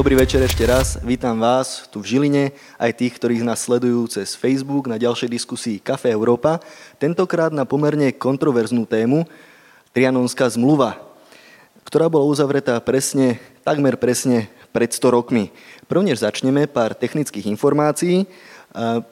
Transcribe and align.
Dobrý 0.00 0.16
večer 0.16 0.40
ešte 0.40 0.64
raz. 0.64 0.96
Vítam 1.04 1.36
vás 1.36 1.84
tu 1.92 2.00
v 2.00 2.16
Žiline, 2.16 2.56
aj 2.80 2.96
tých, 2.96 3.20
ktorí 3.20 3.44
nás 3.44 3.60
sledujú 3.60 4.08
cez 4.08 4.32
Facebook 4.32 4.88
na 4.88 4.96
ďalšej 4.96 5.28
diskusii 5.28 5.76
Kafe 5.76 6.08
Európa. 6.08 6.56
Tentokrát 6.96 7.52
na 7.52 7.68
pomerne 7.68 8.08
kontroverznú 8.08 8.88
tému 8.88 9.28
Trianonská 9.92 10.48
zmluva, 10.56 10.96
ktorá 11.84 12.08
bola 12.08 12.24
uzavretá 12.24 12.80
presne, 12.80 13.44
takmer 13.60 14.00
presne 14.00 14.48
pred 14.72 14.88
100 14.88 15.04
rokmi. 15.12 15.52
Prvnež 15.84 16.24
začneme 16.24 16.64
pár 16.64 16.96
technických 16.96 17.52
informácií. 17.52 18.24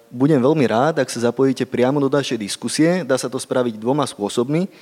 Budem 0.08 0.40
veľmi 0.40 0.64
rád, 0.64 1.04
ak 1.04 1.12
sa 1.12 1.28
zapojíte 1.28 1.68
priamo 1.68 2.00
do 2.00 2.08
našej 2.08 2.40
diskusie. 2.40 3.04
Dá 3.04 3.20
sa 3.20 3.28
to 3.28 3.36
spraviť 3.36 3.76
dvoma 3.76 4.08
spôsobmi. 4.08 4.72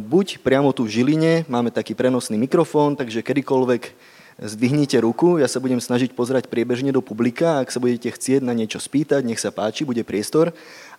Buď 0.00 0.40
priamo 0.40 0.72
tu 0.72 0.88
v 0.88 0.96
Žiline, 0.96 1.44
máme 1.44 1.68
taký 1.68 1.92
prenosný 1.92 2.40
mikrofón, 2.40 2.96
takže 2.96 3.20
kedykoľvek 3.20 4.11
zdvihnite 4.42 4.98
ruku, 4.98 5.38
ja 5.38 5.46
sa 5.46 5.62
budem 5.62 5.78
snažiť 5.78 6.18
pozerať 6.18 6.50
priebežne 6.50 6.90
do 6.90 6.98
publika, 6.98 7.62
ak 7.62 7.70
sa 7.70 7.78
budete 7.78 8.10
chcieť 8.10 8.42
na 8.42 8.50
niečo 8.50 8.82
spýtať, 8.82 9.22
nech 9.22 9.38
sa 9.38 9.54
páči, 9.54 9.86
bude 9.86 10.02
priestor, 10.02 10.50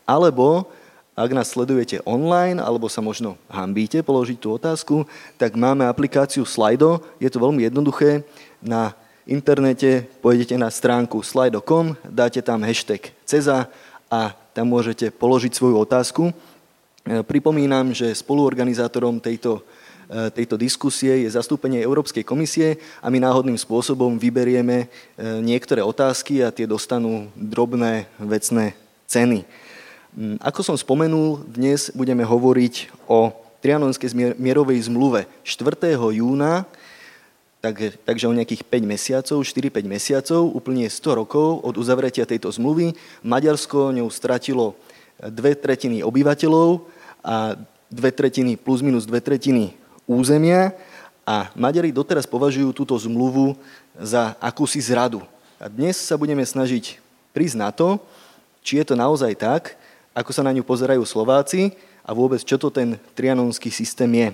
alebo 0.08 0.72
ak 1.14 1.30
nás 1.30 1.54
sledujete 1.54 2.02
online, 2.10 2.58
alebo 2.58 2.90
sa 2.90 3.04
možno 3.04 3.38
hambíte 3.46 4.02
položiť 4.02 4.38
tú 4.40 4.58
otázku, 4.58 4.96
tak 5.38 5.54
máme 5.54 5.86
aplikáciu 5.86 6.42
Slido, 6.48 7.04
je 7.22 7.30
to 7.30 7.38
veľmi 7.38 7.68
jednoduché, 7.68 8.26
na 8.64 8.98
internete 9.30 10.08
pôjdete 10.24 10.58
na 10.58 10.72
stránku 10.72 11.22
slido.com, 11.22 12.00
dáte 12.08 12.42
tam 12.42 12.64
hashtag 12.64 13.14
CEZA 13.28 13.70
a 14.10 14.34
tam 14.56 14.72
môžete 14.72 15.14
položiť 15.14 15.52
svoju 15.54 15.76
otázku. 15.84 16.34
Pripomínam, 17.04 17.92
že 17.92 18.16
spoluorganizátorom 18.16 19.20
tejto 19.20 19.62
tejto 20.34 20.56
diskusie 20.62 21.26
je 21.26 21.30
zastúpenie 21.34 21.82
Európskej 21.82 22.22
komisie 22.22 22.78
a 23.02 23.10
my 23.10 23.18
náhodným 23.18 23.58
spôsobom 23.58 24.22
vyberieme 24.22 24.86
e, 24.86 24.88
niektoré 25.42 25.82
otázky 25.82 26.46
a 26.46 26.54
tie 26.54 26.70
dostanú 26.70 27.34
drobné 27.34 28.06
vecné 28.22 28.78
ceny. 29.10 29.42
Mm, 30.14 30.38
ako 30.38 30.62
som 30.62 30.78
spomenul, 30.78 31.42
dnes 31.50 31.90
budeme 31.98 32.22
hovoriť 32.22 33.06
o 33.10 33.34
Trianonskej 33.64 34.38
mierovej 34.38 34.92
zmluve 34.92 35.26
4. 35.42 35.96
júna, 35.96 36.68
tak, 37.64 37.96
takže 38.04 38.28
o 38.28 38.36
nejakých 38.36 38.68
5 38.68 38.84
mesiacov, 38.84 39.38
4-5 39.40 39.88
mesiacov, 39.88 40.42
úplne 40.52 40.92
100 40.92 41.20
rokov 41.24 41.64
od 41.64 41.80
uzavretia 41.80 42.28
tejto 42.28 42.52
zmluvy. 42.52 42.92
Maďarsko 43.24 43.96
ňou 43.96 44.12
stratilo 44.12 44.76
dve 45.16 45.56
tretiny 45.56 46.04
obyvateľov 46.04 46.84
a 47.24 47.56
dve 47.88 48.12
tretiny 48.12 48.60
plus 48.60 48.84
minus 48.84 49.08
dve 49.08 49.24
tretiny 49.24 49.80
územia 50.08 50.76
a 51.24 51.48
Maďari 51.56 51.96
doteraz 51.96 52.28
považujú 52.28 52.76
túto 52.76 52.96
zmluvu 53.00 53.56
za 53.96 54.36
akúsi 54.44 54.84
zradu. 54.84 55.24
A 55.60 55.72
dnes 55.72 55.96
sa 55.96 56.20
budeme 56.20 56.44
snažiť 56.44 57.00
prísť 57.32 57.58
na 57.58 57.72
to, 57.72 57.96
či 58.60 58.80
je 58.80 58.86
to 58.88 58.96
naozaj 59.00 59.32
tak, 59.36 59.80
ako 60.12 60.32
sa 60.36 60.44
na 60.44 60.52
ňu 60.52 60.62
pozerajú 60.62 61.02
Slováci 61.08 61.74
a 62.04 62.12
vôbec 62.12 62.44
čo 62.44 62.60
to 62.60 62.68
ten 62.68 63.00
trianonský 63.16 63.72
systém 63.72 64.12
je. 64.12 64.28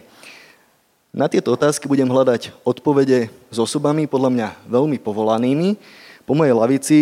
Na 1.09 1.25
tieto 1.25 1.53
otázky 1.53 1.89
budem 1.89 2.05
hľadať 2.05 2.53
odpovede 2.61 3.33
s 3.49 3.57
osobami 3.57 4.05
podľa 4.05 4.29
mňa 4.29 4.47
veľmi 4.69 4.97
povolanými. 5.01 5.73
Po 6.25 6.37
mojej 6.37 6.53
lavici 6.53 6.99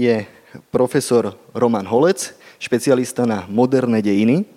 je 0.00 0.24
profesor 0.72 1.36
Roman 1.52 1.84
Holec, 1.84 2.32
špecialista 2.56 3.28
na 3.28 3.44
moderné 3.48 4.00
dejiny. 4.00 4.48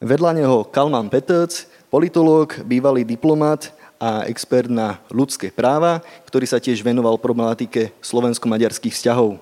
Vedľa 0.00 0.32
neho 0.32 0.64
Kalman 0.64 1.12
Peterc, 1.12 1.68
politológ, 1.92 2.56
bývalý 2.64 3.04
diplomat 3.04 3.68
a 4.00 4.24
expert 4.32 4.72
na 4.72 4.96
ľudské 5.12 5.52
práva, 5.52 6.00
ktorý 6.24 6.48
sa 6.48 6.56
tiež 6.56 6.80
venoval 6.80 7.20
problematike 7.20 7.92
slovensko-maďarských 8.00 8.96
vzťahov. 8.96 9.36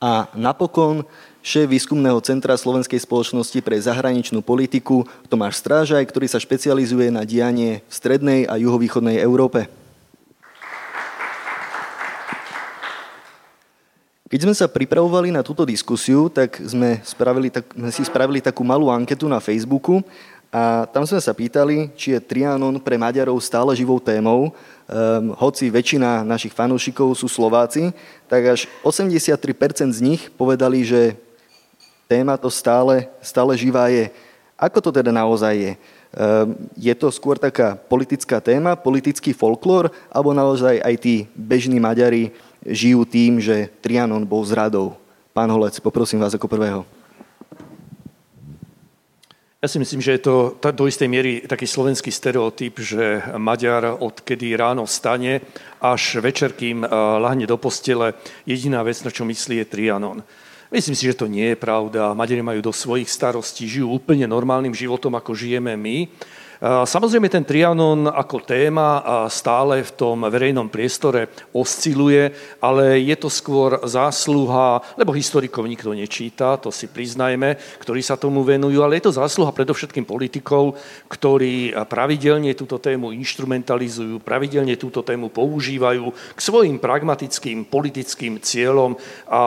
A 0.00 0.32
napokon 0.32 1.04
šéf 1.44 1.68
výskumného 1.68 2.16
centra 2.24 2.56
Slovenskej 2.56 3.04
spoločnosti 3.04 3.60
pre 3.60 3.76
zahraničnú 3.76 4.40
politiku 4.40 5.04
Tomáš 5.28 5.60
Strážaj, 5.60 6.08
ktorý 6.08 6.32
sa 6.32 6.40
špecializuje 6.40 7.12
na 7.12 7.28
dianie 7.28 7.84
v 7.84 7.92
strednej 7.92 8.48
a 8.48 8.56
juhovýchodnej 8.56 9.20
Európe. 9.20 9.83
Keď 14.24 14.40
sme 14.40 14.56
sa 14.56 14.64
pripravovali 14.64 15.28
na 15.28 15.44
túto 15.44 15.68
diskusiu, 15.68 16.32
tak 16.32 16.56
sme, 16.56 16.96
spravili, 17.04 17.52
tak 17.52 17.68
sme 17.76 17.92
si 17.92 18.08
spravili 18.08 18.40
takú 18.40 18.64
malú 18.64 18.88
anketu 18.88 19.28
na 19.28 19.36
Facebooku 19.36 20.00
a 20.48 20.88
tam 20.88 21.04
sme 21.04 21.20
sa 21.20 21.36
pýtali, 21.36 21.92
či 21.92 22.16
je 22.16 22.24
Trianon 22.24 22.80
pre 22.80 22.96
Maďarov 22.96 23.36
stále 23.44 23.76
živou 23.76 24.00
témou. 24.00 24.48
Um, 24.48 25.36
hoci 25.36 25.68
väčšina 25.68 26.24
našich 26.24 26.56
fanúšikov 26.56 27.12
sú 27.12 27.28
Slováci, 27.28 27.92
tak 28.24 28.48
až 28.48 28.60
83% 28.80 29.92
z 29.92 30.00
nich 30.00 30.32
povedali, 30.32 30.88
že 30.88 31.20
téma 32.08 32.40
to 32.40 32.48
stále, 32.48 33.04
stále 33.20 33.52
živá 33.60 33.92
je. 33.92 34.08
Ako 34.56 34.80
to 34.80 34.88
teda 34.88 35.12
naozaj 35.12 35.52
je? 35.52 35.72
Um, 36.16 36.56
je 36.80 36.94
to 36.96 37.12
skôr 37.12 37.36
taká 37.36 37.76
politická 37.76 38.40
téma, 38.40 38.72
politický 38.72 39.36
folklór, 39.36 39.92
alebo 40.08 40.32
naozaj 40.32 40.80
aj 40.80 40.94
tí 40.96 41.28
bežní 41.36 41.76
Maďari 41.76 42.32
žijú 42.64 43.04
tým, 43.04 43.38
že 43.40 43.68
Trianon 43.80 44.24
bol 44.24 44.44
zradou. 44.44 44.96
Pán 45.36 45.52
Holec, 45.52 45.76
poprosím 45.80 46.20
vás 46.20 46.34
ako 46.34 46.48
prvého. 46.48 46.82
Ja 49.64 49.72
si 49.72 49.80
myslím, 49.80 50.04
že 50.04 50.20
je 50.20 50.28
to 50.28 50.60
do 50.76 50.84
istej 50.84 51.08
miery 51.08 51.40
taký 51.48 51.64
slovenský 51.64 52.12
stereotyp, 52.12 52.84
že 52.84 53.24
Maďar 53.40 53.96
odkedy 53.96 54.52
ráno 54.60 54.84
stane, 54.84 55.40
až 55.80 56.20
večer, 56.20 56.52
kým 56.52 56.84
eh, 56.84 56.88
lahne 56.92 57.48
do 57.48 57.56
postele, 57.56 58.12
jediná 58.44 58.84
vec, 58.84 59.00
na 59.00 59.08
čo 59.08 59.24
myslí, 59.24 59.64
je 59.64 59.70
Trianon. 59.72 60.20
Myslím 60.68 60.92
si, 60.92 61.08
že 61.08 61.16
to 61.16 61.32
nie 61.32 61.54
je 61.54 61.56
pravda. 61.56 62.12
Maďari 62.12 62.44
majú 62.44 62.60
do 62.60 62.76
svojich 62.76 63.08
starostí, 63.08 63.64
žijú 63.64 63.88
úplne 63.88 64.28
normálnym 64.28 64.76
životom, 64.76 65.16
ako 65.16 65.32
žijeme 65.32 65.72
my. 65.80 66.12
Samozrejme, 66.62 67.26
ten 67.26 67.42
Trianon 67.42 68.06
ako 68.06 68.46
téma 68.46 69.02
stále 69.26 69.82
v 69.82 69.90
tom 69.94 70.22
verejnom 70.28 70.70
priestore 70.70 71.30
osciluje, 71.50 72.30
ale 72.62 73.02
je 73.02 73.16
to 73.18 73.26
skôr 73.26 73.82
zásluha, 73.82 74.78
lebo 74.94 75.10
historikov 75.16 75.66
nikto 75.66 75.90
nečíta, 75.90 76.56
to 76.58 76.70
si 76.70 76.86
priznajme, 76.86 77.58
ktorí 77.82 78.00
sa 78.00 78.14
tomu 78.14 78.46
venujú, 78.46 78.80
ale 78.80 79.02
je 79.02 79.10
to 79.10 79.18
zásluha 79.18 79.50
predovšetkým 79.50 80.06
politikov, 80.06 80.78
ktorí 81.10 81.74
pravidelne 81.90 82.54
túto 82.54 82.78
tému 82.78 83.10
instrumentalizujú, 83.12 84.22
pravidelne 84.22 84.78
túto 84.78 85.02
tému 85.02 85.34
používajú 85.34 86.12
k 86.34 86.40
svojim 86.40 86.78
pragmatickým 86.78 87.66
politickým 87.66 88.38
cieľom 88.38 88.96
a 89.26 89.40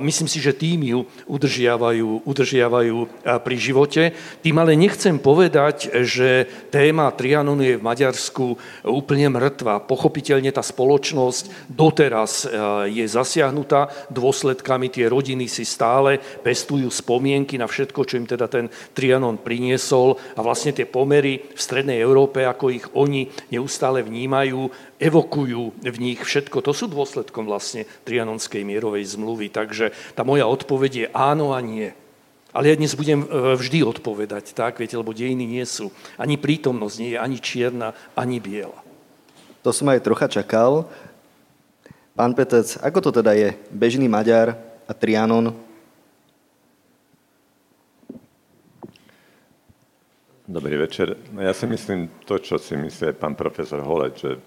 myslím 0.00 0.28
si, 0.28 0.40
že 0.40 0.56
tým 0.56 0.80
ju 0.84 1.00
udržiavajú, 1.28 2.24
udržiavajú 2.24 2.96
pri 3.44 3.56
živote. 3.58 4.02
Tým 4.40 4.56
ale 4.58 4.74
nechcem 4.74 5.20
povedať, 5.20 5.92
že 6.04 6.46
téma 6.70 7.10
Trianonu 7.12 7.62
je 7.62 7.76
v 7.78 7.86
Maďarsku 7.86 8.44
úplne 8.86 9.30
mŕtva. 9.30 9.82
Pochopiteľne 9.82 10.50
tá 10.54 10.62
spoločnosť 10.62 11.68
doteraz 11.70 12.44
e, 12.44 12.46
je 12.90 13.04
zasiahnutá 13.04 13.90
dôsledkami, 14.12 14.90
tie 14.92 15.10
rodiny 15.10 15.50
si 15.50 15.66
stále 15.66 16.20
pestujú 16.42 16.90
spomienky 16.92 17.58
na 17.58 17.66
všetko, 17.66 18.00
čo 18.06 18.18
im 18.20 18.26
teda 18.28 18.46
ten 18.46 18.70
Trianon 18.92 19.40
priniesol 19.40 20.16
a 20.36 20.40
vlastne 20.40 20.76
tie 20.76 20.86
pomery 20.86 21.52
v 21.54 21.60
Strednej 21.60 21.98
Európe, 21.98 22.44
ako 22.44 22.70
ich 22.70 22.86
oni 22.94 23.30
neustále 23.50 24.04
vnímajú, 24.04 24.70
evokujú 25.00 25.62
v 25.82 25.96
nich 25.98 26.20
všetko. 26.22 26.62
To 26.64 26.72
sú 26.72 26.86
dôsledkom 26.86 27.44
vlastne 27.48 27.88
Trianonskej 28.06 28.62
mierovej 28.62 29.18
zmluvy. 29.18 29.50
Takže 29.50 29.90
tá 30.14 30.22
moja 30.22 30.46
odpoveď 30.46 30.92
je 30.92 31.06
áno 31.12 31.52
a 31.52 31.60
nie. 31.64 32.03
Ale 32.54 32.70
ja 32.70 32.78
dnes 32.78 32.94
budem 32.94 33.26
e, 33.26 33.58
vždy 33.58 33.82
odpovedať, 33.82 34.54
tak, 34.54 34.78
viete, 34.78 34.94
lebo 34.94 35.10
dejiny 35.10 35.42
nie 35.42 35.66
sú. 35.66 35.90
Ani 36.14 36.38
prítomnosť 36.38 36.96
nie 37.02 37.10
je 37.12 37.18
ani 37.18 37.38
čierna, 37.42 37.98
ani 38.14 38.38
biela. 38.38 38.78
To 39.66 39.74
som 39.74 39.90
aj 39.90 40.06
trocha 40.06 40.30
čakal. 40.30 40.86
Pán 42.14 42.30
Petec, 42.30 42.78
ako 42.78 43.10
to 43.10 43.10
teda 43.10 43.34
je? 43.34 43.58
Bežný 43.74 44.06
Maďar 44.06 44.54
a 44.86 44.94
Trianon? 44.94 45.50
Dobrý 50.46 50.78
večer. 50.78 51.18
No 51.34 51.42
ja 51.42 51.50
si 51.50 51.66
myslím 51.66 52.06
to, 52.22 52.38
čo 52.38 52.62
si 52.62 52.78
myslí 52.78 53.18
pán 53.18 53.34
profesor 53.34 53.82
Holec, 53.82 54.14
že 54.14 54.38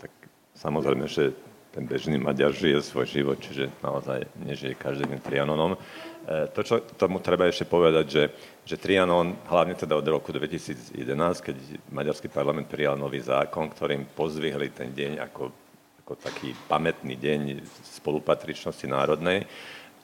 tak 0.00 0.08
samozrejme, 0.56 1.04
že 1.04 1.36
ten 1.74 1.84
bežný 1.84 2.16
Maďar 2.16 2.54
žije 2.54 2.80
svoj 2.80 3.10
život, 3.10 3.36
čiže 3.42 3.68
naozaj 3.82 4.30
nežije 4.40 4.78
každý 4.78 5.10
deň 5.10 5.20
Trianonom. 5.20 5.74
E, 6.24 6.48
to, 6.56 6.64
čo 6.64 6.80
tomu 6.96 7.20
treba 7.20 7.44
ešte 7.44 7.68
povedať, 7.68 8.06
že, 8.08 8.24
že 8.64 8.80
Trianon, 8.80 9.44
hlavne 9.44 9.76
teda 9.76 9.92
od 9.92 10.08
roku 10.08 10.32
2011, 10.32 11.04
keď 11.44 11.56
maďarský 11.92 12.32
parlament 12.32 12.64
prijal 12.64 12.96
nový 12.96 13.20
zákon, 13.20 13.68
ktorým 13.68 14.08
pozvihli 14.16 14.72
ten 14.72 14.88
deň 14.96 15.20
ako, 15.20 15.52
ako 16.00 16.12
taký 16.16 16.56
pamätný 16.64 17.20
deň 17.20 17.60
spolupatričnosti 18.00 18.88
národnej. 18.88 19.44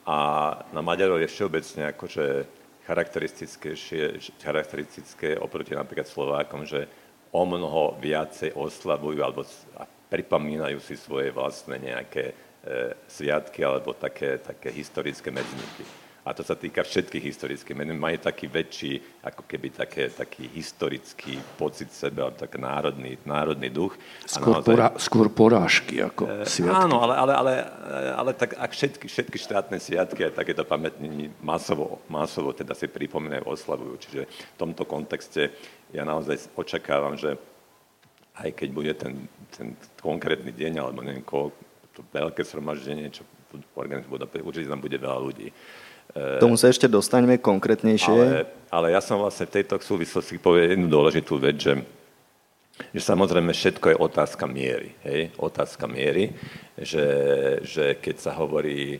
A 0.05 0.17
na 0.69 0.81
Maďarov 0.85 1.21
je 1.25 1.29
všeobecne 1.29 1.89
akože 1.93 2.25
charakteristické, 2.85 3.73
charakteristické 4.41 5.37
oproti 5.37 5.73
napríklad 5.73 6.05
Slovákom, 6.05 6.65
že 6.69 6.85
o 7.33 7.43
mnoho 7.45 7.97
viacej 7.97 8.53
oslavujú 8.53 9.21
alebo 9.25 9.41
pripomínajú 10.11 10.77
si 10.83 10.99
svoje 10.99 11.31
vlastné 11.31 11.79
nejaké 11.79 12.23
e, 12.29 12.33
sviatky 13.07 13.63
alebo 13.63 13.95
také, 13.95 14.37
také 14.37 14.69
historické 14.69 15.31
medzníky. 15.31 16.00
A 16.21 16.37
to 16.37 16.45
sa 16.45 16.53
týka 16.53 16.85
všetkých 16.85 17.33
historických 17.33 17.73
men. 17.73 17.97
Majú 17.97 18.21
taký 18.21 18.45
väčší, 18.45 19.01
ako 19.25 19.41
keby 19.49 19.73
také, 19.73 20.05
taký 20.13 20.45
historický 20.53 21.41
pocit 21.57 21.89
sebe, 21.89 22.21
alebo 22.21 22.37
tak 22.37 22.61
národný, 22.61 23.17
národný 23.25 23.73
duch. 23.73 23.97
Skôr, 24.29 24.61
naozaj, 24.61 24.69
porá, 24.69 24.87
skôr 25.01 25.27
porážky 25.33 25.97
ako 25.97 26.29
e, 26.29 26.45
sviatky. 26.45 26.77
Áno, 26.77 27.01
ale, 27.01 27.13
ale, 27.17 27.33
ale, 27.33 27.53
ale 28.13 28.31
tak, 28.37 28.53
ak 28.53 28.69
všetky, 28.69 29.09
všetky 29.09 29.37
štátne 29.41 29.81
sviatky 29.81 30.21
aj 30.29 30.37
takéto 30.37 30.61
pamätní 30.61 31.33
masovo, 31.41 32.05
masovo 32.05 32.53
teda 32.53 32.77
si 32.77 32.85
pripomínajú, 32.85 33.41
oslavujú. 33.49 33.97
Čiže 34.05 34.21
v 34.29 34.57
tomto 34.61 34.85
kontexte 34.85 35.49
ja 35.89 36.05
naozaj 36.05 36.53
očakávam, 36.53 37.17
že 37.17 37.33
aj 38.37 38.49
keď 38.61 38.69
bude 38.69 38.93
ten, 38.93 39.25
ten 39.49 39.73
konkrétny 39.97 40.53
deň, 40.53 40.85
alebo 40.85 41.01
neviem, 41.01 41.25
ko, 41.25 41.49
to 41.97 42.05
veľké 42.13 42.45
zhromaždenie, 42.45 43.09
čo 43.09 43.25
organizuje, 43.75 44.21
určite 44.45 44.71
tam 44.71 44.79
bude 44.79 44.95
veľa 44.95 45.19
ľudí. 45.19 45.49
K 46.11 46.43
tomu 46.43 46.59
sa 46.59 46.67
ešte 46.67 46.91
dostaňme 46.91 47.39
konkrétnejšie. 47.39 48.11
Ale, 48.11 48.47
ale 48.67 48.87
ja 48.91 48.99
som 48.99 49.23
vlastne 49.23 49.47
v 49.47 49.55
tejto 49.61 49.79
súvislosti 49.79 50.37
povedal 50.43 50.75
jednu 50.75 50.91
dôležitú 50.91 51.39
vec, 51.39 51.55
že, 51.55 51.73
že 52.91 53.01
samozrejme 53.01 53.55
všetko 53.55 53.95
je 53.95 54.01
otázka 54.01 54.43
miery. 54.43 54.91
Hej? 55.07 55.31
Otázka 55.39 55.87
miery, 55.87 56.35
že, 56.75 57.07
že 57.63 57.95
keď 57.95 58.15
sa 58.19 58.31
hovorí, 58.35 58.99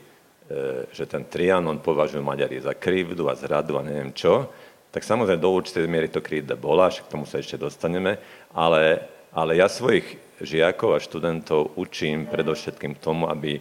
že 0.88 1.04
ten 1.04 1.28
Trianon 1.28 1.84
považujú 1.84 2.24
Maďari 2.24 2.64
za 2.64 2.72
krivdu 2.72 3.28
a 3.28 3.36
zradu 3.36 3.76
a 3.76 3.84
neviem 3.84 4.16
čo, 4.16 4.48
tak 4.88 5.04
samozrejme 5.04 5.40
do 5.40 5.52
určitej 5.52 5.88
miery 5.88 6.08
to 6.08 6.24
krivda 6.24 6.56
bola, 6.56 6.88
k 6.88 7.08
tomu 7.12 7.28
sa 7.28 7.40
ešte 7.40 7.60
dostaneme, 7.60 8.16
ale 8.56 9.12
ale 9.32 9.56
ja 9.56 9.68
svojich 9.68 10.04
žiakov 10.44 10.96
a 10.96 11.00
študentov 11.00 11.72
učím 11.80 12.28
predovšetkým 12.28 13.00
tomu, 13.00 13.32
aby, 13.32 13.56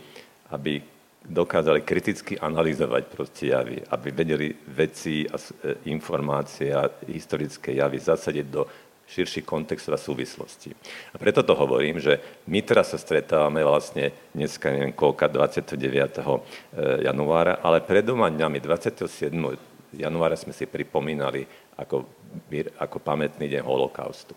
aby 0.51 0.83
dokázali 1.21 1.85
kriticky 1.85 2.33
analyzovať 2.37 3.03
proste 3.13 3.53
javy, 3.53 3.77
aby 3.93 4.07
vedeli 4.09 4.47
veci 4.73 5.23
a 5.29 5.37
e, 5.37 5.85
informácie 5.93 6.73
a 6.73 6.89
historické 7.05 7.77
javy 7.77 8.01
zasadiť 8.01 8.47
do 8.49 8.65
širší 9.11 9.43
kontext 9.43 9.91
a 9.91 9.99
súvislosti. 9.99 10.71
A 11.13 11.19
preto 11.19 11.43
to 11.43 11.51
hovorím, 11.51 11.99
že 11.99 12.41
my 12.47 12.63
teraz 12.63 12.95
sa 12.95 12.97
stretávame 12.97 13.59
vlastne 13.61 14.15
dneska, 14.31 14.71
neviem 14.71 14.95
koľka, 14.95 15.27
29. 15.27 15.75
E, 15.77 16.39
januára, 17.05 17.59
ale 17.61 17.83
pred 17.83 18.01
dvoma 18.01 18.31
dňami, 18.31 18.57
27. 18.63 19.35
januára 19.93 20.39
sme 20.39 20.55
si 20.55 20.65
pripomínali 20.65 21.45
ako, 21.77 22.07
ako 22.79 22.97
pamätný 23.03 23.45
deň 23.51 23.61
holokaustu. 23.61 24.33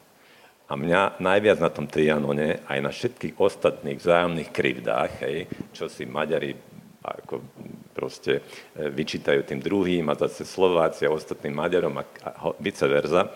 A 0.64 0.81
mňa 0.81 1.20
najviac 1.20 1.60
na 1.60 1.69
tom 1.69 1.84
Trianone, 1.84 2.64
aj 2.64 2.78
na 2.81 2.88
všetkých 2.88 3.36
ostatných 3.36 4.00
vzájomných 4.00 4.50
krivdách, 4.50 5.12
hej, 5.22 5.44
čo 5.76 5.92
si 5.92 6.08
Maďari 6.08 6.73
ako 7.04 7.44
proste 7.92 8.40
e, 8.72 8.88
vyčítajú 8.88 9.44
tým 9.44 9.60
druhým 9.60 10.08
a 10.08 10.16
zase 10.16 10.48
Slováci 10.48 11.04
a 11.04 11.12
ostatným 11.12 11.52
Maďarom 11.52 12.00
a, 12.00 12.04
a 12.24 12.50
vice 12.56 12.88
versa. 12.88 13.28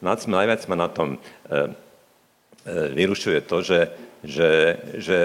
Najviac 0.00 0.62
ma 0.70 0.76
na 0.78 0.88
tom 0.88 1.18
e, 1.18 1.18
e, 1.18 1.60
vyrušuje 2.94 3.40
to, 3.50 3.56
že, 3.66 3.80
že, 4.22 4.50
že, 5.02 5.20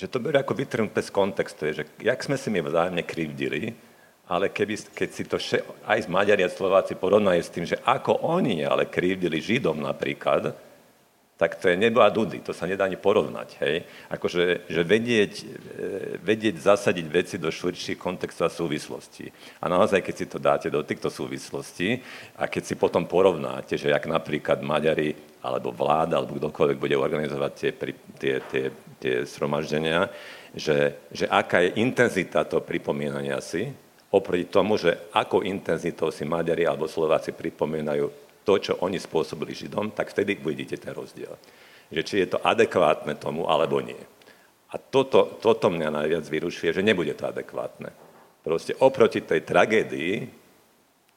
že 0.00 0.06
to 0.08 0.18
bude 0.24 0.40
ako 0.40 0.56
vytrhnuté 0.56 1.04
z 1.04 1.10
kontextu, 1.12 1.60
že 1.76 1.84
jak 2.00 2.20
sme 2.24 2.40
si 2.40 2.48
my 2.48 2.64
vzájomne 2.64 3.04
krivdili, 3.04 3.76
ale 4.24 4.48
keby, 4.48 4.74
keď 4.96 5.08
si 5.12 5.24
to 5.28 5.36
še, 5.36 5.60
aj 5.84 6.08
Maďari 6.08 6.48
a 6.48 6.48
Slováci 6.48 6.96
porovnajú 6.96 7.40
s 7.44 7.52
tým, 7.52 7.68
že 7.68 7.76
ako 7.84 8.24
oni 8.24 8.64
ale 8.64 8.88
krivdili 8.88 9.36
Židom 9.36 9.84
napríklad, 9.84 10.56
tak 11.34 11.58
to 11.58 11.66
je 11.66 11.74
nebo 11.74 11.98
a 11.98 12.14
dudy, 12.14 12.38
to 12.46 12.54
sa 12.54 12.62
nedá 12.62 12.86
ani 12.86 12.94
porovnať. 12.94 13.48
Hej? 13.58 13.76
Akože 14.06 14.70
že 14.70 14.82
vedieť, 14.86 15.32
e, 15.42 15.46
vedieť 16.22 16.62
zasadiť 16.62 17.06
veci 17.10 17.36
do 17.42 17.50
širších 17.50 17.98
kontextov 17.98 18.46
a 18.46 18.54
súvislostí. 18.54 19.34
A 19.58 19.66
naozaj, 19.66 19.98
keď 19.98 20.14
si 20.14 20.26
to 20.30 20.38
dáte 20.38 20.70
do 20.70 20.78
týchto 20.86 21.10
súvislostí 21.10 21.98
a 22.38 22.46
keď 22.46 22.62
si 22.62 22.74
potom 22.78 23.10
porovnáte, 23.10 23.74
že 23.74 23.90
jak 23.90 24.06
napríklad 24.06 24.62
Maďari 24.62 25.18
alebo 25.42 25.74
vláda 25.74 26.22
alebo 26.22 26.38
kdokoľvek 26.38 26.78
bude 26.78 26.96
organizovať 26.96 27.52
tie, 27.52 27.70
tie, 28.16 28.34
tie, 28.48 28.64
tie 29.02 29.14
sromaždenia, 29.26 30.06
že, 30.54 31.02
že 31.10 31.26
aká 31.26 31.66
je 31.66 31.82
intenzita 31.82 32.46
toho 32.46 32.62
pripomínania 32.62 33.42
si, 33.42 33.74
oproti 34.14 34.46
tomu, 34.46 34.78
že 34.78 35.10
ako 35.10 35.42
intenzitou 35.42 36.14
si 36.14 36.22
Maďari 36.22 36.62
alebo 36.62 36.86
Slováci 36.86 37.34
pripomínajú 37.34 38.23
to, 38.44 38.60
čo 38.60 38.72
oni 38.84 39.00
spôsobili 39.00 39.56
Židom, 39.56 39.96
tak 39.96 40.12
vtedy 40.12 40.38
uvidíte 40.38 40.76
ten 40.76 40.92
rozdiel. 40.92 41.34
Že 41.88 42.02
či 42.04 42.14
je 42.22 42.28
to 42.36 42.38
adekvátne 42.44 43.16
tomu, 43.16 43.48
alebo 43.48 43.80
nie. 43.80 43.98
A 44.70 44.76
toto, 44.76 45.40
toto 45.40 45.72
mňa 45.72 45.88
najviac 45.88 46.24
vyrušuje, 46.28 46.70
že 46.76 46.86
nebude 46.86 47.16
to 47.16 47.24
adekvátne. 47.24 47.94
Proste 48.44 48.76
oproti 48.76 49.24
tej 49.24 49.46
tragédii, 49.46 50.44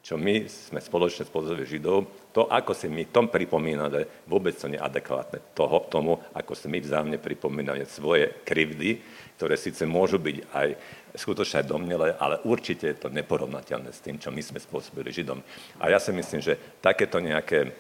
čo 0.08 0.16
my 0.16 0.48
sme 0.48 0.80
spoločne 0.80 1.28
spôsobili 1.28 1.68
Židov, 1.68 2.32
to, 2.32 2.48
ako 2.48 2.72
si 2.72 2.88
my 2.88 3.12
tom 3.12 3.28
pripomíname, 3.28 4.24
vôbec 4.24 4.56
to 4.56 4.72
neadekvátne 4.72 5.52
toho, 5.52 5.84
tomu, 5.92 6.16
ako 6.32 6.56
si 6.56 6.72
my 6.72 6.80
vzájomne 6.80 7.20
pripomíname 7.20 7.84
svoje 7.84 8.32
krivdy, 8.48 9.04
ktoré 9.36 9.60
síce 9.60 9.84
môžu 9.84 10.16
byť 10.16 10.38
aj 10.56 10.68
skutočne 11.18 11.66
aj 11.66 11.70
domnele, 11.70 12.14
ale 12.16 12.40
určite 12.46 12.88
je 12.88 12.98
to 12.98 13.10
neporovnateľné 13.10 13.90
s 13.92 14.00
tým, 14.00 14.22
čo 14.22 14.30
my 14.30 14.42
sme 14.42 14.62
spôsobili 14.62 15.10
Židom. 15.12 15.42
A 15.82 15.90
ja 15.90 16.00
si 16.00 16.14
myslím, 16.14 16.42
že 16.42 16.58
takéto 16.80 17.18
nejaké 17.20 17.74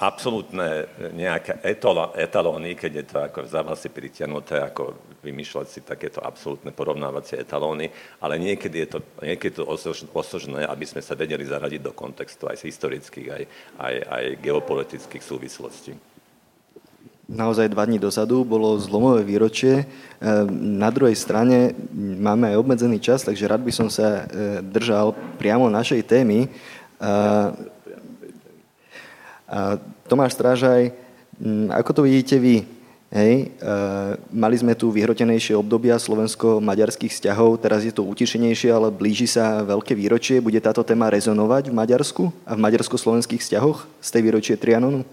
absolútne 0.00 0.88
nejaké 1.12 1.60
etalóny, 2.16 2.76
keď 2.76 2.92
je 2.96 3.04
to 3.04 3.16
ako 3.20 3.38
v 3.44 3.52
závasi 3.52 3.88
pritiahnuté, 3.92 4.60
ako 4.60 4.96
vymýšľať 5.20 5.66
si 5.68 5.80
takéto 5.84 6.24
absolútne 6.24 6.72
porovnávacie 6.72 7.40
etalóny, 7.40 7.90
ale 8.20 8.40
niekedy 8.40 8.86
je 8.86 8.88
to, 8.96 8.98
niekedy 9.20 9.60
to 9.60 9.64
osožné, 10.12 10.64
aby 10.64 10.84
sme 10.88 11.04
sa 11.04 11.12
vedeli 11.12 11.44
zaradiť 11.44 11.80
do 11.82 11.92
kontextu 11.92 12.48
aj 12.48 12.64
z 12.64 12.72
historických, 12.72 13.28
aj, 13.28 13.42
aj, 13.76 13.94
aj 14.08 14.24
geopolitických 14.40 15.24
súvislostí. 15.24 16.15
Naozaj 17.26 17.74
dva 17.74 17.82
dní 17.82 17.98
dozadu 17.98 18.46
bolo 18.46 18.78
zlomové 18.78 19.26
výročie. 19.26 19.82
Ehm, 19.82 20.78
na 20.78 20.94
druhej 20.94 21.18
strane 21.18 21.74
máme 21.98 22.54
aj 22.54 22.60
obmedzený 22.62 23.02
čas, 23.02 23.26
takže 23.26 23.50
rád 23.50 23.66
by 23.66 23.72
som 23.74 23.90
sa 23.90 24.22
e, 24.30 24.62
držal 24.62 25.10
priamo 25.34 25.66
našej 25.66 26.06
témy. 26.06 26.46
Tomáš 30.08 30.32
Strážaj, 30.32 30.90
ako 31.70 31.90
to 31.92 32.00
vidíte 32.02 32.40
vy? 32.40 32.64
Hej, 33.06 33.54
mali 34.34 34.56
sme 34.58 34.74
tu 34.74 34.90
vyhrotenejšie 34.90 35.54
obdobia 35.54 35.94
slovensko-maďarských 35.94 37.14
vzťahov, 37.14 37.62
teraz 37.62 37.86
je 37.86 37.94
to 37.94 38.02
utišenejšie, 38.02 38.66
ale 38.74 38.90
blíži 38.90 39.30
sa 39.30 39.62
veľké 39.62 39.94
výročie. 39.94 40.42
Bude 40.42 40.58
táto 40.58 40.82
téma 40.82 41.06
rezonovať 41.14 41.70
v 41.70 41.78
Maďarsku 41.78 42.22
a 42.42 42.58
v 42.58 42.62
maďarsko-slovenských 42.66 43.38
vzťahoch 43.46 43.86
z 44.02 44.08
tej 44.10 44.22
výročie 44.26 44.54
Trianonu? 44.58 45.06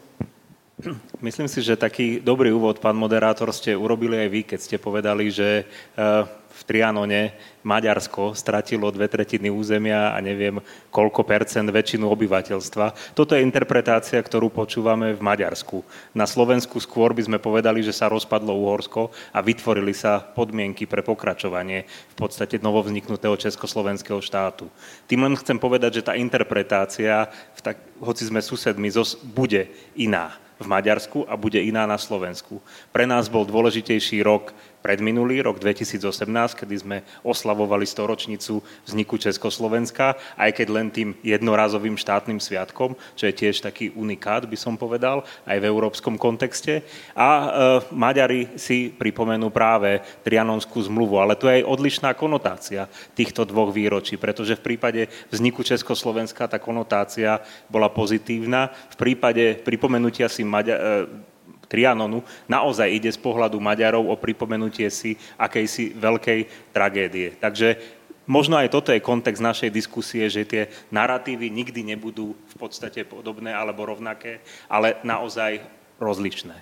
Myslím 1.26 1.48
si, 1.48 1.64
že 1.64 1.80
taký 1.80 2.20
dobrý 2.20 2.52
úvod, 2.52 2.80
pán 2.80 2.96
moderátor, 2.96 3.52
ste 3.56 3.76
urobili 3.76 4.20
aj 4.20 4.30
vy, 4.30 4.42
keď 4.44 4.60
ste 4.60 4.78
povedali, 4.82 5.32
že 5.32 5.64
eh, 5.64 6.24
v 6.54 6.62
Trianone 6.70 7.34
Maďarsko 7.66 8.38
stratilo 8.38 8.94
dve 8.94 9.10
tretiny 9.10 9.50
územia 9.50 10.14
a 10.14 10.22
neviem 10.22 10.62
koľko 10.94 11.26
percent 11.26 11.66
väčšinu 11.66 12.06
obyvateľstva. 12.06 13.18
Toto 13.18 13.34
je 13.34 13.42
interpretácia, 13.42 14.22
ktorú 14.22 14.54
počúvame 14.54 15.18
v 15.18 15.26
Maďarsku. 15.26 15.82
Na 16.14 16.30
Slovensku 16.30 16.78
skôr 16.78 17.18
by 17.18 17.26
sme 17.26 17.38
povedali, 17.42 17.82
že 17.82 17.90
sa 17.90 18.06
rozpadlo 18.06 18.54
Uhorsko 18.54 19.10
a 19.34 19.42
vytvorili 19.42 19.98
sa 19.98 20.22
podmienky 20.22 20.86
pre 20.86 21.02
pokračovanie 21.02 21.90
v 21.90 22.16
podstate 22.22 22.62
novovzniknutého 22.62 23.34
československého 23.34 24.22
štátu. 24.22 24.70
Tým 25.10 25.26
len 25.26 25.34
chcem 25.42 25.58
povedať, 25.58 26.04
že 26.04 26.06
tá 26.06 26.14
interpretácia, 26.14 27.34
tak, 27.66 27.82
hoci 27.98 28.30
sme 28.30 28.46
susedmi, 28.46 28.94
bude 29.34 29.74
iná 29.98 30.43
v 30.60 30.68
Maďarsku 30.68 31.26
a 31.28 31.34
bude 31.38 31.60
iná 31.62 31.86
na 31.86 31.98
Slovensku. 31.98 32.62
Pre 32.92 33.06
nás 33.08 33.28
bol 33.28 33.46
dôležitejší 33.48 34.22
rok 34.24 34.54
predminulý, 34.84 35.40
rok 35.40 35.64
2018, 35.64 36.60
kedy 36.60 36.76
sme 36.76 36.98
oslavovali 37.24 37.88
storočnicu 37.88 38.60
vzniku 38.84 39.16
Československa, 39.16 40.20
aj 40.36 40.52
keď 40.52 40.68
len 40.68 40.88
tým 40.92 41.16
jednorazovým 41.24 41.96
štátnym 41.96 42.44
sviatkom, 42.44 43.00
čo 43.16 43.24
je 43.32 43.34
tiež 43.34 43.64
taký 43.64 43.96
unikát, 43.96 44.44
by 44.44 44.60
som 44.60 44.76
povedal, 44.76 45.24
aj 45.48 45.58
v 45.64 45.70
európskom 45.72 46.20
kontexte. 46.20 46.84
A 47.16 47.30
e, 47.32 47.48
Maďari 47.96 48.60
si 48.60 48.92
pripomenú 48.92 49.48
práve 49.48 50.04
Trianonskú 50.28 50.84
zmluvu, 50.84 51.16
ale 51.24 51.40
tu 51.40 51.48
je 51.48 51.64
aj 51.64 51.70
odlišná 51.72 52.12
konotácia 52.20 52.92
týchto 53.16 53.48
dvoch 53.48 53.72
výročí, 53.72 54.20
pretože 54.20 54.60
v 54.60 54.76
prípade 54.76 55.08
vzniku 55.32 55.64
Československa 55.64 56.52
tá 56.52 56.60
konotácia 56.60 57.40
bola 57.72 57.88
pozitívna, 57.88 58.68
v 58.92 58.98
prípade 59.00 59.64
pripomenutia 59.64 60.28
si 60.28 60.44
Maďa- 60.44 60.76
e, 60.76 61.32
Trianonu, 61.68 62.22
naozaj 62.46 62.90
ide 62.92 63.10
z 63.10 63.20
pohľadu 63.20 63.58
Maďarov 63.58 64.06
o 64.10 64.16
pripomenutie 64.20 64.88
si 64.92 65.16
akejsi 65.40 65.96
veľkej 65.98 66.72
tragédie. 66.76 67.34
Takže 67.40 67.80
možno 68.28 68.60
aj 68.60 68.72
toto 68.72 68.92
je 68.92 69.04
kontext 69.04 69.44
našej 69.44 69.72
diskusie, 69.74 70.28
že 70.30 70.48
tie 70.48 70.72
narratívy 70.92 71.50
nikdy 71.50 71.84
nebudú 71.96 72.36
v 72.36 72.56
podstate 72.56 73.04
podobné 73.08 73.52
alebo 73.52 73.88
rovnaké, 73.88 74.44
ale 74.70 75.00
naozaj 75.02 75.64
rozličné. 76.00 76.56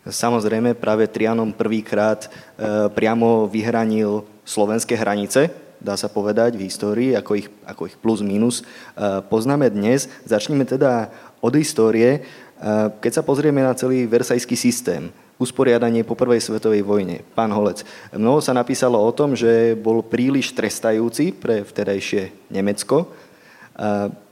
Samozrejme, 0.00 0.78
práve 0.78 1.04
Trianon 1.04 1.52
prvýkrát 1.52 2.24
e, 2.24 2.28
priamo 2.88 3.44
vyhranil 3.44 4.24
slovenské 4.48 4.96
hranice, 4.96 5.52
dá 5.80 5.96
sa 5.96 6.08
povedať, 6.08 6.56
v 6.56 6.66
histórii, 6.68 7.10
ako 7.16 7.32
ich, 7.36 7.48
ako 7.64 7.82
ich 7.88 7.96
plus 8.00 8.24
minus 8.24 8.60
e, 8.60 8.64
poznáme 9.28 9.68
dnes. 9.68 10.08
Začneme 10.24 10.64
teda 10.64 11.12
od 11.40 11.52
histórie. 11.56 12.24
E, 12.60 12.92
keď 13.00 13.12
sa 13.16 13.22
pozrieme 13.24 13.64
na 13.64 13.72
celý 13.72 14.04
versajský 14.04 14.52
systém, 14.52 15.08
usporiadanie 15.40 16.04
po 16.04 16.12
prvej 16.12 16.44
svetovej 16.44 16.84
vojne. 16.84 17.24
Pán 17.32 17.48
Holec, 17.56 17.80
mnoho 18.12 18.44
sa 18.44 18.52
napísalo 18.52 19.00
o 19.00 19.08
tom, 19.08 19.32
že 19.32 19.72
bol 19.72 20.04
príliš 20.04 20.52
trestajúci 20.52 21.32
pre 21.32 21.64
vtedajšie 21.64 22.52
Nemecko. 22.52 23.08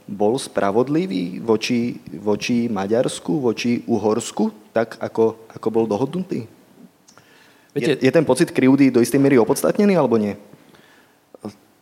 Bol 0.05 0.33
spravodlivý 0.37 1.41
voči, 1.41 1.97
voči 2.21 2.69
Maďarsku, 2.69 3.41
voči 3.41 3.81
Uhorsku, 3.89 4.69
tak 4.69 5.01
ako, 5.01 5.49
ako 5.49 5.67
bol 5.73 5.89
dohodnutý? 5.89 6.45
Viete, 7.73 7.97
je, 7.97 8.05
je 8.05 8.11
ten 8.13 8.25
pocit 8.25 8.53
krivdy 8.53 8.93
do 8.93 9.01
istej 9.01 9.21
miery 9.21 9.41
opodstatnený, 9.41 9.97
alebo 9.97 10.21
nie? 10.21 10.37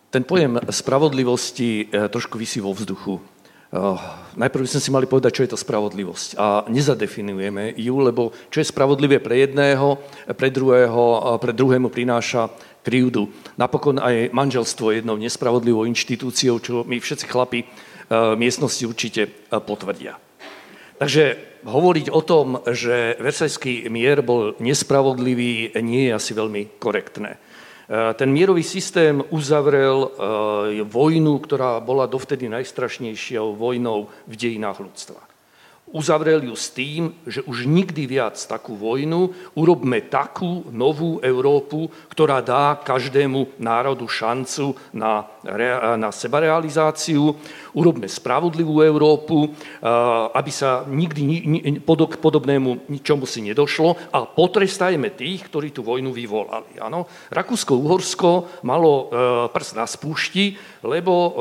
Ten 0.07 0.23
pojem 0.23 0.59
spravodlivosti 0.71 1.91
eh, 1.91 2.07
trošku 2.07 2.39
vysí 2.39 2.63
vo 2.63 2.71
vzduchu. 2.71 3.19
Uh, 3.67 3.99
najprv 4.39 4.63
by 4.63 4.69
sme 4.71 4.81
si 4.83 4.95
mali 4.95 5.07
povedať, 5.11 5.31
čo 5.35 5.43
je 5.43 5.51
to 5.51 5.59
spravodlivosť. 5.59 6.39
A 6.39 6.63
nezadefinujeme 6.71 7.75
ju, 7.75 7.95
lebo 7.99 8.31
čo 8.47 8.63
je 8.63 8.71
spravodlivé 8.71 9.19
pre 9.19 9.43
jedného, 9.43 9.99
pre 10.39 10.47
druhého, 10.47 11.35
pre 11.43 11.51
druhému 11.51 11.91
prináša 11.91 12.47
krivdu. 12.79 13.27
Napokon 13.59 13.99
aj 13.99 14.31
manželstvo 14.31 14.95
je 14.95 15.03
jednou 15.03 15.19
nespravodlivou 15.19 15.83
inštitúciou, 15.83 16.63
čo 16.63 16.87
my 16.87 16.95
všetci 16.95 17.27
chlapi 17.27 17.67
uh, 17.67 18.39
miestnosti 18.39 18.87
určite 18.87 19.27
potvrdia. 19.51 20.15
Takže 20.97 21.37
hovoriť 21.67 22.07
o 22.09 22.21
tom, 22.25 22.63
že 22.71 23.19
Versajský 23.21 23.85
mier 23.91 24.23
bol 24.25 24.57
nespravodlivý, 24.57 25.77
nie 25.83 26.09
je 26.09 26.15
asi 26.17 26.31
veľmi 26.33 26.79
korektné. 26.81 27.37
Eh, 27.87 28.13
ten 28.19 28.27
mierový 28.27 28.67
systém 28.67 29.23
uzavrel 29.31 30.11
eh, 30.11 30.83
vojnu, 30.83 31.39
ktorá 31.39 31.79
bola 31.79 32.03
dovtedy 32.03 32.51
najstrašnejšou 32.51 33.55
vojnou 33.55 34.11
v 34.27 34.33
dejinách 34.35 34.83
ľudstva. 34.83 35.23
Uzavrel 35.87 36.43
ju 36.43 36.51
s 36.51 36.67
tým, 36.75 37.15
že 37.23 37.47
už 37.47 37.63
nikdy 37.63 38.11
viac 38.11 38.35
takú 38.35 38.75
vojnu, 38.75 39.31
urobme 39.55 40.03
takú 40.03 40.67
novú 40.67 41.23
Európu, 41.23 41.87
ktorá 42.11 42.43
dá 42.43 42.75
každému 42.75 43.55
národu 43.55 44.03
šancu 44.03 44.75
na, 44.91 45.23
na 45.95 46.11
sebarealizáciu, 46.11 47.39
urobme 47.77 48.09
spravodlivú 48.09 48.81
Európu, 48.81 49.53
aby 50.33 50.51
sa 50.51 50.81
nikdy 50.89 51.77
podobnému 52.17 52.89
ničomu 52.89 53.29
si 53.29 53.45
nedošlo 53.45 54.09
a 54.09 54.25
potrestajme 54.25 55.13
tých, 55.13 55.45
ktorí 55.45 55.69
tú 55.69 55.85
vojnu 55.85 56.09
vyvolali. 56.09 56.81
Ano? 56.81 57.05
Rakúsko-Uhorsko 57.29 58.63
malo 58.65 58.91
e, 58.91 59.05
prst 59.53 59.73
na 59.77 59.85
spúšti, 59.85 60.57
lebo 60.81 61.13
e, 61.13 61.31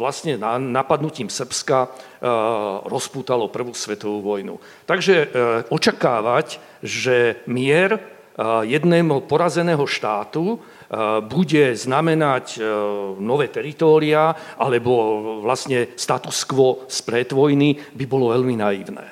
vlastne 0.00 0.40
napadnutím 0.40 1.28
Srbska 1.28 1.92
Eh, 2.22 2.30
rozpútalo 2.86 3.50
prvú 3.50 3.74
svetovú 3.74 4.22
vojnu. 4.22 4.62
Takže 4.86 5.26
eh, 5.26 5.28
očakávať, 5.74 6.62
že 6.78 7.42
mier 7.50 7.98
eh, 7.98 8.02
jedného 8.62 9.18
porazeného 9.26 9.82
štátu 9.90 10.62
bude 11.24 11.72
znamenať 11.72 12.60
nové 13.16 13.48
teritória 13.48 14.36
alebo 14.60 14.92
vlastne 15.40 15.96
status 15.96 16.44
quo 16.44 16.84
z 16.84 16.98
predvojny, 17.00 17.96
by 17.96 18.04
bolo 18.04 18.28
veľmi 18.36 18.60
naivné. 18.60 19.06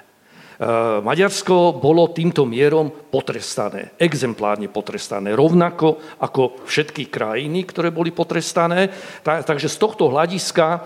Maďarsko 1.00 1.80
bolo 1.80 2.12
týmto 2.12 2.44
mierom 2.44 2.92
potrestané, 3.08 3.96
exemplárne 3.96 4.68
potrestané, 4.68 5.32
rovnako 5.32 6.20
ako 6.20 6.68
všetky 6.68 7.08
krajiny, 7.08 7.64
ktoré 7.64 7.88
boli 7.88 8.12
potrestané. 8.12 8.92
Takže 9.25 9.72
z 9.72 9.76
tohto 9.80 10.12
hľadiska 10.12 10.84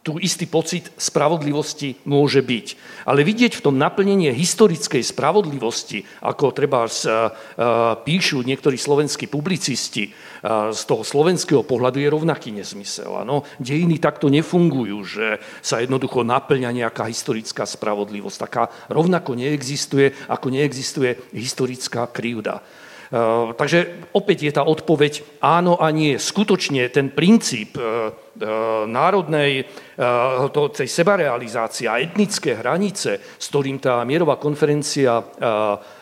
tu 0.00 0.16
istý 0.16 0.48
pocit 0.48 0.88
spravodlivosti 0.96 2.00
môže 2.08 2.40
byť. 2.40 2.66
Ale 3.04 3.20
vidieť 3.20 3.60
v 3.60 3.64
tom 3.68 3.76
naplnenie 3.76 4.32
historickej 4.32 5.04
spravodlivosti, 5.04 6.00
ako 6.24 6.56
treba 6.56 6.88
píšu 8.00 8.40
niektorí 8.40 8.80
slovenskí 8.80 9.28
publicisti, 9.28 10.08
z 10.72 10.82
toho 10.88 11.04
slovenského 11.04 11.60
pohľadu 11.60 12.00
je 12.00 12.08
rovnaký 12.08 12.48
nezmysel. 12.48 13.12
Ano? 13.12 13.44
Dejiny 13.60 14.00
takto 14.00 14.32
nefungujú, 14.32 15.04
že 15.04 15.26
sa 15.60 15.84
jednoducho 15.84 16.24
naplňa 16.24 16.72
nejaká 16.80 17.04
historická 17.04 17.68
spravodlivosť. 17.68 18.36
Taká 18.40 18.72
rovnako 18.88 19.36
neexistuje, 19.36 20.16
ako 20.32 20.48
neexistuje 20.48 21.28
historická 21.36 22.08
krivda. 22.08 22.64
Takže 23.58 24.06
opäť 24.14 24.38
je 24.46 24.52
tá 24.54 24.62
odpoveď 24.62 25.42
áno 25.42 25.74
a 25.74 25.90
nie. 25.90 26.14
Skutočne 26.14 26.86
ten 26.94 27.10
princíp 27.10 27.74
E, 28.40 28.46
národnej 28.86 29.60
e, 29.60 29.64
to, 30.54 30.72
tej 30.72 30.88
sebarealizácie 30.88 31.84
a 31.90 32.00
etnické 32.00 32.56
hranice, 32.56 33.20
s 33.20 33.46
ktorým 33.52 33.76
tá 33.76 34.00
mierová 34.06 34.40
konferencia 34.40 35.20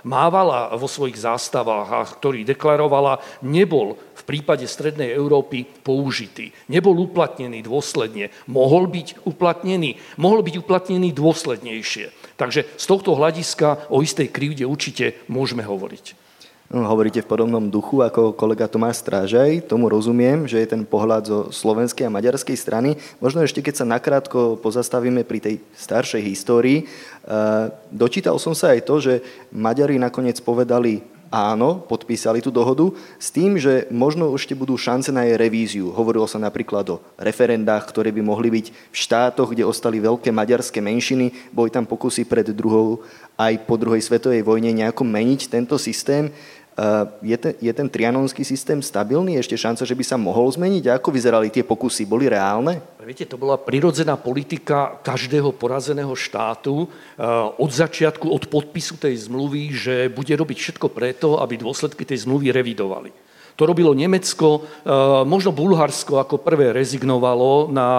mávala 0.07 0.77
vo 0.79 0.87
svojich 0.87 1.19
zástavách 1.19 1.89
a 1.89 2.07
ktorý 2.07 2.47
deklarovala, 2.47 3.43
nebol 3.49 3.97
v 3.97 4.23
prípade 4.23 4.69
Strednej 4.69 5.11
Európy 5.11 5.65
použitý. 5.65 6.53
Nebol 6.71 6.95
uplatnený 7.11 7.65
dôsledne. 7.65 8.31
Mohol 8.47 8.93
byť 8.93 9.09
uplatnený, 9.27 9.99
mohol 10.21 10.45
byť 10.47 10.55
uplatnený 10.63 11.17
dôslednejšie. 11.17 12.37
Takže 12.39 12.77
z 12.77 12.85
tohto 12.87 13.17
hľadiska 13.17 13.91
o 13.91 14.05
istej 14.05 14.31
krivde 14.31 14.63
určite 14.69 15.27
môžeme 15.33 15.67
hovoriť. 15.67 16.28
No, 16.69 16.85
hovoríte 16.85 17.25
v 17.25 17.33
podobnom 17.33 17.73
duchu 17.73 18.05
ako 18.05 18.37
kolega 18.37 18.69
Tomáš 18.69 19.01
Strážaj, 19.01 19.65
tomu 19.65 19.89
rozumiem, 19.89 20.45
že 20.45 20.61
je 20.61 20.69
ten 20.69 20.85
pohľad 20.85 21.25
zo 21.25 21.39
slovenskej 21.49 22.05
a 22.05 22.13
maďarskej 22.13 22.61
strany. 22.61 23.01
Možno 23.25 23.41
ešte 23.41 23.65
keď 23.65 23.81
sa 23.81 23.89
nakrátko 23.89 24.61
pozastavíme 24.61 25.25
pri 25.25 25.41
tej 25.41 25.55
staršej 25.73 26.21
histórii, 26.29 26.85
eh, 26.85 27.73
dočítal 27.89 28.37
som 28.37 28.53
sa 28.53 28.77
aj 28.77 28.85
to, 28.85 29.01
že 29.01 29.25
Maďari 29.49 29.97
nakoniec 29.97 30.45
povedali 30.45 31.01
áno, 31.29 31.85
podpísali 31.85 32.41
tú 32.41 32.49
dohodu, 32.49 32.89
s 33.21 33.29
tým, 33.29 33.61
že 33.61 33.85
možno 33.93 34.33
ešte 34.33 34.57
budú 34.57 34.77
šance 34.81 35.13
na 35.13 35.29
jej 35.29 35.37
revíziu. 35.37 35.93
Hovorilo 35.93 36.25
sa 36.25 36.41
napríklad 36.41 36.89
o 36.89 37.01
referendách, 37.21 37.89
ktoré 37.89 38.13
by 38.13 38.23
mohli 38.25 38.49
byť 38.49 38.67
v 38.73 38.97
štátoch, 38.97 39.53
kde 39.53 39.69
ostali 39.69 40.01
veľké 40.01 40.33
maďarské 40.33 40.81
menšiny. 40.81 41.53
Boli 41.53 41.69
tam 41.69 41.85
pokusy 41.85 42.25
pred 42.25 42.49
druhou 42.53 43.05
aj 43.39 43.55
po 43.69 43.79
druhej 43.79 44.03
svetovej 44.03 44.43
vojne 44.43 44.75
nejako 44.75 45.07
meniť 45.07 45.53
tento 45.53 45.77
systém. 45.79 46.33
Je 47.27 47.35
ten, 47.35 47.59
je 47.59 47.73
ten 47.75 47.91
trianonský 47.91 48.47
systém 48.47 48.79
stabilný? 48.79 49.35
Ešte 49.35 49.59
šanca, 49.59 49.83
že 49.83 49.99
by 49.99 50.05
sa 50.07 50.15
mohol 50.15 50.47
zmeniť? 50.47 50.95
Ako 50.95 51.11
vyzerali 51.11 51.51
tie 51.51 51.67
pokusy? 51.67 52.07
Boli 52.07 52.31
reálne? 52.31 52.79
Viete, 53.03 53.27
to 53.27 53.35
bola 53.35 53.59
prirodzená 53.59 54.15
politika 54.15 54.95
každého 55.03 55.51
porazeného 55.59 56.15
štátu 56.15 56.87
od 57.59 57.71
začiatku, 57.75 58.31
od 58.31 58.47
podpisu 58.47 58.95
tej 58.95 59.27
zmluvy, 59.27 59.75
že 59.75 60.07
bude 60.07 60.31
robiť 60.31 60.55
všetko 60.55 60.87
preto, 60.95 61.43
aby 61.43 61.59
dôsledky 61.59 62.07
tej 62.07 62.23
zmluvy 62.23 62.55
revidovali. 62.55 63.11
To 63.59 63.67
robilo 63.67 63.91
Nemecko, 63.91 64.63
možno 65.27 65.51
Bulharsko 65.51 66.23
ako 66.23 66.39
prvé 66.39 66.71
rezignovalo 66.71 67.67
na, 67.67 67.91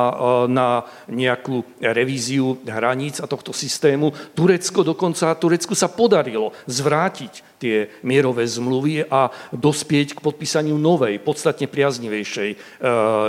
na 0.48 0.88
nejakú 1.12 1.68
revíziu 1.84 2.56
hraníc 2.64 3.20
a 3.20 3.28
tohto 3.28 3.52
systému. 3.52 4.16
Turecko 4.32 4.88
dokonca, 4.88 5.36
Turecku 5.36 5.76
sa 5.76 5.92
podarilo 5.92 6.56
zvrátiť 6.64 7.50
tie 7.60 7.92
mierové 8.08 8.48
zmluvy 8.48 9.04
a 9.12 9.28
dospieť 9.52 10.16
k 10.16 10.24
podpísaniu 10.24 10.80
novej, 10.80 11.20
podstatne 11.20 11.68
priaznivejšej 11.68 12.50
e, 12.56 12.58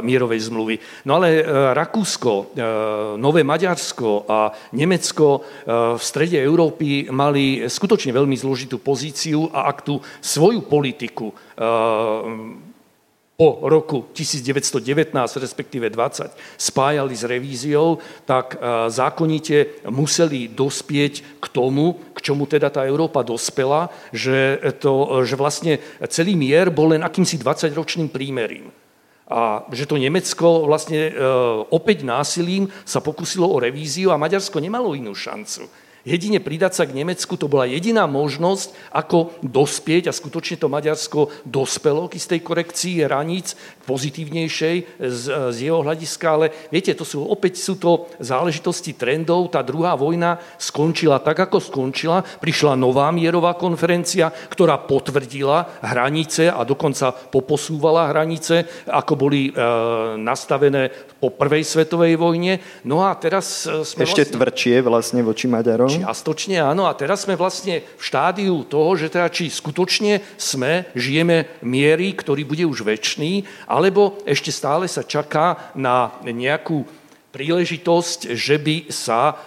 mierovej 0.07 0.41
zmluvy. 0.47 0.75
No 1.11 1.19
ale 1.19 1.43
e, 1.43 1.45
Rakúsko, 1.75 2.55
e, 2.55 2.65
Nové 3.19 3.43
Maďarsko 3.43 4.31
a 4.31 4.55
Nemecko 4.79 5.27
e, 5.35 5.41
v 5.99 6.03
strede 6.03 6.39
Európy 6.39 7.11
mali 7.11 7.67
skutočne 7.67 8.15
veľmi 8.15 8.39
zložitú 8.39 8.79
pozíciu 8.79 9.51
a 9.51 9.67
ak 9.67 9.83
tú 9.83 9.99
svoju 10.23 10.63
politiku 10.71 11.35
po 13.41 13.57
roku 13.65 14.13
1919, 14.13 15.17
respektíve 15.41 15.89
20, 15.89 16.61
spájali 16.61 17.17
s 17.17 17.25
revíziou, 17.25 17.97
tak 18.29 18.53
e, 18.53 18.93
zákonite 18.93 19.89
museli 19.89 20.53
dospieť 20.53 21.41
k 21.41 21.47
tomu, 21.49 21.97
k 22.13 22.21
čomu 22.21 22.45
teda 22.45 22.69
tá 22.69 22.85
Európa 22.85 23.25
dospela, 23.25 23.89
že, 24.13 24.61
to, 24.77 25.25
že 25.25 25.41
vlastne 25.41 25.81
celý 26.13 26.37
mier 26.37 26.69
bol 26.69 26.93
len 26.93 27.01
akýmsi 27.01 27.41
20-ročným 27.41 28.13
prímerím. 28.13 28.69
A 29.33 29.65
že 29.73 29.89
to 29.89 29.97
Nemecko 29.97 30.69
vlastne 30.69 31.09
e, 31.09 31.13
opäť 31.73 32.05
násilím 32.05 32.69
sa 32.85 33.01
pokusilo 33.01 33.49
o 33.49 33.57
revíziu 33.57 34.13
a 34.13 34.21
Maďarsko 34.21 34.61
nemalo 34.61 34.93
inú 34.93 35.17
šancu 35.17 35.65
Jedine 36.01 36.41
pridať 36.41 36.73
sa 36.81 36.85
k 36.89 36.97
Nemecku, 36.97 37.37
to 37.37 37.45
bola 37.45 37.69
jediná 37.69 38.09
možnosť, 38.09 38.73
ako 38.89 39.37
dospieť, 39.45 40.09
a 40.09 40.17
skutočne 40.17 40.57
to 40.57 40.73
Maďarsko 40.73 41.29
dospelo 41.45 42.09
k 42.09 42.17
istej 42.17 42.41
korekcii 42.41 43.05
hraníc 43.05 43.53
pozitívnejšej 43.91 45.03
z, 45.03 45.25
z 45.51 45.59
jeho 45.67 45.83
hľadiska, 45.83 46.27
ale 46.31 46.47
viete, 46.71 46.95
to 46.95 47.03
sú, 47.03 47.27
opäť 47.27 47.59
sú 47.59 47.75
to 47.75 48.07
záležitosti 48.23 48.95
trendov. 48.95 49.51
Tá 49.51 49.67
druhá 49.67 49.99
vojna 49.99 50.39
skončila 50.55 51.19
tak, 51.19 51.51
ako 51.51 51.59
skončila. 51.59 52.23
Prišla 52.23 52.79
nová 52.79 53.11
mierová 53.11 53.59
konferencia, 53.59 54.31
ktorá 54.31 54.79
potvrdila 54.79 55.83
hranice 55.83 56.47
a 56.47 56.63
dokonca 56.63 57.11
poposúvala 57.11 58.15
hranice, 58.15 58.87
ako 58.87 59.13
boli 59.19 59.51
e, 59.51 59.53
nastavené 60.23 60.95
po 61.19 61.35
prvej 61.35 61.67
svetovej 61.67 62.15
vojne. 62.15 62.63
No 62.87 63.03
a 63.03 63.19
teraz 63.19 63.67
e, 63.67 63.83
sme 63.83 64.07
Ešte 64.07 64.31
vlastne... 64.31 64.37
tvrdšie 64.39 64.75
vlastne 64.87 65.21
voči 65.27 65.51
Maďarom. 65.51 65.91
Čiastočne 65.91 66.63
áno. 66.63 66.87
A 66.87 66.95
teraz 66.95 67.27
sme 67.27 67.35
vlastne 67.35 67.83
v 67.83 68.03
štádiu 68.03 68.63
toho, 68.69 68.95
že 68.95 69.11
teda 69.11 69.27
či 69.33 69.51
skutočne 69.51 70.23
sme, 70.39 70.87
žijeme 70.95 71.59
miery, 71.65 72.15
ktorý 72.15 72.47
bude 72.47 72.65
už 72.69 72.87
väčší, 72.87 73.43
alebo 73.81 74.21
ešte 74.29 74.53
stále 74.53 74.85
sa 74.85 75.01
čaká 75.01 75.73
na 75.73 76.13
nejakú 76.21 76.85
príležitosť, 77.31 78.35
že 78.35 78.59
by 78.59 78.91
sa 78.91 79.39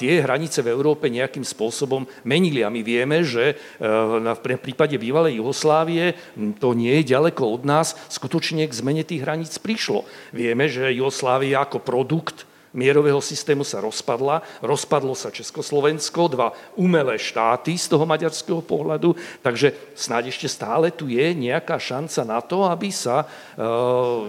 tie 0.00 0.22
hranice 0.22 0.62
v 0.62 0.70
Európe 0.70 1.10
nejakým 1.10 1.42
spôsobom 1.42 2.06
menili. 2.22 2.62
A 2.62 2.70
my 2.70 2.78
vieme, 2.80 3.26
že 3.26 3.58
v 3.76 4.40
prípade 4.62 4.94
bývalej 4.96 5.42
Jugoslávie 5.42 6.14
to 6.62 6.78
nie 6.78 7.02
je 7.02 7.12
ďaleko 7.12 7.42
od 7.42 7.66
nás, 7.66 7.98
skutočne 8.08 8.64
k 8.70 8.78
zmene 8.78 9.02
tých 9.02 9.26
hraníc 9.26 9.58
prišlo. 9.58 10.06
Vieme, 10.30 10.70
že 10.70 10.94
Jugoslávia 10.94 11.66
ako 11.66 11.82
produkt 11.82 12.46
mierového 12.74 13.22
systému 13.22 13.62
sa 13.62 13.78
rozpadla. 13.78 14.42
Rozpadlo 14.58 15.14
sa 15.14 15.30
Československo, 15.30 16.26
dva 16.26 16.52
umelé 16.74 17.16
štáty 17.16 17.78
z 17.78 17.86
toho 17.86 18.02
maďarského 18.04 18.60
pohľadu, 18.60 19.14
takže 19.40 19.72
snáď 19.94 20.34
ešte 20.34 20.50
stále 20.50 20.90
tu 20.90 21.06
je 21.06 21.32
nejaká 21.32 21.78
šanca 21.78 22.20
na 22.26 22.42
to, 22.42 22.66
aby 22.66 22.90
sa 22.90 23.22
e, 23.22 23.26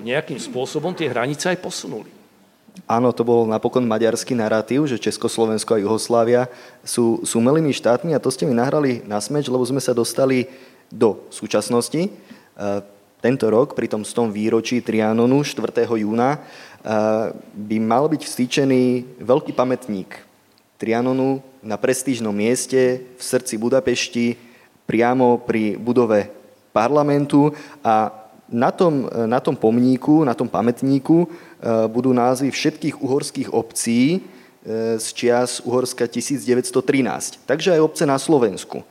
nejakým 0.06 0.38
spôsobom 0.38 0.94
tie 0.94 1.10
hranice 1.10 1.50
aj 1.50 1.60
posunuli. 1.60 2.14
Áno, 2.86 3.10
to 3.16 3.26
bol 3.26 3.50
napokon 3.50 3.88
maďarský 3.88 4.38
narratív, 4.38 4.86
že 4.86 5.02
Československo 5.02 5.74
a 5.74 5.82
Juhoslávia 5.82 6.52
sú, 6.86 7.24
sú 7.26 7.42
umelými 7.42 7.74
štátmi 7.74 8.14
a 8.14 8.22
to 8.22 8.30
ste 8.30 8.46
mi 8.46 8.54
nahrali 8.54 9.02
na 9.10 9.18
smeč, 9.18 9.50
lebo 9.50 9.64
sme 9.66 9.82
sa 9.82 9.96
dostali 9.96 10.46
do 10.94 11.26
súčasnosti. 11.34 12.02
E, 12.06 12.10
tento 13.26 13.50
rok 13.50 13.74
pri 13.74 13.90
tom 13.90 14.06
100. 14.06 14.30
výročí 14.30 14.86
Trianonu 14.86 15.42
4. 15.42 15.90
júna 15.98 16.46
by 17.56 17.78
mal 17.82 18.06
byť 18.06 18.22
vstýčený 18.22 18.84
veľký 19.26 19.58
pamätník 19.58 20.22
Trianonu 20.78 21.42
na 21.66 21.82
prestížnom 21.82 22.36
mieste 22.36 23.02
v 23.18 23.22
srdci 23.22 23.58
Budapešti, 23.58 24.38
priamo 24.86 25.42
pri 25.42 25.82
budove 25.82 26.30
parlamentu 26.70 27.50
a 27.82 28.14
na 28.46 28.70
tom, 28.70 29.10
na 29.26 29.42
tom 29.42 29.58
pomníku, 29.58 30.22
na 30.22 30.38
tom 30.38 30.46
pamätníku 30.46 31.26
e, 31.26 31.28
budú 31.90 32.14
názvy 32.14 32.54
všetkých 32.54 33.02
uhorských 33.02 33.50
obcí 33.50 34.22
z 34.98 35.08
čias 35.14 35.62
Uhorska 35.62 36.10
1913. 36.10 37.46
Takže 37.46 37.78
aj 37.78 37.86
obce 37.86 38.04
na 38.10 38.18
Slovensku. 38.18 38.82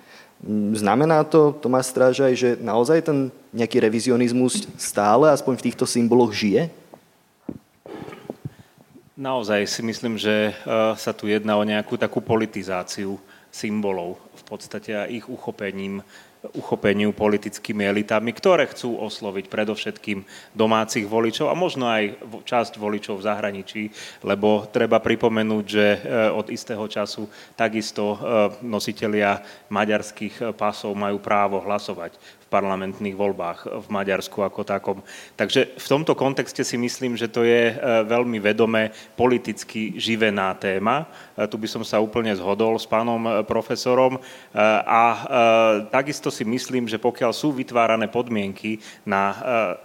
Znamená 0.75 1.27
to, 1.27 1.51
Tomáš 1.59 1.91
Strážaj, 1.91 2.33
že 2.39 2.51
naozaj 2.63 3.03
ten 3.03 3.19
nejaký 3.51 3.83
revizionizmus 3.83 4.71
stále, 4.79 5.35
aspoň 5.35 5.59
v 5.59 5.65
týchto 5.71 5.85
symboloch, 5.89 6.31
žije? 6.31 6.71
Naozaj 9.15 9.71
si 9.71 9.83
myslím, 9.87 10.19
že 10.19 10.51
e, 10.51 10.53
sa 10.99 11.15
tu 11.15 11.31
jedná 11.31 11.55
o 11.55 11.63
nejakú 11.63 11.95
takú 11.95 12.19
politizáciu 12.19 13.15
symbolov 13.47 14.19
v 14.35 14.43
podstate 14.43 14.91
a 14.91 15.07
ich 15.07 15.31
uchopením 15.31 16.03
uchopeniu 16.53 17.15
politickými 17.15 17.89
elitami, 17.89 18.35
ktoré 18.35 18.69
chcú 18.69 19.01
osloviť 19.01 19.49
predovšetkým 19.49 20.27
domácich 20.53 21.07
voličov 21.09 21.49
a 21.49 21.57
možno 21.57 21.89
aj 21.89 22.21
časť 22.45 22.77
voličov 22.77 23.23
v 23.23 23.27
zahraničí, 23.31 23.83
lebo 24.27 24.67
treba 24.69 24.99
pripomenúť, 24.99 25.65
že 25.65 25.87
e, 25.95 25.99
od 26.35 26.51
istého 26.51 26.83
času 26.91 27.31
takisto 27.55 28.05
e, 28.05 28.17
nositelia 28.67 29.47
maďarských 29.71 30.59
pasov 30.59 30.99
majú 30.99 31.23
právo 31.23 31.63
hlasovať 31.63 32.19
parlamentných 32.55 33.19
voľbách 33.19 33.67
v 33.83 33.87
Maďarsku 33.91 34.39
ako 34.47 34.63
takom. 34.63 34.99
Takže 35.35 35.75
v 35.75 35.87
tomto 35.91 36.15
kontexte 36.15 36.63
si 36.63 36.79
myslím, 36.79 37.19
že 37.19 37.27
to 37.27 37.43
je 37.43 37.75
e, 37.75 37.75
veľmi 38.07 38.39
vedomé 38.39 38.95
politicky 39.19 39.99
živená 39.99 40.55
téma. 40.55 41.11
E, 41.35 41.47
tu 41.51 41.59
by 41.59 41.69
som 41.69 41.83
sa 41.83 41.99
úplne 41.99 42.31
zhodol 42.33 42.79
s 42.79 42.87
pánom 42.87 43.21
e, 43.27 43.31
profesorom 43.43 44.17
a 44.55 45.03
takisto 45.91 46.31
si 46.31 46.47
myslím, 46.47 46.87
že 46.87 47.01
pokiaľ 47.01 47.35
sú 47.35 47.51
vytvárané 47.51 48.07
podmienky 48.07 48.79
na 49.03 49.35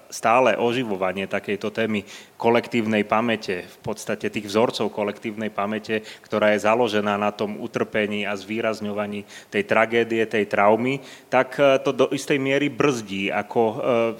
stále 0.09 0.57
oživovanie 0.57 1.25
takejto 1.25 1.73
témy 1.73 2.05
kolektívnej 2.37 3.05
pamäte, 3.05 3.65
v 3.65 3.77
podstate 3.81 4.29
tých 4.29 4.49
vzorcov 4.49 4.93
kolektívnej 4.93 5.49
pamäte, 5.53 6.05
ktorá 6.23 6.53
je 6.53 6.65
založená 6.65 7.17
na 7.17 7.33
tom 7.33 7.57
utrpení 7.59 8.25
a 8.25 8.37
zvýrazňovaní 8.37 9.25
tej 9.49 9.63
tragédie, 9.65 10.23
tej 10.25 10.45
traumy, 10.49 11.01
tak 11.27 11.57
to 11.83 11.91
do 11.93 12.05
istej 12.13 12.37
miery 12.41 12.71
brzdí 12.71 13.33
ako 13.33 13.61
e, 13.61 13.75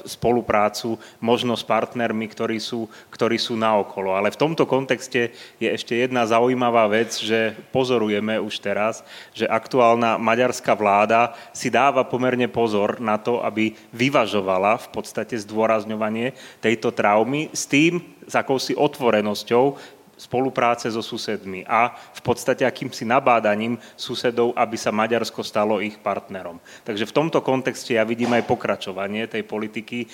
spoluprácu 0.06 1.00
možno 1.24 1.56
s 1.56 1.64
partnermi, 1.64 2.26
ktorí 2.28 2.58
sú, 2.60 2.90
ktorí 3.14 3.40
sú 3.40 3.56
naokolo. 3.56 4.14
Ale 4.14 4.34
v 4.34 4.42
tomto 4.42 4.68
kontexte 4.68 5.32
je 5.58 5.70
ešte 5.70 5.96
jedna 5.96 6.28
zaujímavá 6.28 6.90
vec, 6.92 7.19
že 7.20 7.54
pozorujeme 7.70 8.40
už 8.40 8.58
teraz, 8.64 9.04
že 9.36 9.46
aktuálna 9.46 10.16
maďarská 10.18 10.74
vláda 10.74 11.36
si 11.52 11.68
dáva 11.68 12.08
pomerne 12.08 12.48
pozor 12.48 12.98
na 13.04 13.20
to, 13.20 13.44
aby 13.44 13.76
vyvažovala 13.92 14.80
v 14.80 14.88
podstate 14.90 15.36
zdôrazňovanie 15.38 16.34
tejto 16.64 16.96
traumy 16.96 17.52
s 17.52 17.68
tým, 17.68 18.02
s 18.26 18.34
akousi 18.34 18.74
otvorenosťou 18.74 19.98
spolupráce 20.20 20.92
so 20.92 21.00
susedmi 21.00 21.64
a 21.64 21.96
v 21.96 22.22
podstate 22.22 22.68
akýmsi 22.68 23.08
nabádaním 23.08 23.80
susedov, 23.96 24.52
aby 24.52 24.76
sa 24.76 24.92
Maďarsko 24.92 25.40
stalo 25.48 25.80
ich 25.80 25.96
partnerom. 25.96 26.60
Takže 26.84 27.08
v 27.08 27.16
tomto 27.16 27.40
kontexte 27.40 27.96
ja 27.96 28.04
vidím 28.04 28.36
aj 28.36 28.44
pokračovanie 28.44 29.32
tej 29.32 29.48
politiky 29.48 30.12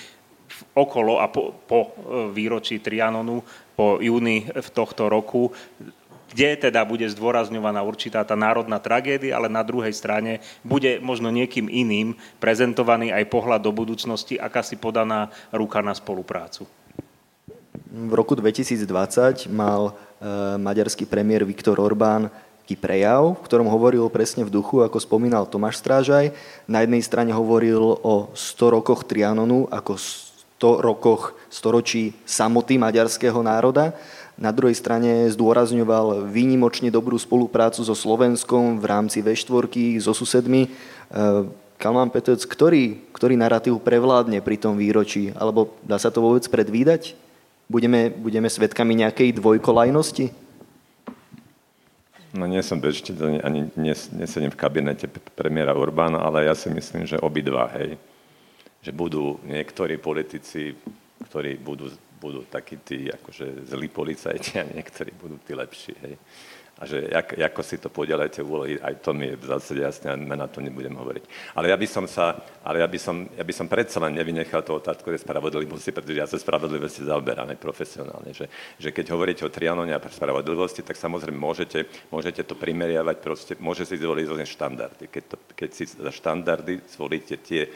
okolo 0.77 1.17
a 1.17 1.25
po, 1.27 1.57
po 1.65 1.79
e, 1.81 1.87
výročí 2.29 2.77
Trianonu, 2.77 3.41
po 3.73 3.97
júni 3.97 4.45
v 4.45 4.69
tohto 4.69 5.09
roku, 5.09 5.49
kde 6.31 6.69
teda 6.69 6.81
bude 6.87 7.05
zdôrazňovaná 7.05 7.83
určitá 7.85 8.25
tá 8.25 8.33
národná 8.33 8.81
tragédia, 8.81 9.37
ale 9.37 9.51
na 9.51 9.61
druhej 9.61 9.93
strane 9.93 10.41
bude 10.65 10.97
možno 11.03 11.29
niekým 11.29 11.69
iným 11.69 12.17
prezentovaný 12.41 13.13
aj 13.13 13.29
pohľad 13.29 13.61
do 13.61 13.71
budúcnosti, 13.75 14.39
aká 14.39 14.65
si 14.65 14.79
podaná 14.79 15.29
ruka 15.53 15.83
na 15.85 15.93
spoluprácu. 15.93 16.65
V 17.95 18.11
roku 18.11 18.35
2020 18.35 19.47
mal 19.53 19.91
e, 19.91 19.93
maďarský 20.59 21.07
premiér 21.07 21.47
Viktor 21.47 21.79
Orbán 21.79 22.27
taký 22.65 22.81
prejav, 22.81 23.37
v 23.37 23.45
ktorom 23.45 23.69
hovoril 23.69 24.09
presne 24.09 24.41
v 24.41 24.49
duchu, 24.49 24.81
ako 24.81 24.97
spomínal 24.97 25.45
Tomáš 25.45 25.85
Strážaj. 25.85 26.33
Na 26.65 26.81
jednej 26.81 27.05
strane 27.05 27.29
hovoril 27.29 27.77
o 27.77 28.33
100 28.33 28.73
rokoch 28.73 29.05
Trianonu, 29.05 29.69
ako 29.69 30.01
100 30.57 30.81
rokoch 30.81 31.37
storočí 31.53 32.17
samoty 32.25 32.81
maďarského 32.81 33.37
národa. 33.45 33.93
Na 34.35 34.51
druhej 34.51 34.75
strane 34.75 35.31
zdôrazňoval 35.31 36.27
výnimočne 36.27 36.91
dobrú 36.91 37.15
spoluprácu 37.15 37.87
so 37.87 37.95
Slovenskom 37.95 38.83
v 38.83 38.85
rámci 38.85 39.23
V4, 39.23 39.71
so 40.03 40.11
susedmi. 40.11 40.67
E, 40.67 40.69
Kalman 41.79 42.11
Petec, 42.11 42.43
ktorý, 42.43 42.99
ktorý 43.15 43.39
narratív 43.39 43.79
prevládne 43.79 44.43
pri 44.43 44.59
tom 44.59 44.75
výročí? 44.75 45.31
Alebo 45.39 45.79
dá 45.87 45.95
sa 45.95 46.11
to 46.11 46.19
vôbec 46.19 46.43
predvídať? 46.51 47.15
Budeme, 47.71 48.11
budeme 48.11 48.51
svetkami 48.51 49.07
nejakej 49.07 49.39
dvojkolajnosti? 49.39 50.35
No 52.35 52.43
nie 52.51 52.59
som 52.59 52.83
bežte, 52.83 53.15
ani 53.47 53.71
nesedím 54.11 54.51
v 54.51 54.59
kabinete 54.59 55.07
premiéra 55.39 55.71
Urbána, 55.71 56.19
ale 56.19 56.51
ja 56.51 56.53
si 56.53 56.67
myslím, 56.67 57.07
že 57.07 57.15
obidva, 57.23 57.71
hej. 57.79 57.95
Že 58.83 58.91
budú 58.91 59.39
niektorí 59.47 59.95
politici, 59.95 60.75
ktorí 61.31 61.55
budú, 61.55 61.87
budú 62.25 62.41
takí 62.49 62.81
tí 62.81 63.05
akože 63.13 63.69
zlí 63.69 63.87
policajti 63.93 64.57
a 64.57 64.65
niektorí 64.65 65.13
budú 65.13 65.37
tí 65.45 65.53
lepší, 65.53 65.93
hej 66.01 66.15
a 66.75 66.83
že 66.83 67.07
jak, 67.07 67.39
ako 67.39 67.61
si 67.63 67.79
to 67.79 67.87
podielajte 67.87 68.43
úlohy, 68.43 68.75
aj 68.75 68.99
to 68.99 69.15
mi 69.15 69.31
je 69.31 69.39
v 69.39 69.45
zásade 69.47 69.79
jasné 69.79 70.11
a 70.11 70.19
na 70.19 70.47
to 70.51 70.59
nebudem 70.59 70.91
hovoriť. 70.91 71.55
Ale 71.55 71.71
ja 71.71 71.77
by 71.79 71.87
som 71.87 72.03
sa, 72.03 72.35
ale 72.67 72.83
ja 72.83 72.87
by 72.91 72.99
som, 72.99 73.31
ja 73.31 73.47
by 73.47 73.53
som 73.55 73.71
predsa 73.71 74.03
len 74.03 74.11
nevynechal 74.11 74.59
tú 74.59 74.75
otázku 74.75 75.07
tej 75.07 75.23
spravodlivosti, 75.23 75.95
pretože 75.95 76.19
ja 76.19 76.27
sa 76.27 76.35
spravodlivosti 76.35 77.07
zaoberám 77.07 77.47
aj 77.55 77.59
profesionálne, 77.63 78.35
že, 78.35 78.51
že 78.75 78.91
keď 78.91 79.15
hovoríte 79.15 79.47
o 79.47 79.53
trianone 79.53 79.95
a 79.95 80.03
spravodlivosti, 80.03 80.83
tak 80.83 80.99
samozrejme 80.99 81.39
môžete, 81.39 81.87
môžete 82.11 82.43
to 82.43 82.59
primeriavať, 82.59 83.17
proste, 83.23 83.53
môže 83.55 83.87
si 83.87 83.95
zvoliť 83.95 84.25
rôzne 84.27 84.47
štandardy. 84.47 85.07
Keď, 85.07 85.23
to, 85.31 85.35
keď 85.55 85.69
si 85.71 85.87
za 85.87 86.11
štandardy 86.11 86.83
zvolíte 86.91 87.39
tie 87.39 87.71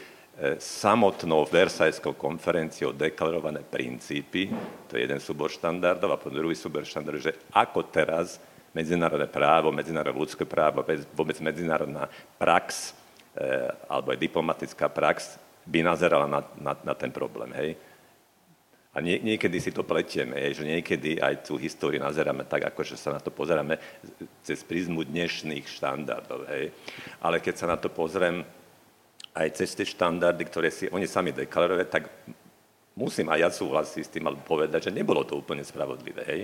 samotnou 0.56 1.44
Versajskou 1.44 2.16
konferenciou 2.16 2.96
deklarované 2.96 3.60
princípy, 3.60 4.48
to 4.88 4.96
je 4.96 5.04
jeden 5.04 5.20
súbor 5.20 5.52
štandardov 5.52 6.08
a 6.08 6.20
potom 6.20 6.40
druhý 6.40 6.56
súbor 6.56 6.88
štandardov, 6.88 7.20
že 7.20 7.36
ako 7.52 7.84
teraz 7.92 8.40
medzinárodné 8.72 9.28
právo, 9.28 9.68
medzinárodné 9.68 10.16
ľudské 10.16 10.48
právo, 10.48 10.80
vôbec 11.12 11.36
medzinárodná 11.44 12.08
prax 12.40 12.96
e, 13.36 13.68
alebo 13.84 14.14
aj 14.14 14.22
diplomatická 14.22 14.88
prax 14.88 15.36
by 15.68 15.84
nazerala 15.84 16.24
na, 16.24 16.40
na, 16.56 16.72
na 16.72 16.94
ten 16.96 17.12
problém. 17.12 17.52
Hej? 17.52 17.70
A 18.90 18.98
nie, 18.98 19.22
niekedy 19.22 19.60
si 19.62 19.70
to 19.70 19.86
pletieme, 19.86 20.34
hej, 20.34 20.58
že 20.58 20.64
niekedy 20.66 21.22
aj 21.22 21.46
tú 21.46 21.54
históriu 21.54 22.02
nazeráme 22.02 22.42
tak, 22.42 22.66
ako 22.66 22.82
že 22.82 22.98
sa 22.98 23.14
na 23.14 23.22
to 23.22 23.30
pozeráme 23.30 23.78
cez 24.42 24.66
prízmu 24.66 25.06
dnešných 25.06 25.62
štandardov. 25.62 26.48
Hej. 26.50 26.74
Ale 27.22 27.38
keď 27.38 27.54
sa 27.54 27.66
na 27.70 27.78
to 27.78 27.86
pozriem 27.86 28.42
aj 29.34 29.48
cez 29.54 29.70
tie 29.78 29.86
štandardy, 29.86 30.42
ktoré 30.46 30.68
si 30.74 30.90
oni 30.90 31.06
sami 31.06 31.30
deklarovali, 31.30 31.86
tak 31.86 32.10
musím 32.98 33.30
aj 33.30 33.38
ja 33.38 33.50
súhlasiť 33.50 34.02
s 34.02 34.12
tým, 34.12 34.26
alebo 34.26 34.42
povedať, 34.42 34.90
že 34.90 34.96
nebolo 34.96 35.22
to 35.22 35.38
úplne 35.38 35.62
spravodlivé. 35.62 36.22
Hej. 36.26 36.42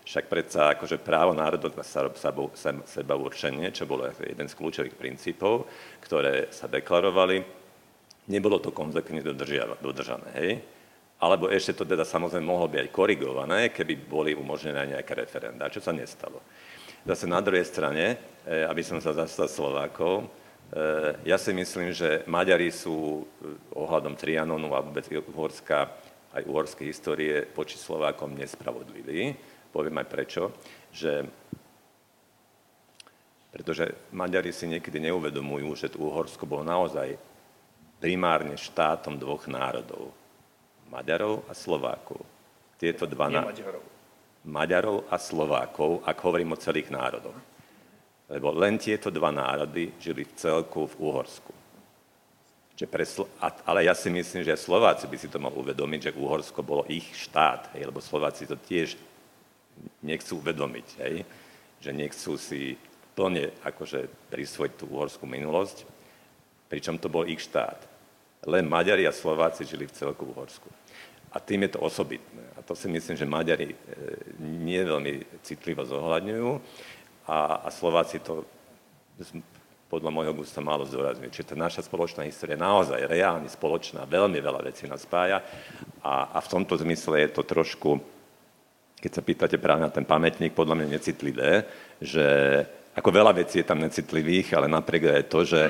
Však 0.00 0.32
predsa 0.32 0.74
akože 0.74 1.02
právo 1.02 1.36
národov 1.36 1.76
na 1.76 1.84
seba 2.88 3.14
určenie, 3.14 3.68
čo 3.70 3.84
bolo 3.84 4.08
jeden 4.08 4.48
z 4.48 4.56
kľúčových 4.56 4.96
princípov, 4.96 5.68
ktoré 6.00 6.48
sa 6.50 6.66
deklarovali, 6.70 7.44
nebolo 8.32 8.62
to 8.62 8.72
konzekventne 8.72 9.26
dodržané. 9.82 10.30
Hej? 10.38 10.52
Alebo 11.20 11.52
ešte 11.52 11.76
to 11.76 11.84
teda 11.84 12.08
samozrejme 12.08 12.48
mohlo 12.48 12.64
byť 12.64 12.80
aj 12.80 12.94
korigované, 12.96 13.60
keby 13.68 14.08
boli 14.08 14.32
umožnené 14.32 14.96
nejaké 14.96 15.12
referenda, 15.12 15.68
čo 15.68 15.84
sa 15.84 15.92
nestalo. 15.92 16.40
Zase 17.04 17.28
na 17.28 17.44
druhej 17.44 17.64
strane, 17.68 18.16
e, 18.48 18.64
aby 18.64 18.80
som 18.80 18.96
sa 19.04 19.12
zastal 19.12 19.48
Slovákov, 19.48 20.39
ja 21.26 21.34
si 21.34 21.50
myslím, 21.50 21.90
že 21.90 22.22
Maďari 22.30 22.70
sú 22.70 23.26
e, 23.26 23.58
ohľadom 23.74 24.14
Trianonu 24.14 24.70
a 24.70 24.78
vôbec 24.78 25.02
Uhorska, 25.10 25.90
aj 26.30 26.46
uhorskej 26.46 26.86
histórie 26.86 27.50
voči 27.50 27.74
Slovákom 27.74 28.38
nespravodliví 28.38 29.34
Poviem 29.74 29.98
aj 30.02 30.06
prečo, 30.06 30.42
že 30.94 31.26
pretože 33.50 34.14
Maďari 34.14 34.54
si 34.54 34.70
niekedy 34.70 35.02
neuvedomujú, 35.10 35.68
že 35.74 35.90
Uhorsko 35.98 36.46
bolo 36.46 36.62
naozaj 36.62 37.18
primárne 37.98 38.54
štátom 38.54 39.18
dvoch 39.18 39.50
národov. 39.50 40.14
Maďarov 40.86 41.50
a 41.50 41.52
Slovákov. 41.54 42.22
Tieto 42.78 43.10
dva 43.10 43.26
na... 43.26 43.42
Maďarov. 43.50 43.82
Maďarov 44.46 44.98
a 45.10 45.16
Slovákov, 45.18 46.06
ak 46.06 46.16
hovorím 46.22 46.54
o 46.54 46.62
celých 46.62 46.94
národoch. 46.94 47.36
Lebo 48.30 48.54
len 48.54 48.78
tieto 48.78 49.10
dva 49.10 49.34
národy 49.34 49.90
žili 49.98 50.22
v 50.22 50.36
celku 50.38 50.86
v 50.86 50.94
Uhorsku. 51.02 51.52
Pre 52.80 53.04
ale 53.68 53.84
ja 53.84 53.92
si 53.92 54.08
myslím, 54.08 54.40
že 54.40 54.56
aj 54.56 54.64
Slováci 54.64 55.04
by 55.04 55.16
si 55.20 55.28
to 55.28 55.36
mal 55.36 55.52
uvedomiť, 55.52 56.00
že 56.08 56.16
Uhorsko 56.16 56.64
bolo 56.64 56.88
ich 56.88 57.04
štát, 57.12 57.76
hej, 57.76 57.84
lebo 57.84 58.00
Slováci 58.00 58.48
to 58.48 58.56
tiež 58.56 58.96
nechcú 60.00 60.40
uvedomiť, 60.40 60.86
hej, 61.04 61.28
že 61.84 61.90
nechcú 61.92 62.40
si 62.40 62.80
plne 63.12 63.52
akože 63.68 64.32
prisvojiť 64.32 64.72
tú 64.80 64.88
uhorskú 64.96 65.28
minulosť, 65.28 65.84
pričom 66.72 66.96
to 66.96 67.12
bol 67.12 67.28
ich 67.28 67.44
štát. 67.44 67.84
Len 68.48 68.64
Maďari 68.64 69.04
a 69.04 69.12
Slováci 69.12 69.68
žili 69.68 69.84
v 69.84 69.92
celku 69.92 70.32
Uhorsku. 70.32 70.72
A 71.30 71.38
tým 71.38 71.68
je 71.68 71.76
to 71.76 71.84
osobitné. 71.84 72.42
A 72.56 72.64
to 72.64 72.72
si 72.72 72.88
myslím, 72.88 73.14
že 73.14 73.28
Maďari 73.28 73.70
e, 73.70 73.76
nie 74.40 74.80
veľmi 74.80 75.44
citlivo 75.44 75.84
zohľadňujú 75.84 76.48
a, 77.26 77.64
a 77.64 77.68
Slováci 77.68 78.22
to 78.22 78.46
podľa 79.90 80.14
môjho 80.14 80.32
gusta 80.32 80.62
málo 80.62 80.86
zdôrazňujú. 80.86 81.34
Čiže 81.34 81.50
tá 81.52 81.56
naša 81.58 81.82
spoločná 81.82 82.22
história 82.22 82.54
je 82.54 82.62
naozaj 82.62 83.10
reálne 83.10 83.50
spoločná, 83.50 84.06
veľmi 84.06 84.38
veľa 84.38 84.62
vecí 84.62 84.86
nás 84.86 85.02
spája 85.02 85.42
a, 86.00 86.30
a 86.30 86.38
v 86.38 86.50
tomto 86.50 86.78
zmysle 86.78 87.26
je 87.26 87.30
to 87.34 87.42
trošku 87.42 87.98
keď 89.00 89.12
sa 89.16 89.24
pýtate 89.24 89.56
práve 89.56 89.80
na 89.80 89.88
ten 89.88 90.04
pamätník, 90.04 90.52
podľa 90.52 90.76
mňa 90.76 90.86
necitlivé, 90.92 91.64
že 92.04 92.26
ako 92.92 93.08
veľa 93.08 93.32
vecí 93.32 93.64
je 93.64 93.66
tam 93.66 93.80
necitlivých, 93.80 94.52
ale 94.52 94.68
napriek 94.68 95.02
je 95.08 95.24
to, 95.24 95.40
že, 95.40 95.62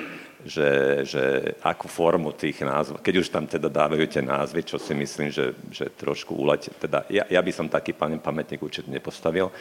že, 0.42 0.70
že 1.06 1.24
akú 1.62 1.86
formu 1.86 2.34
tých 2.34 2.58
názv, 2.66 2.98
keď 2.98 3.14
už 3.22 3.28
tam 3.30 3.46
teda 3.46 3.70
dávajú 3.70 4.02
tie 4.10 4.18
názvy, 4.18 4.66
čo 4.66 4.82
si 4.82 4.98
myslím, 4.98 5.30
že, 5.30 5.54
že 5.70 5.86
trošku 5.94 6.34
ulete, 6.34 6.74
teda 6.74 7.06
ja, 7.06 7.22
ja 7.30 7.38
by 7.38 7.52
som 7.54 7.70
taký 7.70 7.94
pamätník 7.94 8.58
určite 8.58 8.90
nepostavil, 8.90 9.46
e, 9.46 9.54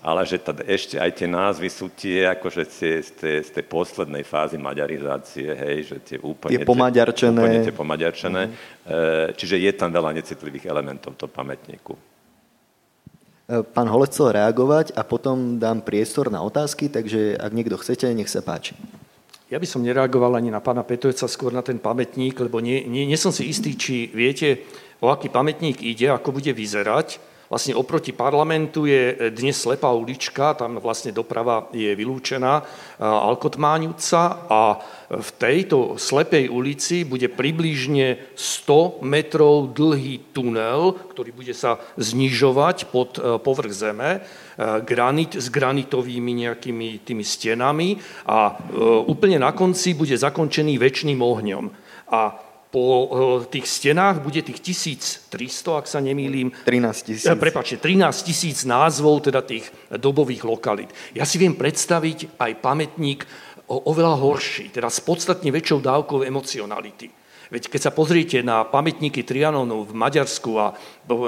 ale 0.00 0.24
že 0.24 0.40
teda 0.40 0.64
ešte 0.64 0.96
aj 0.96 1.10
tie 1.12 1.28
názvy 1.28 1.68
sú 1.68 1.92
tie, 1.92 2.24
akože 2.32 2.62
tie, 2.64 3.04
z, 3.04 3.10
tej, 3.20 3.36
z 3.44 3.50
tej 3.52 3.64
poslednej 3.68 4.24
fázy 4.24 4.56
maďarizácie, 4.56 5.52
hej, 5.52 5.76
že 5.92 5.96
tie 6.00 6.18
úplne... 6.20 6.56
Tie 6.56 6.64
pomaďarčené. 6.64 7.36
Úplne 7.36 7.60
tie 7.68 7.76
pomaďarčené. 7.76 8.42
Mm-hmm. 8.48 8.88
E, 8.88 9.36
čiže 9.36 9.60
je 9.60 9.72
tam 9.76 9.92
veľa 9.92 10.16
necitlivých 10.16 10.72
elementov 10.72 11.14
v 11.14 11.20
tom 11.20 11.30
pamätníku. 11.30 11.92
Pán 13.50 13.90
Holec 13.90 14.14
chcel 14.14 14.38
reagovať 14.38 14.94
a 14.94 15.02
potom 15.02 15.58
dám 15.58 15.82
priestor 15.82 16.30
na 16.30 16.38
otázky, 16.38 16.86
takže 16.86 17.34
ak 17.34 17.50
niekto 17.50 17.74
chcete, 17.82 18.06
nech 18.14 18.30
sa 18.30 18.46
páči. 18.46 18.78
Ja 19.50 19.58
by 19.58 19.66
som 19.66 19.82
nereagoval 19.82 20.38
ani 20.38 20.54
na 20.54 20.62
pána 20.62 20.86
Petovca, 20.86 21.26
skôr 21.26 21.50
na 21.50 21.58
ten 21.58 21.82
pamätník, 21.82 22.38
lebo 22.38 22.62
nie, 22.62 22.86
nie, 22.86 23.02
nie 23.02 23.18
som 23.18 23.34
si 23.34 23.50
istý, 23.50 23.74
či 23.74 24.06
viete, 24.14 24.62
o 25.02 25.10
aký 25.10 25.26
pamätník 25.26 25.82
ide, 25.82 26.14
ako 26.14 26.38
bude 26.38 26.54
vyzerať. 26.54 27.18
Vlastne 27.50 27.74
oproti 27.74 28.14
parlamentu 28.14 28.86
je 28.86 29.34
dnes 29.34 29.50
slepá 29.50 29.90
ulička, 29.90 30.54
tam 30.54 30.78
vlastne 30.78 31.10
doprava 31.10 31.66
je 31.74 31.98
vylúčená, 31.98 32.62
Alkotmáňuca 33.02 34.46
a 34.46 34.78
v 35.10 35.30
tejto 35.34 35.98
slepej 35.98 36.46
ulici 36.46 37.02
bude 37.02 37.26
približne 37.26 38.30
100 38.38 39.02
metrov 39.02 39.74
dlhý 39.74 40.30
tunel, 40.30 40.94
ktorý 41.10 41.34
bude 41.34 41.50
sa 41.50 41.82
znižovať 41.98 42.86
pod 42.94 43.18
e, 43.18 43.42
povrch 43.42 43.74
zeme, 43.74 44.10
e, 44.14 44.20
granit 44.86 45.34
s 45.34 45.50
granitovými 45.50 46.46
nejakými 46.46 47.02
tými 47.02 47.26
stenami 47.26 47.98
a 48.30 48.54
e, 48.54 48.78
úplne 49.10 49.42
na 49.42 49.50
konci 49.50 49.98
bude 49.98 50.14
zakončený 50.14 50.78
väčšným 50.78 51.18
ohňom. 51.18 51.64
A 52.14 52.49
po 52.70 52.86
eh, 52.86 53.10
tých 53.50 53.66
stenách 53.66 54.22
bude 54.22 54.40
tých 54.46 54.62
1300, 54.62 55.30
ak 55.74 55.86
sa 55.90 55.98
nemýlim. 55.98 56.54
13 56.64 57.02
tisíc. 57.02 57.26
Eh, 57.26 57.36
Prepačte, 57.36 57.82
13 57.82 58.22
tisíc 58.22 58.62
názvov 58.62 59.26
teda 59.26 59.42
tých 59.42 59.66
dobových 59.90 60.46
lokalít. 60.46 60.90
Ja 61.12 61.26
si 61.26 61.36
viem 61.36 61.58
predstaviť 61.58 62.38
aj 62.38 62.50
pamätník 62.62 63.26
oveľa 63.70 64.18
horší, 64.18 64.74
teda 64.74 64.90
s 64.90 64.98
podstatne 64.98 65.50
väčšou 65.54 65.78
dávkou 65.78 66.26
emocionality. 66.26 67.19
Veď 67.50 67.66
keď 67.66 67.80
sa 67.82 67.90
pozriete 67.90 68.46
na 68.46 68.62
pamätníky 68.62 69.26
Trianonov 69.26 69.90
v 69.90 69.98
Maďarsku 69.98 70.50
a 70.54 70.70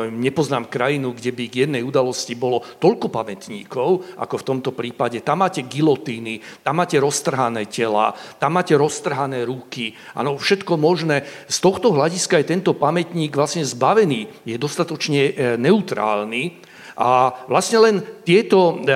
nepoznám 0.06 0.70
krajinu, 0.70 1.18
kde 1.18 1.34
by 1.34 1.44
k 1.50 1.58
jednej 1.66 1.82
udalosti 1.82 2.38
bolo 2.38 2.62
toľko 2.78 3.10
pamätníkov, 3.10 4.06
ako 4.14 4.34
v 4.38 4.46
tomto 4.46 4.70
prípade, 4.70 5.18
tam 5.26 5.42
máte 5.42 5.66
gilotíny, 5.66 6.38
tam 6.62 6.78
máte 6.78 7.02
roztrhané 7.02 7.66
tela, 7.66 8.14
tam 8.38 8.54
máte 8.54 8.78
roztrhané 8.78 9.42
ruky, 9.42 9.98
áno, 10.14 10.38
všetko 10.38 10.78
možné. 10.78 11.26
Z 11.50 11.58
tohto 11.58 11.90
hľadiska 11.90 12.38
je 12.38 12.50
tento 12.54 12.72
pamätník 12.78 13.34
vlastne 13.34 13.66
zbavený, 13.66 14.46
je 14.46 14.54
dostatočne 14.54 15.20
e, 15.26 15.32
neutrálny 15.58 16.62
a 16.94 17.34
vlastne 17.50 17.78
len 17.82 17.96
tieto, 18.22 18.78
e, 18.78 18.94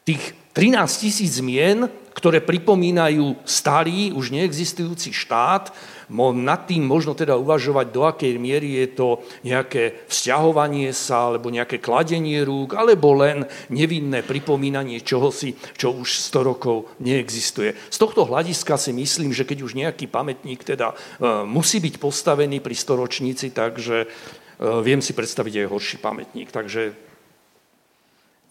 tých 0.09 0.33
13 0.57 1.05
tisíc 1.05 1.41
zmien 1.45 2.02
ktoré 2.13 2.45
pripomínajú 2.45 3.41
starý, 3.45 4.13
už 4.13 4.33
neexistujúci 4.33 5.13
štát, 5.13 5.73
nad 6.13 6.69
tým 6.69 6.85
možno 6.85 7.17
teda 7.17 7.41
uvažovať, 7.41 7.87
do 7.89 8.03
akej 8.05 8.37
miery 8.37 8.85
je 8.85 8.87
to 8.93 9.09
nejaké 9.49 10.05
vzťahovanie 10.13 10.93
sa, 10.93 11.33
alebo 11.33 11.49
nejaké 11.49 11.81
kladenie 11.81 12.45
rúk, 12.45 12.77
alebo 12.77 13.17
len 13.17 13.49
nevinné 13.73 14.21
pripomínanie 14.21 15.01
čohosi, 15.01 15.57
čo 15.73 15.97
už 15.97 16.21
100 16.29 16.49
rokov 16.53 16.93
neexistuje. 17.01 17.73
Z 17.89 17.97
tohto 17.97 18.29
hľadiska 18.29 18.77
si 18.77 18.93
myslím, 18.93 19.33
že 19.33 19.49
keď 19.49 19.59
už 19.65 19.73
nejaký 19.73 20.05
pamätník 20.05 20.61
teda 20.69 20.93
e, 20.93 20.95
musí 21.49 21.81
byť 21.81 21.97
postavený 21.97 22.61
pri 22.61 22.77
storočníci, 22.77 23.57
takže 23.57 24.05
e, 24.05 24.07
viem 24.85 25.01
si 25.01 25.17
predstaviť 25.17 25.65
aj 25.65 25.71
horší 25.73 25.97
pamätník. 25.97 26.53
Takže 26.53 27.12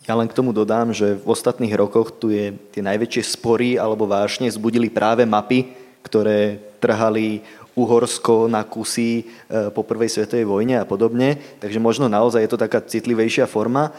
ja 0.01 0.13
len 0.17 0.25
k 0.25 0.33
tomu 0.33 0.49
dodám, 0.49 0.89
že 0.89 1.13
v 1.13 1.29
ostatných 1.29 1.77
rokoch 1.77 2.09
tu 2.17 2.33
je 2.33 2.57
tie 2.73 2.81
najväčšie 2.81 3.23
spory 3.37 3.77
alebo 3.77 4.09
vášne 4.09 4.49
zbudili 4.49 4.89
práve 4.89 5.29
mapy, 5.29 5.77
ktoré 6.01 6.57
trhali 6.81 7.45
Uhorsko 7.71 8.51
na 8.51 8.67
kusy 8.67 9.23
e, 9.23 9.23
po 9.71 9.85
prvej 9.85 10.11
svetovej 10.11 10.43
vojne 10.43 10.81
a 10.81 10.89
podobne, 10.89 11.39
takže 11.63 11.79
možno 11.79 12.11
naozaj 12.11 12.43
je 12.43 12.51
to 12.51 12.59
taká 12.59 12.83
citlivejšia 12.83 13.47
forma. 13.47 13.87
E, 13.87 13.91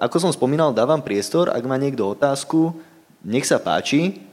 ako 0.00 0.16
som 0.16 0.32
spomínal, 0.32 0.72
dávam 0.72 1.04
priestor, 1.04 1.52
ak 1.52 1.60
má 1.68 1.76
niekto 1.76 2.08
otázku, 2.08 2.72
nech 3.20 3.44
sa 3.44 3.60
páči. 3.60 4.24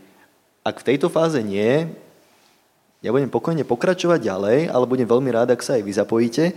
Ak 0.63 0.79
v 0.79 0.95
tejto 0.95 1.11
fáze 1.11 1.43
nie, 1.43 1.91
ja 3.03 3.11
budem 3.11 3.27
pokojne 3.27 3.67
pokračovať 3.67 4.23
ďalej, 4.23 4.59
ale 4.71 4.87
budem 4.87 5.09
veľmi 5.11 5.27
rád, 5.27 5.51
ak 5.51 5.59
sa 5.59 5.75
aj 5.75 5.83
vy 5.83 5.91
zapojíte. 5.91 6.43
E, 6.47 6.53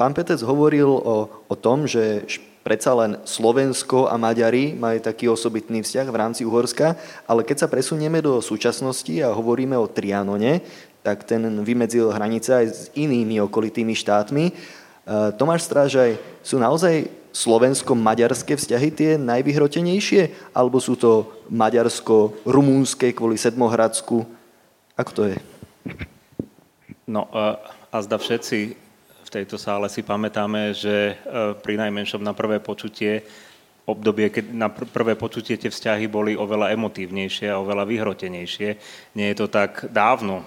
pán 0.00 0.16
Petec 0.16 0.40
hovoril 0.40 0.88
o, 0.88 1.28
o 1.44 1.54
tom, 1.60 1.84
že 1.84 2.24
predsa 2.60 2.92
len 2.92 3.16
Slovensko 3.24 4.08
a 4.08 4.20
Maďari 4.20 4.76
majú 4.76 5.00
taký 5.00 5.28
osobitný 5.32 5.80
vzťah 5.80 6.06
v 6.08 6.18
rámci 6.20 6.42
Uhorska, 6.44 6.96
ale 7.24 7.44
keď 7.44 7.64
sa 7.64 7.72
presunieme 7.72 8.20
do 8.20 8.40
súčasnosti 8.44 9.12
a 9.24 9.32
hovoríme 9.32 9.76
o 9.76 9.88
Trianone, 9.88 10.60
tak 11.00 11.24
ten 11.24 11.40
vymedzil 11.64 12.12
hranice 12.12 12.52
aj 12.52 12.66
s 12.68 12.80
inými 12.92 13.40
okolitými 13.40 13.96
štátmi. 13.96 14.52
Tomáš 15.40 15.64
Strážaj, 15.64 16.20
sú 16.44 16.60
naozaj 16.60 17.08
slovensko-maďarské 17.32 18.58
vzťahy 18.58 18.88
tie 18.92 19.10
najvyhrotenejšie, 19.16 20.52
alebo 20.52 20.76
sú 20.76 20.98
to 21.00 21.30
maďarsko-rumúnske 21.48 23.16
kvôli 23.16 23.40
Sedmohradsku? 23.40 24.28
Ako 24.98 25.10
to 25.16 25.22
je? 25.32 25.36
No 27.08 27.30
a 27.32 27.96
zda 28.04 28.20
všetci 28.20 28.76
v 29.30 29.46
tejto 29.46 29.62
sále 29.62 29.86
si 29.86 30.02
pamätáme, 30.02 30.74
že 30.74 31.14
pri 31.62 31.78
najmenšom 31.78 32.18
na 32.18 32.34
prvé 32.34 32.58
počutie 32.58 33.22
obdobie, 33.86 34.26
keď 34.26 34.44
na 34.50 34.66
prvé 34.70 35.14
počutie 35.14 35.54
tie 35.54 35.70
vzťahy 35.70 36.10
boli 36.10 36.34
oveľa 36.34 36.74
emotívnejšie 36.74 37.46
a 37.46 37.62
oveľa 37.62 37.86
vyhrotenejšie. 37.86 38.68
Nie 39.14 39.26
je 39.30 39.36
to 39.38 39.46
tak 39.46 39.86
dávno, 39.86 40.42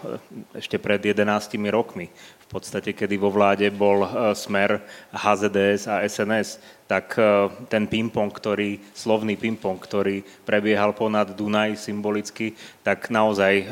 ešte 0.52 0.84
pred 0.84 1.00
11 1.00 1.24
rokmi 1.72 2.12
podstate, 2.54 2.94
kedy 2.94 3.18
vo 3.18 3.34
vláde 3.34 3.66
bol 3.74 4.06
e, 4.06 4.10
Smer, 4.38 4.78
HZDS 5.10 5.90
a 5.90 6.06
SNS, 6.06 6.62
tak 6.86 7.18
e, 7.18 7.50
ten 7.66 7.90
ping-pong, 7.90 8.30
ktorý, 8.30 8.78
slovný 8.94 9.34
ping-pong, 9.34 9.82
ktorý 9.82 10.22
prebiehal 10.46 10.94
ponad 10.94 11.34
Dunaj 11.34 11.82
symbolicky, 11.82 12.54
tak 12.86 13.10
naozaj 13.10 13.54
e, 13.58 13.66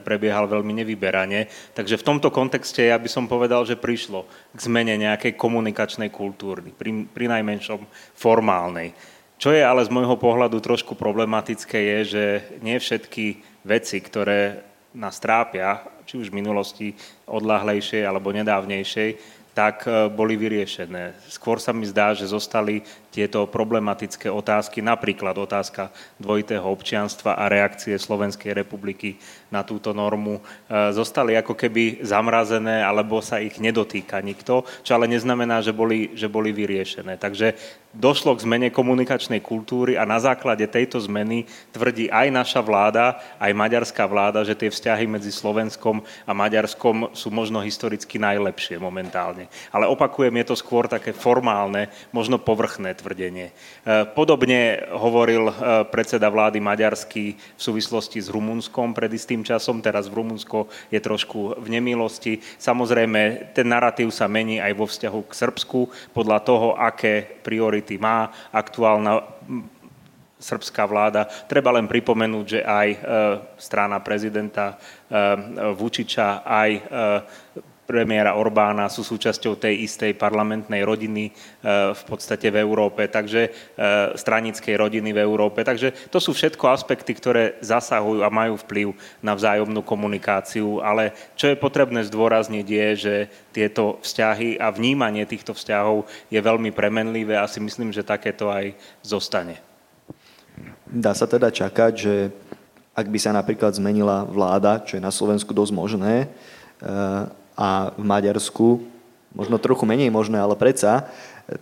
prebiehal 0.00 0.48
veľmi 0.48 0.72
nevyberane. 0.80 1.52
Takže 1.76 2.00
v 2.00 2.06
tomto 2.08 2.32
kontexte 2.32 2.80
ja 2.80 2.96
by 2.96 3.12
som 3.12 3.28
povedal, 3.28 3.68
že 3.68 3.76
prišlo 3.76 4.24
k 4.56 4.58
zmene 4.64 4.96
nejakej 4.96 5.36
komunikačnej 5.36 6.08
kultúry, 6.08 6.72
pri, 6.72 7.04
pri 7.12 7.28
najmenšom 7.28 7.84
formálnej. 8.16 8.96
Čo 9.36 9.50
je 9.50 9.60
ale 9.60 9.82
z 9.82 9.90
môjho 9.90 10.14
pohľadu 10.16 10.62
trošku 10.62 10.94
problematické 10.94 11.74
je, 11.74 11.98
že 12.06 12.24
nie 12.62 12.78
všetky 12.78 13.42
veci, 13.66 13.98
ktoré 13.98 14.62
nás 14.94 15.18
trápia, 15.18 15.82
či 16.12 16.20
už 16.20 16.28
v 16.28 16.44
minulosti 16.44 16.92
odláhlejšej 17.24 18.04
alebo 18.04 18.36
nedávnejšej, 18.36 19.10
tak 19.56 19.88
e, 19.88 20.12
boli 20.12 20.36
vyriešené. 20.36 21.16
Skôr 21.24 21.56
sa 21.56 21.72
mi 21.72 21.88
zdá, 21.88 22.12
že 22.12 22.28
zostali 22.28 22.84
tieto 23.12 23.44
problematické 23.44 24.32
otázky, 24.32 24.80
napríklad 24.80 25.36
otázka 25.36 25.92
dvojitého 26.16 26.64
občianstva 26.64 27.36
a 27.36 27.52
reakcie 27.52 28.00
Slovenskej 28.00 28.56
republiky 28.56 29.20
na 29.52 29.60
túto 29.60 29.92
normu, 29.92 30.40
e, 30.40 30.42
zostali 30.96 31.36
ako 31.36 31.52
keby 31.52 32.00
zamrazené, 32.00 32.80
alebo 32.80 33.20
sa 33.20 33.36
ich 33.36 33.60
nedotýka 33.60 34.24
nikto, 34.24 34.64
čo 34.80 34.96
ale 34.96 35.04
neznamená, 35.12 35.60
že 35.60 35.76
boli, 35.76 36.16
že 36.16 36.32
boli 36.32 36.56
vyriešené. 36.56 37.20
Takže 37.20 37.52
došlo 37.92 38.32
k 38.32 38.48
zmene 38.48 38.68
komunikačnej 38.72 39.44
kultúry 39.44 40.00
a 40.00 40.08
na 40.08 40.16
základe 40.16 40.64
tejto 40.64 40.96
zmeny 41.04 41.44
tvrdí 41.76 42.08
aj 42.08 42.32
naša 42.32 42.60
vláda, 42.64 43.20
aj 43.36 43.52
maďarská 43.52 44.08
vláda, 44.08 44.40
že 44.48 44.56
tie 44.56 44.72
vzťahy 44.72 45.04
medzi 45.04 45.28
Slovenskom 45.28 46.00
a 46.24 46.32
Maďarskom 46.32 47.12
sú 47.12 47.28
možno 47.28 47.60
historicky 47.60 48.16
najlepšie 48.16 48.80
momentálne. 48.80 49.52
Ale 49.68 49.84
opakujem, 49.92 50.32
je 50.40 50.46
to 50.48 50.56
skôr 50.56 50.88
také 50.88 51.12
formálne, 51.12 51.92
možno 52.16 52.40
povrchné 52.40 52.96
tvrdenie. 53.02 53.50
E, 53.50 53.52
podobne 54.14 54.86
hovoril 54.94 55.50
e, 55.50 55.54
predseda 55.90 56.30
vlády 56.30 56.62
maďarský 56.62 57.34
v 57.34 57.60
súvislosti 57.60 58.22
s 58.22 58.30
Rumunskom 58.30 58.94
pred 58.94 59.10
istým 59.10 59.42
časom, 59.42 59.82
teraz 59.82 60.06
v 60.06 60.22
Rumunsko 60.22 60.70
je 60.94 61.02
trošku 61.02 61.58
v 61.58 61.66
nemilosti. 61.66 62.38
Samozrejme, 62.62 63.50
ten 63.50 63.66
narratív 63.66 64.14
sa 64.14 64.30
mení 64.30 64.62
aj 64.62 64.72
vo 64.78 64.86
vzťahu 64.86 65.20
k 65.26 65.32
Srbsku 65.34 65.80
podľa 66.14 66.38
toho, 66.46 66.78
aké 66.78 67.42
priority 67.42 67.98
má 67.98 68.30
aktuálna 68.54 69.26
srbská 70.38 70.86
vláda. 70.86 71.26
Treba 71.50 71.74
len 71.74 71.90
pripomenúť, 71.90 72.46
že 72.46 72.60
aj 72.62 72.88
e, 72.88 72.98
strana 73.58 73.98
prezidenta 73.98 74.78
Vučiča, 75.76 76.40
aj 76.40 76.70
premiéra 77.82 78.38
Orbána 78.38 78.86
sú 78.86 79.02
súčasťou 79.02 79.58
tej 79.58 79.84
istej 79.84 80.14
parlamentnej 80.14 80.86
rodiny 80.86 81.34
v 81.92 82.02
podstate 82.06 82.48
v 82.48 82.62
Európe, 82.62 83.10
takže 83.10 83.50
stranickej 84.16 84.74
rodiny 84.78 85.10
v 85.10 85.20
Európe. 85.20 85.66
Takže 85.66 86.08
to 86.08 86.22
sú 86.22 86.30
všetko 86.32 86.70
aspekty, 86.70 87.12
ktoré 87.12 87.58
zasahujú 87.60 88.22
a 88.22 88.30
majú 88.30 88.56
vplyv 88.62 88.94
na 89.20 89.34
vzájomnú 89.34 89.82
komunikáciu, 89.82 90.78
ale 90.78 91.12
čo 91.34 91.50
je 91.50 91.58
potrebné 91.58 92.06
zdôrazniť 92.06 92.66
je, 92.66 92.88
že 92.96 93.14
tieto 93.50 93.98
vzťahy 94.00 94.62
a 94.62 94.70
vnímanie 94.70 95.26
týchto 95.26 95.52
vzťahov 95.52 96.06
je 96.30 96.40
veľmi 96.40 96.70
premenlivé 96.70 97.34
a 97.36 97.50
si 97.50 97.60
myslím, 97.60 97.90
že 97.90 98.06
takéto 98.06 98.48
aj 98.48 98.72
zostane. 99.02 99.58
Dá 100.86 101.16
sa 101.16 101.24
teda 101.24 101.50
čakať, 101.50 101.92
že 101.96 102.14
ak 102.92 103.08
by 103.08 103.18
sa 103.18 103.32
napríklad 103.32 103.72
zmenila 103.72 104.28
vláda, 104.28 104.84
čo 104.84 105.00
je 105.00 105.02
na 105.02 105.08
Slovensku 105.08 105.56
dosť 105.56 105.72
možné, 105.72 106.28
a 107.56 107.92
v 107.94 108.04
Maďarsku 108.04 108.80
možno 109.32 109.56
trochu 109.56 109.88
menej 109.88 110.12
možné, 110.12 110.36
ale 110.36 110.56
predsa, 110.56 111.08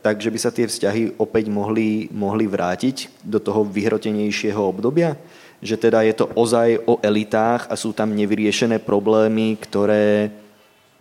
takže 0.03 0.31
by 0.31 0.39
sa 0.39 0.51
tie 0.51 0.67
vzťahy 0.67 1.19
opäť 1.19 1.51
mohli, 1.51 2.11
mohli 2.11 2.47
vrátiť 2.47 3.23
do 3.23 3.39
toho 3.39 3.63
vyhrotenejšieho 3.67 4.59
obdobia? 4.59 5.15
Že 5.61 5.77
teda 5.77 6.03
je 6.09 6.15
to 6.17 6.27
ozaj 6.35 6.83
o 6.89 6.99
elitách 7.05 7.69
a 7.69 7.75
sú 7.77 7.93
tam 7.93 8.17
nevyriešené 8.17 8.81
problémy, 8.81 9.61
ktoré 9.61 10.33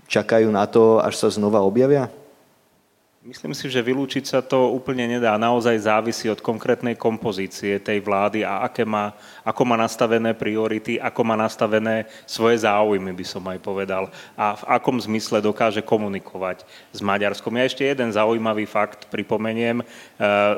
čakajú 0.10 0.50
na 0.52 0.66
to, 0.66 1.00
až 1.00 1.16
sa 1.16 1.30
znova 1.30 1.64
objavia? 1.64 2.12
Myslím 3.20 3.52
si, 3.52 3.68
že 3.68 3.84
vylúčiť 3.84 4.32
sa 4.32 4.40
to 4.40 4.72
úplne 4.72 5.04
nedá. 5.04 5.36
Naozaj 5.36 5.92
závisí 5.92 6.32
od 6.32 6.40
konkrétnej 6.40 6.96
kompozície 6.96 7.76
tej 7.76 8.00
vlády 8.00 8.48
a 8.48 8.64
aké 8.64 8.88
má, 8.88 9.12
ako 9.44 9.68
má 9.68 9.76
nastavené 9.76 10.32
priority, 10.32 10.96
ako 11.04 11.28
má 11.28 11.36
nastavené 11.36 12.08
svoje 12.24 12.64
záujmy, 12.64 13.12
by 13.12 13.26
som 13.28 13.44
aj 13.44 13.60
povedal. 13.60 14.08
A 14.40 14.56
v 14.56 14.64
akom 14.72 14.96
zmysle 14.96 15.44
dokáže 15.44 15.84
komunikovať 15.84 16.64
s 16.96 17.04
Maďarskom. 17.04 17.60
Ja 17.60 17.68
ešte 17.68 17.84
jeden 17.84 18.08
zaujímavý 18.08 18.64
fakt 18.64 19.12
pripomeniem. 19.12 19.84
E, 19.84 19.86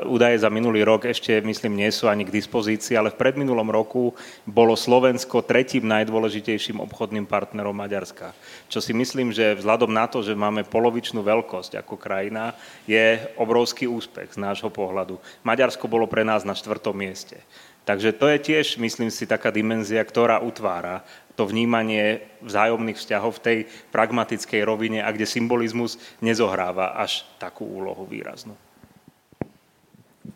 údaje 0.06 0.38
za 0.38 0.46
minulý 0.46 0.86
rok 0.86 1.10
ešte, 1.10 1.42
myslím, 1.42 1.82
nie 1.82 1.90
sú 1.90 2.06
ani 2.06 2.22
k 2.22 2.30
dispozícii, 2.30 2.94
ale 2.94 3.10
v 3.10 3.18
predminulom 3.18 3.74
roku 3.74 4.14
bolo 4.46 4.78
Slovensko 4.78 5.42
tretím 5.42 5.90
najdôležitejším 5.90 6.78
obchodným 6.78 7.26
partnerom 7.26 7.74
Maďarska. 7.74 8.30
Čo 8.70 8.78
si 8.78 8.94
myslím, 8.94 9.34
že 9.34 9.58
vzhľadom 9.58 9.90
na 9.90 10.06
to, 10.06 10.22
že 10.22 10.38
máme 10.38 10.62
polovičnú 10.62 11.26
veľkosť 11.26 11.82
ako 11.82 11.98
krajina, 11.98 12.52
je 12.86 13.20
obrovský 13.38 13.86
úspech 13.86 14.34
z 14.34 14.42
nášho 14.42 14.68
pohľadu. 14.68 15.18
Maďarsko 15.46 15.86
bolo 15.86 16.08
pre 16.10 16.26
nás 16.26 16.42
na 16.46 16.56
štvrtom 16.56 16.94
mieste. 16.96 17.38
Takže 17.82 18.14
to 18.14 18.30
je 18.30 18.38
tiež, 18.38 18.78
myslím 18.78 19.10
si, 19.10 19.26
taká 19.26 19.50
dimenzia, 19.50 19.98
ktorá 20.06 20.38
utvára 20.38 21.02
to 21.34 21.48
vnímanie 21.48 22.22
vzájomných 22.44 22.94
vzťahov 22.94 23.40
v 23.40 23.44
tej 23.44 23.58
pragmatickej 23.90 24.62
rovine 24.62 25.00
a 25.02 25.10
kde 25.10 25.26
symbolizmus 25.26 25.98
nezohráva 26.22 26.94
až 26.94 27.26
takú 27.42 27.66
úlohu 27.66 28.06
výraznú. 28.06 28.54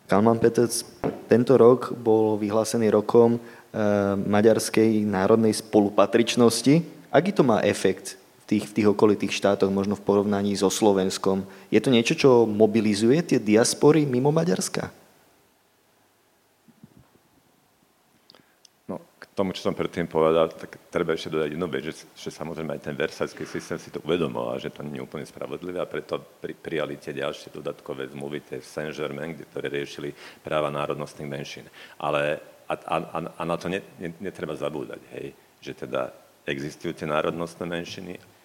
Kalman 0.07 0.39
Petec, 0.39 0.71
tento 1.31 1.55
rok 1.55 1.95
bol 1.95 2.39
vyhlásený 2.39 2.91
rokom 2.91 3.35
e, 3.35 3.39
maďarskej 4.19 5.03
národnej 5.03 5.55
spolupatričnosti. 5.55 6.83
Aký 7.11 7.31
to 7.31 7.43
má 7.43 7.63
efekt 7.63 8.19
tých, 8.47 8.71
v 8.71 8.75
tých 8.79 8.87
okolitých 8.87 9.35
štátoch, 9.35 9.67
možno 9.67 9.99
v 9.99 10.07
porovnaní 10.07 10.55
so 10.55 10.71
Slovenskom. 10.71 11.43
Je 11.67 11.83
to 11.83 11.91
niečo, 11.91 12.15
čo 12.15 12.29
mobilizuje 12.47 13.19
tie 13.19 13.39
diaspory 13.43 14.07
mimo 14.07 14.31
Maďarska? 14.31 14.87
No, 18.87 19.03
k 19.19 19.23
tomu, 19.35 19.51
čo 19.51 19.67
som 19.67 19.75
predtým 19.75 20.07
povedal, 20.07 20.47
tak 20.55 20.79
treba 20.87 21.11
ešte 21.11 21.27
dodať 21.27 21.59
jednu 21.59 21.67
vec, 21.67 21.91
že, 21.91 22.07
že 22.15 22.31
samozrejme 22.31 22.79
aj 22.79 22.87
ten 22.87 22.95
versajský 22.95 23.43
systém 23.43 23.75
si 23.75 23.91
to 23.91 23.99
uvedomol 24.07 24.55
a 24.55 24.63
že 24.63 24.71
to 24.71 24.79
nie 24.79 25.03
je 25.03 25.03
úplne 25.03 25.27
spravodlivé 25.27 25.83
a 25.83 25.91
preto 25.91 26.15
pri, 26.39 26.55
prijali 26.55 26.95
tie 26.95 27.11
ďalšie 27.11 27.51
dodatkové 27.51 28.07
zmluvy, 28.15 28.47
tie 28.47 28.63
Saint-Germain, 28.63 29.35
ktoré 29.51 29.67
riešili 29.67 30.15
práva 30.39 30.71
národnostných 30.71 31.27
menšín. 31.27 31.67
Ale 31.99 32.39
a, 32.63 32.73
a, 32.79 32.95
a 33.27 33.43
na 33.43 33.59
to 33.59 33.67
ne, 33.67 33.83
ne, 33.99 34.15
netreba 34.23 34.55
zabúdať, 34.55 35.03
hej, 35.19 35.35
že 35.59 35.75
teda 35.83 36.15
existujú 36.47 36.95
tie 36.95 37.03
národnostné 37.03 37.67
menšiny 37.67 38.36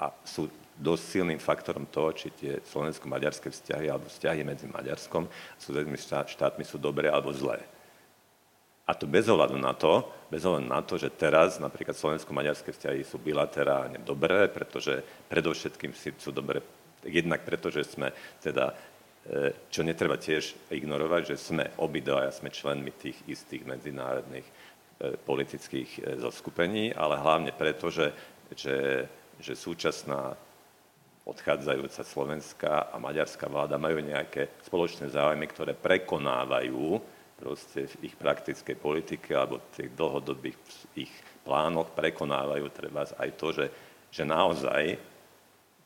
a 0.00 0.08
sú 0.24 0.48
dosť 0.80 1.04
silným 1.04 1.36
faktorom 1.36 1.84
toho, 1.92 2.16
či 2.16 2.32
tie 2.32 2.52
slovensko-maďarské 2.64 3.52
vzťahy 3.52 3.86
alebo 3.92 4.08
vzťahy 4.08 4.40
medzi 4.40 4.64
Maďarskom 4.64 5.28
a 5.28 5.58
susednými 5.60 6.00
štátmi 6.00 6.64
sú 6.64 6.80
dobré 6.80 7.12
alebo 7.12 7.36
zlé. 7.36 7.60
A 8.88 8.96
to 8.96 9.06
bez 9.06 9.28
ohľadu 9.30 9.54
na 9.60 9.76
to, 9.76 10.02
bez 10.32 10.42
ohľadu 10.42 10.66
na 10.66 10.82
to, 10.82 10.98
že 10.98 11.14
teraz 11.14 11.60
napríklad 11.62 11.94
slovensko-maďarské 11.94 12.74
vzťahy 12.74 13.06
sú 13.06 13.20
bilaterálne 13.22 14.02
dobré, 14.02 14.50
pretože 14.50 15.04
predovšetkým 15.30 15.92
sú 16.18 16.34
dobré 16.34 16.64
jednak 17.06 17.44
preto, 17.46 17.70
že 17.70 17.86
sme 17.86 18.10
teda, 18.42 18.74
e, 19.28 19.54
čo 19.70 19.86
netreba 19.86 20.18
tiež 20.18 20.72
ignorovať, 20.74 21.22
že 21.22 21.36
sme 21.38 21.64
obidvaja 21.78 22.34
sme 22.34 22.50
členmi 22.50 22.90
tých 22.90 23.20
istých 23.30 23.62
medzinárodných 23.62 24.48
e, 24.48 24.52
politických 25.22 25.90
e, 25.94 26.00
zoskupení, 26.18 26.90
ale 26.90 27.20
hlavne 27.20 27.52
preto, 27.54 27.94
že, 27.94 28.10
že 28.58 29.06
že 29.40 29.56
súčasná 29.56 30.36
odchádzajúca 31.24 32.02
slovenská 32.04 32.74
a 32.92 32.96
maďarská 32.96 33.48
vláda 33.48 33.76
majú 33.76 34.00
nejaké 34.00 34.48
spoločné 34.64 35.12
záujmy, 35.12 35.46
ktoré 35.48 35.72
prekonávajú 35.76 37.00
proste 37.40 37.88
v 37.96 38.12
ich 38.12 38.14
praktickej 38.16 38.76
politike 38.76 39.32
alebo 39.32 39.60
v 39.60 39.68
tých 39.72 39.90
dlhodobých 39.96 40.56
ich 40.96 41.12
plánoch 41.44 41.92
prekonávajú 41.96 42.68
treba 42.68 43.08
aj 43.08 43.30
to, 43.40 43.48
že, 43.56 43.66
že 44.12 44.22
naozaj 44.28 45.00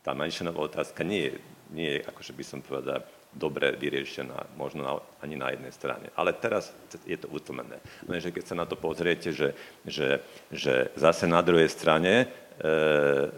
tá 0.03 0.12
menšinová 0.12 0.67
otázka 0.67 1.07
nie 1.07 1.31
je 1.31 1.38
nie 1.73 1.99
je, 1.99 2.07
akože 2.07 2.33
by 2.37 2.45
som 2.45 2.61
povedal, 2.61 3.03
dobre 3.35 3.75
vyriešená, 3.75 4.55
možno 4.55 4.81
na, 4.87 4.93
ani 5.19 5.35
na 5.35 5.51
jednej 5.51 5.73
strane. 5.75 6.07
Ale 6.14 6.31
teraz 6.38 6.71
je 7.03 7.19
to 7.19 7.27
utlmené. 7.33 7.83
Lenže 8.07 8.31
keď 8.31 8.45
sa 8.47 8.55
na 8.55 8.67
to 8.69 8.79
pozriete, 8.79 9.35
že, 9.35 9.59
že, 9.83 10.23
že 10.55 10.95
zase 10.95 11.27
na 11.27 11.43
druhej 11.43 11.67
strane 11.67 12.31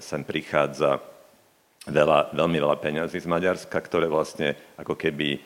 sem 0.03 0.23
prichádza 0.27 1.01
veľa, 1.89 2.37
veľmi 2.37 2.59
veľa 2.61 2.77
peňazí 2.77 3.19
z 3.23 3.29
Maďarska, 3.31 3.79
ktoré 3.81 4.11
vlastne 4.11 4.53
ako 4.77 4.99
keby 4.99 5.29
e, 5.35 5.41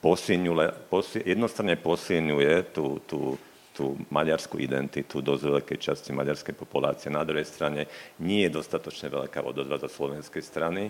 posilňuje, 0.00 0.88
posil, 0.88 1.22
jednostranne 1.26 1.76
posilňuje 1.76 2.54
tú, 2.72 3.02
tú, 3.04 3.36
tú 3.74 3.98
maďarskú 4.08 4.56
identitu 4.62 5.20
dosť 5.20 5.42
veľkej 5.60 5.78
časti 5.78 6.10
maďarskej 6.14 6.54
populácie. 6.56 7.12
Na 7.12 7.26
druhej 7.26 7.44
strane 7.44 7.84
nie 8.22 8.46
je 8.46 8.56
dostatočne 8.56 9.10
veľká 9.12 9.44
odozva 9.44 9.76
zo 9.76 9.90
slovenskej 9.90 10.40
strany 10.40 10.88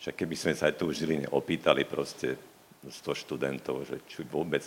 však 0.00 0.16
keby 0.16 0.34
sme 0.34 0.52
sa 0.56 0.72
aj 0.72 0.80
tu 0.80 0.88
v 0.88 0.96
Žiline 0.96 1.28
opýtali 1.28 1.84
proste 1.84 2.40
100 2.88 3.20
študentov, 3.20 3.84
že 3.84 4.00
čo 4.08 4.24
vôbec, 4.24 4.64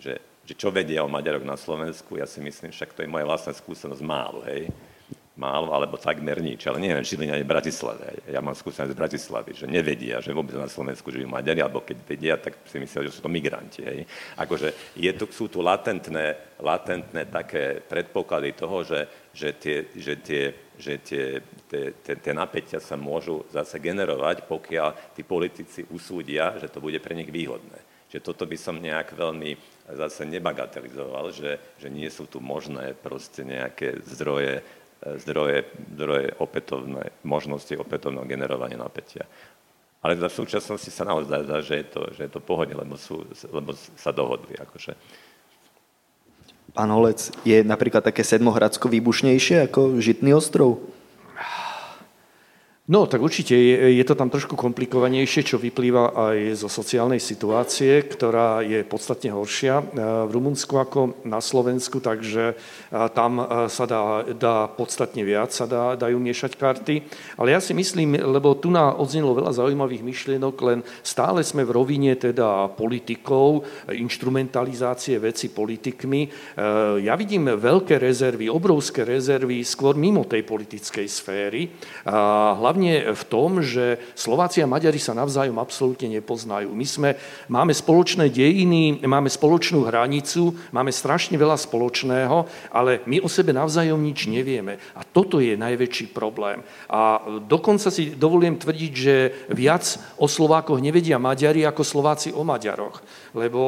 že, 0.00 0.16
že 0.48 0.54
čo 0.56 0.72
vedia 0.72 1.04
o 1.04 1.12
Maďaroch 1.12 1.44
na 1.44 1.60
Slovensku, 1.60 2.16
ja 2.16 2.24
si 2.24 2.40
myslím, 2.40 2.72
však 2.72 2.96
to 2.96 3.04
je 3.04 3.12
moja 3.12 3.28
vlastná 3.28 3.52
skúsenosť 3.52 4.00
málo, 4.00 4.40
hej 4.48 4.72
málo, 5.38 5.70
alebo 5.70 5.94
takmer 5.96 6.42
nič. 6.42 6.66
Ale 6.66 6.82
neviem, 6.82 7.00
ani 7.00 7.46
v 7.46 7.52
Bratislave. 7.52 8.26
Ja 8.26 8.42
mám 8.42 8.58
skúsenosť 8.58 8.92
z 8.92 8.98
Bratislavy, 8.98 9.50
že 9.54 9.66
nevedia, 9.70 10.18
že 10.18 10.34
vôbec 10.34 10.58
na 10.58 10.66
Slovensku 10.66 11.08
žijú 11.08 11.30
Maďari, 11.30 11.62
alebo 11.62 11.80
keď 11.80 11.96
vedia, 12.02 12.34
tak 12.36 12.58
si 12.66 12.82
myslia, 12.82 13.06
že 13.06 13.14
sú 13.14 13.20
to 13.22 13.30
migranti. 13.30 13.80
Hej. 13.86 14.04
Akože 14.36 14.96
je 14.98 15.10
tu, 15.14 15.30
sú 15.30 15.46
tu 15.46 15.62
latentné, 15.62 16.58
latentné 16.58 17.30
také 17.30 17.78
predpoklady 17.78 18.58
toho, 18.58 18.82
že, 18.82 19.00
že 19.30 19.54
tie, 19.54 19.76
že 19.94 20.14
tie, 20.18 20.42
že 20.76 20.94
tie, 20.98 21.24
tie, 21.70 21.84
tie, 22.02 22.14
tie 22.18 22.32
napätia 22.34 22.82
sa 22.82 22.98
môžu 22.98 23.46
zase 23.54 23.78
generovať, 23.78 24.44
pokiaľ 24.50 25.14
tí 25.14 25.22
politici 25.22 25.86
usúdia, 25.94 26.58
že 26.58 26.66
to 26.66 26.82
bude 26.82 26.98
pre 26.98 27.14
nich 27.14 27.30
výhodné. 27.30 27.78
Že 28.10 28.26
toto 28.26 28.42
by 28.42 28.58
som 28.58 28.82
nejak 28.82 29.14
veľmi 29.14 29.54
zase 29.94 30.26
nebagatelizoval, 30.26 31.30
že, 31.30 31.78
že 31.78 31.86
nie 31.86 32.10
sú 32.10 32.26
tu 32.26 32.42
možné 32.42 32.94
proste 32.94 33.46
nejaké 33.46 34.02
zdroje 34.02 34.62
zdroje, 35.00 35.64
zdroje 35.96 36.28
opätovné, 36.36 37.12
možnosti 37.24 37.72
opätovného 37.76 38.28
generovania 38.28 38.76
napätia. 38.76 39.24
Ale 40.00 40.16
v 40.16 40.32
súčasnosti 40.32 40.88
sa 40.88 41.04
naozaj 41.04 41.44
zdá, 41.44 41.58
že 41.60 41.74
je 41.84 41.86
to, 41.88 42.00
že 42.16 42.20
je 42.24 42.30
to 42.32 42.40
pohodne, 42.40 42.72
lebo, 42.72 42.96
sú, 42.96 43.24
lebo 43.52 43.76
sa 43.76 44.12
dohodli. 44.12 44.56
Akože. 44.56 44.96
Pán 46.72 46.88
Holec, 46.88 47.28
je 47.44 47.60
napríklad 47.60 48.00
také 48.00 48.24
Sedmohradsko 48.24 48.88
výbušnejšie 48.88 49.68
ako 49.68 50.00
Žitný 50.00 50.32
ostrov? 50.32 50.80
No, 52.90 53.06
tak 53.06 53.22
určite 53.22 53.54
je, 53.54 54.02
je 54.02 54.02
to 54.02 54.18
tam 54.18 54.34
trošku 54.34 54.58
komplikovanejšie, 54.58 55.46
čo 55.46 55.62
vyplýva 55.62 56.10
aj 56.10 56.58
zo 56.58 56.66
sociálnej 56.66 57.22
situácie, 57.22 58.02
ktorá 58.02 58.66
je 58.66 58.82
podstatne 58.82 59.30
horšia 59.30 59.78
e, 59.78 59.84
v 60.26 60.30
Rumunsku 60.34 60.74
ako 60.74 61.22
na 61.22 61.38
Slovensku, 61.38 62.02
takže 62.02 62.50
e, 62.50 62.54
tam 63.14 63.38
e, 63.38 63.70
sa 63.70 63.86
dá, 63.86 64.26
dá 64.34 64.66
podstatne 64.66 65.22
viac, 65.22 65.54
sa 65.54 65.70
dá, 65.70 65.94
dajú 65.94 66.18
miešať 66.18 66.58
karty. 66.58 66.94
Ale 67.38 67.54
ja 67.54 67.62
si 67.62 67.78
myslím, 67.78 68.18
lebo 68.18 68.58
tu 68.58 68.74
na 68.74 68.90
odznelo 68.98 69.38
veľa 69.38 69.54
zaujímavých 69.54 70.02
myšlienok, 70.02 70.54
len 70.66 70.82
stále 71.06 71.46
sme 71.46 71.62
v 71.62 71.70
rovine 71.70 72.18
teda 72.18 72.74
politikov, 72.74 73.70
instrumentalizácie 73.86 75.22
veci 75.22 75.54
politikmi. 75.54 76.26
Ja 77.06 77.14
vidím 77.14 77.54
veľké 77.54 78.02
rezervy, 78.02 78.50
obrovské 78.50 79.06
rezervy 79.06 79.62
skôr 79.62 79.94
mimo 79.94 80.26
tej 80.26 80.42
politickej 80.42 81.06
sféry. 81.06 81.70
Hlavne 82.10 82.79
hlavne 82.80 83.12
v 83.12 83.24
tom, 83.28 83.60
že 83.60 84.00
Slováci 84.16 84.64
a 84.64 84.70
Maďari 84.70 84.96
sa 84.96 85.12
navzájom 85.12 85.60
absolútne 85.60 86.08
nepoznajú. 86.08 86.72
My 86.72 86.86
sme, 86.88 87.10
máme 87.52 87.76
spoločné 87.76 88.32
dejiny, 88.32 89.04
máme 89.04 89.28
spoločnú 89.28 89.84
hranicu, 89.84 90.56
máme 90.72 90.88
strašne 90.88 91.36
veľa 91.36 91.60
spoločného, 91.60 92.48
ale 92.72 93.04
my 93.04 93.20
o 93.20 93.28
sebe 93.28 93.52
navzájom 93.52 94.00
nič 94.00 94.32
nevieme. 94.32 94.80
A 94.96 95.04
toto 95.04 95.44
je 95.44 95.60
najväčší 95.60 96.16
problém. 96.16 96.64
A 96.88 97.20
dokonca 97.44 97.92
si 97.92 98.16
dovolím 98.16 98.56
tvrdiť, 98.56 98.92
že 98.96 99.16
viac 99.52 99.84
o 100.16 100.24
Slovákoch 100.24 100.80
nevedia 100.80 101.20
Maďari 101.20 101.68
ako 101.68 101.84
Slováci 101.84 102.32
o 102.32 102.40
Maďaroch. 102.40 103.04
Lebo 103.36 103.60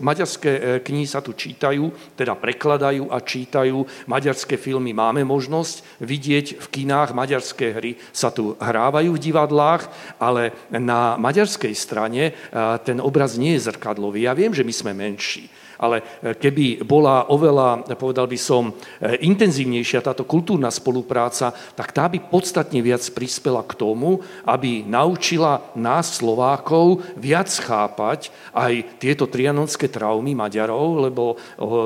Maďarské 0.00 0.50
e, 0.50 0.60
knihy 0.80 1.04
sa 1.04 1.20
tu 1.20 1.36
čítajú, 1.36 1.92
teda 2.16 2.32
prekladajú 2.34 3.12
a 3.12 3.20
čítajú. 3.20 3.84
Maďarské 4.08 4.56
filmy 4.56 4.96
máme 4.96 5.22
možnosť 5.28 6.00
vidieť 6.00 6.46
v 6.56 6.66
kinách, 6.72 7.12
maďarské 7.12 7.76
hry 7.76 7.92
sa 8.08 8.32
tu 8.32 8.56
hrávajú 8.56 9.12
v 9.12 9.22
divadlách, 9.28 9.92
ale 10.16 10.56
na 10.72 11.20
maďarskej 11.20 11.74
strane 11.76 12.32
e, 12.32 12.32
ten 12.80 12.98
obraz 12.98 13.36
nie 13.36 13.60
je 13.60 13.68
zrkadlový. 13.68 14.24
Ja 14.24 14.32
viem, 14.32 14.56
že 14.56 14.64
my 14.64 14.72
sme 14.72 14.92
menší 14.96 15.52
ale 15.78 16.02
e, 16.20 16.34
keby 16.34 16.82
bola 16.84 17.30
oveľa, 17.30 17.86
povedal 17.96 18.26
by 18.26 18.38
som, 18.38 18.70
e, 19.00 19.22
intenzívnejšia 19.24 20.04
táto 20.04 20.26
kultúrna 20.26 20.68
spolupráca, 20.68 21.54
tak 21.78 21.94
tá 21.94 22.10
by 22.10 22.18
podstatne 22.28 22.82
viac 22.82 23.02
prispela 23.14 23.62
k 23.64 23.78
tomu, 23.78 24.20
aby 24.44 24.84
naučila 24.84 25.72
nás 25.78 26.18
Slovákov 26.18 27.06
viac 27.14 27.48
chápať 27.48 28.34
aj 28.52 28.98
tieto 28.98 29.30
trianonské 29.30 29.86
traumy 29.86 30.34
Maďarov, 30.34 31.08
lebo 31.08 31.38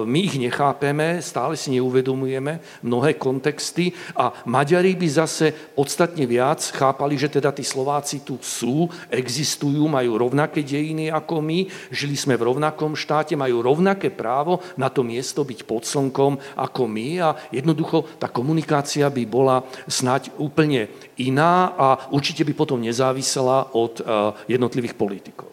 my 0.08 0.20
ich 0.24 0.40
nechápeme, 0.40 1.20
stále 1.20 1.54
si 1.58 1.76
neuvedomujeme 1.76 2.82
mnohé 2.82 3.20
kontexty 3.20 3.92
a 4.16 4.32
Maďari 4.48 4.96
by 4.96 5.08
zase 5.08 5.52
podstatne 5.52 6.24
viac 6.24 6.64
chápali, 6.72 7.20
že 7.20 7.28
teda 7.28 7.52
tí 7.52 7.62
Slováci 7.62 8.24
tu 8.24 8.40
sú, 8.40 8.88
existujú, 9.12 9.84
majú 9.86 10.16
rovnaké 10.16 10.64
dejiny 10.64 11.12
ako 11.12 11.44
my, 11.44 11.68
žili 11.92 12.16
sme 12.16 12.40
v 12.40 12.48
rovnakom 12.48 12.96
štáte, 12.96 13.36
majú 13.36 13.60
rovnaké 13.60 13.81
rovnaké 13.82 14.14
právo 14.14 14.62
na 14.78 14.86
to 14.86 15.02
miesto 15.02 15.42
byť 15.42 15.66
pod 15.66 15.82
slnkom 15.82 16.38
ako 16.54 16.86
my 16.86 17.18
a 17.18 17.34
jednoducho 17.50 18.06
tá 18.22 18.30
komunikácia 18.30 19.10
by 19.10 19.26
bola 19.26 19.66
snať 19.90 20.38
úplne 20.38 20.86
iná 21.18 21.74
a 21.74 21.86
určite 22.14 22.46
by 22.46 22.54
potom 22.54 22.78
nezávisela 22.78 23.74
od 23.74 23.98
eh, 23.98 24.06
jednotlivých 24.54 24.94
politikov. 24.94 25.50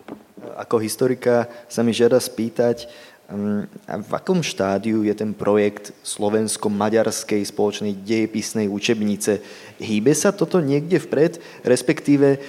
Ako 0.61 0.77
historika 0.77 1.49
sa 1.65 1.81
mi 1.81 1.89
žiada 1.89 2.21
spýtať, 2.21 2.85
mm, 3.33 3.61
v 4.05 4.11
akom 4.13 4.45
štádiu 4.45 5.01
je 5.01 5.17
ten 5.17 5.33
projekt 5.33 5.89
slovensko-maďarskej 6.05 7.41
spoločnej 7.49 7.97
dejepisnej 7.97 8.69
učebnice? 8.69 9.41
Hýbe 9.81 10.13
sa 10.13 10.29
toto 10.29 10.61
niekde 10.61 11.01
vpred? 11.01 11.41
Respektíve 11.65 12.37
eh, 12.37 12.41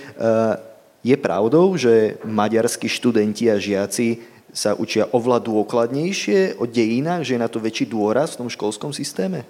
je 1.00 1.16
pravdou, 1.16 1.72
že 1.80 2.20
maďarskí 2.28 2.84
študenti 2.84 3.48
a 3.48 3.56
žiaci 3.56 4.39
sa 4.50 4.74
učia 4.74 5.06
oveľa 5.14 5.46
dôkladnejšie 5.46 6.58
o 6.58 6.66
dejinách, 6.66 7.22
že 7.26 7.34
je 7.38 7.42
na 7.42 7.50
to 7.50 7.62
väčší 7.62 7.86
dôraz 7.86 8.34
v 8.34 8.46
tom 8.46 8.48
školskom 8.50 8.90
systéme? 8.90 9.46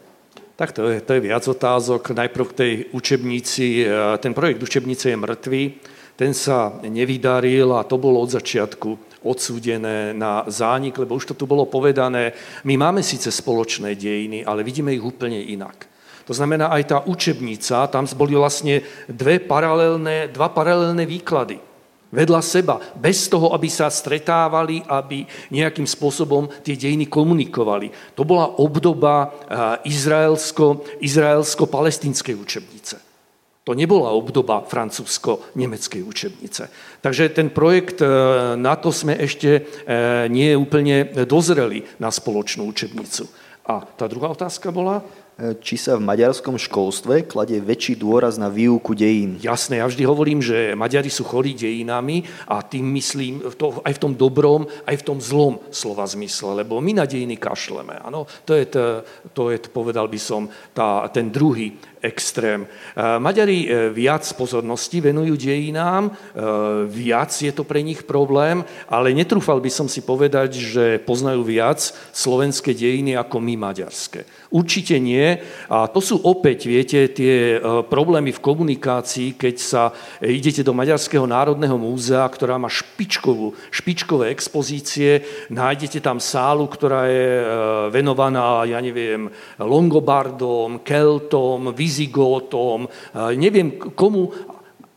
Tak 0.61 0.77
to 0.77 0.93
je, 0.93 1.01
to 1.01 1.17
je 1.17 1.25
viac 1.25 1.41
otázok. 1.49 2.13
Najprv 2.13 2.45
k 2.53 2.57
tej 2.57 2.73
učebnici. 2.93 3.81
E, 3.81 3.85
ten 4.21 4.37
projekt 4.37 4.61
učebnice 4.61 5.09
je 5.09 5.17
mŕtvý, 5.17 5.63
ten 6.21 6.37
sa 6.37 6.77
nevydaril 6.85 7.73
a 7.73 7.89
to 7.89 7.97
bolo 7.97 8.21
od 8.21 8.29
začiatku 8.29 9.25
odsúdené 9.25 10.13
na 10.13 10.45
zánik, 10.49 11.01
lebo 11.01 11.17
už 11.17 11.33
to 11.33 11.35
tu 11.37 11.49
bolo 11.49 11.65
povedané. 11.65 12.37
My 12.69 12.77
máme 12.77 13.01
síce 13.01 13.33
spoločné 13.33 13.97
dejiny, 13.97 14.45
ale 14.45 14.61
vidíme 14.61 14.93
ich 14.93 15.05
úplne 15.05 15.41
inak. 15.41 15.89
To 16.29 16.37
znamená, 16.37 16.69
aj 16.77 16.83
tá 16.85 16.99
učebnica, 17.09 17.89
tam 17.89 18.05
boli 18.13 18.37
vlastne 18.37 18.85
dve 19.09 19.41
paralelné, 19.41 20.29
dva 20.29 20.53
paralelné 20.53 21.09
výklady 21.09 21.70
vedľa 22.11 22.41
seba, 22.43 22.83
bez 22.99 23.31
toho, 23.31 23.55
aby 23.55 23.71
sa 23.71 23.87
stretávali, 23.87 24.83
aby 24.87 25.25
nejakým 25.55 25.87
spôsobom 25.87 26.51
tie 26.63 26.75
dejiny 26.75 27.07
komunikovali. 27.07 28.19
To 28.19 28.27
bola 28.27 28.51
obdoba 28.59 29.31
eh, 29.31 29.91
izraelsko, 29.91 30.85
izraelsko-palestinskej 30.99 32.35
učebnice. 32.35 32.97
To 33.69 33.77
nebola 33.77 34.11
obdoba 34.11 34.67
francúzsko-nemeckej 34.67 36.03
učebnice. 36.03 36.63
Takže 36.99 37.31
ten 37.31 37.55
projekt, 37.55 38.03
eh, 38.03 38.09
na 38.59 38.75
to 38.75 38.91
sme 38.91 39.15
ešte 39.15 39.51
eh, 39.63 40.27
nie 40.27 40.59
úplne 40.59 41.07
dozreli 41.25 41.87
na 42.03 42.11
spoločnú 42.11 42.67
učebnicu. 42.67 43.31
A 43.71 43.87
tá 43.87 44.11
druhá 44.11 44.35
otázka 44.35 44.75
bola? 44.75 45.07
Či 45.65 45.81
sa 45.81 45.97
v 45.97 46.05
maďarskom 46.05 46.61
školstve 46.61 47.25
kladie 47.25 47.61
väčší 47.65 47.97
dôraz 47.97 48.37
na 48.37 48.53
výuku 48.53 48.93
dejín. 48.93 49.41
Jasné, 49.41 49.81
ja 49.81 49.89
vždy 49.89 50.05
hovorím, 50.05 50.45
že 50.45 50.77
Maďari 50.77 51.09
sú 51.09 51.25
chorí 51.25 51.57
dejinami 51.57 52.29
a 52.45 52.61
tým 52.61 52.85
myslím 52.93 53.41
to, 53.57 53.81
aj 53.81 53.97
v 53.97 54.03
tom 54.03 54.13
dobrom, 54.13 54.69
aj 54.85 55.01
v 55.01 55.07
tom 55.07 55.19
zlom 55.19 55.57
slova 55.73 56.05
zmysle, 56.05 56.61
lebo 56.61 56.77
my 56.85 57.01
na 57.01 57.05
dejiny 57.09 57.41
kašleme. 57.41 57.97
Ano? 58.05 58.29
To, 58.45 58.53
je 58.53 58.67
to, 58.69 58.83
to 59.33 59.43
je, 59.49 59.59
povedal 59.73 60.13
by 60.13 60.21
som, 60.21 60.45
tá, 60.77 61.09
ten 61.09 61.33
druhý 61.33 61.73
extrém. 62.01 62.65
Maďari 62.97 63.69
e, 63.69 63.93
viac 63.93 64.25
pozornosti 64.33 65.05
venujú 65.05 65.37
dejinám, 65.37 66.09
e, 66.09 66.13
viac 66.89 67.29
je 67.29 67.53
to 67.53 67.63
pre 67.63 67.85
nich 67.85 68.09
problém, 68.09 68.65
ale 68.89 69.13
netrúfal 69.13 69.61
by 69.61 69.69
som 69.69 69.85
si 69.85 70.01
povedať, 70.01 70.57
že 70.57 70.85
poznajú 71.05 71.45
viac 71.45 71.93
slovenské 72.17 72.73
dejiny 72.73 73.21
ako 73.21 73.37
my 73.45 73.55
maďarské. 73.61 74.25
Určite 74.51 74.99
nie. 74.99 75.39
A 75.71 75.87
to 75.87 76.03
sú 76.03 76.19
opäť, 76.27 76.67
viete, 76.67 77.07
tie 77.15 77.63
problémy 77.87 78.35
v 78.35 78.43
komunikácii, 78.43 79.39
keď 79.39 79.55
sa 79.63 79.95
idete 80.19 80.67
do 80.67 80.75
Maďarského 80.75 81.23
národného 81.23 81.79
múzea, 81.79 82.27
ktorá 82.27 82.59
má 82.59 82.67
špičkovú, 82.67 83.55
špičkové 83.71 84.35
expozície, 84.35 85.23
nájdete 85.55 86.03
tam 86.03 86.19
sálu, 86.19 86.67
ktorá 86.67 87.07
je 87.07 87.31
venovaná, 87.95 88.67
ja 88.67 88.83
neviem, 88.83 89.31
Longobardom, 89.63 90.83
Keltom, 90.83 91.71
Vizigótom, 91.71 92.91
neviem 93.39 93.79
komu, 93.95 94.35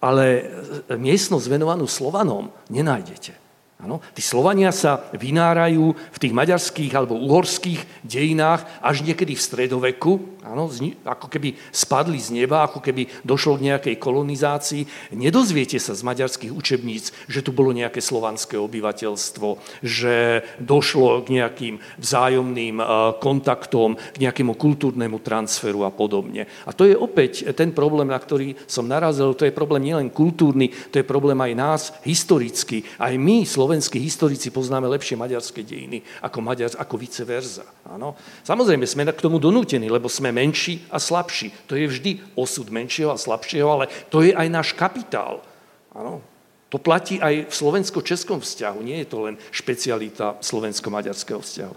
ale 0.01 0.49
miestnosť 0.89 1.45
venovanú 1.45 1.85
Slovanom 1.85 2.49
nenájdete. 2.73 3.42
Ano? 3.83 3.99
Tí 4.15 4.23
Slovania 4.23 4.71
sa 4.71 5.11
vynárajú 5.11 5.91
v 5.91 6.21
tých 6.23 6.31
maďarských 6.31 6.95
alebo 6.95 7.19
uhorských 7.19 8.07
dejinách 8.07 8.63
až 8.79 9.03
niekedy 9.03 9.35
v 9.35 9.43
stredoveku, 9.43 10.39
ano? 10.47 10.71
ako 11.03 11.27
keby 11.27 11.59
spadli 11.67 12.15
z 12.15 12.31
neba, 12.31 12.63
ako 12.63 12.79
keby 12.79 13.11
došlo 13.27 13.59
k 13.59 13.67
nejakej 13.75 13.95
kolonizácii. 13.99 14.87
Nedozviete 15.19 15.75
sa 15.83 15.91
z 15.91 15.99
maďarských 15.99 16.55
učebníc, 16.55 17.11
že 17.27 17.43
tu 17.43 17.51
bolo 17.51 17.75
nejaké 17.75 17.99
slovanské 17.99 18.55
obyvateľstvo, 18.55 19.59
že 19.83 20.47
došlo 20.63 21.19
k 21.27 21.43
nejakým 21.43 21.75
vzájomným 21.99 22.79
e, 22.79 22.85
kontaktom, 23.19 23.99
k 23.99 24.17
nejakému 24.23 24.55
kultúrnemu 24.55 25.19
transferu 25.19 25.83
a 25.83 25.91
podobne. 25.91 26.47
A 26.63 26.71
to 26.71 26.87
je 26.87 26.95
opäť 26.95 27.51
ten 27.51 27.75
problém, 27.75 28.07
na 28.07 28.19
ktorý 28.19 28.55
som 28.63 28.87
narazil. 28.87 29.35
To 29.35 29.43
je 29.43 29.51
problém 29.51 29.91
nielen 29.91 30.07
kultúrny, 30.07 30.71
to 30.87 31.03
je 31.03 31.05
problém 31.07 31.35
aj 31.35 31.51
nás, 31.51 31.81
historický. 32.07 32.87
Aj 32.95 33.11
my, 33.11 33.43
Slovenci, 33.43 33.72
slovenskí 33.73 33.97
historici 33.97 34.53
poznáme 34.53 34.85
lepšie 34.85 35.17
maďarské 35.17 35.65
dejiny 35.65 36.05
ako, 36.21 36.45
maďar, 36.45 36.77
ako 36.77 36.93
vice 36.93 37.25
versa. 37.25 37.65
Áno? 37.89 38.13
Samozrejme, 38.45 38.85
sme 38.85 39.09
k 39.09 39.17
tomu 39.25 39.41
donútení, 39.41 39.89
lebo 39.89 40.05
sme 40.05 40.29
menší 40.29 40.85
a 40.93 41.01
slabší. 41.01 41.49
To 41.65 41.73
je 41.73 41.89
vždy 41.89 42.37
osud 42.37 42.69
menšieho 42.69 43.09
a 43.09 43.17
slabšieho, 43.17 43.65
ale 43.65 43.89
to 44.13 44.21
je 44.21 44.29
aj 44.29 44.45
náš 44.45 44.77
kapitál. 44.77 45.41
Áno? 45.89 46.21
To 46.69 46.77
platí 46.77 47.17
aj 47.17 47.49
v 47.49 47.53
slovensko-českom 47.53 48.45
vzťahu, 48.45 48.77
nie 48.85 49.01
je 49.01 49.09
to 49.09 49.17
len 49.25 49.41
špecialita 49.49 50.37
slovensko-maďarského 50.37 51.41
vzťahu. 51.41 51.75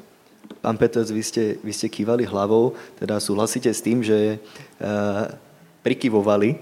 Pán 0.60 0.76
Petec, 0.76 1.08
vy 1.08 1.24
ste, 1.24 1.56
vy 1.64 1.72
ste 1.72 1.88
kývali 1.88 2.28
hlavou, 2.28 2.76
teda 3.00 3.16
súhlasíte 3.16 3.72
s 3.72 3.80
tým, 3.80 4.04
že 4.04 4.36
e, 4.36 4.36
prikyvovali, 5.80 6.50
e, 6.52 6.58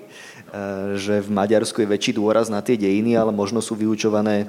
že 0.94 1.26
v 1.26 1.30
Maďarsku 1.30 1.82
je 1.82 1.90
väčší 1.90 2.12
dôraz 2.14 2.46
na 2.46 2.62
tie 2.62 2.78
dejiny, 2.78 3.18
ale 3.18 3.34
možno 3.34 3.58
sú 3.58 3.74
vyučované 3.74 4.46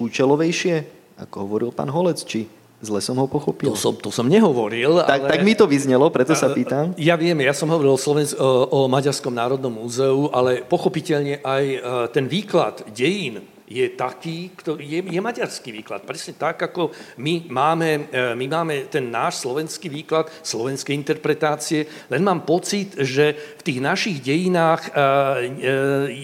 účelovejšie, 0.00 0.74
ako 1.20 1.36
hovoril 1.46 1.70
pán 1.70 1.92
Holec, 1.92 2.22
či 2.24 2.48
zle 2.82 2.98
som 2.98 3.14
ho 3.22 3.30
pochopil? 3.30 3.70
To 3.70 3.78
som, 3.78 3.94
to 3.94 4.10
som 4.10 4.26
nehovoril. 4.26 4.98
Tak, 5.06 5.20
ale... 5.22 5.30
tak 5.30 5.40
mi 5.46 5.54
to 5.54 5.70
vyznelo, 5.70 6.10
preto 6.10 6.34
sa 6.34 6.50
pýtam. 6.50 6.92
Ja 6.98 7.14
viem, 7.14 7.38
ja 7.38 7.54
som 7.54 7.70
hovoril 7.70 7.94
o, 7.94 8.00
Slovensk- 8.00 8.36
o 8.42 8.90
Maďarskom 8.90 9.30
národnom 9.30 9.70
múzeu, 9.70 10.26
ale 10.34 10.66
pochopiteľne 10.66 11.38
aj 11.46 11.64
e, 11.64 11.78
ten 12.10 12.26
výklad 12.26 12.82
dejín 12.90 13.46
je 13.72 13.86
taký, 13.96 14.52
ktorý 14.52 14.84
je, 14.84 15.00
je 15.16 15.20
maďarský 15.24 15.72
výklad. 15.72 16.04
Presne 16.04 16.36
tak, 16.36 16.60
ako 16.60 16.92
my 17.16 17.48
máme, 17.48 18.12
e, 18.12 18.36
my 18.36 18.46
máme 18.46 18.74
ten 18.92 19.08
náš 19.08 19.40
slovenský 19.40 19.88
výklad, 19.88 20.28
slovenské 20.44 20.92
interpretácie, 20.92 21.88
len 22.12 22.20
mám 22.20 22.44
pocit, 22.44 22.92
že 23.00 23.32
v 23.32 23.62
tých 23.64 23.80
našich 23.80 24.20
dejinách 24.20 24.82
e, 24.86 24.90
e, 24.92 25.00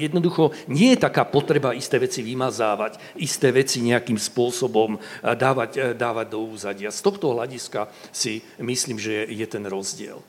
jednoducho 0.09 0.53
nie 0.68 0.92
je 0.92 1.05
taká 1.09 1.24
potreba 1.24 1.72
isté 1.72 1.96
veci 1.96 2.20
vymazávať, 2.20 3.16
isté 3.16 3.49
veci 3.49 3.80
nejakým 3.80 4.20
spôsobom 4.20 5.01
dávať, 5.22 5.96
dávať 5.96 6.26
do 6.28 6.40
úzadia. 6.53 6.92
Z 6.92 7.01
tohto 7.01 7.32
hľadiska 7.32 7.88
si 8.12 8.44
myslím, 8.61 9.01
že 9.01 9.24
je 9.24 9.46
ten 9.49 9.64
rozdiel. 9.64 10.20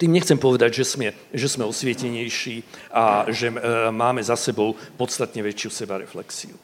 Tým 0.00 0.16
nechcem 0.16 0.40
povedať, 0.40 0.80
že 0.80 0.84
sme, 0.88 1.12
že 1.28 1.44
sme 1.44 1.68
osvietenejší 1.68 2.64
a 2.88 3.28
že 3.28 3.52
e, 3.52 3.56
máme 3.92 4.24
za 4.24 4.32
sebou 4.32 4.72
podstatne 4.96 5.44
väčšiu 5.44 5.68
sebareflexiu. 5.68 6.56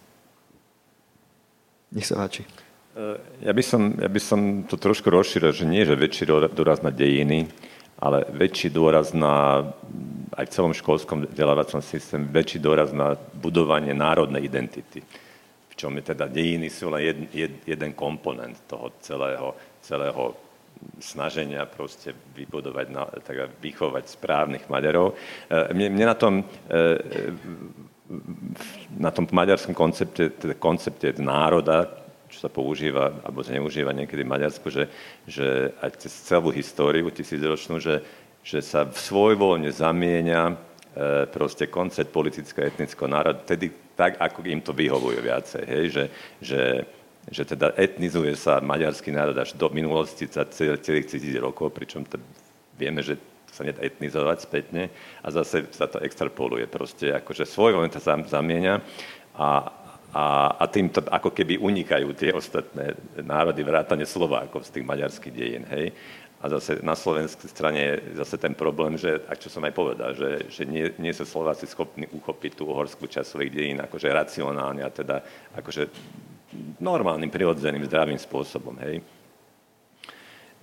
Nech 1.93 2.09
sa 2.09 2.17
páči. 2.17 2.49
E, 2.97 3.21
ja 3.45 3.53
by, 3.53 3.61
som, 3.61 3.93
ja 4.01 4.09
by 4.09 4.21
som 4.25 4.41
to 4.65 4.81
trošku 4.81 5.13
rozšíril, 5.13 5.53
že 5.53 5.69
nie, 5.69 5.85
že 5.85 6.01
väčší 6.01 6.25
dôraz 6.33 6.81
na 6.81 6.89
dejiny, 6.89 7.45
ale 8.01 8.25
väčší 8.33 8.73
dôraz 8.73 9.13
na, 9.13 9.69
aj 10.33 10.49
v 10.49 10.55
celom 10.57 10.73
školskom 10.73 11.29
vzdelávacom 11.29 11.85
systéme, 11.85 12.33
väčší 12.33 12.57
dôraz 12.57 12.97
na 12.97 13.21
budovanie 13.37 13.93
národnej 13.93 14.49
identity. 14.49 15.05
V 15.69 15.75
čom 15.77 15.93
je 16.01 16.09
teda 16.09 16.25
dejiny 16.25 16.73
sú 16.73 16.89
len 16.89 17.05
jed, 17.05 17.19
jed, 17.37 17.53
jeden 17.69 17.93
komponent 17.93 18.65
toho 18.65 18.97
celého, 19.05 19.53
celého 19.85 20.46
snaženia 20.99 21.69
proste 21.69 22.17
vybudovať, 22.33 22.87
tak 23.25 23.53
vychovať 23.61 24.05
správnych 24.09 24.65
Maďarov. 24.69 25.13
E, 25.13 25.75
mne, 25.77 25.93
mne 25.93 26.07
na 26.09 26.17
tom 26.17 26.35
e, 26.73 26.87
na 28.97 29.11
tom 29.11 29.27
maďarskom 29.27 29.75
koncepte, 29.75 30.31
teda 30.39 30.55
koncepte 30.55 31.11
národa, 31.19 32.07
čo 32.31 32.47
sa 32.47 32.51
používa 32.51 33.23
alebo 33.23 33.43
zneužíva 33.43 33.95
niekedy 33.95 34.23
v 34.23 34.33
Maďarsku, 34.33 34.67
že, 34.71 34.85
že 35.27 35.75
aj 35.83 36.07
cez 36.07 36.13
celú 36.27 36.51
históriu 36.55 37.11
tisícročnú, 37.11 37.79
že, 37.83 38.03
že 38.43 38.63
sa 38.63 38.87
svojvoľne 38.87 39.71
zamieňa 39.71 40.43
e, 40.47 40.55
proste 41.31 41.67
koncept 41.71 42.11
politického 42.15 42.67
etnického 42.67 43.11
národa, 43.11 43.43
tedy 43.43 43.71
tak, 43.97 44.21
ako 44.21 44.45
im 44.47 44.61
to 44.63 44.77
vyhovuje 44.77 45.19
viacej. 45.23 45.65
Hej? 45.65 45.85
Že, 45.91 46.05
že 46.43 46.61
že 47.27 47.43
teda 47.43 47.75
etnizuje 47.75 48.39
sa 48.39 48.63
maďarský 48.63 49.11
národ 49.11 49.35
až 49.35 49.59
do 49.59 49.67
minulosti 49.75 50.31
za 50.31 50.47
celých 50.47 51.11
tisíc 51.11 51.35
rokov, 51.35 51.75
pričom 51.75 52.07
to 52.07 52.23
vieme, 52.79 53.03
že 53.03 53.19
sa 53.51 53.65
nedá 53.65 53.81
etnizovať 53.83 54.39
spätne 54.45 54.93
a 55.25 55.29
zase 55.33 55.65
sa 55.73 55.89
to 55.89 55.99
extrapoluje. 56.05 56.69
Proste 56.69 57.17
akože 57.17 57.49
svoj 57.49 57.81
moment 57.81 57.95
sa 57.97 58.15
zamienia 58.29 58.85
a, 59.33 59.73
a, 60.13 60.25
a 60.61 60.65
tým 60.69 60.93
to 60.93 61.01
ako 61.09 61.33
keby 61.33 61.57
unikajú 61.57 62.13
tie 62.13 62.37
ostatné 62.37 62.95
národy, 63.25 63.65
vrátane 63.65 64.05
Slovákov 64.05 64.69
z 64.69 64.79
tých 64.79 64.87
maďarských 64.87 65.35
dejín. 65.35 65.65
Hej? 65.73 65.97
A 66.37 66.53
zase 66.53 66.85
na 66.85 66.93
slovenskej 66.93 67.49
strane 67.49 67.81
je 67.81 67.95
zase 68.21 68.37
ten 68.37 68.53
problém, 68.53 69.01
že, 69.01 69.25
ak 69.25 69.41
čo 69.41 69.49
som 69.49 69.65
aj 69.65 69.73
povedal, 69.73 70.13
že, 70.13 70.53
že 70.53 70.63
nie, 70.69 70.93
nie 71.01 71.17
sú 71.17 71.25
Slováci 71.25 71.65
schopní 71.65 72.05
uchopiť 72.13 72.61
tú 72.61 72.69
uhorskú 72.69 73.09
časových 73.09 73.51
dejín 73.57 73.79
akože 73.81 74.13
racionálne 74.13 74.85
a 74.85 74.93
teda 74.93 75.25
akože 75.57 75.89
normálnym, 76.79 77.31
prirodzeným, 77.31 77.87
zdravým 77.87 78.21
spôsobom. 78.21 78.79
Hej. 78.83 79.03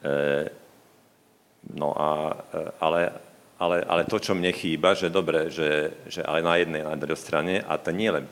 E, 0.03 0.13
no 1.75 1.91
a, 1.95 2.09
e, 2.31 2.59
ale, 2.79 3.01
ale, 3.59 3.77
ale 3.83 4.01
to, 4.07 4.17
čo 4.19 4.35
mne 4.35 4.51
chýba, 4.55 4.95
že 4.95 5.13
dobre, 5.13 5.51
že, 5.51 6.03
že 6.07 6.23
ale 6.23 6.43
na 6.43 6.55
jednej 6.59 6.81
a 6.83 6.93
na 6.95 6.99
druhej 6.99 7.19
strane, 7.19 7.63
a 7.63 7.75
to 7.79 7.91
nie 7.91 8.09
len, 8.11 8.25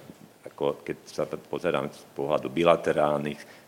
ako 0.48 0.84
keď 0.84 0.98
sa 1.08 1.24
pozerám 1.28 1.92
z 1.92 2.02
pohľadu 2.16 2.48
bilaterálnych, 2.48 3.62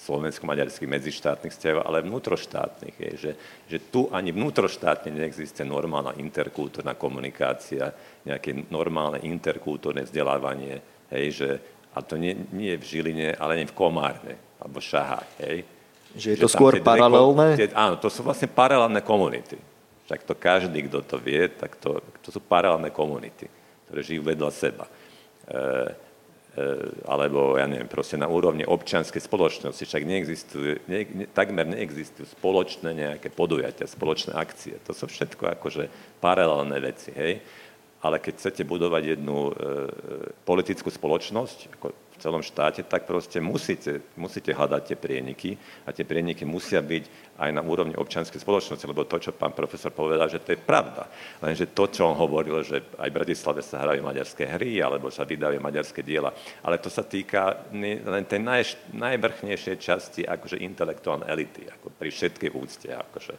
slovensko-maďarských 0.00 0.88
medzištátnych 0.88 1.52
vzťahov, 1.52 1.84
ale 1.84 2.00
vnútroštátnych. 2.00 2.96
Je, 2.96 3.10
že, 3.20 3.32
že 3.68 3.78
tu 3.92 4.08
ani 4.08 4.32
vnútroštátne 4.32 5.12
neexistuje 5.12 5.68
normálna 5.68 6.16
interkultúrna 6.16 6.96
komunikácia, 6.96 7.92
nejaké 8.24 8.72
normálne 8.72 9.20
interkultúrne 9.20 10.08
vzdelávanie, 10.08 10.80
hej, 11.12 11.26
že, 11.36 11.50
a 11.90 11.98
to 12.02 12.14
nie, 12.14 12.38
nie 12.54 12.78
v 12.78 12.84
Žiline, 12.86 13.34
ale 13.34 13.58
nie 13.58 13.66
v 13.66 13.74
Komárne, 13.74 14.34
alebo 14.62 14.78
Šahách, 14.78 15.30
hej. 15.42 15.66
Že 16.14 16.28
je 16.34 16.38
to 16.42 16.50
že 16.50 16.54
skôr 16.54 16.74
paralelné? 16.82 17.54
Tie, 17.54 17.70
áno, 17.74 17.98
to 17.98 18.10
sú 18.10 18.26
vlastne 18.26 18.50
paralelné 18.50 19.02
komunity. 19.02 19.58
Však 20.10 20.26
to 20.26 20.34
každý, 20.34 20.90
kto 20.90 21.06
to 21.06 21.16
vie, 21.22 21.46
tak 21.50 21.78
to, 21.78 22.02
to 22.22 22.34
sú 22.34 22.42
paralelné 22.42 22.90
komunity, 22.90 23.46
ktoré 23.86 24.00
žijú 24.02 24.26
vedľa 24.26 24.50
seba. 24.50 24.90
E, 24.90 24.90
e, 25.54 26.64
alebo, 27.06 27.54
ja 27.54 27.70
neviem, 27.70 27.86
proste 27.86 28.18
na 28.18 28.26
úrovni 28.26 28.66
občianskej 28.66 29.22
spoločnosti, 29.22 29.86
však 29.86 30.02
neexistuje, 30.02 30.82
ne, 30.90 31.00
ne, 31.14 31.26
takmer 31.30 31.70
neexistujú 31.70 32.26
spoločné 32.26 32.90
nejaké 32.90 33.30
podujatia, 33.30 33.86
spoločné 33.86 34.34
akcie. 34.34 34.82
To 34.90 34.94
sú 34.94 35.06
všetko 35.06 35.46
akože 35.62 35.86
paralelné 36.18 36.78
veci, 36.82 37.14
hej 37.14 37.38
ale 38.00 38.16
keď 38.16 38.34
chcete 38.40 38.62
budovať 38.64 39.02
jednu 39.16 39.38
e, 39.48 39.52
politickú 40.48 40.88
spoločnosť, 40.88 41.58
ako 41.76 41.86
v 41.92 42.16
celom 42.16 42.40
štáte, 42.40 42.84
tak 42.84 43.04
proste 43.04 43.40
musíte, 43.44 44.00
musíte 44.16 44.56
hľadať 44.56 44.82
tie 44.88 44.96
prieniky 44.96 45.50
a 45.84 45.92
tie 45.92 46.04
prieniky 46.08 46.48
musia 46.48 46.80
byť 46.80 47.36
aj 47.36 47.50
na 47.52 47.60
úrovni 47.64 47.96
občianskej 47.96 48.40
spoločnosti, 48.40 48.88
lebo 48.88 49.04
to, 49.04 49.20
čo 49.20 49.36
pán 49.36 49.52
profesor 49.52 49.92
povedal, 49.92 50.28
že 50.32 50.40
to 50.40 50.52
je 50.56 50.60
pravda. 50.60 51.08
Lenže 51.44 51.72
to, 51.76 51.88
čo 51.92 52.08
on 52.08 52.16
hovoril, 52.16 52.64
že 52.64 52.80
aj 52.96 53.08
v 53.08 53.16
Bratislave 53.20 53.60
sa 53.60 53.84
hrajú 53.84 54.00
maďarské 54.04 54.48
hry, 54.48 54.80
alebo 54.80 55.12
sa 55.12 55.28
vydajú 55.28 55.60
maďarské 55.60 56.00
diela, 56.00 56.32
ale 56.64 56.80
to 56.80 56.88
sa 56.88 57.04
týka 57.04 57.68
len 57.72 58.24
tej 58.24 58.40
naj, 58.40 58.62
najvrchnejšej 58.96 59.76
časti 59.76 60.20
akože 60.24 60.60
intelektuálnej 60.60 61.28
elity, 61.28 61.68
ako 61.68 61.92
pri 61.92 62.08
všetkej 62.12 62.50
úcte. 62.52 62.88
Akože. 62.92 63.34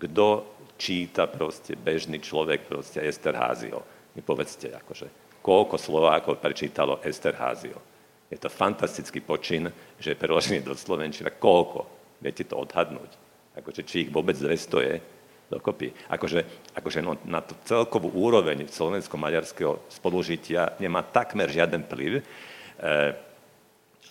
Kto 0.00 0.59
číta 0.80 1.28
proste 1.28 1.76
bežný 1.76 2.24
človek 2.24 2.64
proste 2.64 3.04
Esterházio. 3.04 3.84
Mi 4.16 4.24
povedzte, 4.24 4.72
akože, 4.72 5.36
koľko 5.44 5.76
Slovákov 5.76 6.40
prečítalo 6.40 7.04
Esterházio. 7.04 7.76
Je 8.32 8.40
to 8.40 8.48
fantastický 8.48 9.20
počin, 9.20 9.68
že 10.00 10.14
je 10.14 10.20
preložený 10.20 10.64
do 10.64 10.72
Slovenčina. 10.72 11.34
Koľko? 11.36 11.84
Viete 12.24 12.48
to 12.48 12.56
odhadnúť? 12.56 13.12
Akože, 13.60 13.84
či 13.84 14.06
ich 14.06 14.10
vôbec 14.10 14.38
200 14.38 14.88
je 14.88 14.94
dokopy. 15.50 15.90
Akože, 16.06 16.72
akože 16.78 17.02
no, 17.02 17.18
na 17.26 17.42
tú 17.42 17.58
celkovú 17.66 18.14
úroveň 18.14 18.70
slovensko-maďarského 18.70 19.82
spolužitia 19.90 20.78
nemá 20.78 21.02
takmer 21.02 21.50
žiaden 21.50 21.82
vplyv. 21.90 22.12
E, 22.18 22.24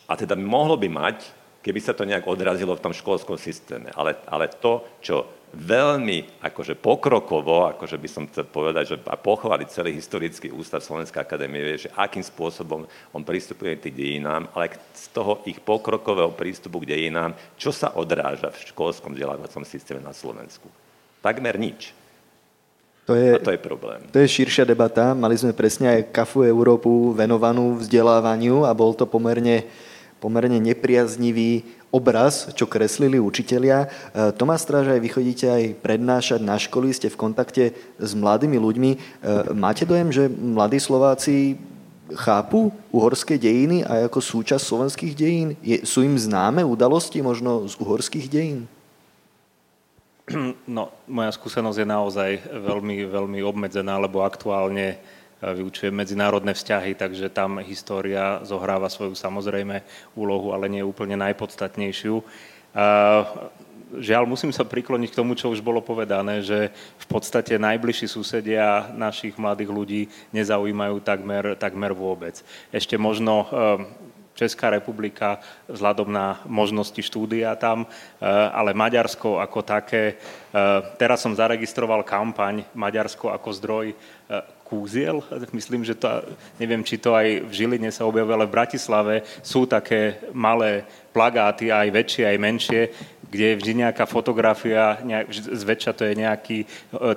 a 0.04 0.14
teda 0.20 0.36
mohlo 0.36 0.76
by 0.76 0.92
mať, 0.92 1.18
keby 1.64 1.80
sa 1.80 1.96
to 1.96 2.04
nejak 2.04 2.28
odrazilo 2.28 2.76
v 2.76 2.84
tom 2.84 2.92
školskom 2.92 3.40
systéme. 3.40 3.88
Ale, 3.96 4.20
ale 4.28 4.52
to, 4.52 4.84
čo 5.00 5.39
veľmi 5.54 6.42
akože 6.46 6.78
pokrokovo, 6.78 7.66
akože 7.74 7.98
by 7.98 8.10
som 8.10 8.24
chcel 8.30 8.46
povedať, 8.46 8.84
že 8.94 8.96
a 9.10 9.18
pochváliť 9.18 9.68
celý 9.70 9.92
historický 9.98 10.54
ústav 10.54 10.86
Slovenskej 10.86 11.26
akadémie, 11.26 11.66
vie, 11.66 11.90
že 11.90 11.94
akým 11.98 12.22
spôsobom 12.22 12.86
on 13.14 13.22
pristupuje 13.26 13.78
k 13.78 13.90
tým 13.90 13.96
dejinám, 13.98 14.46
ale 14.54 14.78
z 14.94 15.10
toho 15.10 15.42
ich 15.50 15.58
pokrokového 15.58 16.34
prístupu 16.38 16.86
k 16.86 16.94
dejinám, 16.94 17.34
čo 17.58 17.74
sa 17.74 17.94
odráža 17.98 18.54
v 18.54 18.62
školskom 18.70 19.18
vzdelávacom 19.18 19.66
systéme 19.66 20.06
na 20.06 20.14
Slovensku. 20.14 20.70
Takmer 21.20 21.58
nič. 21.58 21.98
To 23.10 23.18
je, 23.18 23.36
a 23.36 23.42
to 23.42 23.50
je 23.50 23.58
problém. 23.58 24.06
To 24.14 24.22
je 24.22 24.30
širšia 24.30 24.70
debata. 24.70 25.18
Mali 25.18 25.34
sme 25.34 25.50
presne 25.50 25.98
aj 25.98 26.14
kafu 26.14 26.46
Európu 26.46 27.10
venovanú 27.18 27.74
vzdelávaniu 27.82 28.70
a 28.70 28.72
bol 28.78 28.94
to 28.94 29.10
pomerne, 29.10 29.66
pomerne 30.22 30.62
nepriaznivý 30.62 31.79
obraz, 31.90 32.54
čo 32.54 32.70
kreslili 32.70 33.18
učitelia. 33.18 33.86
E, 33.86 33.88
Tomás 34.38 34.62
Stráž, 34.62 34.94
aj 34.94 35.02
vy 35.02 35.10
chodíte 35.10 35.46
aj 35.50 35.78
prednášať 35.82 36.40
na 36.42 36.58
školy, 36.58 36.94
ste 36.94 37.10
v 37.10 37.20
kontakte 37.20 37.64
s 37.98 38.12
mladými 38.14 38.58
ľuďmi. 38.62 38.92
E, 38.94 38.98
máte 39.58 39.86
dojem, 39.90 40.14
že 40.14 40.30
mladí 40.30 40.78
Slováci 40.78 41.58
chápu 42.14 42.74
uhorské 42.90 43.38
dejiny 43.38 43.86
aj 43.86 44.10
ako 44.10 44.20
súčasť 44.22 44.64
slovenských 44.66 45.14
dejín? 45.14 45.50
Je, 45.62 45.82
sú 45.86 46.02
im 46.02 46.18
známe 46.18 46.66
udalosti 46.66 47.22
možno 47.22 47.66
z 47.70 47.78
uhorských 47.78 48.28
dejín? 48.30 48.70
No, 50.70 50.94
moja 51.10 51.34
skúsenosť 51.34 51.78
je 51.82 51.88
naozaj 51.90 52.30
veľmi, 52.54 53.10
veľmi 53.10 53.40
obmedzená, 53.42 53.98
lebo 53.98 54.22
aktuálne 54.22 55.02
vyučujem 55.40 55.96
medzinárodné 55.96 56.52
vzťahy, 56.52 57.00
takže 57.00 57.32
tam 57.32 57.64
história 57.64 58.44
zohráva 58.44 58.92
svoju 58.92 59.16
samozrejme 59.16 59.82
úlohu, 60.16 60.52
ale 60.52 60.68
nie 60.68 60.84
úplne 60.84 61.16
najpodstatnejšiu. 61.16 62.20
Žiaľ, 63.90 64.24
musím 64.30 64.54
sa 64.54 64.62
prikloniť 64.62 65.10
k 65.10 65.18
tomu, 65.18 65.34
čo 65.34 65.50
už 65.50 65.66
bolo 65.66 65.82
povedané, 65.82 66.46
že 66.46 66.70
v 67.02 67.06
podstate 67.10 67.58
najbližší 67.58 68.06
susedia 68.06 68.86
našich 68.94 69.34
mladých 69.34 69.72
ľudí 69.74 70.02
nezaujímajú 70.30 71.02
takmer, 71.02 71.58
takmer 71.58 71.98
vôbec. 71.98 72.38
Ešte 72.70 73.02
možno 73.02 73.50
Česká 74.38 74.70
republika 74.70 75.42
vzhľadom 75.68 76.06
na 76.06 76.38
možnosti 76.46 77.02
štúdia 77.02 77.58
tam, 77.58 77.90
ale 78.54 78.78
Maďarsko 78.78 79.42
ako 79.42 79.60
také. 79.66 80.22
Teraz 81.02 81.26
som 81.26 81.34
zaregistroval 81.34 82.06
kampaň 82.06 82.64
Maďarsko 82.78 83.34
ako 83.34 83.50
zdroj 83.58 83.98
kúziel. 84.70 85.26
Myslím, 85.50 85.82
že 85.82 85.98
to, 85.98 86.22
neviem, 86.62 86.86
či 86.86 87.02
to 87.02 87.18
aj 87.18 87.50
v 87.50 87.52
Žiline 87.52 87.90
sa 87.90 88.06
objavuje, 88.06 88.38
ale 88.38 88.46
v 88.46 88.56
Bratislave 88.56 89.16
sú 89.42 89.66
také 89.66 90.22
malé 90.30 90.86
plagáty, 91.10 91.74
aj 91.74 91.90
väčšie, 91.90 92.24
aj 92.30 92.38
menšie, 92.38 92.82
kde 93.30 93.46
je 93.54 93.60
vždy 93.62 93.74
nejaká 93.86 94.06
fotografia, 94.10 95.02
nejak, 95.06 95.30
zväčša 95.34 95.92
to 95.94 96.04
je 96.06 96.14
nejaký 96.18 96.58
e, 96.62 96.68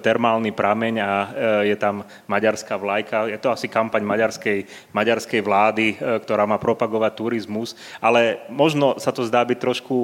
termálny 0.01 0.53
prameň 0.53 0.95
a 1.01 1.13
e, 1.13 1.27
je 1.73 1.77
tam 1.77 2.05
maďarská 2.29 2.77
vlajka. 2.77 3.33
Je 3.33 3.41
to 3.41 3.49
asi 3.49 3.69
kampaň 3.69 4.05
maďarskej, 4.05 4.65
maďarskej 4.93 5.41
vlády, 5.41 5.87
e, 5.93 5.97
ktorá 6.21 6.45
má 6.45 6.61
propagovať 6.61 7.13
turizmus, 7.17 7.77
ale 8.01 8.45
možno 8.53 9.01
sa 9.01 9.13
to 9.13 9.25
zdá 9.25 9.45
byť 9.45 9.59
trošku 9.61 9.97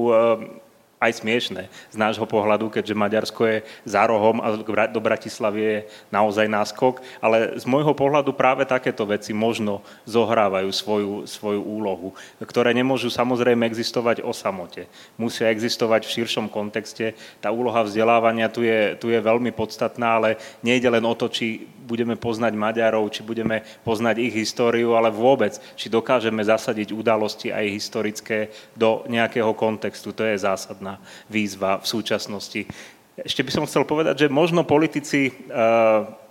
aj 0.99 1.23
smiešné 1.23 1.71
z 1.71 1.97
nášho 1.97 2.27
pohľadu, 2.27 2.71
keďže 2.75 2.99
Maďarsko 2.99 3.43
je 3.47 3.59
za 3.87 4.03
rohom 4.07 4.43
a 4.43 4.59
do 4.91 5.01
Bratislavy 5.01 5.61
je 5.63 5.79
naozaj 6.11 6.51
náskok, 6.51 6.99
ale 7.23 7.55
z 7.55 7.65
môjho 7.71 7.95
pohľadu 7.95 8.35
práve 8.35 8.67
takéto 8.67 9.07
veci 9.07 9.31
možno 9.31 9.81
zohrávajú 10.05 10.71
svoju, 10.75 11.13
svoju 11.31 11.63
úlohu, 11.63 12.15
ktoré 12.43 12.75
nemôžu 12.75 13.09
samozrejme 13.15 13.63
existovať 13.71 14.27
o 14.27 14.35
samote. 14.35 14.91
Musia 15.15 15.55
existovať 15.55 16.05
v 16.05 16.15
širšom 16.19 16.47
kontexte. 16.51 17.15
Tá 17.39 17.55
úloha 17.55 17.87
vzdelávania 17.87 18.51
tu 18.51 18.67
je, 18.67 18.99
tu 18.99 19.15
je 19.15 19.23
veľmi 19.23 19.55
podstatná, 19.55 20.19
ale 20.19 20.37
nejde 20.67 20.91
len 20.91 21.05
o 21.07 21.15
to, 21.15 21.31
či 21.31 21.78
budeme 21.89 22.21
poznať 22.21 22.53
Maďarov, 22.53 23.09
či 23.09 23.25
budeme 23.25 23.65
poznať 23.81 24.21
ich 24.21 24.37
históriu, 24.37 24.93
ale 24.93 25.09
vôbec, 25.09 25.57
či 25.73 25.89
dokážeme 25.89 26.45
zasadiť 26.45 26.93
udalosti 26.93 27.49
aj 27.49 27.73
historické 27.73 28.53
do 28.77 29.09
nejakého 29.09 29.57
kontextu. 29.57 30.13
To 30.13 30.29
je 30.29 30.37
zásadná 30.37 31.01
výzva 31.33 31.81
v 31.81 31.87
súčasnosti. 31.89 32.69
Ešte 33.17 33.41
by 33.41 33.51
som 33.51 33.65
chcel 33.65 33.89
povedať, 33.89 34.29
že 34.29 34.29
možno 34.29 34.69
politici 34.69 35.33
eh, 35.33 35.35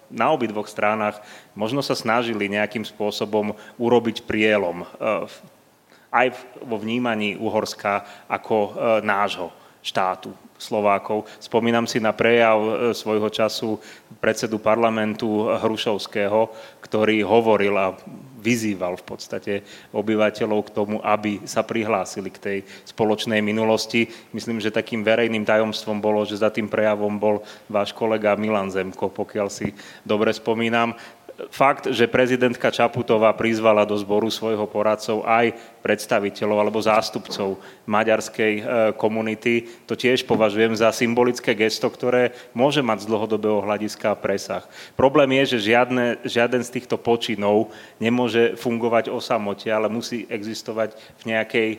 na 0.08 0.28
obidvoch 0.32 0.70
stranách 0.70 1.20
možno 1.51 1.84
sa 1.84 1.97
snažili 1.97 2.47
nejakým 2.47 2.88
spôsobom 2.88 3.58
urobiť 3.76 4.24
prielom 4.24 4.86
eh, 4.86 5.28
aj 6.08 6.28
vo 6.64 6.80
vnímaní 6.80 7.36
Uhorska 7.36 8.08
ako 8.32 8.55
eh, 8.55 8.72
nášho 9.03 9.51
štátu. 9.88 10.36
Slovákov. 10.58 11.30
Spomínam 11.38 11.86
si 11.86 12.02
na 12.02 12.10
prejav 12.10 12.58
e, 12.58 12.70
svojho 12.98 13.30
času 13.30 13.78
predsedu 14.18 14.58
parlamentu 14.58 15.46
Hrušovského, 15.54 16.50
ktorý 16.82 17.22
hovoril 17.22 17.78
a 17.78 17.94
vyzýval 18.42 18.98
v 19.02 19.06
podstate 19.06 19.54
obyvateľov 19.94 20.60
k 20.66 20.74
tomu, 20.74 20.98
aby 21.04 21.44
sa 21.44 21.66
prihlásili 21.66 22.30
k 22.32 22.42
tej 22.42 22.58
spoločnej 22.90 23.44
minulosti. 23.44 24.08
Myslím, 24.32 24.62
že 24.64 24.74
takým 24.74 25.04
verejným 25.04 25.44
tajomstvom 25.44 26.00
bolo, 26.00 26.24
že 26.24 26.40
za 26.40 26.54
tým 26.54 26.70
prejavom 26.70 27.18
bol 27.18 27.44
váš 27.68 27.92
kolega 27.92 28.38
Milan 28.40 28.72
Zemko, 28.72 29.12
pokiaľ 29.12 29.48
si 29.52 29.74
dobre 30.06 30.32
spomínam 30.32 30.96
fakt, 31.54 31.86
že 31.94 32.10
prezidentka 32.10 32.74
Čaputová 32.74 33.30
prizvala 33.38 33.86
do 33.86 33.94
zboru 33.94 34.28
svojho 34.34 34.66
poradcov 34.66 35.22
aj 35.24 35.54
predstaviteľov 35.86 36.58
alebo 36.58 36.80
zástupcov 36.82 37.62
maďarskej 37.86 38.54
e, 38.58 38.62
komunity, 38.98 39.70
to 39.86 39.94
tiež 39.94 40.26
považujem 40.26 40.74
za 40.74 40.90
symbolické 40.90 41.54
gesto, 41.54 41.88
ktoré 41.88 42.34
môže 42.58 42.82
mať 42.82 43.06
z 43.06 43.10
dlhodobého 43.14 43.62
hľadiska 43.62 44.18
presah. 44.18 44.66
Problém 44.98 45.38
je, 45.44 45.58
že 45.58 45.74
žiadne, 45.74 46.26
žiaden 46.26 46.66
z 46.66 46.74
týchto 46.82 46.98
počinov 46.98 47.70
nemôže 48.02 48.58
fungovať 48.58 49.14
o 49.14 49.22
samote, 49.22 49.70
ale 49.70 49.88
musí 49.88 50.26
existovať 50.28 50.98
v 51.22 51.24
nejakej 51.30 51.70
e, 51.70 51.78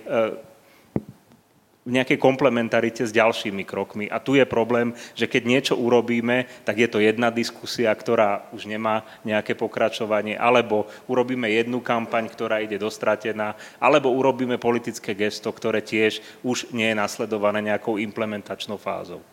v 1.89 1.97
nejakej 1.97 2.20
komplementarite 2.20 3.09
s 3.09 3.16
ďalšími 3.16 3.64
krokmi. 3.64 4.12
A 4.12 4.20
tu 4.20 4.36
je 4.36 4.45
problém, 4.45 4.93
že 5.16 5.24
keď 5.24 5.43
niečo 5.49 5.74
urobíme, 5.80 6.45
tak 6.68 6.76
je 6.76 6.89
to 6.93 7.01
jedna 7.01 7.32
diskusia, 7.32 7.89
ktorá 7.89 8.45
už 8.53 8.68
nemá 8.68 9.09
nejaké 9.24 9.57
pokračovanie, 9.57 10.36
alebo 10.36 10.84
urobíme 11.09 11.49
jednu 11.49 11.80
kampaň, 11.80 12.28
ktorá 12.28 12.61
ide 12.61 12.76
dostratená, 12.76 13.57
alebo 13.80 14.12
urobíme 14.12 14.61
politické 14.61 15.16
gesto, 15.16 15.49
ktoré 15.49 15.80
tiež 15.80 16.20
už 16.45 16.68
nie 16.76 16.93
je 16.93 17.01
nasledované 17.01 17.64
nejakou 17.64 17.97
implementačnou 17.97 18.76
fázou. 18.76 19.24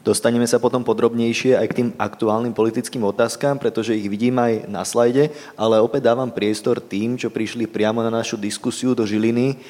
Dostaneme 0.00 0.46
sa 0.46 0.62
potom 0.62 0.80
podrobnejšie 0.80 1.58
aj 1.58 1.66
k 1.68 1.76
tým 1.82 1.88
aktuálnym 1.98 2.54
politickým 2.54 3.04
otázkam, 3.04 3.58
pretože 3.58 3.92
ich 3.92 4.08
vidím 4.08 4.38
aj 4.40 4.64
na 4.70 4.86
slajde, 4.86 5.28
ale 5.58 5.82
opäť 5.82 6.08
dávam 6.08 6.30
priestor 6.30 6.80
tým, 6.80 7.18
čo 7.18 7.28
prišli 7.28 7.66
priamo 7.66 8.00
na 8.00 8.08
našu 8.08 8.38
diskusiu 8.40 8.94
do 8.96 9.04
Žiliny. 9.04 9.60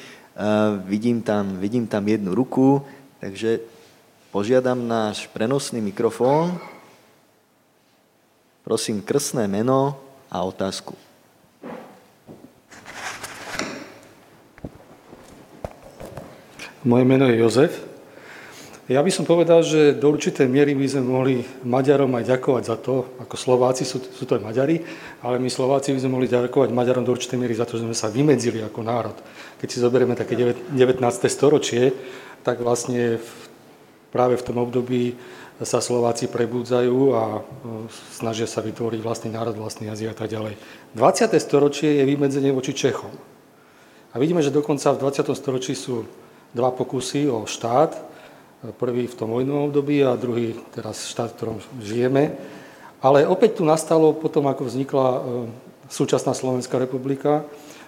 Vidím, 0.85 1.21
tam, 1.21 1.57
vidím 1.57 1.87
tam 1.87 2.07
jednu 2.07 2.35
ruku, 2.35 2.85
takže 3.19 3.59
požiadam 4.31 4.87
náš 4.87 5.27
prenosný 5.27 5.81
mikrofón. 5.81 6.59
Prosím, 8.63 9.01
krstné 9.01 9.47
meno 9.47 9.99
a 10.31 10.43
otázku. 10.43 10.95
Moje 16.83 17.05
meno 17.05 17.29
je 17.29 17.37
Jozef. 17.37 17.90
Ja 18.91 18.99
by 18.99 19.07
som 19.07 19.23
povedal, 19.23 19.63
že 19.63 19.95
do 19.95 20.11
určitej 20.11 20.51
miery 20.51 20.75
by 20.75 20.83
sme 20.83 21.03
mohli 21.07 21.47
Maďarom 21.63 22.11
aj 22.11 22.27
ďakovať 22.27 22.63
za 22.67 22.75
to, 22.75 23.07
ako 23.23 23.39
Slováci, 23.39 23.87
sú, 23.87 24.03
sú 24.03 24.27
to 24.27 24.35
aj 24.35 24.43
Maďari, 24.43 24.83
ale 25.23 25.39
my 25.39 25.47
Slováci 25.47 25.95
by 25.95 26.03
sme 26.03 26.19
mohli 26.19 26.27
ďakovať 26.27 26.75
Maďarom 26.75 27.07
do 27.07 27.15
určitej 27.15 27.39
miery 27.39 27.55
za 27.55 27.63
to, 27.63 27.79
že 27.79 27.87
sme 27.87 27.95
sa 27.95 28.11
vymedzili 28.11 28.59
ako 28.59 28.83
národ. 28.83 29.15
Keď 29.63 29.67
si 29.71 29.79
zoberieme 29.79 30.19
také 30.19 30.35
19. 30.35 30.75
storočie, 31.31 31.95
tak 32.43 32.59
vlastne 32.59 33.15
v, 33.15 33.29
práve 34.11 34.35
v 34.35 34.43
tom 34.43 34.59
období 34.59 35.15
sa 35.63 35.79
Slováci 35.79 36.27
prebudzajú 36.27 37.15
a 37.15 37.23
e, 37.39 37.41
snažia 38.11 38.43
sa 38.43 38.59
vytvoriť 38.59 38.99
vlastný 38.99 39.31
národ, 39.31 39.55
vlastný 39.55 39.87
jazyk 39.87 40.11
a 40.11 40.15
tak 40.19 40.35
ďalej. 40.35 40.59
20. 40.99 41.31
storočie 41.39 41.95
je 41.95 42.03
vymedzenie 42.03 42.51
voči 42.51 42.75
Čechom. 42.75 43.15
A 44.11 44.19
vidíme, 44.19 44.43
že 44.43 44.51
dokonca 44.51 44.91
v 44.91 44.99
20. 44.99 45.31
storočí 45.31 45.79
sú 45.79 46.03
dva 46.51 46.75
pokusy 46.75 47.31
o 47.31 47.47
štát, 47.47 48.10
Prvý 48.61 49.09
v 49.09 49.17
tom 49.17 49.33
vojnovom 49.33 49.73
období 49.73 50.05
a 50.05 50.13
druhý 50.13 50.53
teraz 50.69 51.09
štát, 51.09 51.33
v 51.33 51.37
ktorom 51.37 51.57
žijeme. 51.81 52.37
Ale 53.01 53.25
opäť 53.25 53.57
tu 53.57 53.65
nastalo 53.65 54.13
potom, 54.13 54.45
ako 54.45 54.69
vznikla 54.69 55.07
e, 55.09 55.19
súčasná 55.89 56.37
Slovenská 56.37 56.77
republika, 56.77 57.41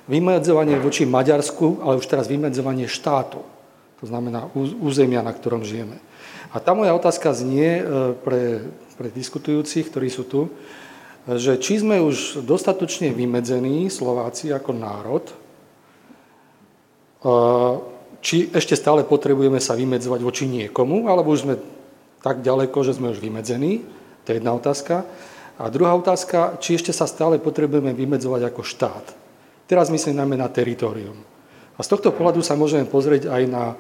vymedzovanie 0.09 0.81
voči 0.81 1.05
Maďarsku, 1.05 1.85
ale 1.85 2.01
už 2.01 2.09
teraz 2.09 2.25
vymedzovanie 2.25 2.89
štátu. 2.89 3.45
To 4.01 4.05
znamená 4.09 4.49
územia, 4.81 5.21
na 5.21 5.29
ktorom 5.29 5.61
žijeme. 5.61 6.01
A 6.49 6.57
tá 6.57 6.73
moja 6.73 6.97
otázka 6.97 7.29
znie 7.37 7.77
e, 7.77 7.83
pre, 8.25 8.65
pre 8.97 9.13
diskutujúcich, 9.13 9.93
ktorí 9.93 10.09
sú 10.09 10.25
tu, 10.25 10.49
že 11.29 11.61
či 11.61 11.85
sme 11.85 12.01
už 12.01 12.41
dostatočne 12.41 13.13
vymedzení 13.13 13.93
Slováci 13.93 14.49
ako 14.49 14.73
národ, 14.73 15.29
e, 15.29 15.35
či 18.23 18.47
ešte 18.55 18.79
stále 18.79 19.03
potrebujeme 19.03 19.59
sa 19.59 19.75
vymedzovať 19.75 20.21
voči 20.23 20.47
niekomu, 20.47 21.11
alebo 21.11 21.35
už 21.35 21.43
sme 21.43 21.55
tak 22.23 22.39
ďaleko, 22.39 22.77
že 22.87 22.95
sme 22.95 23.11
už 23.11 23.19
vymedzení, 23.19 23.83
to 24.23 24.31
je 24.31 24.39
jedna 24.39 24.55
otázka. 24.55 25.03
A 25.59 25.67
druhá 25.67 25.91
otázka, 25.93 26.55
či 26.63 26.79
ešte 26.79 26.95
sa 26.95 27.03
stále 27.03 27.37
potrebujeme 27.37 27.91
vymedzovať 27.91 28.41
ako 28.47 28.61
štát. 28.63 29.05
Teraz 29.67 29.91
myslím 29.91 30.23
najmä 30.23 30.39
na 30.39 30.47
teritorium. 30.47 31.19
A 31.75 31.79
z 31.83 31.91
tohto 31.91 32.15
pohľadu 32.15 32.39
sa 32.39 32.55
môžeme 32.55 32.87
pozrieť 32.87 33.27
aj 33.27 33.43
na 33.49 33.63
e, 33.73 33.75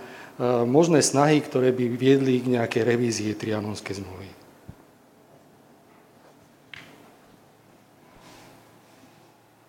možné 0.67 0.99
snahy, 0.99 1.39
ktoré 1.39 1.71
by 1.71 1.85
viedli 1.95 2.43
k 2.43 2.59
nejakej 2.59 2.83
revízii 2.83 3.37
Trianonskej 3.37 4.03
zmluvy. 4.03 4.29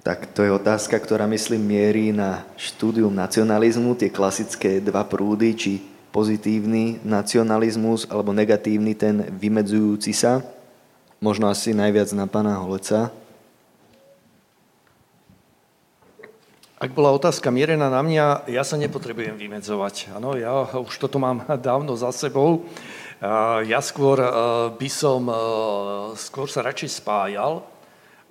Tak 0.05 0.37
to 0.37 0.45
je 0.45 0.53
otázka, 0.53 1.01
ktorá 1.01 1.25
myslím 1.33 1.65
mierí 1.65 2.13
na 2.13 2.45
štúdium 2.61 3.09
nacionalizmu, 3.09 3.97
tie 3.97 4.13
klasické 4.13 4.77
dva 4.77 5.01
prúdy, 5.01 5.57
či 5.57 5.81
pozitívny 6.13 7.01
nacionalizmus 7.01 8.05
alebo 8.13 8.37
negatívny, 8.37 8.93
ten 8.93 9.25
vymedzujúci 9.33 10.13
sa. 10.13 10.45
Možno 11.25 11.49
asi 11.49 11.73
najviac 11.73 12.13
na 12.13 12.29
pána 12.29 12.61
Holeca. 12.61 13.17
Ak 16.77 16.93
bola 16.93 17.09
otázka 17.17 17.49
mierená 17.49 17.89
na 17.89 18.05
mňa, 18.05 18.45
ja 18.53 18.61
sa 18.61 18.77
nepotrebujem 18.77 19.41
vymedzovať. 19.41 20.13
Ano, 20.13 20.37
ja 20.37 20.69
už 20.69 21.01
toto 21.01 21.17
mám 21.17 21.49
dávno 21.65 21.97
za 21.97 22.13
sebou. 22.13 22.69
Ja 23.65 23.81
skôr 23.81 24.21
by 24.69 24.89
som, 24.93 25.33
skôr 26.13 26.45
sa 26.45 26.61
radšej 26.61 27.01
spájal 27.01 27.73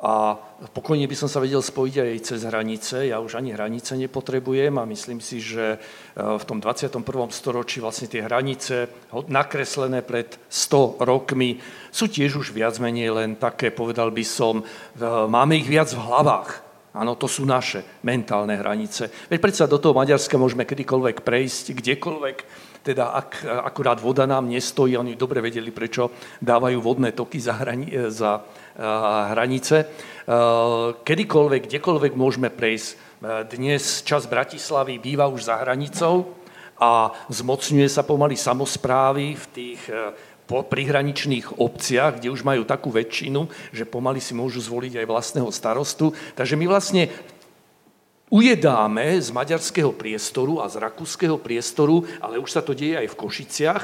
a 0.04 0.36
pokojne 0.76 1.08
by 1.08 1.16
som 1.16 1.32
sa 1.32 1.40
vedel 1.40 1.64
spojiť 1.64 1.96
aj 1.96 2.28
cez 2.28 2.44
hranice. 2.44 3.08
Ja 3.08 3.24
už 3.24 3.40
ani 3.40 3.56
hranice 3.56 3.96
nepotrebujem 3.96 4.76
a 4.76 4.84
myslím 4.84 5.24
si, 5.24 5.40
že 5.40 5.80
v 6.20 6.44
tom 6.44 6.60
21. 6.60 7.00
storočí 7.32 7.80
vlastne 7.80 8.12
tie 8.12 8.28
hranice 8.28 8.92
nakreslené 9.32 10.04
pred 10.04 10.36
100 10.52 11.00
rokmi 11.08 11.64
sú 11.88 12.12
tiež 12.12 12.36
už 12.36 12.52
viac 12.52 12.76
menej 12.84 13.16
len 13.16 13.40
také, 13.40 13.72
povedal 13.72 14.12
by 14.12 14.28
som, 14.28 14.68
máme 15.32 15.56
ich 15.56 15.72
viac 15.72 15.88
v 15.96 16.04
hlavách 16.04 16.74
Áno, 16.94 17.18
to 17.18 17.26
sú 17.26 17.42
naše 17.42 17.82
mentálne 18.06 18.54
hranice. 18.54 19.10
Veď 19.26 19.42
predsa 19.42 19.66
do 19.66 19.82
toho 19.82 19.98
Maďarska 19.98 20.38
môžeme 20.38 20.62
kedykoľvek 20.62 21.26
prejsť, 21.26 21.74
kdekoľvek, 21.82 22.38
teda 22.86 23.18
ak 23.18 23.50
akurát 23.66 23.98
voda 23.98 24.30
nám 24.30 24.46
nestojí, 24.46 24.94
oni 24.94 25.18
dobre 25.18 25.42
vedeli, 25.42 25.74
prečo 25.74 26.14
dávajú 26.38 26.78
vodné 26.86 27.18
toky 27.18 27.42
za, 27.42 27.58
hrani, 27.58 27.90
za 28.14 28.46
hranice. 28.76 29.86
Kedykoľvek, 31.04 31.62
kdekoľvek 31.70 32.14
môžeme 32.18 32.50
prejsť. 32.50 32.90
Dnes 33.52 34.04
čas 34.04 34.28
Bratislavy 34.28 35.00
býva 35.00 35.32
už 35.32 35.48
za 35.48 35.62
hranicou 35.62 36.36
a 36.80 37.14
zmocňuje 37.32 37.88
sa 37.88 38.04
pomaly 38.04 38.36
samozprávy 38.36 39.36
v 39.36 39.46
tých 39.54 39.82
po 40.44 40.60
prihraničných 40.60 41.56
obciach, 41.56 42.20
kde 42.20 42.28
už 42.28 42.44
majú 42.44 42.68
takú 42.68 42.92
väčšinu, 42.92 43.48
že 43.72 43.88
pomaly 43.88 44.20
si 44.20 44.36
môžu 44.36 44.60
zvoliť 44.60 45.00
aj 45.00 45.08
vlastného 45.08 45.48
starostu. 45.56 46.12
Takže 46.36 46.60
my 46.60 46.68
vlastne 46.68 47.08
ujedáme 48.34 49.22
z 49.22 49.30
maďarského 49.30 49.94
priestoru 49.94 50.66
a 50.66 50.66
z 50.66 50.82
rakúskeho 50.82 51.38
priestoru, 51.38 52.02
ale 52.18 52.42
už 52.42 52.50
sa 52.50 52.66
to 52.66 52.74
deje 52.74 52.98
aj 52.98 53.14
v 53.14 53.20
Košiciach, 53.22 53.84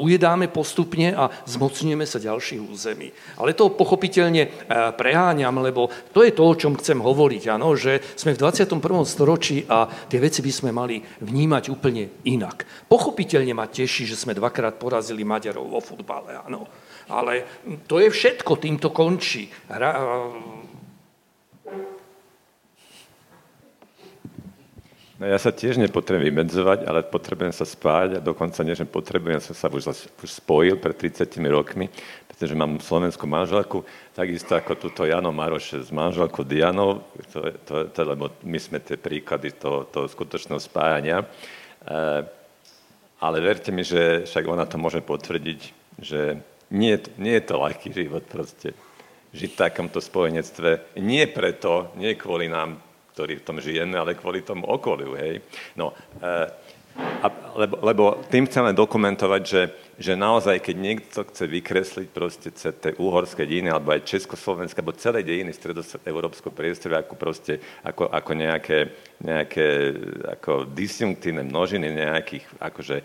ujedáme 0.00 0.48
postupne 0.48 1.12
a 1.12 1.28
zmocňujeme 1.44 2.02
sa 2.08 2.16
ďalších 2.18 2.64
území. 2.64 3.12
Ale 3.38 3.52
to 3.52 3.70
pochopiteľne 3.70 4.66
preháňam, 4.96 5.60
lebo 5.60 5.92
to 6.10 6.24
je 6.24 6.32
to, 6.32 6.42
o 6.42 6.56
čom 6.56 6.74
chcem 6.80 6.96
hovoriť, 6.98 7.42
ano, 7.52 7.76
že 7.76 8.00
sme 8.16 8.32
v 8.34 8.40
21. 8.40 8.80
storočí 9.04 9.68
a 9.68 9.86
tie 9.86 10.16
veci 10.18 10.40
by 10.40 10.52
sme 10.52 10.70
mali 10.72 11.04
vnímať 11.22 11.64
úplne 11.68 12.24
inak. 12.24 12.64
Pochopiteľne 12.88 13.52
ma 13.52 13.68
teší, 13.68 14.08
že 14.08 14.16
sme 14.16 14.32
dvakrát 14.32 14.80
porazili 14.80 15.22
Maďarov 15.28 15.68
vo 15.68 15.80
futbale, 15.84 16.40
áno. 16.42 16.64
Ale 17.12 17.44
to 17.84 18.00
je 18.00 18.08
všetko, 18.08 18.56
týmto 18.56 18.88
končí. 18.88 19.52
Hra, 19.68 19.92
No 25.22 25.30
ja 25.30 25.38
sa 25.38 25.54
tiež 25.54 25.78
nepotrebujem 25.78 26.34
vymedzovať, 26.34 26.82
ale 26.82 27.06
potrebujem 27.06 27.54
sa 27.54 27.62
spájať 27.62 28.18
a 28.18 28.26
dokonca 28.26 28.58
nie, 28.66 28.74
že 28.74 28.82
potrebujem, 28.82 29.38
som 29.38 29.54
sa 29.54 29.70
už, 29.70 29.94
už 30.18 30.30
spojil 30.42 30.82
pred 30.82 30.98
30 30.98 31.30
rokmi, 31.46 31.86
pretože 32.26 32.58
mám 32.58 32.82
slovenskú 32.82 33.30
manželku, 33.30 33.86
takisto 34.18 34.58
ako 34.58 34.74
túto 34.74 35.06
Jano 35.06 35.30
Maroš 35.30 35.86
s 35.86 35.94
manželkou 35.94 36.42
Dianou, 36.42 37.06
to, 37.30 37.38
to, 37.62 37.74
to, 37.94 38.00
lebo 38.02 38.34
my 38.42 38.58
sme 38.58 38.82
tie 38.82 38.98
príklady 38.98 39.54
toho, 39.54 39.86
toho 39.86 40.10
skutočného 40.10 40.58
spájania. 40.58 41.22
E, 41.22 41.26
ale 43.22 43.36
verte 43.38 43.70
mi, 43.70 43.86
že 43.86 44.26
však 44.26 44.42
ona 44.50 44.66
to 44.66 44.74
môže 44.74 45.06
potvrdiť, 45.06 45.60
že 46.02 46.34
nie, 46.74 46.98
nie 47.22 47.38
je 47.38 47.46
to 47.46 47.62
ľahký 47.62 47.94
život 47.94 48.26
proste 48.26 48.74
žiť 49.30 49.50
v 49.54 49.60
takomto 49.70 50.02
spojenectve. 50.02 50.98
Nie 50.98 51.30
preto, 51.30 51.94
nie 51.94 52.18
kvôli 52.18 52.50
nám, 52.50 52.82
ktorí 53.12 53.40
v 53.40 53.46
tom 53.46 53.58
žijeme, 53.60 53.96
ale 53.96 54.16
kvôli 54.16 54.40
tomu 54.40 54.64
okoliu. 54.64 55.12
Hej. 55.16 55.44
No, 55.76 55.92
e, 56.20 56.48
a, 56.96 57.26
lebo, 57.56 57.74
lebo 57.80 58.02
tým 58.28 58.44
chceme 58.44 58.76
dokumentovať, 58.76 59.42
že, 59.44 59.62
že 59.96 60.12
naozaj, 60.12 60.60
keď 60.60 60.76
niekto 60.76 61.20
chce 61.24 61.44
vykresliť 61.48 62.08
proste 62.12 62.48
tie 62.52 62.92
uhorské 63.00 63.48
dejiny, 63.48 63.72
alebo 63.72 63.96
aj 63.96 64.04
Československé, 64.04 64.84
alebo 64.84 64.96
celé 65.00 65.24
dejiny 65.24 65.56
stredoeurópskeho 65.56 66.52
priestoru, 66.52 67.00
ako, 67.00 67.14
proste, 67.16 67.60
ako, 67.80 68.12
ako 68.12 68.32
nejaké, 68.36 68.78
nejaké 69.24 69.66
ako 70.36 70.68
disjunktívne 70.68 71.48
množiny 71.48 71.96
nejakých 71.96 72.44
akože 72.60 72.96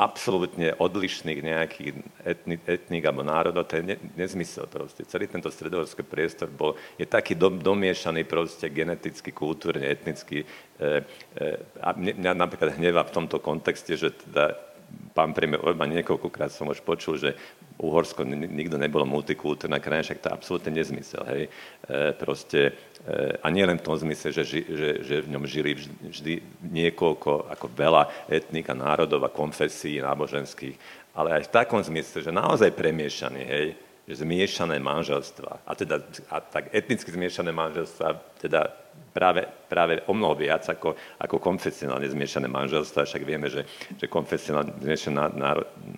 absolútne 0.00 0.72
odlišných 0.80 1.40
nejakých 1.44 1.92
etnik, 2.24 2.60
etník 2.64 3.04
alebo 3.04 3.20
národov, 3.20 3.68
to 3.68 3.76
je 3.76 3.84
ne, 3.84 3.96
nezmysel 4.16 4.64
proste. 4.64 5.04
Celý 5.04 5.28
tento 5.28 5.52
stredovský 5.52 6.00
priestor 6.08 6.48
bol, 6.48 6.72
je 6.96 7.04
taký 7.04 7.36
dom, 7.36 7.60
domiešaný 7.60 8.24
proste 8.24 8.72
geneticky, 8.72 9.28
kultúrne, 9.28 9.84
etnicky. 9.84 10.40
E, 10.40 11.04
e, 11.36 11.46
a 11.84 11.92
mňa 11.92 12.32
napríklad 12.32 12.80
hneva 12.80 13.04
v 13.04 13.12
tomto 13.12 13.36
kontexte, 13.44 13.92
že 14.00 14.16
teda 14.16 14.69
pán 15.14 15.34
premiér 15.34 15.62
Orbán 15.62 15.90
niekoľkokrát 15.90 16.50
som 16.54 16.70
už 16.70 16.80
počul, 16.82 17.18
že 17.18 17.34
Uhorsko 17.80 18.28
nikto 18.28 18.76
nebolo 18.76 19.08
multikultúrna 19.08 19.80
krajina, 19.80 20.04
však 20.04 20.20
to 20.20 20.28
je 20.28 20.36
absolútne 20.36 20.72
nezmysel. 20.76 21.24
Hej. 21.24 21.42
E, 21.48 22.12
proste, 22.12 22.76
e, 23.00 23.40
a 23.40 23.48
nie 23.48 23.64
len 23.64 23.80
v 23.80 23.86
tom 23.88 23.96
zmysle, 23.96 24.36
že, 24.36 24.44
ži, 24.44 24.60
že, 24.68 24.88
že 25.00 25.16
v 25.24 25.30
ňom 25.32 25.44
žili 25.48 25.72
vždy, 25.72 25.94
vždy 26.12 26.34
niekoľko, 26.60 27.48
ako 27.48 27.66
veľa 27.72 28.28
etník 28.28 28.68
a 28.68 28.76
národov 28.76 29.24
a 29.24 29.32
konfesí 29.32 29.96
náboženských, 29.96 30.76
ale 31.16 31.40
aj 31.40 31.48
v 31.48 31.54
takom 31.56 31.80
zmysle, 31.80 32.20
že 32.20 32.30
naozaj 32.30 32.76
premiešaný, 32.76 33.42
hej, 33.42 33.66
že 34.04 34.26
zmiešané 34.26 34.76
manželstva, 34.82 35.64
a 35.64 35.72
teda 35.72 36.02
a 36.28 36.36
tak 36.42 36.68
etnicky 36.74 37.08
zmiešané 37.14 37.54
manželstva, 37.54 38.18
teda 38.42 38.68
práve, 39.10 39.46
práve 39.68 40.02
o 40.06 40.14
mnoho 40.14 40.38
viac 40.38 40.62
ako, 40.70 40.94
ako 41.18 41.36
konfesionálne 41.42 42.06
zmiešané 42.06 42.46
manželstva. 42.46 43.06
Však 43.06 43.22
vieme, 43.26 43.50
že, 43.50 43.66
že 43.98 44.06
konfesionálne 44.06 44.78
zmiešané 44.78 45.34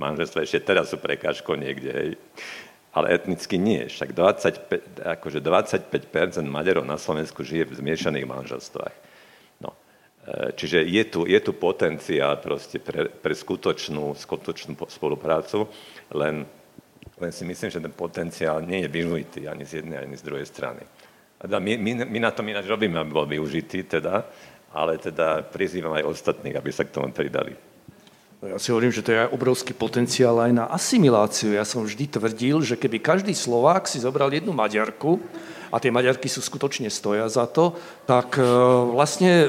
manželstva 0.01 0.45
ešte 0.45 0.65
teraz 0.65 0.91
sú 0.91 0.99
prekážkou 0.99 1.55
niekde. 1.55 1.91
Hej. 1.93 2.11
Ale 2.93 3.17
etnicky 3.17 3.57
nie. 3.57 3.89
Však 3.89 4.13
25, 4.13 5.17
akože 5.17 5.41
25% 5.41 6.45
Maďarov 6.45 6.85
na 6.85 7.01
Slovensku 7.01 7.41
žije 7.41 7.65
v 7.69 7.79
zmiešaných 7.81 8.29
manželstvách. 8.29 8.97
No. 9.65 9.73
E, 10.29 10.53
čiže 10.53 10.85
je 10.85 11.05
tu, 11.09 11.25
je 11.25 11.41
tu 11.41 11.57
potenciál 11.57 12.37
pre, 12.37 13.09
pre 13.09 13.33
skutočnú, 13.33 14.13
skutočnú 14.13 14.77
spoluprácu, 14.93 15.73
len, 16.13 16.45
len 17.17 17.33
si 17.33 17.49
myslím, 17.49 17.73
že 17.73 17.81
ten 17.81 17.97
potenciál 17.97 18.61
nie 18.61 18.85
je 18.85 18.93
využitý 18.93 19.49
ani 19.49 19.65
z 19.65 19.81
jednej, 19.81 20.05
ani 20.05 20.17
z 20.21 20.27
druhej 20.29 20.45
strany. 20.45 20.85
My, 21.43 21.75
my, 21.75 21.93
my 22.07 22.19
na 22.23 22.31
tom 22.31 22.47
ináč 22.47 22.71
robíme, 22.71 22.99
aby 23.03 23.11
bol 23.11 23.27
využitý, 23.27 23.83
teda, 23.83 24.27
ale 24.71 24.99
teda 24.99 25.43
prizývam 25.43 25.99
aj 25.99 26.07
ostatných, 26.07 26.55
aby 26.55 26.71
sa 26.71 26.87
k 26.87 26.95
tomu 26.95 27.11
pridali. 27.11 27.59
No 28.43 28.51
ja 28.51 28.59
si 28.59 28.75
hovorím, 28.75 28.91
že 28.91 29.07
to 29.07 29.15
je 29.15 29.31
obrovský 29.31 29.71
potenciál 29.71 30.39
aj 30.43 30.53
na 30.55 30.65
asimiláciu. 30.67 31.55
Ja 31.55 31.63
som 31.63 31.87
vždy 31.87 32.11
tvrdil, 32.19 32.63
že 32.63 32.75
keby 32.75 32.99
každý 32.99 33.35
Slovák 33.35 33.87
si 33.87 34.03
zobral 34.03 34.35
jednu 34.35 34.51
Maďarku, 34.51 35.23
a 35.73 35.81
tie 35.81 35.89
Maďarky 35.89 36.29
sú 36.29 36.45
skutočne 36.45 36.93
stoja 36.93 37.25
za 37.33 37.49
to, 37.49 37.73
tak 38.05 38.37
e, 38.37 38.45
vlastne 38.93 39.33
e, 39.33 39.47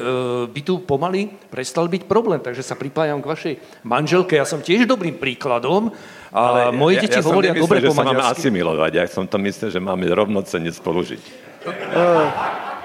by 0.47 0.61
tu 0.63 0.79
pomaly 0.79 1.27
prestal 1.51 1.91
byť 1.91 2.07
problém. 2.07 2.39
Takže 2.39 2.63
sa 2.63 2.79
pripájam 2.79 3.19
k 3.19 3.27
vašej 3.27 3.53
manželke. 3.83 4.39
Ja 4.39 4.47
som 4.47 4.63
tiež 4.63 4.87
dobrým 4.87 5.19
príkladom. 5.19 5.91
A 6.31 6.39
Ale 6.39 6.61
moje 6.71 6.97
ja, 6.97 7.01
deti 7.03 7.19
ja 7.19 7.27
hovoria 7.27 7.51
dobre 7.51 7.83
po 7.83 7.91
maďarsky. 7.91 7.91
Ja 7.91 7.99
som 7.99 8.07
máme 8.07 8.23
asimilovať. 8.23 8.91
Ja 8.95 9.05
som 9.11 9.27
to 9.27 9.35
myslel, 9.43 9.69
že 9.75 9.83
máme 9.83 10.07
rovnocenne 10.07 10.71
spolužiť. 10.71 11.52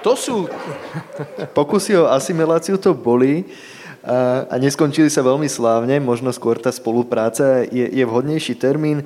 To 0.03 0.13
sú... 0.15 0.47
Pokusy 1.59 1.99
o 1.99 2.07
asimiláciu 2.07 2.79
to 2.79 2.95
boli. 2.95 3.45
a, 4.09 4.47
a 4.47 4.55
neskončili 4.57 5.11
sa 5.11 5.27
veľmi 5.27 5.51
slávne, 5.51 5.99
možno 5.99 6.31
skôr 6.31 6.57
tá 6.57 6.71
spolupráca 6.71 7.67
je, 7.67 7.83
je 7.83 8.05
vhodnejší 8.07 8.55
termín. 8.55 9.03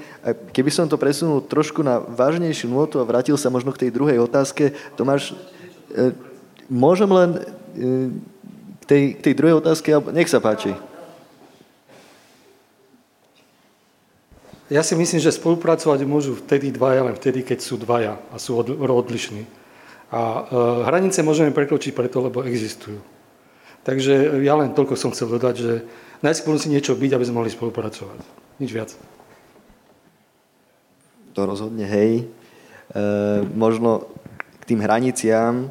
Keby 0.52 0.70
som 0.70 0.86
to 0.86 1.00
presunul 1.00 1.40
trošku 1.40 1.80
na 1.80 1.98
vážnejšiu 1.98 2.68
nôtu 2.68 3.00
a 3.00 3.08
vrátil 3.08 3.34
sa 3.40 3.48
možno 3.48 3.72
k 3.72 3.88
tej 3.88 3.90
druhej 3.90 4.20
otázke, 4.20 4.76
Tomáš, 4.94 5.32
e, 5.96 6.12
môžem 6.68 7.08
len 7.08 7.30
k 8.78 8.84
tej, 8.84 9.02
k 9.16 9.20
tej 9.24 9.34
druhej 9.34 9.56
otázke, 9.64 9.88
nech 10.12 10.28
sa 10.28 10.44
páči. 10.44 10.76
Ja 14.72 14.80
si 14.80 14.96
myslím, 14.96 15.20
že 15.20 15.36
spolupracovať 15.36 16.00
môžu 16.08 16.32
vtedy 16.32 16.72
dvaja, 16.72 17.04
len 17.04 17.16
vtedy, 17.16 17.44
keď 17.44 17.58
sú 17.60 17.76
dvaja 17.76 18.16
a 18.32 18.36
sú 18.40 18.56
odlišní. 18.56 19.61
A 20.12 20.20
e, 20.20 20.40
hranice 20.84 21.24
môžeme 21.24 21.56
prekročiť 21.56 21.96
preto, 21.96 22.20
lebo 22.20 22.44
existujú. 22.44 23.00
Takže 23.82 24.44
ja 24.44 24.54
len 24.54 24.76
toľko 24.76 24.94
som 24.94 25.10
chcel 25.10 25.32
dodať, 25.32 25.54
že 25.56 25.72
najskôr 26.20 26.54
musí 26.54 26.68
niečo 26.68 26.94
byť, 26.94 27.10
aby 27.16 27.24
sme 27.24 27.40
mohli 27.40 27.50
spolupracovať. 27.50 28.20
Nič 28.60 28.70
viac. 28.70 28.92
To 31.32 31.48
rozhodne, 31.48 31.88
hej. 31.88 32.22
E, 32.22 32.24
možno 33.56 34.12
k 34.60 34.68
tým 34.68 34.84
hraniciám, 34.84 35.54
e, 35.64 35.66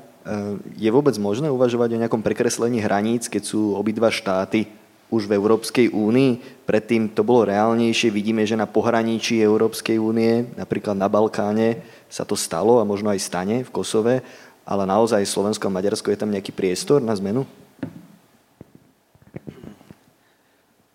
je 0.73 0.89
vôbec 0.89 1.13
možné 1.21 1.53
uvažovať 1.53 1.93
o 1.93 2.01
nejakom 2.01 2.25
prekreslení 2.25 2.81
hraníc, 2.81 3.29
keď 3.29 3.45
sú 3.45 3.77
obidva 3.77 4.09
štáty 4.09 4.65
už 5.13 5.29
v 5.29 5.37
Európskej 5.37 5.87
únii. 5.93 6.65
Predtým 6.65 7.13
to 7.13 7.21
bolo 7.21 7.45
reálnejšie. 7.45 8.09
Vidíme, 8.09 8.47
že 8.47 8.57
na 8.57 8.65
pohraničí 8.65 9.37
Európskej 9.37 9.99
únie, 9.99 10.49
napríklad 10.55 10.97
na 10.97 11.11
Balkáne, 11.11 11.83
sa 12.11 12.27
to 12.27 12.35
stalo 12.35 12.83
a 12.83 12.85
možno 12.85 13.07
aj 13.07 13.23
stane 13.23 13.63
v 13.63 13.71
Kosove, 13.71 14.19
ale 14.67 14.83
naozaj 14.83 15.23
Slovensko 15.23 15.71
a 15.71 15.75
Maďarsko 15.79 16.11
je 16.11 16.19
tam 16.19 16.29
nejaký 16.29 16.51
priestor 16.51 16.99
na 16.99 17.15
zmenu? 17.15 17.47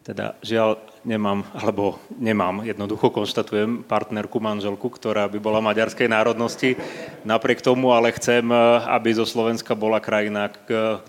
Teda 0.06 0.38
žiaľ 0.38 0.78
nemám, 1.02 1.42
alebo 1.50 1.98
nemám, 2.14 2.62
jednoducho 2.62 3.10
konštatujem 3.10 3.82
partnerku, 3.82 4.38
manželku, 4.38 4.86
ktorá 4.86 5.26
by 5.26 5.42
bola 5.42 5.58
maďarskej 5.58 6.06
národnosti. 6.06 6.78
Napriek 7.26 7.58
tomu 7.58 7.90
ale 7.90 8.14
chcem, 8.14 8.46
aby 8.86 9.10
zo 9.18 9.26
Slovenska 9.26 9.74
bola 9.74 9.98
krajina, 9.98 10.46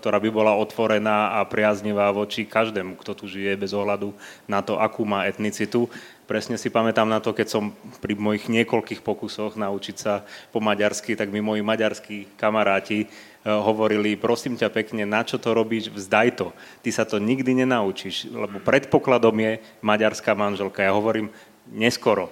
ktorá 0.02 0.18
by 0.18 0.30
bola 0.34 0.58
otvorená 0.58 1.38
a 1.38 1.46
priaznivá 1.46 2.10
voči 2.10 2.42
každému, 2.42 2.98
kto 2.98 3.14
tu 3.14 3.30
žije 3.30 3.54
bez 3.54 3.70
ohľadu 3.70 4.10
na 4.50 4.66
to, 4.66 4.82
akú 4.82 5.06
má 5.06 5.30
etnicitu. 5.30 5.86
Presne 6.28 6.60
si 6.60 6.68
pamätám 6.68 7.08
na 7.08 7.24
to, 7.24 7.32
keď 7.32 7.48
som 7.48 7.72
pri 8.04 8.12
mojich 8.12 8.52
niekoľkých 8.52 9.00
pokusoch 9.00 9.56
naučiť 9.56 9.96
sa 9.96 10.28
po 10.52 10.60
maďarsky, 10.60 11.16
tak 11.16 11.32
mi 11.32 11.40
moji 11.40 11.64
maďarskí 11.64 12.36
kamaráti 12.36 13.08
Eh, 13.48 13.54
hovorili, 13.54 14.12
prosím 14.18 14.60
ťa 14.60 14.68
pekne, 14.68 15.08
na 15.08 15.24
čo 15.24 15.40
to 15.40 15.56
robíš, 15.56 15.88
vzdaj 15.88 16.36
to. 16.36 16.52
Ty 16.84 16.90
sa 16.92 17.08
to 17.08 17.16
nikdy 17.16 17.56
nenaučíš, 17.64 18.28
lebo 18.28 18.60
predpokladom 18.60 19.32
je 19.40 19.52
maďarská 19.80 20.36
manželka. 20.36 20.84
Ja 20.84 20.92
hovorím, 20.92 21.32
neskoro. 21.70 22.28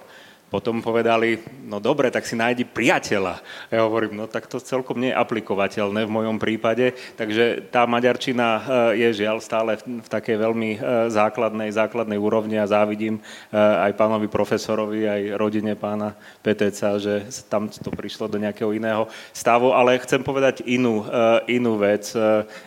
Potom 0.47 0.79
povedali, 0.79 1.43
no 1.67 1.83
dobre, 1.83 2.07
tak 2.07 2.23
si 2.23 2.31
nájdi 2.31 2.63
priateľa. 2.63 3.43
Ja 3.67 3.83
hovorím, 3.83 4.15
no 4.15 4.31
tak 4.31 4.47
to 4.47 4.63
celkom 4.63 4.95
nie 4.95 5.11
je 5.11 5.19
aplikovateľné 5.19 6.07
v 6.07 6.15
mojom 6.15 6.39
prípade, 6.39 6.95
takže 7.19 7.67
tá 7.67 7.83
maďarčina 7.83 8.47
eh, 8.47 8.61
je 9.03 9.27
žiaľ 9.27 9.43
stále 9.43 9.75
v 9.83 10.07
takej 10.07 10.39
veľmi 10.39 10.69
eh, 10.71 10.79
základnej, 11.11 11.67
základnej 11.75 12.15
úrovni 12.15 12.55
a 12.55 12.63
závidím 12.63 13.19
eh, 13.19 13.59
aj 13.59 13.99
pánovi 13.99 14.31
profesorovi, 14.31 15.03
aj 15.03 15.21
rodine 15.35 15.75
pána 15.75 16.15
PTC, 16.39 16.79
že 17.03 17.13
tam 17.51 17.67
to 17.67 17.91
prišlo 17.91 18.31
do 18.31 18.39
nejakého 18.39 18.71
iného 18.71 19.11
stavu, 19.35 19.75
ale 19.75 19.99
chcem 19.99 20.23
povedať 20.23 20.63
inú, 20.63 21.03
inú 21.51 21.75
vec. 21.75 22.15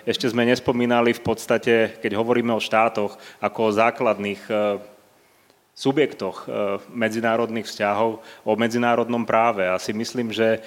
Ešte 0.04 0.28
sme 0.28 0.44
nespomínali 0.44 1.16
v 1.16 1.22
podstate, 1.24 1.96
keď 2.04 2.20
hovoríme 2.20 2.52
o 2.52 2.60
štátoch, 2.60 3.16
ako 3.40 3.58
o 3.64 3.76
základných 3.76 4.42
subjektoch 5.80 6.44
eh, 6.44 6.76
medzinárodných 6.92 7.64
vzťahov 7.64 8.20
o 8.44 8.52
medzinárodnom 8.60 9.24
práve. 9.24 9.64
A 9.64 9.80
si 9.80 9.96
myslím, 9.96 10.28
že 10.28 10.60
eh, 10.60 10.62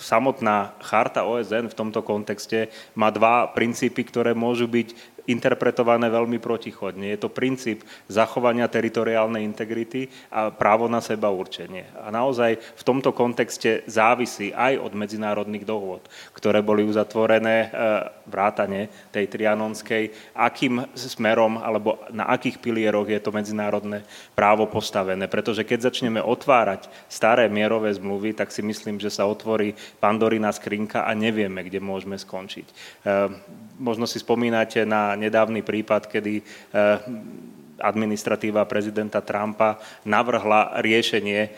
samotná 0.00 0.72
charta 0.80 1.28
OSN 1.28 1.68
v 1.68 1.78
tomto 1.78 2.00
kontexte 2.00 2.72
má 2.96 3.12
dva 3.12 3.52
princípy, 3.52 4.08
ktoré 4.08 4.32
môžu 4.32 4.64
byť 4.64 5.15
interpretované 5.26 6.06
veľmi 6.06 6.38
protichodne. 6.38 7.10
Je 7.10 7.18
to 7.18 7.30
princíp 7.30 7.82
zachovania 8.06 8.70
teritoriálnej 8.70 9.42
integrity 9.42 10.06
a 10.30 10.54
právo 10.54 10.86
na 10.86 11.02
seba 11.02 11.28
určenie. 11.30 11.90
A 11.98 12.14
naozaj 12.14 12.58
v 12.58 12.82
tomto 12.86 13.10
kontexte 13.10 13.82
závisí 13.90 14.54
aj 14.54 14.78
od 14.78 14.92
medzinárodných 14.94 15.66
dohôd, 15.66 16.06
ktoré 16.32 16.62
boli 16.62 16.86
uzatvorené 16.86 17.56
e, 17.56 17.68
vrátane 18.30 18.86
tej 19.10 19.26
trianonskej, 19.26 20.34
akým 20.38 20.86
smerom 20.94 21.58
alebo 21.58 21.98
na 22.14 22.30
akých 22.30 22.62
pilieroch 22.62 23.10
je 23.10 23.18
to 23.18 23.34
medzinárodné 23.34 24.06
právo 24.38 24.70
postavené. 24.70 25.26
Pretože 25.26 25.66
keď 25.66 25.90
začneme 25.90 26.22
otvárať 26.22 26.86
staré 27.10 27.50
mierové 27.50 27.90
zmluvy, 27.90 28.38
tak 28.38 28.54
si 28.54 28.62
myslím, 28.62 29.02
že 29.02 29.10
sa 29.10 29.26
otvorí 29.26 29.74
pandorina 29.98 30.54
skrinka 30.54 31.02
a 31.02 31.10
nevieme, 31.18 31.66
kde 31.66 31.82
môžeme 31.82 32.14
skončiť. 32.14 32.66
E, 32.70 32.74
možno 33.76 34.06
si 34.06 34.22
spomínate 34.22 34.86
na 34.86 35.15
nedávny 35.16 35.64
prípad, 35.64 36.06
kedy 36.06 36.34
eh, 36.40 36.98
administratíva 37.80 38.64
prezidenta 38.64 39.20
Trumpa 39.20 39.76
navrhla 40.02 40.80
riešenie 40.80 41.40
eh, 41.44 41.50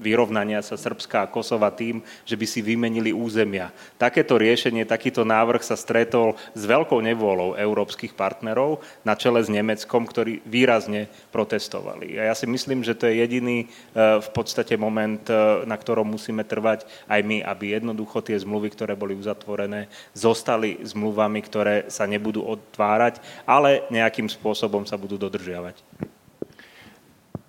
vyrovnania 0.00 0.64
sa 0.64 0.80
Srbska 0.80 1.28
a 1.28 1.30
Kosova 1.30 1.68
tým, 1.70 2.00
že 2.24 2.34
by 2.34 2.46
si 2.48 2.64
vymenili 2.64 3.12
územia. 3.12 3.68
Takéto 4.00 4.40
riešenie, 4.40 4.88
takýto 4.88 5.28
návrh 5.28 5.60
sa 5.60 5.76
stretol 5.76 6.40
s 6.56 6.62
veľkou 6.64 6.98
nevôľou 7.04 7.60
európskych 7.60 8.16
partnerov 8.16 8.80
na 9.04 9.12
čele 9.12 9.44
s 9.44 9.52
Nemeckom, 9.52 10.08
ktorí 10.08 10.40
výrazne 10.48 11.12
protestovali. 11.30 12.16
A 12.16 12.32
ja 12.32 12.34
si 12.34 12.48
myslím, 12.48 12.80
že 12.80 12.96
to 12.96 13.06
je 13.06 13.20
jediný 13.22 13.66
eh, 13.66 14.18
v 14.18 14.28
podstate 14.34 14.74
moment, 14.80 15.22
na 15.66 15.76
ktorom 15.76 16.08
musíme 16.08 16.42
trvať 16.42 16.88
aj 17.06 17.20
my, 17.22 17.44
aby 17.44 17.76
jednoducho 17.76 18.24
tie 18.24 18.40
zmluvy, 18.40 18.72
ktoré 18.72 18.96
boli 18.96 19.14
uzatvorené, 19.14 19.92
zostali 20.16 20.80
zmluvami, 20.80 21.40
ktoré 21.44 21.74
sa 21.92 22.08
nebudú 22.08 22.42
otvárať, 22.42 23.20
ale 23.44 23.84
nejakým 23.92 24.26
spôsobom 24.26 24.88
sa 24.88 24.96
budú 24.96 25.19
dodržiavať. 25.20 25.76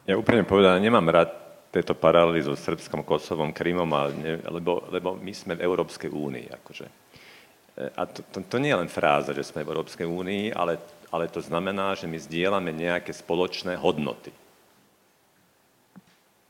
Ja 0.04 0.20
úplne 0.20 0.44
povedané, 0.44 0.84
nemám 0.84 1.08
rád 1.08 1.32
tieto 1.72 1.96
paralely 1.96 2.44
so 2.44 2.52
Srbskom, 2.52 3.08
Kosovom, 3.08 3.56
Krymom, 3.56 3.88
lebo, 4.52 4.84
lebo 4.92 5.16
my 5.16 5.32
sme 5.32 5.56
v 5.56 5.64
Európskej 5.64 6.12
únii. 6.12 6.52
Akože. 6.52 6.86
E, 7.80 7.88
a 7.96 8.04
to, 8.04 8.20
to, 8.28 8.44
to 8.44 8.58
nie 8.60 8.76
je 8.76 8.80
len 8.84 8.92
fráza, 8.92 9.32
že 9.32 9.48
sme 9.48 9.64
v 9.64 9.72
Európskej 9.72 10.04
únii, 10.04 10.52
ale, 10.52 10.76
ale 11.16 11.32
to 11.32 11.40
znamená, 11.40 11.96
že 11.96 12.12
my 12.12 12.20
zdieľame 12.20 12.76
nejaké 12.76 13.16
spoločné 13.16 13.80
hodnoty. 13.80 14.36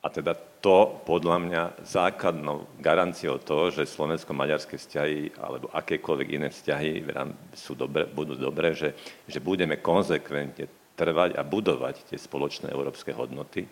A 0.01 0.09
teda 0.09 0.33
to 0.65 0.97
podľa 1.05 1.37
mňa 1.37 1.63
základnou 1.85 2.65
garanciou 2.81 3.37
toho, 3.37 3.69
že 3.69 3.85
slovensko-maďarské 3.85 4.73
vzťahy 4.73 5.37
alebo 5.37 5.69
akékoľvek 5.69 6.27
iné 6.33 6.49
vzťahy 6.49 7.05
sú 7.53 7.77
dobre, 7.77 8.09
budú 8.09 8.33
dobré, 8.33 8.73
že, 8.73 8.97
že 9.29 9.37
budeme 9.37 9.77
konzekventne 9.77 10.80
trvať 11.01 11.33
a 11.33 11.41
budovať 11.41 12.13
tie 12.13 12.17
spoločné 12.21 12.69
európske 12.69 13.09
hodnoty, 13.09 13.65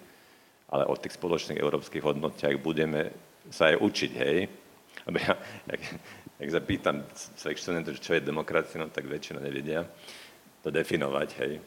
ale 0.74 0.90
o 0.90 0.98
tých 0.98 1.14
spoločných 1.14 1.62
európskych 1.62 2.02
hodnotiach 2.02 2.58
budeme 2.58 3.14
sa 3.54 3.70
aj 3.70 3.78
učiť, 3.78 4.12
hej. 4.18 4.50
Aby 5.06 5.22
ja, 5.22 5.38
jak, 5.70 5.82
jak 6.42 6.50
sa 6.50 6.62
pýtam 6.66 7.06
svojich 7.14 7.62
študentov, 7.62 8.02
čo 8.02 8.18
je 8.18 8.26
demokracia, 8.26 8.82
no 8.82 8.90
tak 8.90 9.06
väčšina 9.06 9.38
nevedia 9.46 9.86
to 10.66 10.74
definovať, 10.74 11.30
hej. 11.46 11.62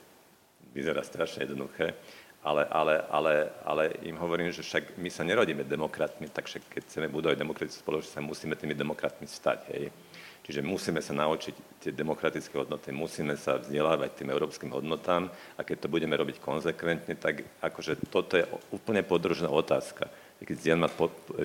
Vyzerá 0.74 1.06
strašne 1.06 1.46
jednoduché, 1.46 1.94
ale, 2.42 2.66
ale, 2.66 2.94
ale, 3.06 3.34
ale 3.62 3.84
im 4.02 4.18
hovorím, 4.18 4.50
že 4.50 4.66
však 4.66 4.98
my 4.98 5.10
sa 5.14 5.22
nerodíme 5.22 5.62
demokratmi, 5.62 6.26
tak 6.34 6.50
keď 6.50 6.82
chceme 6.90 7.06
budovať 7.06 7.38
demokratickú 7.38 7.86
spoločnosť, 7.86 8.18
musíme 8.18 8.58
tými 8.58 8.74
demokratmi 8.74 9.30
stať, 9.30 9.58
hej. 9.78 9.94
Čiže 10.42 10.58
musíme 10.58 10.98
sa 10.98 11.14
naučiť 11.14 11.54
tie 11.78 11.92
demokratické 11.94 12.50
hodnoty, 12.58 12.90
musíme 12.90 13.38
sa 13.38 13.62
vzdelávať 13.62 14.10
tým 14.18 14.34
európskym 14.34 14.74
hodnotám 14.74 15.30
a 15.54 15.60
keď 15.62 15.86
to 15.86 15.92
budeme 15.92 16.18
robiť 16.18 16.42
konzekventne, 16.42 17.14
tak 17.14 17.46
akože 17.62 18.10
toto 18.10 18.34
je 18.34 18.42
úplne 18.74 19.06
podružná 19.06 19.46
otázka. 19.46 20.10
Keď 20.42 20.56
zdieľam, 20.58 20.90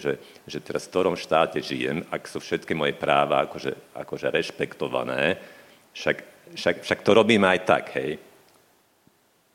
že, 0.02 0.18
že 0.50 0.58
teraz 0.58 0.90
v 0.90 0.92
ktorom 0.98 1.14
štáte 1.14 1.62
žijem, 1.62 2.02
ak 2.10 2.26
sú 2.26 2.42
všetky 2.42 2.74
moje 2.74 2.98
práva 2.98 3.46
akože, 3.46 3.94
akože 3.94 4.34
rešpektované, 4.34 5.38
však, 5.94 6.18
však, 6.58 6.76
však 6.82 7.00
to 7.06 7.12
robíme 7.14 7.46
aj 7.46 7.60
tak, 7.70 7.94
hej. 8.02 8.18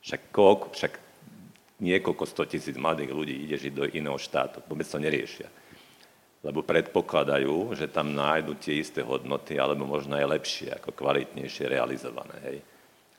Však, 0.07 0.30
koľko, 0.30 0.66
však 0.70 0.93
niekoľko 1.82 2.24
sto 2.30 2.47
tisíc 2.47 2.78
mladých 2.78 3.11
ľudí 3.11 3.34
ide 3.43 3.59
žiť 3.59 3.72
do 3.74 3.90
iného 3.90 4.14
štátu, 4.14 4.62
vôbec 4.70 4.86
to 4.86 5.03
neriešia 5.03 5.51
lebo 6.43 6.66
predpokladajú, 6.66 7.78
že 7.78 7.86
tam 7.86 8.14
nájdu 8.14 8.59
tie 8.59 8.82
isté 8.82 9.01
hodnoty, 9.03 9.57
alebo 9.57 9.86
možno 9.86 10.18
aj 10.18 10.26
lepšie, 10.38 10.74
ako 10.74 10.90
kvalitnejšie 10.90 11.70
realizované. 11.70 12.36
Hej. 12.43 12.59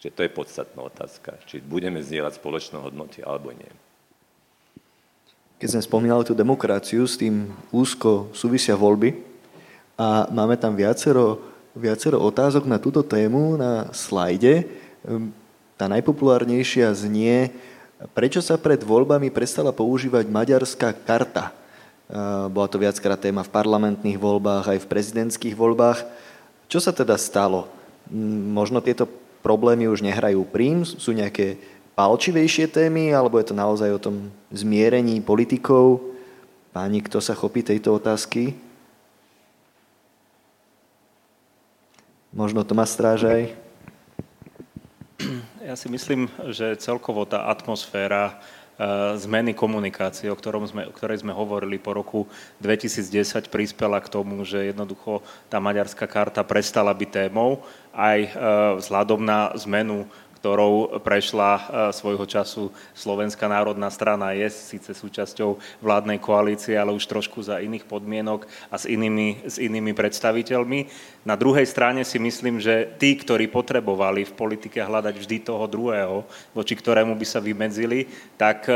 Čiže 0.03 0.15
to 0.15 0.21
je 0.27 0.31
podstatná 0.35 0.81
otázka. 0.83 1.39
Či 1.47 1.63
budeme 1.63 2.03
zdieľať 2.03 2.35
spoločné 2.35 2.83
hodnoty, 2.83 3.23
alebo 3.23 3.55
nie. 3.55 3.71
Keď 5.63 5.79
sme 5.79 5.87
spomínali 5.87 6.27
tú 6.27 6.35
demokraciu, 6.35 7.07
s 7.07 7.15
tým 7.15 7.47
úzko 7.71 8.27
súvisia 8.35 8.75
voľby 8.75 9.15
a 9.95 10.27
máme 10.27 10.59
tam 10.59 10.75
viacero 10.75 11.53
viacero 11.73 12.21
otázok 12.21 12.69
na 12.69 12.77
túto 12.77 13.01
tému 13.01 13.57
na 13.57 13.89
slajde. 13.93 14.69
Ehm, 15.05 15.33
tá 15.73 15.89
najpopulárnejšia 15.89 16.93
znie, 16.93 17.49
prečo 18.13 18.39
sa 18.45 18.61
pred 18.61 18.77
voľbami 18.85 19.33
prestala 19.33 19.73
používať 19.73 20.29
maďarská 20.29 20.93
karta. 20.93 21.49
Ehm, 22.13 22.53
bola 22.53 22.69
to 22.69 22.77
viackrát 22.77 23.17
téma 23.17 23.41
v 23.41 23.49
parlamentných 23.49 24.21
voľbách, 24.21 24.77
aj 24.77 24.79
v 24.85 24.89
prezidentských 24.89 25.57
voľbách. 25.57 26.05
Čo 26.69 26.77
sa 26.77 26.93
teda 26.93 27.17
stalo? 27.17 27.65
Možno 28.53 28.85
tieto 28.85 29.09
problémy 29.41 29.89
už 29.89 30.05
nehrajú 30.05 30.45
prím, 30.45 30.85
sú 30.85 31.09
nejaké 31.09 31.57
palčivejšie 31.97 32.69
témy, 32.69 33.17
alebo 33.17 33.41
je 33.41 33.49
to 33.49 33.55
naozaj 33.57 33.89
o 33.89 34.01
tom 34.01 34.29
zmierení 34.53 35.25
politikov? 35.25 36.05
Páni, 36.69 37.01
kto 37.01 37.17
sa 37.17 37.33
chopí 37.33 37.65
tejto 37.65 37.97
otázky? 37.97 38.53
Možno 42.33 42.65
Tomáš 42.65 42.97
Strážaj? 42.97 43.53
Ja 45.61 45.77
si 45.77 45.87
myslím, 45.89 46.29
že 46.49 46.77
celkovo 46.77 47.25
tá 47.25 47.45
atmosféra 47.49 48.41
zmeny 49.21 49.53
komunikácie, 49.53 50.33
o, 50.33 50.35
ktorom 50.35 50.65
sme, 50.65 50.89
o 50.89 50.93
ktorej 50.93 51.21
sme 51.21 51.29
hovorili 51.29 51.77
po 51.77 51.93
roku 51.93 52.25
2010, 52.59 53.53
prispela 53.53 54.01
k 54.01 54.09
tomu, 54.09 54.41
že 54.41 54.73
jednoducho 54.73 55.21
tá 55.47 55.61
maďarská 55.61 56.09
karta 56.09 56.41
prestala 56.41 56.89
byť 56.91 57.09
témou. 57.09 57.61
Aj 57.93 58.17
e, 58.17 58.29
vzhľadom 58.81 59.21
na 59.21 59.53
zmenu 59.61 60.09
ktorou 60.43 60.99
prešla 60.99 61.51
e, 61.55 61.61
svojho 61.95 62.27
času 62.27 62.67
Slovenská 62.91 63.47
národná 63.47 63.87
strana, 63.87 64.35
je 64.35 64.51
síce 64.51 64.91
súčasťou 64.91 65.55
vládnej 65.79 66.19
koalície, 66.19 66.75
ale 66.75 66.91
už 66.91 67.07
trošku 67.07 67.39
za 67.39 67.63
iných 67.63 67.87
podmienok 67.87 68.43
a 68.67 68.75
s 68.75 68.83
inými, 68.83 69.47
s 69.47 69.55
inými 69.55 69.95
predstaviteľmi. 69.95 70.91
Na 71.23 71.39
druhej 71.39 71.63
strane 71.63 72.03
si 72.03 72.19
myslím, 72.19 72.59
že 72.59 72.91
tí, 72.99 73.15
ktorí 73.15 73.47
potrebovali 73.47 74.27
v 74.27 74.35
politike 74.35 74.83
hľadať 74.83 75.15
vždy 75.15 75.47
toho 75.47 75.63
druhého, 75.63 76.27
voči 76.51 76.75
ktorému 76.75 77.15
by 77.15 77.23
sa 77.23 77.39
vymedzili, 77.39 78.11
tak 78.35 78.67
e, 78.67 78.75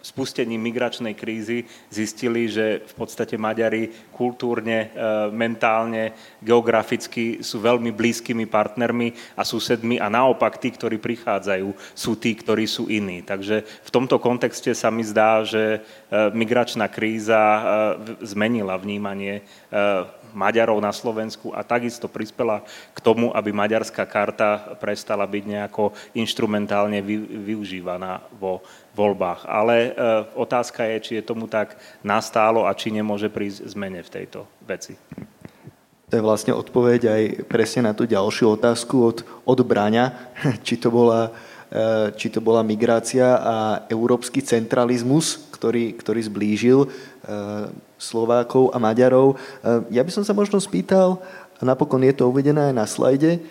spustením 0.00 0.60
migračnej 0.60 1.12
krízy 1.12 1.68
zistili, 1.92 2.48
že 2.48 2.80
v 2.84 2.94
podstate 2.96 3.36
Maďari 3.36 3.92
kultúrne, 4.12 4.88
e, 4.88 5.28
mentálne, 5.32 6.16
geograficky 6.40 7.44
sú 7.44 7.60
veľmi 7.60 7.92
blízkymi 7.92 8.48
partnermi 8.48 9.12
a 9.36 9.44
susedmi 9.44 10.00
a 10.00 10.08
naopak 10.08 10.56
tí, 10.56 10.72
ktorí 10.72 10.96
prichádzajú, 10.96 11.68
sú 11.92 12.12
tí, 12.16 12.32
ktorí 12.32 12.64
sú 12.64 12.88
iní. 12.88 13.20
Takže 13.20 13.62
v 13.64 13.90
tomto 13.92 14.16
kontexte 14.16 14.72
sa 14.72 14.88
mi 14.88 15.04
zdá, 15.04 15.44
že 15.44 15.78
e, 15.78 15.78
migračná 16.32 16.88
kríza 16.88 17.38
e, 17.38 17.62
zmenila 18.24 18.80
vnímanie 18.80 19.44
Maďarov 20.34 20.78
na 20.78 20.94
Slovensku 20.94 21.50
a 21.50 21.66
takisto 21.66 22.06
prispela 22.06 22.62
k 22.94 22.98
tomu, 23.02 23.34
aby 23.34 23.50
maďarská 23.50 24.06
karta 24.06 24.78
prestala 24.78 25.26
byť 25.26 25.44
nejako 25.46 25.94
instrumentálne 26.14 27.02
využívaná 27.02 28.22
vo 28.38 28.62
voľbách. 29.00 29.48
Ale 29.48 29.74
e, 29.76 29.90
otázka 30.36 30.84
je, 30.84 30.96
či 31.00 31.12
je 31.18 31.24
tomu 31.24 31.48
tak 31.48 31.80
nastálo 32.04 32.68
a 32.68 32.76
či 32.76 32.92
nemôže 32.92 33.32
prísť 33.32 33.72
zmene 33.72 34.04
v 34.04 34.12
tejto 34.12 34.44
veci. 34.68 35.00
To 36.10 36.18
je 36.18 36.26
vlastne 36.26 36.52
odpoveď 36.52 37.00
aj 37.08 37.22
presne 37.48 37.88
na 37.88 37.92
tú 37.96 38.04
ďalšiu 38.04 38.60
otázku 38.60 38.96
od, 39.00 39.18
od 39.46 39.58
Braňa, 39.64 40.36
či 40.66 40.76
to, 40.76 40.92
bola, 40.92 41.32
e, 41.72 42.12
či 42.20 42.28
to 42.28 42.44
bola 42.44 42.60
migrácia 42.60 43.40
a 43.40 43.56
európsky 43.88 44.44
centralizmus, 44.44 45.40
ktorý, 45.56 45.96
ktorý 45.96 46.20
zblížil 46.20 46.78
e, 46.84 46.88
Slovákov 48.00 48.72
a 48.72 48.80
Maďarov. 48.80 49.36
Ja 49.92 50.00
by 50.00 50.08
som 50.08 50.24
sa 50.24 50.32
možno 50.32 50.56
spýtal, 50.56 51.20
a 51.60 51.62
napokon 51.68 52.00
je 52.00 52.16
to 52.16 52.32
uvedené 52.32 52.72
aj 52.72 52.74
na 52.74 52.88
slajde, 52.88 53.44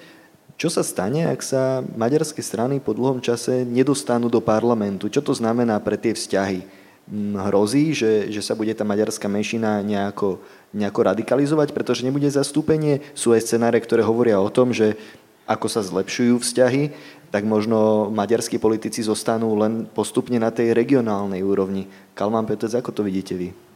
čo 0.60 0.68
sa 0.68 0.84
stane, 0.84 1.24
ak 1.24 1.40
sa 1.40 1.80
maďarské 1.96 2.44
strany 2.44 2.84
po 2.84 2.92
dlhom 2.92 3.24
čase 3.24 3.64
nedostanú 3.64 4.28
do 4.28 4.44
parlamentu? 4.44 5.08
Čo 5.08 5.24
to 5.24 5.32
znamená 5.32 5.80
pre 5.80 5.96
tie 5.96 6.12
vzťahy? 6.12 6.68
Mm, 7.08 7.40
hrozí, 7.48 7.96
že, 7.96 8.28
že 8.28 8.44
sa 8.44 8.60
bude 8.60 8.76
tá 8.76 8.84
maďarská 8.84 9.32
menšina 9.32 9.80
nejako, 9.80 10.44
nejako 10.76 11.00
radikalizovať, 11.16 11.72
pretože 11.72 12.04
nebude 12.04 12.28
zastúpenie. 12.28 13.00
Sú 13.16 13.32
aj 13.32 13.48
scenáre, 13.48 13.80
ktoré 13.80 14.04
hovoria 14.04 14.44
o 14.44 14.52
tom, 14.52 14.76
že 14.76 15.00
ako 15.48 15.72
sa 15.72 15.80
zlepšujú 15.80 16.44
vzťahy, 16.44 16.92
tak 17.32 17.48
možno 17.48 18.12
maďarskí 18.12 18.60
politici 18.60 19.00
zostanú 19.00 19.56
len 19.56 19.88
postupne 19.88 20.44
na 20.44 20.52
tej 20.52 20.76
regionálnej 20.76 21.40
úrovni. 21.40 21.88
Kalman 22.20 22.44
Petec, 22.44 22.76
ako 22.76 22.92
to 22.92 23.02
vidíte 23.08 23.34
vy? 23.40 23.69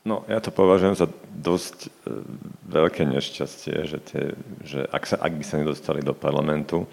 No, 0.00 0.24
ja 0.32 0.40
to 0.40 0.48
považujem 0.48 0.96
za 0.96 1.12
dosť 1.28 1.76
e, 1.84 1.88
veľké 2.72 3.04
nešťastie, 3.04 3.76
že, 3.84 3.98
tie, 4.00 4.24
že 4.64 4.88
ak, 4.88 5.04
sa, 5.04 5.20
ak 5.20 5.36
by 5.36 5.44
sa 5.44 5.60
nedostali 5.60 6.00
do 6.00 6.16
parlamentu, 6.16 6.88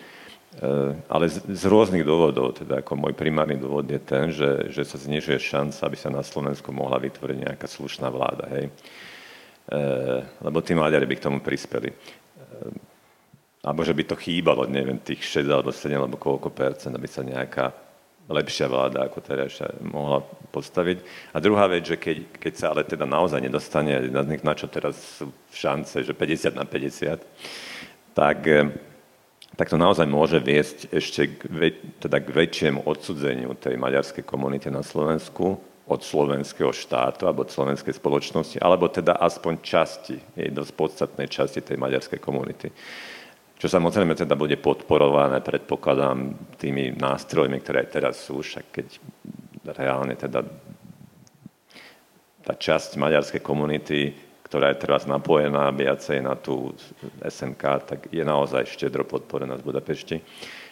e, 0.60 0.91
ale 1.08 1.32
z, 1.32 1.39
z 1.47 1.64
rôznych 1.72 2.03
dôvodov, 2.03 2.60
teda 2.60 2.84
ako 2.84 2.99
môj 2.99 3.16
primárny 3.16 3.55
dôvod 3.55 3.88
je 3.88 4.01
ten, 4.03 4.36
že, 4.36 4.76
že 4.76 4.84
sa 4.84 4.99
znižuje 4.99 5.39
šanca, 5.39 5.80
aby 5.88 5.95
sa 5.95 6.12
na 6.12 6.20
Slovensku 6.20 6.76
mohla 6.76 6.99
vytvoriť 6.99 7.38
nejaká 7.47 7.68
slušná 7.72 8.12
vláda, 8.12 8.51
hej. 8.60 8.68
E, 8.68 9.84
lebo 10.43 10.60
tí 10.60 10.76
mladí 10.76 10.99
by 10.99 11.16
k 11.16 11.26
tomu 11.32 11.39
prispeli. 11.39 11.95
Alebo 13.64 13.84
že 13.88 13.95
by 13.95 14.03
to 14.03 14.16
chýbalo, 14.20 14.68
neviem, 14.68 14.99
tých 14.99 15.24
6 15.24 15.47
alebo 15.47 15.72
7 15.72 15.95
alebo 15.95 16.20
koľko 16.20 16.51
percent, 16.51 16.91
aby 16.95 17.08
sa 17.08 17.24
nejaká 17.24 17.86
lepšia 18.28 18.67
vláda 18.67 19.07
ako 19.07 19.23
terajšia 19.23 19.80
mohla 19.88 20.19
postaviť. 20.51 20.99
A 21.32 21.39
druhá 21.39 21.67
vec, 21.71 21.88
že 21.88 21.95
keď, 21.95 22.17
keď 22.36 22.53
sa 22.53 22.65
ale 22.75 22.84
teda 22.84 23.07
naozaj 23.07 23.39
nedostane 23.39 24.11
na, 24.11 24.23
na 24.23 24.53
čo 24.53 24.67
teraz 24.67 24.99
sú 25.19 25.32
šance, 25.51 26.03
že 26.03 26.11
50 26.11 26.55
na 26.59 26.67
50, 26.67 27.23
tak, 28.11 28.39
eh, 28.47 28.67
tak 29.55 29.71
to 29.71 29.80
naozaj 29.80 30.05
môže 30.05 30.43
viesť 30.43 30.91
ešte 30.91 31.39
k, 31.39 31.41
teda 32.03 32.19
k 32.19 32.28
väčšiemu 32.28 32.84
odsudzeniu 32.84 33.55
tej 33.55 33.80
maďarskej 33.80 34.28
komunity 34.28 34.67
na 34.67 34.84
Slovensku 34.84 35.55
od 35.88 36.03
slovenského 36.03 36.75
štátu 36.75 37.32
alebo 37.32 37.47
od 37.47 37.51
slovenskej 37.51 37.95
spoločnosti, 37.95 38.59
alebo 38.59 38.91
teda 38.91 39.15
aspoň 39.23 39.63
časti, 39.63 40.19
jej 40.36 40.51
dosť 40.51 40.71
podstatnej 40.75 41.32
časti 41.32 41.63
tej 41.63 41.80
maďarskej 41.80 42.19
komunity 42.19 42.67
čo 43.58 43.66
samozrejme 43.66 44.14
teda 44.14 44.38
bude 44.38 44.53
podporované, 44.62 45.41
predpokladám, 45.41 46.38
tými 46.62 46.93
nástrojmi, 46.93 47.58
ktoré 47.58 47.86
aj 47.86 47.89
teraz 47.89 48.16
sú, 48.22 48.45
však 48.45 48.66
keď 48.70 48.88
reálne 49.74 50.14
teda 50.14 50.45
tá 52.45 52.53
časť 52.53 53.01
maďarskej 53.01 53.41
komunity, 53.41 54.14
ktorá 54.47 54.72
je 54.72 54.80
teraz 54.80 55.03
napojená 55.03 55.68
viacej 55.76 56.24
na 56.24 56.39
tú 56.39 56.72
SNK, 57.20 57.64
tak 57.84 57.99
je 58.08 58.24
naozaj 58.24 58.64
štedro 58.64 59.03
podporená 59.03 59.60
z 59.60 59.66
Budapešti. 59.68 60.18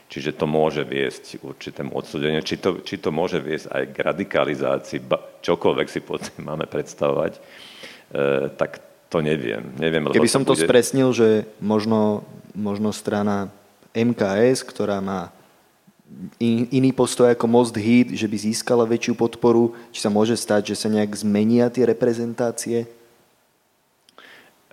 Čiže 0.06 0.38
to 0.38 0.46
môže 0.46 0.86
viesť 0.86 1.44
určitému 1.44 1.92
odsúdeniu. 1.92 2.40
Či 2.46 2.62
to, 2.62 2.80
či 2.86 3.02
to 3.02 3.10
môže 3.10 3.42
viesť 3.42 3.68
aj 3.74 3.84
k 3.92 3.98
radikalizácii, 4.00 5.00
čokoľvek 5.44 5.88
si 5.90 6.00
pod 6.00 6.24
tým 6.24 6.46
máme 6.54 6.70
predstavovať, 6.70 7.34
e, 7.36 7.42
tak 8.56 8.80
to 9.12 9.20
neviem. 9.20 9.76
neviem 9.76 10.08
Keby 10.14 10.32
som 10.32 10.48
to 10.48 10.56
bude... 10.56 10.64
spresnil, 10.64 11.12
že 11.12 11.50
možno 11.60 12.24
možno 12.56 12.89
strana 12.95 13.51
MKS, 13.91 14.64
ktorá 14.64 15.03
má 15.03 15.30
in, 16.39 16.68
iný 16.72 16.91
postoj 16.95 17.32
ako 17.32 17.45
Most 17.47 17.76
Hit, 17.76 18.16
že 18.16 18.28
by 18.28 18.38
získala 18.39 18.88
väčšiu 18.88 19.14
podporu, 19.16 19.76
či 19.91 19.99
sa 20.01 20.10
môže 20.10 20.36
stať, 20.39 20.74
že 20.74 20.86
sa 20.86 20.88
nejak 20.91 21.12
zmenia 21.16 21.68
tie 21.70 21.86
reprezentácie? 21.86 22.88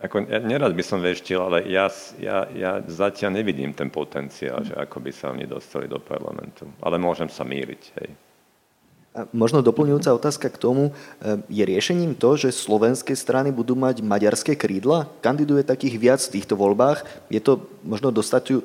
Ako, 0.02 0.26
ja 0.26 0.42
nerad 0.42 0.74
by 0.74 0.82
som 0.82 0.98
veštil, 0.98 1.38
ale 1.38 1.62
ja, 1.70 1.86
ja, 2.18 2.50
ja 2.50 2.82
zatiaľ 2.82 3.38
nevidím 3.38 3.70
ten 3.70 3.86
potenciál, 3.86 4.66
že 4.66 4.74
ako 4.74 4.98
by 4.98 5.10
sa 5.14 5.30
oni 5.30 5.46
dostali 5.46 5.86
do 5.86 6.02
parlamentu. 6.02 6.66
Ale 6.82 6.98
môžem 6.98 7.30
sa 7.30 7.46
míriť, 7.46 7.82
hej. 8.02 8.10
Možno 9.28 9.60
doplňujúca 9.60 10.08
otázka 10.16 10.48
k 10.48 10.56
tomu, 10.56 10.88
e, 10.88 11.36
je 11.52 11.60
riešením 11.68 12.16
to, 12.16 12.32
že 12.40 12.48
slovenské 12.48 13.12
strany 13.12 13.52
budú 13.52 13.76
mať 13.76 14.00
maďarské 14.00 14.56
krídla? 14.56 15.04
Kandiduje 15.20 15.60
takých 15.60 16.00
viac 16.00 16.20
v 16.24 16.40
týchto 16.40 16.56
voľbách? 16.56 17.04
Je 17.28 17.36
to 17.36 17.60
možno 17.84 18.08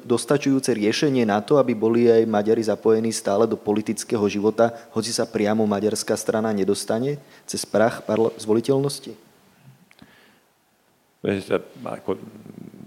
dostačujúce 0.07 0.71
riešenie 0.71 1.27
na 1.27 1.43
to, 1.43 1.59
aby 1.59 1.75
boli 1.75 2.07
aj 2.07 2.23
Maďari 2.23 2.63
zapojení 2.63 3.11
stále 3.11 3.43
do 3.43 3.59
politického 3.59 4.23
života, 4.31 4.71
hoci 4.95 5.11
sa 5.11 5.27
priamo 5.27 5.67
maďarská 5.67 6.15
strana 6.15 6.55
nedostane 6.55 7.19
cez 7.43 7.67
prach 7.67 7.99
zvoliteľnosti? 8.39 9.19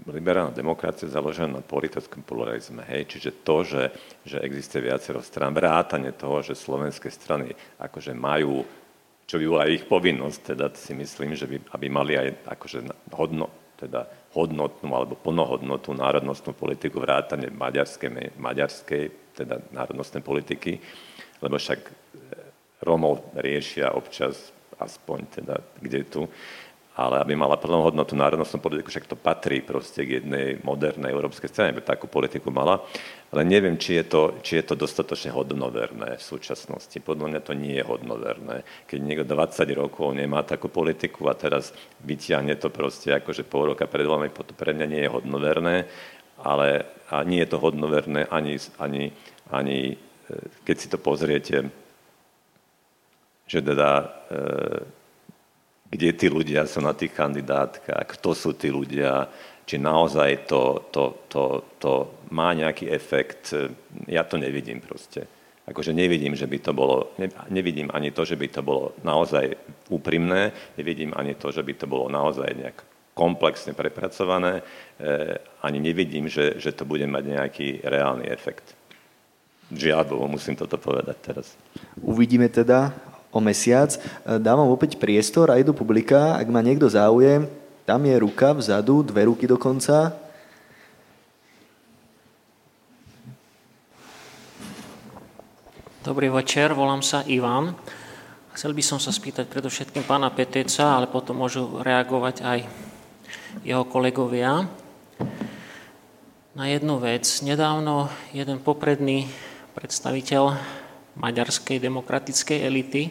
Liberálna 0.09 0.55
demokracia 0.55 1.05
založená 1.05 1.61
na 1.61 1.63
politickom 1.63 2.25
pluralizme. 2.25 2.81
Hej? 2.89 3.17
Čiže 3.17 3.31
to, 3.45 3.57
že, 3.61 3.83
že 4.25 4.41
existuje 4.41 4.89
viacero 4.89 5.21
stran, 5.21 5.53
vrátanie 5.53 6.17
toho, 6.17 6.41
že 6.41 6.57
slovenské 6.57 7.13
strany 7.13 7.53
akože 7.77 8.17
majú, 8.17 8.65
čo 9.29 9.35
by 9.37 9.45
bola 9.45 9.69
ich 9.69 9.85
povinnosť, 9.85 10.39
teda 10.55 10.65
si 10.73 10.97
myslím, 10.97 11.37
že 11.37 11.45
by, 11.45 11.57
aby 11.77 11.85
mali 11.89 12.17
aj 12.17 12.49
akože 12.49 12.79
hodno, 13.13 13.77
teda 13.77 14.09
hodnotnú 14.33 14.89
alebo 14.89 15.13
plnohodnotnú 15.17 15.93
národnostnú 15.93 16.57
politiku, 16.57 16.97
vrátane 16.97 17.53
maďarskej, 17.53 18.37
maďarskej 18.41 19.03
teda 19.37 19.61
národnostnej 19.69 20.25
politiky, 20.25 20.81
lebo 21.41 21.57
však 21.61 21.79
Romov 22.81 23.37
riešia 23.37 23.93
občas 23.93 24.49
aspoň 24.81 25.19
teda 25.29 25.55
kde 25.77 26.01
tu 26.09 26.21
ale 26.91 27.23
aby 27.23 27.39
mala 27.39 27.55
plnú 27.55 27.87
hodnotu 27.87 28.19
národnostnú 28.19 28.59
politiku, 28.59 28.91
však 28.91 29.07
to 29.07 29.15
patrí 29.15 29.63
proste 29.63 30.03
k 30.03 30.19
jednej 30.19 30.59
modernej 30.59 31.15
európskej 31.15 31.47
scéne, 31.47 31.71
aby 31.71 31.79
takú 31.79 32.11
politiku 32.11 32.51
mala. 32.51 32.83
Ale 33.31 33.47
neviem, 33.47 33.79
či 33.79 33.95
je, 33.95 34.11
to, 34.11 34.21
či 34.43 34.59
je 34.59 34.67
to 34.67 34.75
dostatočne 34.75 35.31
hodnoverné 35.31 36.19
v 36.19 36.23
súčasnosti. 36.23 36.99
Podľa 36.99 37.27
mňa 37.31 37.41
to 37.47 37.53
nie 37.55 37.79
je 37.79 37.87
hodnoverné. 37.87 38.67
Keď 38.91 38.99
niekto 38.99 39.23
20 39.23 39.71
rokov 39.79 40.11
nemá 40.11 40.43
takú 40.43 40.67
politiku 40.67 41.31
a 41.31 41.33
teraz 41.39 41.71
vyťahne 42.03 42.59
to 42.59 42.67
proste 42.67 43.15
akože 43.15 43.47
pol 43.47 43.71
roka 43.71 43.87
pred 43.87 44.03
voľbami, 44.03 44.35
to 44.35 44.51
pre 44.51 44.75
mňa 44.75 44.87
nie 44.91 45.01
je 45.07 45.13
hodnoverné, 45.15 45.87
ale 46.43 46.83
a 47.07 47.23
nie 47.23 47.39
je 47.43 47.51
to 47.55 47.59
hodnoverné 47.59 48.27
ani, 48.31 48.55
ani, 48.79 49.11
ani 49.51 49.79
e, 49.91 49.95
keď 50.63 50.75
si 50.75 50.87
to 50.87 50.95
pozriete, 50.99 51.67
že 53.47 53.59
teda 53.59 53.89
e, 53.99 55.00
kde 55.91 56.09
tí 56.15 56.31
ľudia 56.31 56.63
sú 56.63 56.79
na 56.79 56.95
tých 56.95 57.11
kandidátkach, 57.11 58.07
kto 58.15 58.31
sú 58.31 58.55
tí 58.55 58.71
ľudia, 58.71 59.27
či 59.67 59.75
naozaj 59.75 60.47
to, 60.47 60.87
to, 60.89 61.27
to, 61.27 61.43
to 61.77 61.91
má 62.31 62.55
nejaký 62.55 62.87
efekt. 62.87 63.51
Ja 64.07 64.23
to 64.23 64.39
nevidím 64.39 64.79
proste. 64.79 65.27
Akože 65.67 65.93
nevidím, 65.93 66.33
že 66.33 66.49
by 66.49 66.57
to 66.59 66.71
bolo, 66.73 67.13
nevidím 67.51 67.91
ani 67.93 68.09
to, 68.09 68.25
že 68.25 68.35
by 68.35 68.47
to 68.49 68.61
bolo 68.65 68.97
naozaj 69.05 69.53
úprimné, 69.93 70.51
nevidím 70.79 71.13
ani 71.13 71.37
to, 71.37 71.53
že 71.53 71.61
by 71.61 71.73
to 71.77 71.85
bolo 71.85 72.09
naozaj 72.09 72.49
nejak 72.55 72.77
komplexne 73.13 73.75
prepracované, 73.75 74.63
eh, 74.63 75.37
ani 75.61 75.79
nevidím, 75.79 76.31
že, 76.31 76.57
že 76.57 76.71
to 76.71 76.87
bude 76.87 77.05
mať 77.05 77.23
nejaký 77.27 77.67
reálny 77.83 78.25
efekt. 78.31 78.73
Žiaľ 79.71 80.27
musím 80.27 80.59
toto 80.59 80.75
povedať 80.75 81.17
teraz. 81.23 81.55
Uvidíme 82.03 82.51
teda, 82.51 82.91
o 83.31 83.39
mesiac. 83.39 83.95
E, 83.95 83.99
dávam 84.37 84.67
opäť 84.69 84.99
priestor 84.99 85.49
aj 85.49 85.63
do 85.63 85.73
publika, 85.73 86.35
ak 86.35 86.47
má 86.51 86.59
niekto 86.59 86.91
záujem, 86.91 87.47
tam 87.87 88.05
je 88.05 88.15
ruka 88.19 88.53
vzadu, 88.53 89.01
dve 89.01 89.25
ruky 89.25 89.49
dokonca. 89.49 90.13
Dobrý 96.01 96.33
večer, 96.33 96.73
volám 96.73 97.05
sa 97.05 97.21
Ivan. 97.29 97.77
Chcel 98.51 98.75
by 98.75 98.83
som 98.83 98.99
sa 98.99 99.13
spýtať 99.13 99.47
predovšetkým 99.47 100.03
pána 100.03 100.33
Peteca, 100.33 100.97
ale 100.97 101.07
potom 101.07 101.39
môžu 101.39 101.79
reagovať 101.79 102.35
aj 102.43 102.59
jeho 103.63 103.85
kolegovia. 103.85 104.65
Na 106.51 106.65
jednu 106.67 106.99
vec. 106.99 107.23
Nedávno 107.45 108.11
jeden 108.35 108.59
popredný 108.59 109.29
predstaviteľ 109.71 110.57
maďarskej 111.19 111.81
demokratickej 111.81 112.59
elity 112.63 113.03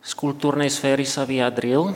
z 0.00 0.12
kultúrnej 0.16 0.72
sféry 0.72 1.04
sa 1.04 1.28
vyjadril, 1.28 1.92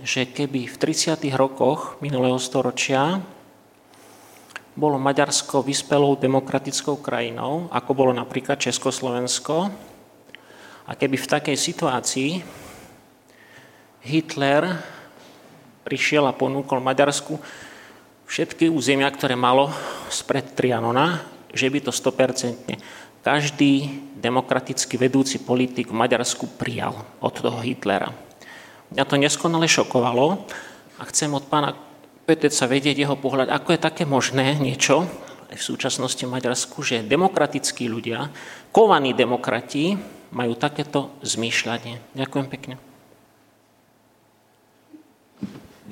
že 0.00 0.24
keby 0.24 0.64
v 0.64 0.76
30. 0.80 1.20
rokoch 1.36 2.00
minulého 2.00 2.40
storočia 2.40 3.20
bolo 4.72 4.96
Maďarsko 4.96 5.60
vyspelou 5.60 6.16
demokratickou 6.16 7.04
krajinou, 7.04 7.68
ako 7.68 7.90
bolo 7.92 8.12
napríklad 8.16 8.56
Československo, 8.56 9.68
a 10.82 10.92
keby 10.98 11.14
v 11.20 11.30
takej 11.30 11.56
situácii 11.56 12.30
Hitler 14.02 14.72
prišiel 15.86 16.26
a 16.26 16.34
ponúkol 16.34 16.82
Maďarsku 16.82 17.38
všetky 18.26 18.66
územia, 18.72 19.06
ktoré 19.12 19.38
malo 19.38 19.70
spred 20.10 20.56
Trianona, 20.56 21.22
že 21.52 21.68
by 21.68 21.78
to 21.84 21.92
100% 21.92 22.72
každý 23.22 24.02
demokraticky 24.18 24.98
vedúci 24.98 25.38
politik 25.42 25.90
v 25.90 25.98
Maďarsku 25.98 26.58
prijal 26.58 27.06
od 27.22 27.34
toho 27.34 27.62
Hitlera. 27.62 28.10
Mňa 28.92 29.04
to 29.08 29.16
neskonale 29.16 29.70
šokovalo 29.70 30.44
a 30.98 31.02
chcem 31.08 31.32
od 31.32 31.46
pána 31.48 31.72
Peteca 32.22 32.70
vedieť 32.70 33.02
jeho 33.02 33.16
pohľad, 33.18 33.50
ako 33.50 33.74
je 33.74 33.80
také 33.80 34.04
možné 34.06 34.54
niečo 34.58 35.08
v 35.50 35.62
súčasnosti 35.62 36.22
v 36.22 36.32
Maďarsku, 36.32 36.78
že 36.80 37.04
demokratickí 37.04 37.90
ľudia, 37.90 38.30
kovaní 38.70 39.12
demokrati, 39.12 39.98
majú 40.32 40.56
takéto 40.56 41.12
zmýšľanie. 41.20 42.16
Ďakujem 42.16 42.46
pekne. 42.48 42.74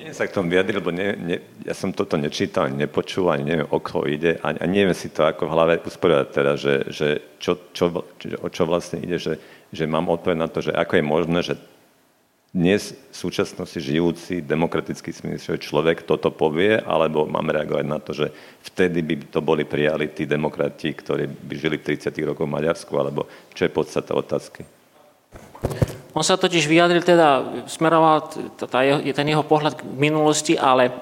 Nie 0.01 0.17
sa 0.17 0.25
k 0.25 0.33
tomu 0.33 0.49
vyjadriť, 0.49 0.77
lebo 0.81 0.91
ne, 0.97 1.13
ne, 1.13 1.37
ja 1.61 1.77
som 1.77 1.93
toto 1.93 2.17
nečítal, 2.17 2.73
ani 2.73 2.89
nepočul, 2.89 3.29
ani 3.29 3.45
neviem, 3.45 3.69
o 3.69 3.79
koho 3.85 4.09
ide, 4.09 4.41
ani, 4.41 4.57
ani 4.57 4.73
neviem 4.81 4.97
si 4.97 5.13
to 5.13 5.29
ako 5.29 5.45
v 5.45 5.53
hlave 5.53 5.75
usporiadať 5.85 6.29
teda, 6.33 6.53
že, 6.57 6.75
že 6.89 7.09
čo, 7.37 7.61
čo, 7.77 8.09
čo, 8.17 8.27
o 8.41 8.49
čo 8.49 8.65
vlastne 8.65 9.05
ide, 9.05 9.21
že, 9.21 9.37
že 9.69 9.85
mám 9.85 10.09
odpoveď 10.09 10.37
na 10.41 10.49
to, 10.49 10.65
že 10.65 10.73
ako 10.73 10.93
je 10.97 11.05
možné, 11.05 11.39
že 11.45 11.55
dnes 12.51 12.97
v 12.97 13.15
súčasnosti 13.15 13.79
žijúci 13.79 14.43
demokratický 14.43 15.13
smysl 15.13 15.61
človek 15.61 16.03
toto 16.03 16.33
povie, 16.33 16.81
alebo 16.81 17.29
mám 17.29 17.47
reagovať 17.47 17.85
na 17.87 18.01
to, 18.01 18.11
že 18.17 18.33
vtedy 18.73 19.05
by 19.05 19.15
to 19.29 19.39
boli 19.45 19.69
prijali 19.69 20.11
tí 20.11 20.25
demokrati, 20.25 20.97
ktorí 20.97 21.29
by 21.29 21.55
žili 21.61 21.77
v 21.77 21.95
30 21.95 22.11
rokoch 22.25 22.49
v 22.49 22.57
Maďarsku, 22.57 22.93
alebo 22.97 23.29
čo 23.53 23.69
je 23.69 23.71
podstata 23.71 24.17
otázky? 24.17 24.80
On 26.11 26.27
sa 26.27 26.35
totiž 26.35 26.67
vyjadril, 26.67 27.07
teda 27.07 27.63
smeroval 27.71 28.27
ten 29.15 29.27
jeho 29.29 29.47
pohľad 29.47 29.79
k 29.79 29.87
minulosti, 29.87 30.59
ale 30.59 30.91
e, 30.91 30.93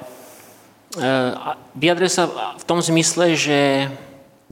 vyjadril 1.73 2.11
sa 2.13 2.29
v 2.61 2.65
tom 2.69 2.85
zmysle, 2.85 3.33
že 3.33 3.89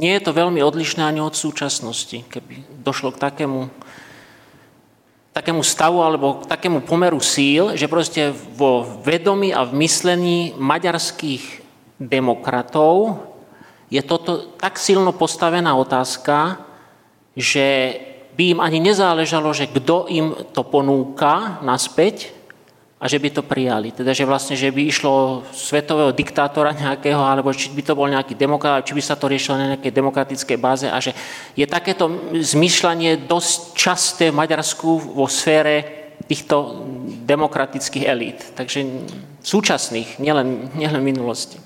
nie 0.01 0.13
je 0.17 0.23
to 0.25 0.33
veľmi 0.33 0.61
odlišné 0.65 1.05
ani 1.05 1.21
od 1.21 1.37
súčasnosti. 1.37 2.25
Keby 2.29 2.81
došlo 2.81 3.13
k 3.13 3.21
takému, 3.21 3.69
takému 5.37 5.61
stavu 5.61 6.01
alebo 6.01 6.41
k 6.41 6.49
takému 6.49 6.85
pomeru 6.89 7.21
síl, 7.21 7.77
že 7.77 7.89
proste 7.89 8.33
vo 8.57 8.85
vedomí 9.05 9.53
a 9.53 9.65
v 9.65 9.77
myslení 9.85 10.57
maďarských 10.57 11.65
demokratov 12.01 13.21
je 13.93 14.01
toto 14.01 14.57
tak 14.57 14.81
silno 14.81 15.13
postavená 15.13 15.77
otázka, 15.77 16.61
že 17.37 17.97
by 18.37 18.45
im 18.53 18.61
ani 18.61 18.79
nezáležalo, 18.85 19.49
že 19.57 19.67
kto 19.73 20.07
im 20.13 20.37
to 20.53 20.61
ponúka 20.69 21.59
naspäť 21.65 22.37
a 22.97 23.09
že 23.09 23.21
by 23.21 23.29
to 23.29 23.43
prijali. 23.45 23.93
Teda, 23.93 24.17
že 24.17 24.25
vlastne, 24.25 24.57
že 24.57 24.73
by 24.73 24.89
išlo 24.89 25.45
svetového 25.53 26.17
diktátora 26.17 26.73
nejakého, 26.73 27.21
alebo 27.21 27.53
či 27.53 27.69
by 27.73 27.83
to 27.85 27.93
bol 27.93 28.09
nejaký 28.09 28.37
demokrat, 28.37 28.89
či 28.89 28.97
by 28.97 29.03
sa 29.05 29.17
to 29.17 29.29
riešilo 29.29 29.61
na 29.61 29.77
nejakej 29.77 29.93
demokratickej 29.93 30.57
báze 30.57 30.89
a 30.89 30.97
že 31.01 31.13
je 31.53 31.65
takéto 31.69 32.09
zmyšľanie 32.33 33.29
dosť 33.29 33.59
časté 33.77 34.25
v 34.33 34.39
Maďarsku 34.41 35.13
vo 35.13 35.29
sfére 35.29 36.09
týchto 36.25 36.85
demokratických 37.29 38.05
elít. 38.09 38.41
Takže 38.57 38.85
súčasných, 39.45 40.17
nielen, 40.17 40.73
nielen 40.73 41.05
minulosti. 41.05 41.66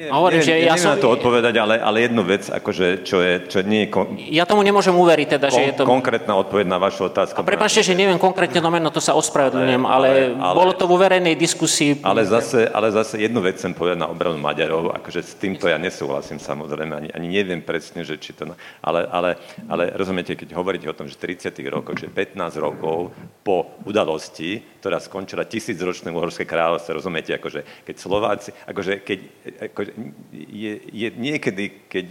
Nie, 0.00 0.08
hovorím, 0.08 0.40
že 0.40 0.56
ja 0.64 0.80
som... 0.80 0.96
na 0.96 0.96
to 0.96 1.12
odpovedať, 1.12 1.60
ale, 1.60 1.76
ale 1.76 2.08
jednu 2.08 2.24
vec, 2.24 2.48
akože, 2.48 3.04
čo, 3.04 3.20
je, 3.20 3.44
čo 3.52 3.60
nie 3.60 3.84
je... 3.84 3.88
Kon... 3.92 4.16
Ja 4.16 4.48
tomu 4.48 4.64
nemôžem 4.64 4.96
uveriť, 4.96 5.36
teda, 5.36 5.52
kon, 5.52 5.60
že 5.60 5.62
je 5.68 5.72
to... 5.76 5.82
Konkrétna 5.84 6.40
odpoveď 6.40 6.72
na 6.72 6.80
vašu 6.80 7.12
otázku. 7.12 7.36
A 7.36 7.44
prepáčte, 7.44 7.84
že 7.84 7.92
neviem 7.92 8.16
konkrétne 8.16 8.64
to 8.64 8.72
meno, 8.72 8.88
to 8.88 9.04
sa 9.04 9.12
ospravedlňujem, 9.12 9.84
ale, 9.84 10.08
ale, 10.08 10.10
ale, 10.40 10.56
bolo 10.56 10.72
to 10.72 10.88
vo 10.88 10.96
verejnej 10.96 11.36
diskusii. 11.36 12.00
Ale 12.00 12.24
zase, 12.24 12.64
ale 12.72 12.88
zase 12.88 13.20
jednu 13.20 13.44
vec 13.44 13.60
chcem 13.60 13.76
povedať 13.76 14.00
na 14.00 14.08
obranu 14.08 14.40
Maďarov, 14.40 14.96
akože 15.04 15.20
s 15.20 15.36
týmto 15.36 15.68
ja 15.68 15.76
nesúhlasím 15.76 16.40
samozrejme, 16.40 16.96
ani, 16.96 17.08
ani 17.12 17.28
neviem 17.28 17.60
presne, 17.60 18.00
že 18.00 18.16
či 18.16 18.32
to... 18.32 18.48
Ale, 18.80 19.04
ale, 19.04 19.36
ale 19.68 19.92
rozumiete, 20.00 20.32
keď 20.32 20.56
hovoríte 20.56 20.88
o 20.88 20.96
tom, 20.96 21.12
že 21.12 21.20
30 21.20 21.52
rokov, 21.68 22.00
že 22.00 22.08
15 22.08 22.56
rokov 22.56 23.12
po 23.44 23.76
udalosti, 23.84 24.64
ktorá 24.80 24.96
skončila 24.96 25.44
tisícročné 25.44 26.08
uhorské 26.08 26.48
kráľovstvo, 26.48 26.96
rozumiete, 26.96 27.36
akože 27.36 27.84
keď 27.84 27.96
Slováci, 28.00 28.56
akože 28.64 29.04
keď, 29.04 29.18
akože 29.68 29.89
je, 30.32 30.72
je 30.90 31.08
niekedy, 31.14 31.64
keď, 31.90 32.06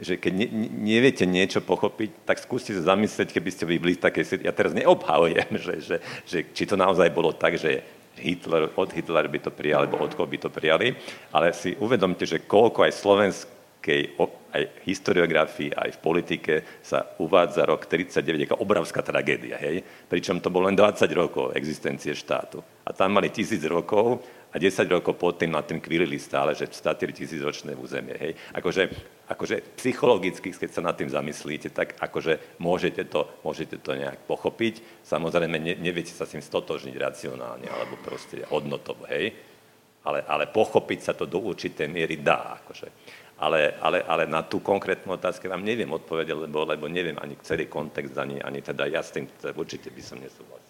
že 0.00 0.14
keď 0.20 0.32
ne, 0.36 0.46
neviete 0.84 1.24
niečo 1.24 1.64
pochopiť, 1.64 2.28
tak 2.28 2.40
skúste 2.40 2.76
sa 2.76 2.92
zamyslieť, 2.92 3.32
keby 3.32 3.50
ste 3.52 3.64
byli 3.64 3.96
v 3.96 4.04
takej. 4.04 4.44
Ja 4.44 4.52
teraz 4.52 4.76
neobhavujem, 4.76 5.50
že, 5.66 5.74
že, 5.80 5.96
že 6.28 6.38
či 6.52 6.64
to 6.68 6.76
naozaj 6.76 7.08
bolo 7.12 7.32
tak, 7.32 7.56
že 7.56 7.82
Hitler, 8.16 8.72
od 8.72 8.90
Hitlera 8.92 9.28
by 9.28 9.40
to 9.44 9.52
prijali, 9.52 9.92
alebo 9.92 10.04
od 10.04 10.16
koho 10.16 10.28
by 10.28 10.38
to 10.40 10.48
prijali, 10.48 10.96
ale 11.36 11.52
si 11.52 11.76
uvedomte, 11.76 12.24
že 12.24 12.48
koľko 12.48 12.88
aj 12.88 12.92
slovenskej 12.96 14.16
aj 14.56 14.62
historiografii, 14.88 15.76
aj 15.76 16.00
v 16.00 16.02
politike 16.02 16.54
sa 16.80 17.04
uvádza 17.20 17.68
rok 17.68 17.84
39 17.84 18.48
ako 18.48 18.56
obravská 18.64 19.04
tragédia, 19.04 19.60
hej? 19.60 19.84
Pričom 20.08 20.40
to 20.40 20.48
bolo 20.48 20.66
len 20.66 20.74
20 20.74 21.04
rokov 21.12 21.52
existencie 21.52 22.16
štátu. 22.16 22.64
A 22.88 22.90
tam 22.96 23.14
mali 23.14 23.28
tisíc 23.28 23.60
rokov 23.68 24.24
a 24.56 24.58
10 24.58 24.88
rokov 24.88 25.20
pod 25.20 25.36
tým 25.36 25.52
nad 25.52 25.68
tým 25.68 25.84
kvílili 25.84 26.16
stále, 26.16 26.56
že 26.56 26.72
4 26.72 26.96
tisíc 27.12 27.44
ročné 27.44 27.76
územie. 27.76 28.16
Hej. 28.16 28.32
Akože, 28.56 28.88
akože 29.28 29.76
psychologicky, 29.76 30.48
keď 30.48 30.70
sa 30.72 30.80
nad 30.80 30.96
tým 30.96 31.12
zamyslíte, 31.12 31.76
tak 31.76 31.92
akože 32.00 32.56
môžete 32.56 33.04
to, 33.04 33.28
môžete 33.44 33.76
to 33.84 33.92
nejak 33.92 34.16
pochopiť. 34.24 35.04
Samozrejme, 35.04 35.60
ne, 35.60 35.76
neviete 35.76 36.16
sa 36.16 36.24
s 36.24 36.32
tým 36.32 36.40
stotožniť 36.40 36.96
racionálne, 36.96 37.68
alebo 37.68 38.00
proste 38.00 38.48
hodnotovo, 38.48 39.04
hej. 39.12 39.36
Ale, 40.08 40.24
ale 40.24 40.48
pochopiť 40.48 40.98
sa 41.04 41.12
to 41.12 41.28
do 41.28 41.36
určitej 41.52 41.92
miery 41.92 42.16
dá. 42.24 42.56
Akože. 42.64 42.88
Ale, 43.36 43.76
ale, 43.84 44.00
ale 44.08 44.24
na 44.24 44.40
tú 44.40 44.64
konkrétnu 44.64 45.20
otázku 45.20 45.52
vám 45.52 45.60
neviem 45.60 45.92
odpovedať, 45.92 46.32
lebo, 46.32 46.64
lebo 46.64 46.88
neviem 46.88 47.20
ani 47.20 47.36
celý 47.44 47.68
kontext, 47.68 48.16
ani, 48.16 48.40
ani 48.40 48.64
teda 48.64 48.88
ja 48.88 49.04
s 49.04 49.12
tým 49.12 49.28
určite 49.52 49.92
by 49.92 50.00
som 50.00 50.16
nesúhlasil. 50.16 50.65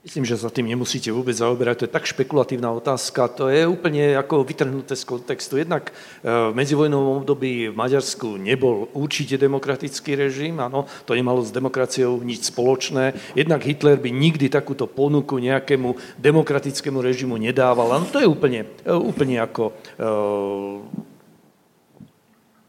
Myslím, 0.00 0.24
že 0.24 0.40
sa 0.40 0.48
tým 0.48 0.64
nemusíte 0.64 1.12
vôbec 1.12 1.36
zaoberať. 1.36 1.84
To 1.84 1.84
je 1.84 1.92
tak 1.92 2.08
špekulatívna 2.08 2.72
otázka. 2.72 3.28
To 3.36 3.52
je 3.52 3.68
úplne 3.68 4.16
ako 4.16 4.48
vytrhnuté 4.48 4.96
z 4.96 5.04
kontextu. 5.04 5.60
Jednak 5.60 5.92
e, 5.92 5.92
v 6.24 6.56
medzivojnovom 6.56 7.20
období 7.20 7.68
v 7.68 7.76
Maďarsku 7.76 8.40
nebol 8.40 8.88
určite 8.96 9.36
demokratický 9.36 10.16
režim, 10.16 10.56
áno, 10.56 10.88
to 11.04 11.12
nemalo 11.12 11.44
s 11.44 11.52
demokraciou 11.52 12.16
nič 12.24 12.48
spoločné. 12.48 13.12
Jednak 13.36 13.60
Hitler 13.60 14.00
by 14.00 14.08
nikdy 14.08 14.48
takúto 14.48 14.88
ponuku 14.88 15.36
nejakému 15.36 15.92
demokratickému 16.16 17.04
režimu 17.04 17.36
nedával. 17.36 18.00
Áno, 18.00 18.08
to 18.08 18.24
je 18.24 18.28
úplne, 18.28 18.64
e, 18.80 18.96
úplne 18.96 19.36
ako 19.44 19.76
uh, 20.00 20.80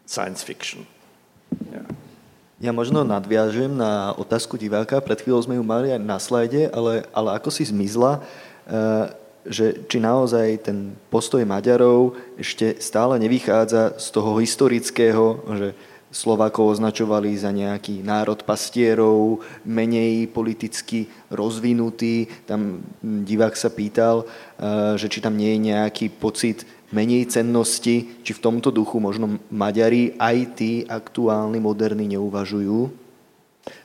science 0.04 0.44
fiction. 0.44 0.84
Yeah. 1.72 2.11
Ja 2.62 2.70
možno 2.70 3.02
nadviažem 3.02 3.74
na 3.74 4.14
otázku 4.14 4.54
diváka, 4.54 5.02
pred 5.02 5.18
chvíľou 5.18 5.42
sme 5.42 5.58
ju 5.58 5.66
mali 5.66 5.90
aj 5.90 5.98
na 5.98 6.22
slajde, 6.22 6.70
ale, 6.70 7.10
ale 7.10 7.34
ako 7.34 7.50
si 7.50 7.66
zmizla, 7.66 8.22
eh, 8.22 9.10
že 9.50 9.82
či 9.90 9.98
naozaj 9.98 10.70
ten 10.70 10.94
postoj 11.10 11.42
Maďarov 11.42 12.14
ešte 12.38 12.78
stále 12.78 13.18
nevychádza 13.18 13.98
z 13.98 14.08
toho 14.14 14.38
historického, 14.38 15.42
že 15.58 15.74
Slovákov 16.14 16.78
označovali 16.78 17.34
za 17.34 17.50
nejaký 17.50 18.06
národ 18.06 18.38
pastierov, 18.46 19.42
menej 19.66 20.30
politicky 20.30 21.10
rozvinutý. 21.34 22.30
Tam 22.46 22.86
divák 23.02 23.58
sa 23.58 23.74
pýtal, 23.74 24.22
eh, 24.22 25.02
že 25.02 25.10
či 25.10 25.18
tam 25.18 25.34
nie 25.34 25.58
je 25.58 25.66
nejaký 25.74 26.14
pocit 26.14 26.62
menej 26.92 27.28
cennosti, 27.28 28.24
či 28.24 28.32
v 28.32 28.44
tomto 28.44 28.72
duchu 28.72 29.00
možno 29.00 29.40
Maďari 29.52 30.16
aj 30.20 30.38
tí 30.56 30.72
aktuálni, 30.88 31.60
moderní 31.64 32.16
neuvažujú? 32.16 33.02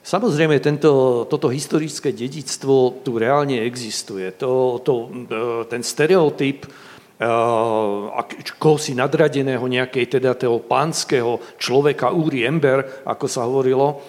Samozrejme, 0.02 0.56
tento, 0.62 1.24
toto 1.28 1.52
historické 1.52 2.14
dedictvo 2.14 3.02
tu 3.04 3.20
reálne 3.20 3.60
existuje. 3.66 4.32
To, 4.40 4.80
to, 4.80 5.10
e, 5.10 5.66
ten 5.68 5.82
stereotyp, 5.84 6.64
koho 8.60 8.76
si 8.76 8.92
nadradeného 8.92 9.64
nejakej 9.64 10.20
teda 10.20 10.36
toho 10.36 10.60
pánskeho 10.60 11.56
človeka 11.56 12.12
Uri 12.12 12.44
Ember, 12.44 13.04
ako 13.08 13.24
sa 13.24 13.48
hovorilo 13.48 14.04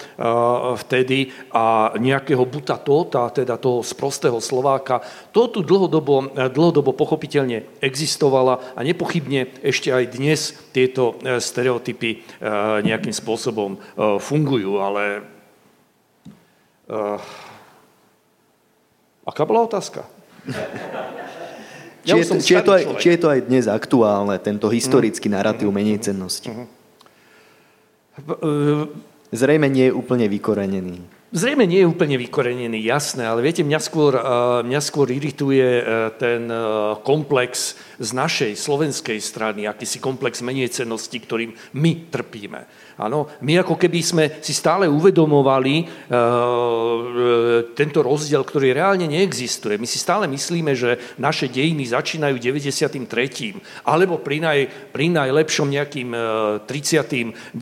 vtedy, 0.75 1.31
a 1.55 1.95
nejakého 1.95 2.43
buta 2.43 2.75
Tóta, 2.75 3.31
teda 3.31 3.55
toho 3.55 3.79
sprostého 3.79 4.43
Slováka. 4.43 4.99
To 5.31 5.47
tu 5.47 5.63
dlhodobo, 5.63 6.35
dlhodobo 6.51 6.91
pochopiteľne 6.91 7.79
existovala 7.79 8.75
a 8.75 8.79
nepochybne 8.83 9.63
ešte 9.63 9.87
aj 9.87 10.03
dnes 10.11 10.39
tieto 10.75 11.15
stereotypy 11.23 12.27
nejakým 12.83 13.15
spôsobom 13.15 13.79
fungujú, 14.19 14.83
ale 14.83 15.23
Aká 19.27 19.43
bola 19.43 19.67
otázka? 19.67 20.07
Či, 22.07 22.15
ja 22.15 22.23
je, 22.23 22.39
či, 22.39 22.53
je 22.55 22.63
to 22.63 22.71
aj, 22.71 22.83
či 23.03 23.07
je 23.11 23.19
to 23.19 23.27
aj 23.27 23.39
dnes 23.51 23.67
aktuálne, 23.67 24.39
tento 24.39 24.71
historický 24.71 25.27
narratív 25.27 25.75
menej 25.75 25.99
cennosti? 25.99 26.47
Zrejme 29.35 29.67
nie 29.67 29.91
je 29.91 29.93
úplne 29.93 30.31
vykorenený. 30.31 31.03
Zrejme 31.37 31.69
nie 31.69 31.85
je 31.85 31.91
úplne 31.93 32.17
vykorenený, 32.17 32.81
jasné, 32.81 33.21
ale 33.21 33.45
viete, 33.45 33.61
mňa 33.61 33.77
skôr, 33.77 34.17
mňa 34.65 34.81
skôr 34.81 35.05
irituje 35.13 35.61
e, 35.61 35.83
ten 36.17 36.49
e, 36.49 36.57
komplex 37.05 37.77
z 38.01 38.09
našej 38.09 38.57
slovenskej 38.57 39.21
strany, 39.21 39.69
akýsi 39.69 40.01
komplex 40.01 40.41
menej 40.41 40.73
cennosti, 40.73 41.13
ktorým 41.13 41.53
my 41.77 42.09
trpíme. 42.09 42.65
Áno, 42.97 43.29
my 43.45 43.61
ako 43.61 43.77
keby 43.77 43.99
sme 44.01 44.25
si 44.41 44.57
stále 44.57 44.89
uvedomovali 44.89 45.85
tento 47.77 47.99
rozdiel, 48.01 48.41
ktorý 48.41 48.73
reálne 48.73 49.05
neexistuje. 49.05 49.77
My 49.77 49.85
si 49.85 50.01
stále 50.01 50.25
myslíme, 50.25 50.73
že 50.73 50.97
naše 51.21 51.45
dejiny 51.45 51.93
začínajú 51.93 52.41
93. 52.41 53.05
alebo 53.85 54.17
pri, 54.17 54.37
naj, 54.41 54.59
pri 54.89 55.13
najlepšom 55.13 55.69
nejakým 55.69 56.09
uh, 56.09 56.65
39. 56.65 57.53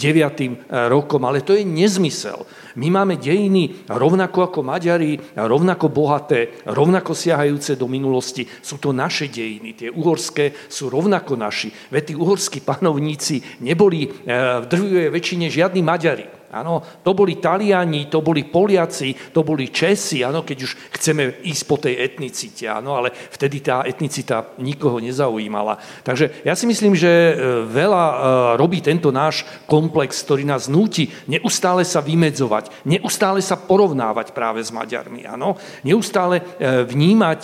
rokom, 0.88 1.22
ale 1.28 1.44
to 1.44 1.52
je 1.52 1.68
nezmysel. 1.68 2.48
My 2.76 2.92
máme 2.92 3.16
dejiny 3.16 3.65
rovnako 3.88 4.52
ako 4.52 4.60
Maďari, 4.66 5.16
rovnako 5.40 5.88
bohaté, 5.88 6.60
rovnako 6.68 7.16
siahajúce 7.16 7.80
do 7.80 7.88
minulosti. 7.88 8.44
Sú 8.60 8.76
to 8.76 8.92
naše 8.92 9.32
dejiny. 9.32 9.72
Tie 9.78 9.90
uhorské 9.94 10.52
sú 10.68 10.92
rovnako 10.92 11.40
naši. 11.40 11.72
Veď 11.94 12.04
tí 12.12 12.14
uhorskí 12.20 12.60
panovníci 12.60 13.64
neboli 13.64 14.12
v 14.28 14.66
drvivej 14.68 15.08
väčšine 15.14 15.48
žiadni 15.48 15.80
Maďari. 15.80 16.35
Áno, 16.56 16.80
to 17.04 17.12
boli 17.12 17.36
Taliani, 17.36 18.08
to 18.08 18.24
boli 18.24 18.48
Poliaci, 18.48 19.12
to 19.36 19.44
boli 19.44 19.76
Česi, 19.76 20.24
áno, 20.24 20.48
keď 20.48 20.58
už 20.64 20.72
chceme 20.96 21.44
ísť 21.44 21.64
po 21.68 21.76
tej 21.76 22.00
etnicite, 22.00 22.72
áno, 22.72 22.96
ale 22.96 23.12
vtedy 23.12 23.60
tá 23.60 23.84
etnicita 23.84 24.56
nikoho 24.64 25.04
nezaujímala. 25.04 25.76
Takže 26.08 26.48
ja 26.48 26.56
si 26.56 26.64
myslím, 26.64 26.96
že 26.96 27.12
e, 27.12 27.34
veľa 27.68 28.04
e, 28.08 28.16
robí 28.56 28.80
tento 28.80 29.12
náš 29.12 29.44
komplex, 29.68 30.24
ktorý 30.24 30.48
nás 30.48 30.72
núti 30.72 31.12
neustále 31.28 31.84
sa 31.84 32.00
vymedzovať, 32.00 32.88
neustále 32.88 33.44
sa 33.44 33.60
porovnávať 33.60 34.32
práve 34.32 34.64
s 34.64 34.72
Maďarmi, 34.72 35.28
áno, 35.28 35.60
neustále 35.84 36.40
e, 36.40 36.88
vnímať 36.88 37.42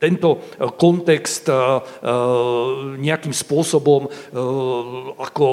tento 0.00 0.40
kontext 0.80 1.52
nejakým 2.96 3.34
spôsobom 3.36 4.08
ako 5.20 5.46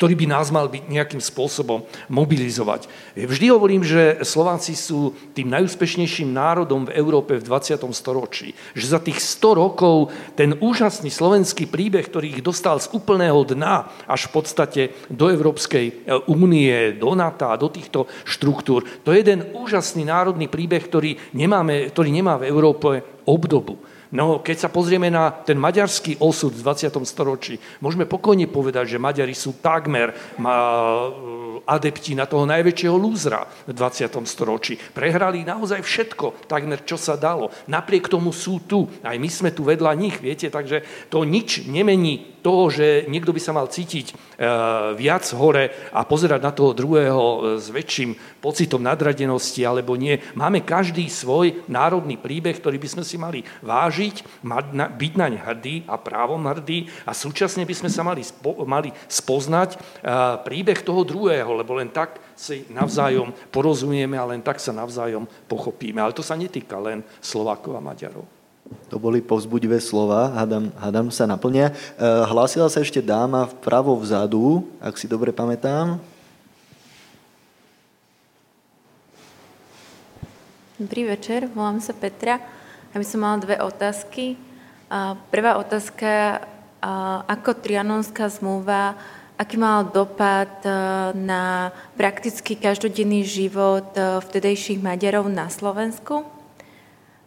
ktorý 0.00 0.16
by 0.16 0.32
nás 0.32 0.48
mal 0.48 0.64
byť 0.64 0.88
nejakým 0.88 1.20
spôsobom 1.20 1.84
mobilizovať. 2.08 2.88
Vždy 3.20 3.52
hovorím, 3.52 3.84
že 3.84 4.24
Slováci 4.24 4.72
sú 4.72 5.12
tým 5.36 5.52
najúspešnejším 5.52 6.32
národom 6.32 6.88
v 6.88 6.96
Európe 6.96 7.36
v 7.36 7.44
20. 7.44 7.84
storočí. 7.92 8.56
Že 8.72 8.96
za 8.96 9.00
tých 9.04 9.20
100 9.20 9.60
rokov 9.60 10.08
ten 10.40 10.56
úžasný 10.56 11.12
slovenský 11.12 11.68
príbeh, 11.68 12.08
ktorý 12.08 12.32
ich 12.32 12.40
dostal 12.40 12.80
z 12.80 12.88
úplného 12.96 13.44
dna 13.44 13.92
až 14.08 14.32
v 14.32 14.40
podstate 14.40 14.82
do 15.12 15.28
Európskej 15.28 15.84
e, 15.84 15.92
únie, 16.32 16.96
do 16.96 17.12
NATO 17.12 17.52
do 17.60 17.68
týchto 17.68 18.08
štruktúr, 18.24 19.04
to 19.04 19.12
je 19.12 19.20
jeden 19.20 19.52
úžasný 19.52 20.08
národný 20.08 20.48
príbeh, 20.48 20.80
ktorý, 20.80 21.36
nemáme, 21.36 21.92
ktorý 21.92 22.08
nemá 22.08 22.40
v 22.40 22.48
Európe 22.48 23.04
obdobu. 23.28 23.89
No, 24.10 24.42
keď 24.42 24.66
sa 24.66 24.68
pozrieme 24.74 25.06
na 25.06 25.30
ten 25.30 25.54
maďarský 25.54 26.18
osud 26.18 26.50
v 26.50 26.66
20. 26.66 26.90
storočí, 27.06 27.62
môžeme 27.78 28.10
pokojne 28.10 28.50
povedať, 28.50 28.98
že 28.98 29.02
Maďari 29.02 29.38
sú 29.38 29.62
takmer 29.62 30.10
adepti 31.62 32.18
na 32.18 32.26
toho 32.26 32.42
najväčšieho 32.42 32.96
lúzra 32.98 33.46
v 33.70 33.72
20. 33.72 34.10
storočí. 34.26 34.74
Prehrali 34.74 35.46
naozaj 35.46 35.86
všetko, 35.86 36.50
takmer 36.50 36.82
čo 36.82 36.98
sa 36.98 37.14
dalo. 37.14 37.54
Napriek 37.70 38.10
tomu 38.10 38.34
sú 38.34 38.58
tu. 38.66 38.90
Aj 39.06 39.14
my 39.14 39.30
sme 39.30 39.54
tu 39.54 39.62
vedľa 39.62 39.94
nich, 39.94 40.18
viete, 40.18 40.50
takže 40.50 40.82
to 41.06 41.22
nič 41.22 41.70
nemení 41.70 42.39
toho, 42.40 42.72
že 42.72 43.06
niekto 43.06 43.30
by 43.30 43.40
sa 43.40 43.52
mal 43.52 43.68
cítiť 43.68 44.06
e, 44.10 44.14
viac 44.96 45.24
hore 45.36 45.70
a 45.92 46.02
pozerať 46.08 46.40
na 46.40 46.52
toho 46.52 46.72
druhého 46.72 47.24
e, 47.24 47.38
s 47.60 47.68
väčším 47.68 48.40
pocitom 48.40 48.80
nadradenosti 48.80 49.62
alebo 49.62 49.94
nie. 49.94 50.16
Máme 50.34 50.64
každý 50.64 51.06
svoj 51.06 51.62
národný 51.68 52.16
príbeh, 52.16 52.56
ktorý 52.56 52.80
by 52.80 52.88
sme 52.88 53.04
si 53.04 53.20
mali 53.20 53.44
vážiť, 53.60 54.42
byť 54.72 55.12
naň 55.14 55.32
hrdý 55.44 55.76
a 55.86 56.00
právom 56.00 56.40
hrdý 56.48 56.88
a 57.04 57.12
súčasne 57.12 57.68
by 57.68 57.74
sme 57.76 57.90
sa 57.92 58.00
mali, 58.00 58.24
spo, 58.24 58.64
mali 58.64 58.90
spoznať 59.06 59.70
e, 59.76 59.78
príbeh 60.42 60.80
toho 60.80 61.04
druhého, 61.04 61.52
lebo 61.52 61.76
len 61.76 61.92
tak 61.92 62.18
si 62.32 62.64
navzájom 62.72 63.36
porozumieme 63.52 64.16
a 64.16 64.24
len 64.24 64.40
tak 64.40 64.56
sa 64.56 64.72
navzájom 64.72 65.28
pochopíme. 65.44 66.00
Ale 66.00 66.16
to 66.16 66.24
sa 66.24 66.34
netýka 66.40 66.80
len 66.80 67.04
Slovákov 67.20 67.76
a 67.76 67.84
Maďarov. 67.84 68.39
To 68.90 68.98
boli 68.98 69.22
povzbudivé 69.22 69.78
slova, 69.82 70.30
hadam, 70.34 70.70
hadam 70.78 71.08
sa 71.10 71.26
naplnia. 71.26 71.70
E, 71.70 71.74
hlásila 72.04 72.66
sa 72.70 72.82
ešte 72.82 73.02
dáma 73.02 73.46
vpravo 73.46 73.94
vzadu, 73.98 74.66
ak 74.82 74.94
si 74.98 75.06
dobre 75.10 75.34
pamätám. 75.34 75.98
Dobrý 80.80 81.06
večer, 81.06 81.46
volám 81.52 81.78
sa 81.82 81.92
Petra. 81.92 82.40
Ja 82.90 82.96
by 82.96 83.06
som 83.06 83.20
mala 83.20 83.38
dve 83.42 83.60
otázky. 83.60 84.34
Prvá 85.30 85.60
otázka, 85.60 86.40
ako 87.28 87.50
trianonská 87.60 88.32
zmluva 88.32 88.96
aký 89.40 89.56
mal 89.56 89.88
dopad 89.88 90.52
e, 90.60 90.70
na 91.16 91.72
prakticky 91.96 92.60
každodenný 92.60 93.24
život 93.24 93.88
e, 93.96 94.20
vtedejších 94.20 94.84
Maďarov 94.84 95.32
na 95.32 95.48
Slovensku. 95.48 96.39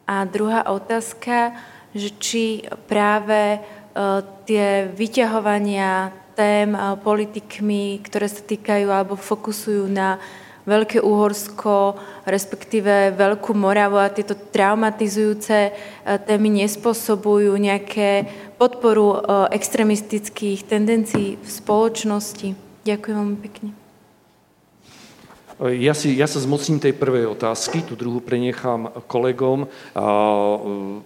A 0.07 0.27
druhá 0.27 0.67
otázka, 0.67 1.55
že 1.95 2.09
či 2.19 2.45
práve 2.89 3.57
e, 3.57 3.59
tie 4.43 4.89
vyťahovania 4.91 6.11
tém 6.33 6.73
politikmi, 7.05 8.01
ktoré 8.01 8.25
sa 8.25 8.41
týkajú 8.41 8.89
alebo 8.89 9.13
fokusujú 9.13 9.85
na 9.85 10.17
Veľké 10.63 11.03
Úhorsko, 11.03 11.99
respektíve 12.23 13.11
Veľkú 13.19 13.51
Moravu 13.51 13.99
a 13.99 14.07
tieto 14.07 14.31
traumatizujúce 14.31 15.57
e, 15.67 15.71
témy 16.23 16.63
nespôsobujú 16.63 17.51
nejaké 17.59 18.31
podporu 18.55 19.07
e, 19.11 19.17
extremistických 19.59 20.63
tendencií 20.63 21.35
v 21.35 21.49
spoločnosti. 21.51 22.55
Ďakujem 22.87 23.15
vám 23.19 23.35
pekne. 23.43 23.82
Ja, 25.63 25.95
si, 25.95 26.19
ja 26.19 26.27
sa 26.27 26.43
zmocním 26.43 26.83
tej 26.83 26.91
prvej 26.91 27.23
otázky, 27.39 27.87
tú 27.87 27.95
druhú 27.95 28.19
prenechám 28.19 29.07
kolegom. 29.07 29.71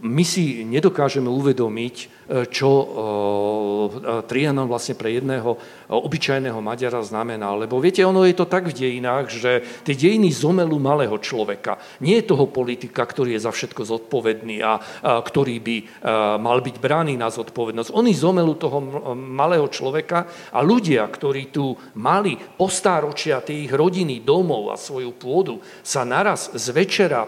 My 0.01 0.23
si 0.25 0.65
nedokážeme 0.65 1.29
uvedomiť, 1.29 2.25
čo 2.49 2.69
Trianon 4.25 4.65
vlastne 4.65 4.97
pre 4.97 5.13
jedného 5.13 5.61
obyčajného 5.93 6.57
Maďara 6.57 7.05
znamená. 7.05 7.53
Lebo 7.53 7.77
viete, 7.77 8.01
ono 8.01 8.25
je 8.25 8.34
to 8.34 8.49
tak 8.49 8.73
v 8.73 8.77
dejinách, 8.81 9.29
že 9.29 9.61
tie 9.85 9.93
dejiny 9.93 10.34
zomelú 10.34 10.81
malého 10.81 11.21
človeka. 11.21 11.77
Nie 12.01 12.25
je 12.25 12.34
toho 12.34 12.49
politika, 12.49 13.05
ktorý 13.05 13.38
je 13.38 13.45
za 13.45 13.53
všetko 13.53 13.85
zodpovedný 13.85 14.65
a, 14.65 14.81
ktorý 15.21 15.55
by 15.61 15.77
mal 16.41 16.65
byť 16.65 16.75
brány 16.81 17.13
na 17.13 17.29
zodpovednosť. 17.29 17.93
Oni 17.93 18.17
zomelú 18.17 18.57
toho 18.57 18.81
malého 19.13 19.69
človeka 19.69 20.49
a 20.49 20.65
ľudia, 20.65 21.05
ktorí 21.05 21.53
tu 21.53 21.77
mali 22.01 22.34
postáročia 22.35 23.45
tie 23.45 23.69
ich 23.69 23.71
rodiny, 23.71 24.25
domov 24.48 24.72
a 24.72 24.80
svoju 24.80 25.11
pôdu, 25.11 25.60
sa 25.84 26.07
naraz 26.07 26.48
z 26.56 26.72
večera 26.72 27.28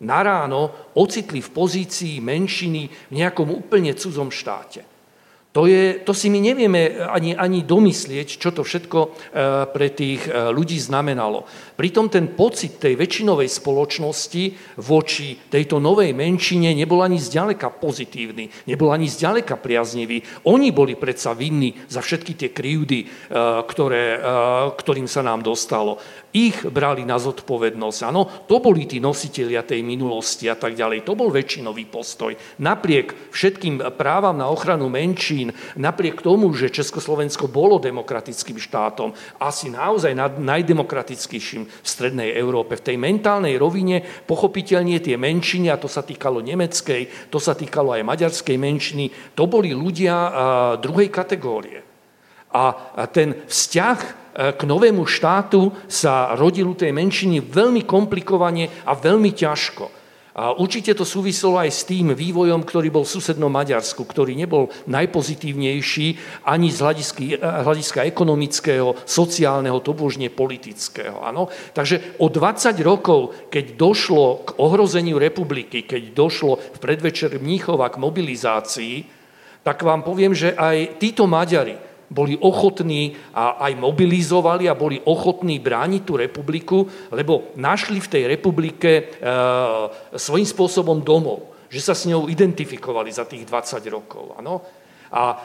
na 0.00 0.24
ráno 0.24 0.72
ocitli 0.96 1.44
v 1.44 1.52
pozícii 1.52 2.24
menšiny 2.24 3.12
v 3.12 3.12
nejakom 3.12 3.52
úplne 3.52 3.92
cudzom 3.92 4.32
štáte. 4.32 4.93
To, 5.54 5.70
je, 5.70 6.02
to 6.02 6.10
si 6.10 6.34
my 6.34 6.42
nevieme 6.42 6.98
ani, 7.06 7.38
ani 7.38 7.62
domyslieť, 7.62 8.42
čo 8.42 8.50
to 8.50 8.66
všetko 8.66 8.98
e, 8.98 9.08
pre 9.70 9.86
tých 9.94 10.26
e, 10.26 10.50
ľudí 10.50 10.74
znamenalo. 10.82 11.46
Pritom 11.78 12.10
ten 12.10 12.34
pocit 12.34 12.82
tej 12.82 12.98
väčšinovej 12.98 13.46
spoločnosti 13.46 14.44
voči 14.82 15.38
tejto 15.46 15.78
novej 15.78 16.10
menšine 16.10 16.74
nebol 16.74 17.06
ani 17.06 17.22
zďaleka 17.22 17.70
pozitívny, 17.70 18.50
nebol 18.66 18.90
ani 18.90 19.06
zďaleka 19.06 19.54
priaznivý. 19.54 20.26
Oni 20.50 20.74
boli 20.74 20.98
predsa 20.98 21.38
vinní 21.38 21.70
za 21.86 22.02
všetky 22.02 22.34
tie 22.34 22.50
krivdy, 22.50 23.06
e, 23.06 23.06
ktoré, 23.62 24.18
ktorým 24.74 25.06
sa 25.06 25.22
nám 25.22 25.46
dostalo 25.46 26.02
ich 26.34 26.66
brali 26.66 27.06
na 27.06 27.14
zodpovednosť. 27.14 28.00
Áno, 28.10 28.26
to 28.50 28.58
boli 28.58 28.90
tí 28.90 28.98
nositeľia 28.98 29.62
tej 29.62 29.86
minulosti 29.86 30.50
a 30.50 30.58
tak 30.58 30.74
ďalej. 30.74 31.06
To 31.06 31.14
bol 31.14 31.30
väčšinový 31.30 31.86
postoj. 31.86 32.34
Napriek 32.58 33.30
všetkým 33.30 33.94
právam 33.94 34.34
na 34.34 34.50
ochranu 34.50 34.90
menšín, 34.90 35.43
napriek 35.74 36.22
tomu, 36.22 36.54
že 36.54 36.70
Československo 36.70 37.50
bolo 37.50 37.82
demokratickým 37.82 38.56
štátom, 38.56 39.10
asi 39.42 39.68
naozaj 39.68 40.14
najdemokratickejším 40.38 41.66
v 41.66 41.86
strednej 41.86 42.30
Európe. 42.38 42.78
V 42.78 42.94
tej 42.94 42.96
mentálnej 42.96 43.58
rovine 43.58 44.00
pochopiteľne 44.28 45.02
tie 45.02 45.18
menšiny, 45.18 45.68
a 45.68 45.80
to 45.80 45.90
sa 45.90 46.06
týkalo 46.06 46.38
nemeckej, 46.40 47.28
to 47.28 47.42
sa 47.42 47.58
týkalo 47.58 47.96
aj 47.98 48.06
maďarskej 48.06 48.56
menšiny, 48.56 49.34
to 49.34 49.50
boli 49.50 49.74
ľudia 49.74 50.14
druhej 50.78 51.10
kategórie. 51.10 51.82
A 52.54 52.70
ten 53.10 53.42
vzťah 53.50 53.98
k 54.54 54.62
novému 54.62 55.02
štátu 55.06 55.74
sa 55.90 56.38
rodil 56.38 56.70
u 56.70 56.78
tej 56.78 56.94
menšiny 56.94 57.42
veľmi 57.42 57.82
komplikovane 57.82 58.86
a 58.86 58.94
veľmi 58.94 59.30
ťažko. 59.34 60.03
A 60.34 60.50
určite 60.50 60.90
to 60.98 61.06
súviselo 61.06 61.62
aj 61.62 61.70
s 61.70 61.86
tým 61.86 62.10
vývojom, 62.10 62.66
ktorý 62.66 62.90
bol 62.90 63.06
v 63.06 63.14
susednom 63.14 63.54
Maďarsku, 63.54 64.02
ktorý 64.02 64.34
nebol 64.34 64.66
najpozitívnejší 64.90 66.06
ani 66.42 66.74
z 66.74 66.78
hľadiska, 66.82 67.22
hľadiska 67.38 68.02
ekonomického, 68.02 68.98
sociálneho, 69.06 69.78
to 69.78 69.94
božne 69.94 70.26
politického. 70.34 71.22
Ano? 71.22 71.46
Takže 71.70 72.18
o 72.18 72.26
20 72.26 72.74
rokov, 72.82 73.46
keď 73.46 73.78
došlo 73.78 74.42
k 74.42 74.48
ohrozeniu 74.58 75.22
republiky, 75.22 75.86
keď 75.86 76.10
došlo 76.10 76.58
v 76.58 76.78
predvečer 76.82 77.38
Mníchova 77.38 77.94
k 77.94 78.02
mobilizácii, 78.02 78.96
tak 79.62 79.86
vám 79.86 80.02
poviem, 80.02 80.34
že 80.34 80.50
aj 80.58 80.98
títo 80.98 81.30
Maďari, 81.30 81.93
boli 82.10 82.36
ochotní 82.38 83.16
a 83.32 83.64
aj 83.64 83.72
mobilizovali 83.80 84.68
a 84.68 84.78
boli 84.78 85.00
ochotní 85.04 85.58
brániť 85.58 86.02
tú 86.04 86.14
republiku, 86.20 86.84
lebo 87.10 87.54
našli 87.56 88.00
v 88.00 88.10
tej 88.10 88.22
republike 88.28 88.90
e, 88.90 89.02
svojím 90.14 90.46
spôsobom 90.46 91.00
domov, 91.00 91.54
že 91.72 91.80
sa 91.80 91.94
s 91.96 92.06
ňou 92.06 92.30
identifikovali 92.30 93.10
za 93.10 93.24
tých 93.24 93.48
20 93.48 93.80
rokov. 93.90 94.36
Ano? 94.38 94.62
A 95.14 95.22
e, 95.30 95.36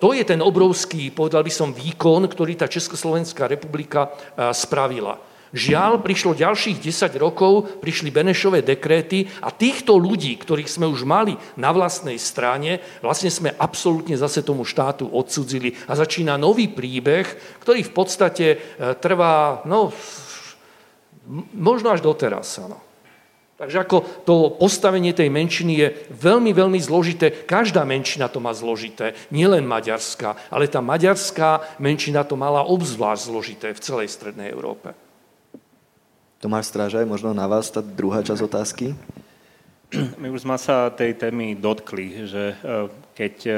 to 0.00 0.16
je 0.16 0.24
ten 0.24 0.40
obrovský, 0.40 1.12
povedal 1.12 1.44
by 1.44 1.52
som, 1.52 1.76
výkon, 1.76 2.24
ktorý 2.24 2.56
tá 2.56 2.66
Československá 2.66 3.46
republika 3.46 4.08
e, 4.08 4.50
spravila. 4.56 5.29
Žiaľ, 5.50 5.98
prišlo 6.06 6.38
ďalších 6.38 6.78
10 6.78 7.10
rokov, 7.18 7.82
prišli 7.82 8.14
Benešové 8.14 8.62
dekréty 8.62 9.26
a 9.42 9.50
týchto 9.50 9.98
ľudí, 9.98 10.38
ktorých 10.38 10.70
sme 10.70 10.86
už 10.86 11.02
mali 11.02 11.34
na 11.58 11.74
vlastnej 11.74 12.22
strane, 12.22 12.78
vlastne 13.02 13.34
sme 13.34 13.50
absolútne 13.58 14.14
zase 14.14 14.46
tomu 14.46 14.62
štátu 14.62 15.10
odsudzili 15.10 15.74
a 15.90 15.98
začína 15.98 16.38
nový 16.38 16.70
príbeh, 16.70 17.26
ktorý 17.66 17.82
v 17.82 17.92
podstate 17.92 18.46
e, 18.46 18.56
trvá, 19.02 19.66
no, 19.66 19.90
možno 21.58 21.90
až 21.90 21.98
doteraz. 21.98 22.62
Ano. 22.62 22.78
Takže 23.58 23.82
ako 23.82 23.98
to 24.22 24.34
postavenie 24.54 25.10
tej 25.10 25.34
menšiny 25.34 25.72
je 25.76 25.88
veľmi, 26.14 26.54
veľmi 26.54 26.78
zložité. 26.78 27.42
Každá 27.44 27.82
menšina 27.82 28.30
to 28.30 28.38
má 28.38 28.54
zložité, 28.54 29.18
nielen 29.34 29.66
maďarská, 29.66 30.48
ale 30.48 30.70
tá 30.70 30.78
maďarská 30.78 31.76
menšina 31.82 32.22
to 32.22 32.38
mala 32.38 32.62
obzvlášť 32.62 33.22
zložité 33.26 33.68
v 33.74 33.82
celej 33.82 34.14
strednej 34.14 34.54
Európe. 34.54 35.09
Tomáš 36.40 36.72
Strážaj, 36.72 37.04
možno 37.04 37.36
na 37.36 37.44
vás 37.44 37.68
tá 37.68 37.84
druhá 37.84 38.24
časť 38.24 38.40
otázky. 38.40 38.96
My 40.16 40.32
už 40.32 40.48
sme 40.48 40.56
sa 40.56 40.88
tej 40.88 41.12
témy 41.12 41.52
dotkli, 41.52 42.24
že 42.24 42.56
e, 42.56 42.88
keď 43.12 43.34
e, 43.44 43.52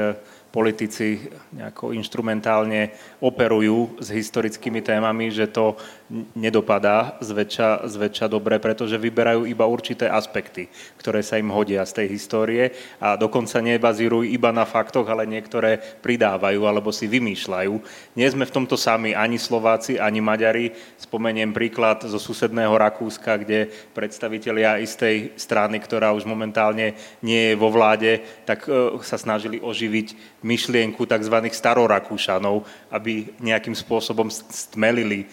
politici 0.51 1.31
nejako 1.55 1.95
instrumentálne 1.95 2.91
operujú 3.23 4.03
s 4.03 4.11
historickými 4.11 4.83
témami, 4.83 5.31
že 5.31 5.47
to 5.47 5.79
nedopadá 6.37 7.17
zväčša, 7.25 7.89
zväčša 7.89 8.29
dobre, 8.29 8.61
pretože 8.61 9.01
vyberajú 9.01 9.49
iba 9.49 9.65
určité 9.65 10.05
aspekty, 10.05 10.69
ktoré 11.01 11.25
sa 11.25 11.41
im 11.41 11.49
hodia 11.49 11.81
z 11.89 12.03
tej 12.03 12.07
histórie 12.13 12.63
a 13.01 13.17
dokonca 13.17 13.57
nebazírujú 13.57 14.29
iba 14.29 14.53
na 14.53 14.63
faktoch, 14.69 15.09
ale 15.09 15.25
niektoré 15.25 15.81
pridávajú 16.05 16.61
alebo 16.69 16.93
si 16.93 17.09
vymýšľajú. 17.09 17.73
Nie 18.13 18.29
sme 18.29 18.45
v 18.45 18.53
tomto 18.53 18.77
sami 18.77 19.17
ani 19.17 19.41
Slováci, 19.41 19.97
ani 19.97 20.21
Maďari. 20.21 20.69
Spomeniem 21.01 21.49
príklad 21.49 22.05
zo 22.05 22.21
susedného 22.21 22.77
Rakúska, 22.77 23.41
kde 23.41 23.73
predstavitelia 23.97 24.77
istej 24.77 25.33
strany, 25.33 25.81
ktorá 25.81 26.13
už 26.13 26.29
momentálne 26.29 26.93
nie 27.25 27.53
je 27.53 27.55
vo 27.57 27.73
vláde, 27.73 28.21
tak 28.45 28.69
e, 28.69 29.01
sa 29.01 29.17
snažili 29.17 29.57
oživiť 29.57 30.39
myšlienku 30.45 31.09
tzv. 31.09 31.35
starorakúšanov, 31.49 32.67
aby 32.93 33.33
nejakým 33.41 33.73
spôsobom 33.73 34.29
stmelili 34.29 35.25
e, 35.25 35.27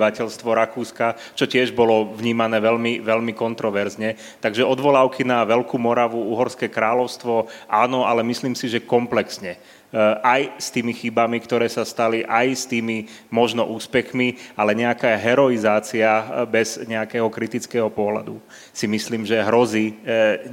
obyvateľstvo 0.00 0.48
Rakúska, 0.48 1.20
čo 1.36 1.44
tiež 1.44 1.76
bolo 1.76 2.08
vnímané 2.16 2.56
veľmi, 2.56 3.04
veľmi 3.04 3.36
kontroverzne. 3.36 4.16
Takže 4.40 4.64
odvolávky 4.64 5.28
na 5.28 5.44
Veľkú 5.44 5.76
Moravu, 5.76 6.16
Uhorské 6.32 6.72
kráľovstvo, 6.72 7.52
áno, 7.68 8.08
ale 8.08 8.24
myslím 8.24 8.56
si, 8.56 8.72
že 8.72 8.80
komplexne 8.80 9.60
e, 9.92 9.98
aj 10.24 10.56
s 10.56 10.72
tými 10.72 10.96
chybami, 10.96 11.36
ktoré 11.44 11.68
sa 11.68 11.84
stali, 11.84 12.24
aj 12.24 12.48
s 12.48 12.64
tými 12.64 13.12
možno 13.28 13.68
úspechmi, 13.68 14.40
ale 14.56 14.72
nejaká 14.72 15.12
heroizácia 15.20 16.08
e, 16.08 16.24
bez 16.48 16.80
nejakého 16.88 17.28
kritického 17.28 17.92
pohľadu 17.92 18.40
si 18.72 18.88
myslím, 18.88 19.28
že 19.28 19.44
hrozí 19.44 20.00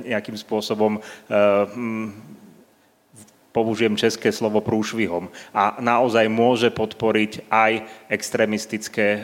nejakým 0.03 0.36
spôsobom 0.36 0.99
použijem 3.58 3.98
české 3.98 4.30
slovo 4.30 4.62
prúšvihom 4.62 5.34
a 5.50 5.82
naozaj 5.82 6.30
môže 6.30 6.70
podporiť 6.70 7.50
aj 7.50 7.82
extremistické, 8.06 9.08
eh, 9.18 9.22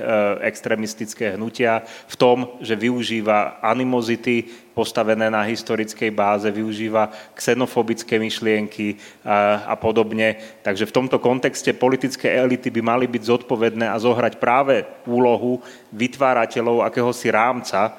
extremistické 0.50 1.38
hnutia 1.38 1.86
v 2.10 2.16
tom, 2.18 2.38
že 2.58 2.74
využíva 2.74 3.62
animozity 3.62 4.50
postavené 4.74 5.30
na 5.30 5.46
historickej 5.46 6.10
báze, 6.10 6.50
využíva 6.50 7.14
xenofobické 7.38 8.18
myšlienky 8.18 8.98
a, 9.22 9.70
a 9.70 9.76
podobne. 9.78 10.42
Takže 10.66 10.90
v 10.90 10.96
tomto 10.98 11.22
kontexte 11.22 11.78
politické 11.78 12.34
elity 12.34 12.74
by 12.74 12.82
mali 12.82 13.06
byť 13.06 13.22
zodpovedné 13.22 13.86
a 13.86 14.02
zohrať 14.02 14.42
práve 14.42 14.82
úlohu 15.06 15.62
vytvárateľov 15.94 16.82
akéhosi 16.90 17.30
rámca, 17.30 17.94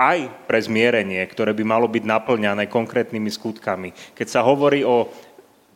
aj 0.00 0.48
pre 0.48 0.56
zmierenie, 0.56 1.20
ktoré 1.28 1.52
by 1.52 1.60
malo 1.60 1.84
byť 1.84 2.08
naplňané 2.08 2.72
konkrétnymi 2.72 3.28
skutkami. 3.28 3.92
Keď 4.16 4.26
sa 4.32 4.40
hovorí 4.40 4.80
o 4.80 5.12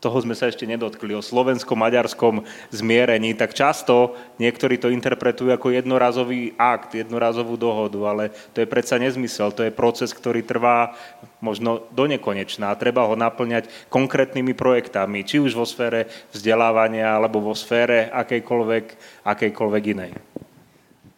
toho 0.04 0.20
sme 0.20 0.36
sa 0.36 0.52
ešte 0.52 0.68
nedotkli, 0.68 1.16
o 1.16 1.24
slovensko-maďarskom 1.24 2.44
zmierení, 2.68 3.32
tak 3.32 3.56
často 3.56 4.12
niektorí 4.36 4.76
to 4.76 4.92
interpretujú 4.92 5.48
ako 5.48 5.72
jednorazový 5.72 6.52
akt, 6.60 6.92
jednorazovú 6.92 7.56
dohodu, 7.56 7.96
ale 8.04 8.28
to 8.52 8.60
je 8.60 8.68
predsa 8.68 9.00
nezmysel, 9.00 9.48
to 9.56 9.64
je 9.64 9.72
proces, 9.72 10.12
ktorý 10.12 10.44
trvá 10.44 10.92
možno 11.40 11.88
do 11.96 12.04
nekonečná. 12.04 12.76
Treba 12.76 13.08
ho 13.08 13.16
naplňať 13.16 13.88
konkrétnymi 13.88 14.52
projektami, 14.52 15.24
či 15.24 15.40
už 15.40 15.56
vo 15.56 15.64
sfére 15.64 16.12
vzdelávania, 16.36 17.16
alebo 17.16 17.40
vo 17.40 17.56
sfére 17.56 18.12
akejkoľvek, 18.12 18.84
akejkoľvek 19.24 19.84
inej. 19.96 20.12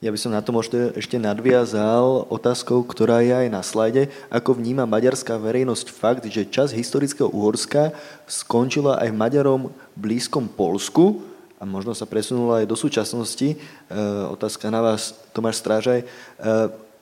Ja 0.04 0.12
by 0.12 0.18
som 0.20 0.28
na 0.28 0.44
to 0.44 0.52
možno 0.52 0.92
ešte 0.92 1.16
nadviazal 1.16 2.28
otázkou, 2.28 2.84
ktorá 2.84 3.24
je 3.24 3.32
aj 3.32 3.48
na 3.48 3.64
slajde. 3.64 4.12
Ako 4.28 4.52
vníma 4.52 4.84
maďarská 4.84 5.40
verejnosť 5.40 5.88
fakt, 5.88 6.24
že 6.28 6.44
čas 6.44 6.68
historického 6.76 7.32
Uhorska 7.32 7.96
skončila 8.28 9.00
aj 9.00 9.16
Maďarom 9.16 9.72
blízkom 9.96 10.52
Polsku 10.52 11.24
a 11.56 11.64
možno 11.64 11.96
sa 11.96 12.04
presunula 12.04 12.60
aj 12.60 12.68
do 12.68 12.76
súčasnosti. 12.76 13.48
E, 13.48 13.96
otázka 14.28 14.68
na 14.68 14.84
vás, 14.84 15.16
Tomáš 15.32 15.64
Strážaj. 15.64 16.04
E, 16.04 16.06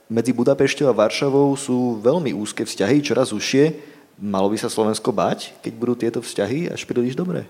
medzi 0.06 0.30
Budapešťou 0.30 0.86
a 0.86 0.94
Varšavou 0.94 1.50
sú 1.58 1.98
veľmi 1.98 2.30
úzke 2.30 2.62
vzťahy, 2.62 3.02
čoraz 3.02 3.34
užšie. 3.34 3.74
Malo 4.22 4.46
by 4.46 4.56
sa 4.62 4.70
Slovensko 4.70 5.10
bať, 5.10 5.50
keď 5.66 5.72
budú 5.74 5.94
tieto 5.98 6.22
vzťahy 6.22 6.70
až 6.70 6.86
príliš 6.86 7.18
dobré? 7.18 7.42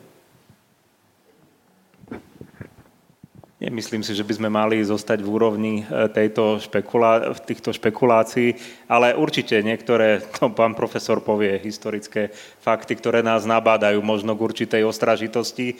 Nemyslím 3.65 4.05
si, 4.05 4.13
že 4.13 4.29
by 4.29 4.37
sme 4.37 4.51
mali 4.53 4.85
zostať 4.85 5.25
v 5.25 5.33
úrovni 5.33 5.75
e, 5.81 5.85
tejto 6.13 6.61
špekulá- 6.61 7.33
týchto 7.49 7.73
špekulácií, 7.73 8.61
ale 8.93 9.17
určite 9.17 9.57
niektoré, 9.65 10.21
to 10.37 10.53
pán 10.53 10.77
profesor 10.77 11.25
povie, 11.25 11.57
historické 11.65 12.29
fakty, 12.61 12.93
ktoré 12.93 13.25
nás 13.25 13.49
nabádajú 13.49 14.05
možno 14.05 14.37
k 14.37 14.45
určitej 14.45 14.85
ostražitosti. 14.85 15.73
E, 15.73 15.75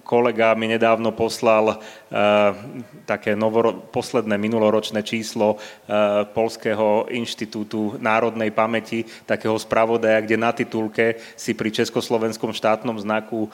kolega 0.00 0.56
mi 0.56 0.64
nedávno 0.72 1.12
poslal 1.12 1.76
e, 1.76 2.14
také 3.04 3.36
novoro- 3.36 3.76
posledné 3.92 4.40
minuloročné 4.40 5.04
číslo 5.04 5.60
Polského 6.32 7.10
inštitútu 7.12 7.98
národnej 8.00 8.48
pamäti, 8.54 9.04
takého 9.26 9.58
spravodaja, 9.58 10.24
kde 10.24 10.36
na 10.40 10.54
titulke 10.54 11.20
si 11.36 11.52
pri 11.52 11.74
československom 11.74 12.54
štátnom 12.54 12.96
znaku 12.96 13.50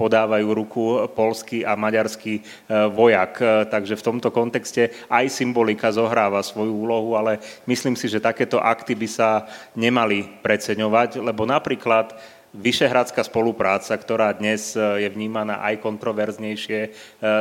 podávajú 0.00 0.46
ruku 0.50 0.82
polský 1.12 1.62
a 1.62 1.76
maďarský 1.76 2.31
E, 2.38 2.88
vojak. 2.88 3.32
E, 3.42 3.44
takže 3.68 3.98
v 3.98 4.06
tomto 4.06 4.30
kontexte 4.30 4.94
aj 5.10 5.28
symbolika 5.28 5.90
zohráva 5.90 6.40
svoju 6.40 6.72
úlohu, 6.72 7.18
ale 7.18 7.42
myslím 7.66 7.98
si, 7.98 8.06
že 8.06 8.22
takéto 8.22 8.62
akty 8.62 8.94
by 8.94 9.08
sa 9.10 9.44
nemali 9.74 10.40
preceňovať, 10.40 11.20
lebo 11.20 11.42
napríklad 11.44 12.14
Vyšehradská 12.52 13.24
spolupráca, 13.24 13.96
ktorá 13.96 14.28
dnes 14.36 14.76
e, 14.76 15.00
je 15.00 15.08
vnímaná 15.08 15.64
aj 15.64 15.80
kontroverznejšie, 15.80 16.92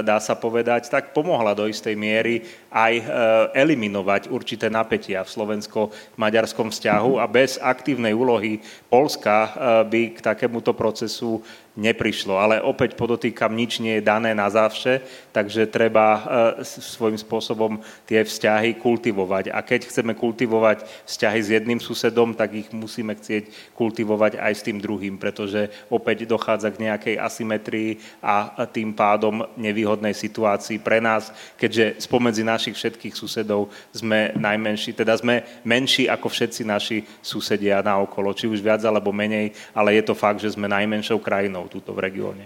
dá 0.07 0.23
sa 0.23 0.39
povedať, 0.39 0.87
tak 0.87 1.11
pomohla 1.11 1.51
do 1.51 1.67
istej 1.67 1.99
miery 1.99 2.47
aj 2.71 3.03
eliminovať 3.51 4.31
určité 4.31 4.71
napätia 4.71 5.27
v 5.27 5.33
slovensko-maďarskom 5.35 6.71
vzťahu 6.71 7.19
a 7.19 7.27
bez 7.27 7.59
aktívnej 7.59 8.15
úlohy 8.15 8.63
Polska 8.87 9.51
by 9.83 10.15
k 10.15 10.23
takémuto 10.23 10.71
procesu 10.71 11.43
neprišlo. 11.75 12.35
Ale 12.35 12.59
opäť 12.59 12.99
podotýkam, 12.99 13.55
nič 13.55 13.79
nie 13.79 13.99
je 13.99 14.03
dané 14.03 14.35
na 14.35 14.51
zavše, 14.51 14.99
takže 15.31 15.71
treba 15.71 16.05
e, 16.05 16.21
svojím 16.63 17.15
spôsobom 17.15 17.79
tie 18.03 18.27
vzťahy 18.27 18.75
kultivovať. 18.75 19.55
A 19.55 19.63
keď 19.63 19.87
chceme 19.87 20.11
kultivovať 20.11 20.83
vzťahy 21.07 21.39
s 21.39 21.49
jedným 21.55 21.79
susedom, 21.79 22.35
tak 22.35 22.51
ich 22.55 22.69
musíme 22.75 23.15
chcieť 23.15 23.73
kultivovať 23.75 24.35
aj 24.39 24.53
s 24.55 24.65
tým 24.67 24.83
druhým, 24.83 25.15
pretože 25.15 25.71
opäť 25.87 26.27
dochádza 26.27 26.75
k 26.75 26.91
nejakej 26.91 27.15
asymetrii 27.15 28.03
a 28.19 28.67
tým 28.67 28.91
pádom 28.91 29.47
nevýhodnej 29.55 30.11
situácii 30.11 30.83
pre 30.83 30.99
nás, 30.99 31.31
keďže 31.55 32.03
spomedzi 32.03 32.43
našich 32.43 32.75
všetkých 32.75 33.15
susedov 33.15 33.71
sme 33.95 34.35
najmenší, 34.35 34.91
teda 34.91 35.15
sme 35.15 35.43
menší 35.63 36.11
ako 36.11 36.27
všetci 36.27 36.61
naši 36.67 36.97
susedia 37.23 37.79
na 37.79 37.99
okolo, 38.03 38.35
či 38.35 38.47
už 38.47 38.59
viac 38.59 38.83
alebo 38.83 39.15
menej, 39.15 39.55
ale 39.71 39.95
je 39.95 40.03
to 40.03 40.13
fakt, 40.17 40.43
že 40.43 40.51
sme 40.51 40.67
najmenšou 40.67 41.19
krajinou 41.21 41.60
krajinou 41.61 41.69
túto 41.69 41.93
v 41.93 41.99
regióne. 42.01 42.45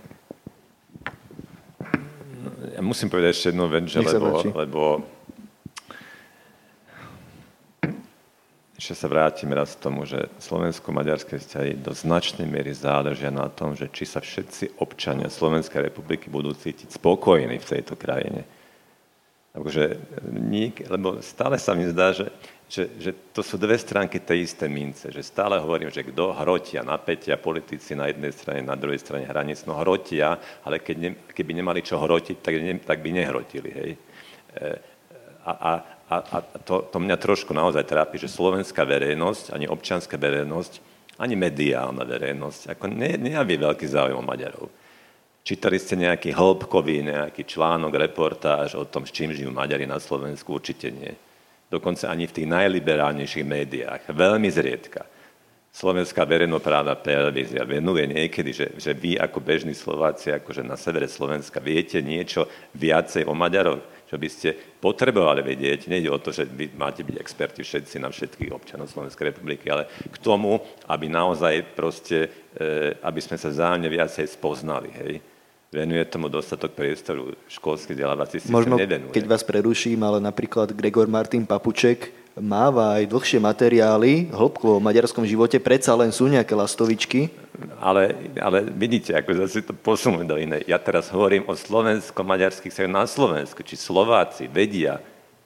Ja 2.76 2.82
musím 2.84 3.08
povedať 3.08 3.32
ešte 3.32 3.48
jednu 3.56 3.72
vec, 3.72 3.88
že 3.88 4.04
lebo, 4.04 4.44
lebo 4.52 4.82
ešte 8.76 8.94
sa 9.00 9.08
vrátim 9.08 9.48
raz 9.56 9.80
k 9.80 9.84
tomu, 9.88 10.04
že 10.04 10.28
slovensko-maďarské 10.44 11.40
vzťahy 11.40 11.80
do 11.80 11.96
značnej 11.96 12.44
miery 12.44 12.76
záležia 12.76 13.32
na 13.32 13.48
tom, 13.48 13.72
že 13.80 13.88
či 13.88 14.04
sa 14.04 14.20
všetci 14.20 14.84
občania 14.84 15.32
Slovenskej 15.32 15.88
republiky 15.88 16.28
budú 16.28 16.52
cítiť 16.52 17.00
spokojní 17.00 17.56
v 17.56 17.70
tejto 17.80 17.96
krajine. 17.96 18.44
Takže, 19.56 19.96
lebo 20.92 21.24
stále 21.24 21.56
sa 21.56 21.72
mi 21.72 21.88
zdá, 21.88 22.12
že 22.12 22.28
že, 22.66 22.90
že 22.98 23.12
to 23.30 23.46
sú 23.46 23.62
dve 23.62 23.78
stránky 23.78 24.18
tej 24.18 24.50
isté 24.50 24.66
mince, 24.66 25.14
že 25.14 25.22
stále 25.22 25.62
hovorím, 25.62 25.94
že 25.94 26.02
kto 26.02 26.34
hrotia 26.34 26.82
napätia 26.82 27.38
politici 27.38 27.94
na 27.94 28.10
jednej 28.10 28.34
strane, 28.34 28.66
na 28.66 28.74
druhej 28.74 28.98
strane 28.98 29.30
hranic, 29.30 29.62
no 29.70 29.78
hrotia, 29.78 30.42
ale 30.66 30.82
keď 30.82 30.96
ne, 30.98 31.10
keby 31.30 31.62
nemali 31.62 31.86
čo 31.86 32.02
hrotiť, 32.02 32.38
tak, 32.42 32.54
ne, 32.58 32.74
tak 32.82 33.06
by 33.06 33.10
nehrotili, 33.14 33.70
hej. 33.70 33.92
E, 34.58 34.70
a, 35.46 35.52
a, 35.54 35.72
a, 36.10 36.16
a 36.18 36.38
to, 36.66 36.90
to 36.90 36.98
mňa 36.98 37.22
trošku 37.22 37.54
naozaj 37.54 37.86
trápi, 37.86 38.18
že 38.18 38.34
slovenská 38.34 38.82
verejnosť, 38.82 39.54
ani 39.54 39.70
občianská 39.70 40.18
verejnosť, 40.18 40.82
ani 41.22 41.38
mediálna 41.38 42.02
verejnosť, 42.02 42.74
ako 42.74 42.90
ne, 42.90 43.14
nejaví 43.22 43.62
veľký 43.62 43.86
záujem 43.86 44.18
o 44.18 44.26
Maďarov. 44.26 44.74
Čítali 45.46 45.78
ste 45.78 46.02
nejaký 46.02 46.34
hĺbkový, 46.34 47.06
nejaký 47.06 47.46
článok, 47.46 47.94
reportáž 47.94 48.74
o 48.74 48.90
tom, 48.90 49.06
s 49.06 49.14
čím 49.14 49.30
žijú 49.30 49.54
Maďari 49.54 49.86
na 49.86 50.02
Slovensku? 50.02 50.58
Určite 50.58 50.90
nie 50.90 51.14
dokonca 51.76 52.08
ani 52.08 52.26
v 52.26 52.36
tých 52.40 52.48
najliberálnejších 52.48 53.46
médiách. 53.46 54.02
Veľmi 54.16 54.48
zriedka. 54.48 55.04
Slovenská 55.76 56.24
verejnoprávna 56.24 56.96
televízia 56.96 57.68
venuje 57.68 58.08
niekedy, 58.08 58.56
že, 58.56 58.68
že 58.80 58.96
vy 58.96 59.20
ako 59.20 59.44
bežní 59.44 59.76
Slováci, 59.76 60.32
akože 60.32 60.64
na 60.64 60.80
severe 60.80 61.12
Slovenska, 61.12 61.60
viete 61.60 62.00
niečo 62.00 62.48
viacej 62.80 63.28
o 63.28 63.36
Maďaroch, 63.36 63.84
čo 64.08 64.16
by 64.16 64.28
ste 64.32 64.56
potrebovali 64.80 65.44
vedieť. 65.44 65.92
Nejde 65.92 66.08
o 66.08 66.24
to, 66.24 66.32
že 66.32 66.48
vy 66.48 66.72
máte 66.80 67.04
byť 67.04 67.20
experti 67.20 67.68
všetci 67.68 68.00
na 68.00 68.08
všetkých 68.08 68.56
občanov 68.56 68.88
Slovenskej 68.88 69.36
republiky, 69.36 69.68
ale 69.68 69.92
k 70.08 70.16
tomu, 70.24 70.64
aby 70.88 71.12
naozaj 71.12 71.76
proste, 71.76 72.32
e, 72.56 72.96
aby 73.04 73.20
sme 73.20 73.36
sa 73.36 73.52
vzájomne 73.52 73.92
viacej 73.92 74.32
spoznali. 74.32 74.90
Hej? 74.96 75.14
Venuje 75.76 76.00
tomu 76.08 76.32
dostatok 76.32 76.72
priestoru. 76.72 77.36
Školský 77.52 77.92
vzdelávací 77.92 78.40
systém 78.40 78.56
Možno, 78.56 78.80
nevenuje. 78.80 79.12
keď 79.12 79.26
vás 79.28 79.44
preruším, 79.44 80.00
ale 80.08 80.24
napríklad 80.24 80.72
Gregor 80.72 81.12
Martin 81.12 81.44
Papuček 81.44 82.16
máva 82.40 83.00
aj 83.00 83.12
dlhšie 83.12 83.40
materiály 83.40 84.32
hĺbko 84.32 84.80
o 84.80 84.84
maďarskom 84.84 85.28
živote, 85.28 85.60
predsa 85.60 85.96
len 85.96 86.16
sú 86.16 86.32
nejaké 86.32 86.56
lastovičky. 86.56 87.32
Ale, 87.80 88.16
ale 88.40 88.68
vidíte, 88.68 89.16
ako 89.16 89.48
zase 89.48 89.64
to 89.64 89.72
posunúť 89.76 90.26
do 90.28 90.36
inej. 90.40 90.68
Ja 90.68 90.80
teraz 90.80 91.08
hovorím 91.12 91.48
o 91.48 91.56
slovensko-maďarských 91.56 92.72
vzťahoch 92.72 92.92
na 92.92 93.08
Slovensku. 93.08 93.64
Či 93.64 93.80
Slováci 93.80 94.52
vedia, 94.52 95.00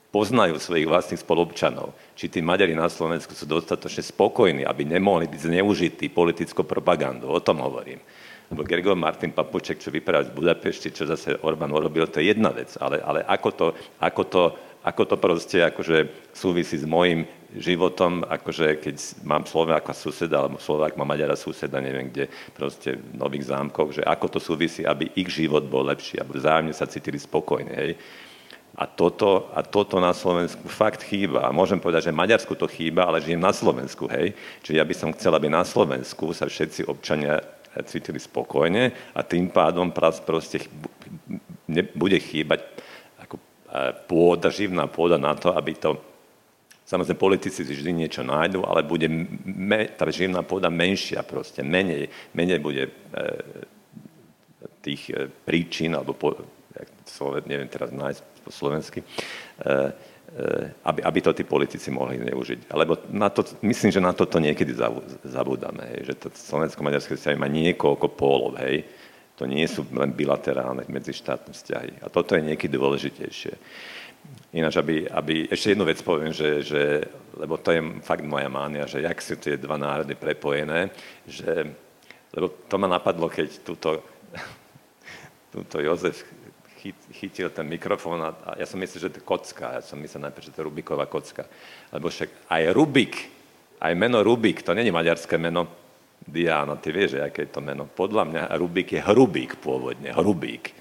poznajú 0.10 0.58
svojich 0.58 0.90
vlastných 0.90 1.22
spolupčanov. 1.22 1.94
Či 2.18 2.34
tí 2.34 2.40
Maďari 2.42 2.74
na 2.74 2.90
Slovensku 2.90 3.38
sú 3.38 3.46
dostatočne 3.46 4.02
spokojní, 4.02 4.66
aby 4.66 4.82
nemohli 4.82 5.30
byť 5.30 5.46
zneužití 5.46 6.10
politickou 6.10 6.66
propagandou. 6.66 7.30
O 7.30 7.38
tom 7.38 7.62
hovorím 7.62 8.02
lebo 8.50 8.66
Gregor 8.66 8.98
Martin 8.98 9.30
Papuček, 9.30 9.78
čo 9.78 9.94
vypadá 9.94 10.26
z 10.26 10.34
Budapešti, 10.34 10.90
čo 10.90 11.06
zase 11.06 11.38
Orbán 11.46 11.70
urobil, 11.70 12.10
to 12.10 12.18
je 12.18 12.34
jedna 12.34 12.50
vec, 12.50 12.74
ale, 12.82 12.98
ale 13.02 13.22
ako, 13.22 13.50
to, 13.54 13.68
ako, 14.02 14.24
to, 14.26 14.44
ako 14.82 15.04
to 15.06 15.16
proste 15.22 15.58
akože 15.62 15.98
súvisí 16.34 16.82
s 16.82 16.86
môjim 16.90 17.30
životom, 17.54 18.26
akože 18.26 18.82
keď 18.82 18.96
mám 19.26 19.46
Slováka 19.46 19.94
suseda, 19.94 20.42
alebo 20.42 20.62
Slovák 20.62 20.98
má 20.98 21.06
Maďara 21.06 21.38
suseda, 21.38 21.82
neviem 21.82 22.10
kde, 22.10 22.30
proste 22.54 22.98
v 22.98 23.18
Nových 23.18 23.50
zámkoch, 23.50 24.02
že 24.02 24.04
ako 24.06 24.38
to 24.38 24.40
súvisí, 24.42 24.82
aby 24.86 25.14
ich 25.14 25.30
život 25.30 25.66
bol 25.66 25.86
lepší, 25.86 26.22
aby 26.22 26.38
vzájomne 26.38 26.74
sa 26.74 26.90
cítili 26.90 27.22
spokojne, 27.22 27.74
hej. 27.74 27.94
A 28.80 28.88
toto, 28.88 29.52
a 29.52 29.60
toto 29.66 30.00
na 30.00 30.16
Slovensku 30.16 30.72
fakt 30.72 31.04
chýba. 31.04 31.44
A 31.44 31.52
môžem 31.52 31.82
povedať, 31.82 32.08
že 32.08 32.16
Maďarsku 32.16 32.54
to 32.56 32.70
chýba, 32.70 33.04
ale 33.04 33.20
žijem 33.20 33.42
na 33.42 33.52
Slovensku, 33.52 34.08
hej. 34.08 34.32
Čiže 34.64 34.78
ja 34.78 34.86
by 34.88 34.96
som 34.96 35.12
chcel, 35.12 35.36
aby 35.36 35.52
na 35.52 35.68
Slovensku 35.68 36.32
sa 36.32 36.48
všetci 36.48 36.88
občania 36.88 37.44
cítili 37.86 38.20
spokojne 38.20 39.14
a 39.14 39.20
tým 39.24 39.50
pádom 39.54 39.94
proste 39.94 40.64
bude 41.94 42.18
chýbať 42.18 42.66
ako 43.22 43.36
e, 43.38 43.44
pôda, 44.10 44.50
živná 44.50 44.90
pôda 44.90 45.22
na 45.22 45.38
to, 45.38 45.54
aby 45.54 45.74
to 45.78 45.98
Samozrejme, 46.90 47.22
politici 47.22 47.62
si 47.62 47.70
vždy 47.70 47.94
niečo 47.94 48.26
nájdu, 48.26 48.66
ale 48.66 48.82
bude 48.82 49.06
me, 49.46 49.86
tá 49.94 50.10
živná 50.10 50.41
pôda 50.41 50.74
menšia 50.74 51.22
proste, 51.22 51.62
menej, 51.62 52.10
menej 52.34 52.58
bude 52.58 52.90
e, 52.90 52.91
tých 54.82 55.14
e, 55.14 55.30
príčin, 55.30 55.94
alebo 55.94 56.18
po, 56.18 56.34
jak, 56.74 56.90
neviem 57.46 57.70
teraz 57.70 57.94
nájsť 57.94 58.22
po 58.41 58.50
slovensky, 58.50 59.06
e, 59.06 59.08
aby, 60.86 61.00
aby 61.02 61.20
to 61.26 61.34
tí 61.34 61.44
politici 61.44 61.90
mohli 61.90 62.22
neužiť. 62.22 62.70
Alebo 62.70 63.02
na 63.10 63.34
to, 63.34 63.42
myslím, 63.66 63.92
že 63.92 64.02
na 64.04 64.14
toto 64.14 64.38
niekedy 64.38 64.78
zabúdame, 65.26 65.90
hej, 65.96 66.14
že 66.14 66.14
to 66.16 66.28
slovensko-maďarské 66.30 67.18
vzťahy 67.18 67.38
má 67.38 67.50
niekoľko 67.50 68.08
pólov, 68.14 68.62
hej. 68.62 68.86
To 69.42 69.48
nie 69.48 69.64
sú 69.72 69.88
len 69.96 70.12
bilaterálne 70.12 70.84
medzištátne 70.92 71.56
vzťahy. 71.56 72.04
A 72.04 72.12
toto 72.12 72.36
je 72.36 72.44
niekedy 72.44 72.76
dôležitejšie. 72.76 73.54
Ináč, 74.52 74.82
aby, 74.82 75.08
aby, 75.08 75.48
ešte 75.48 75.74
jednu 75.74 75.88
vec 75.88 76.04
poviem, 76.04 76.36
že, 76.36 76.60
že, 76.62 77.08
lebo 77.40 77.56
to 77.56 77.72
je 77.72 77.82
fakt 78.04 78.26
moja 78.28 78.52
mánia, 78.52 78.84
že 78.84 79.00
jak 79.00 79.18
sú 79.24 79.40
tie 79.40 79.56
dva 79.56 79.80
národy 79.80 80.14
prepojené, 80.14 80.92
že, 81.24 81.72
lebo 82.36 82.52
to 82.68 82.76
ma 82.76 82.92
napadlo, 82.92 83.32
keď 83.32 83.64
túto, 83.64 84.04
túto 85.56 85.80
Jozef 85.80 86.26
chytil 87.14 87.52
ten 87.52 87.68
mikrofón 87.68 88.24
a, 88.24 88.32
ja 88.56 88.66
som 88.66 88.80
myslel, 88.80 89.08
že 89.08 89.12
to 89.14 89.20
je 89.20 89.28
kocka. 89.28 89.80
Ja 89.80 89.82
som 89.84 90.00
myslel 90.00 90.28
najprv, 90.28 90.46
že 90.48 90.54
to 90.56 90.60
je 90.64 90.68
Rubiková 90.72 91.06
kocka. 91.06 91.44
Lebo 91.92 92.08
však 92.08 92.50
aj 92.50 92.64
Rubik, 92.72 93.14
aj 93.84 93.94
meno 93.96 94.24
Rubik, 94.24 94.64
to 94.64 94.72
není 94.72 94.90
maďarské 94.90 95.36
meno. 95.36 95.68
Diana, 96.20 96.76
ty 96.76 96.92
vieš, 96.92 97.18
aké 97.24 97.48
je 97.48 97.54
to 97.56 97.62
meno. 97.64 97.88
Podľa 97.88 98.24
mňa 98.28 98.42
Rubik 98.60 98.92
je 98.94 99.02
Hrubík 99.02 99.58
pôvodne, 99.64 100.12
Hrubík. 100.14 100.79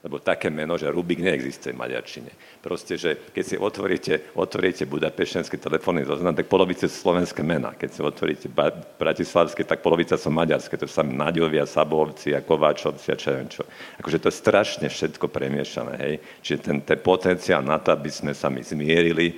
Lebo 0.00 0.16
také 0.16 0.48
meno, 0.48 0.80
že 0.80 0.88
Rubik 0.88 1.20
neexistuje 1.20 1.76
v 1.76 1.82
maďarčine. 1.84 2.32
Proste, 2.64 2.96
že 2.96 3.20
keď 3.36 3.44
si 3.44 3.56
otvoríte, 3.60 4.32
otvoríte 4.32 4.88
budapešťanský 4.88 5.60
telefónny 5.60 6.08
zoznam, 6.08 6.32
tak 6.32 6.48
polovice 6.48 6.88
sú 6.88 7.12
slovenské 7.12 7.44
mená. 7.44 7.76
Keď 7.76 7.90
si 7.92 8.00
otvoríte 8.00 8.48
bratislavské, 8.96 9.60
tak 9.68 9.84
polovica 9.84 10.16
sú 10.16 10.32
maďarské. 10.32 10.80
To 10.80 10.88
sú 10.88 11.04
sami 11.04 11.12
Naďovia, 11.12 11.68
Sabovci 11.68 12.32
a 12.32 12.40
Kováčovci 12.40 13.12
a 13.12 13.16
čo 13.20 13.30
čo. 13.50 13.62
Akože 14.00 14.18
to 14.24 14.28
je 14.32 14.40
strašne 14.40 14.86
všetko 14.88 15.28
premiešané, 15.28 15.94
hej. 16.00 16.14
Čiže 16.40 16.58
ten, 16.64 16.76
ten 16.80 16.98
potenciál 16.98 17.60
na 17.60 17.76
to, 17.76 17.92
aby 17.92 18.08
sme 18.08 18.32
sa 18.32 18.48
my 18.48 18.64
zmierili, 18.64 19.36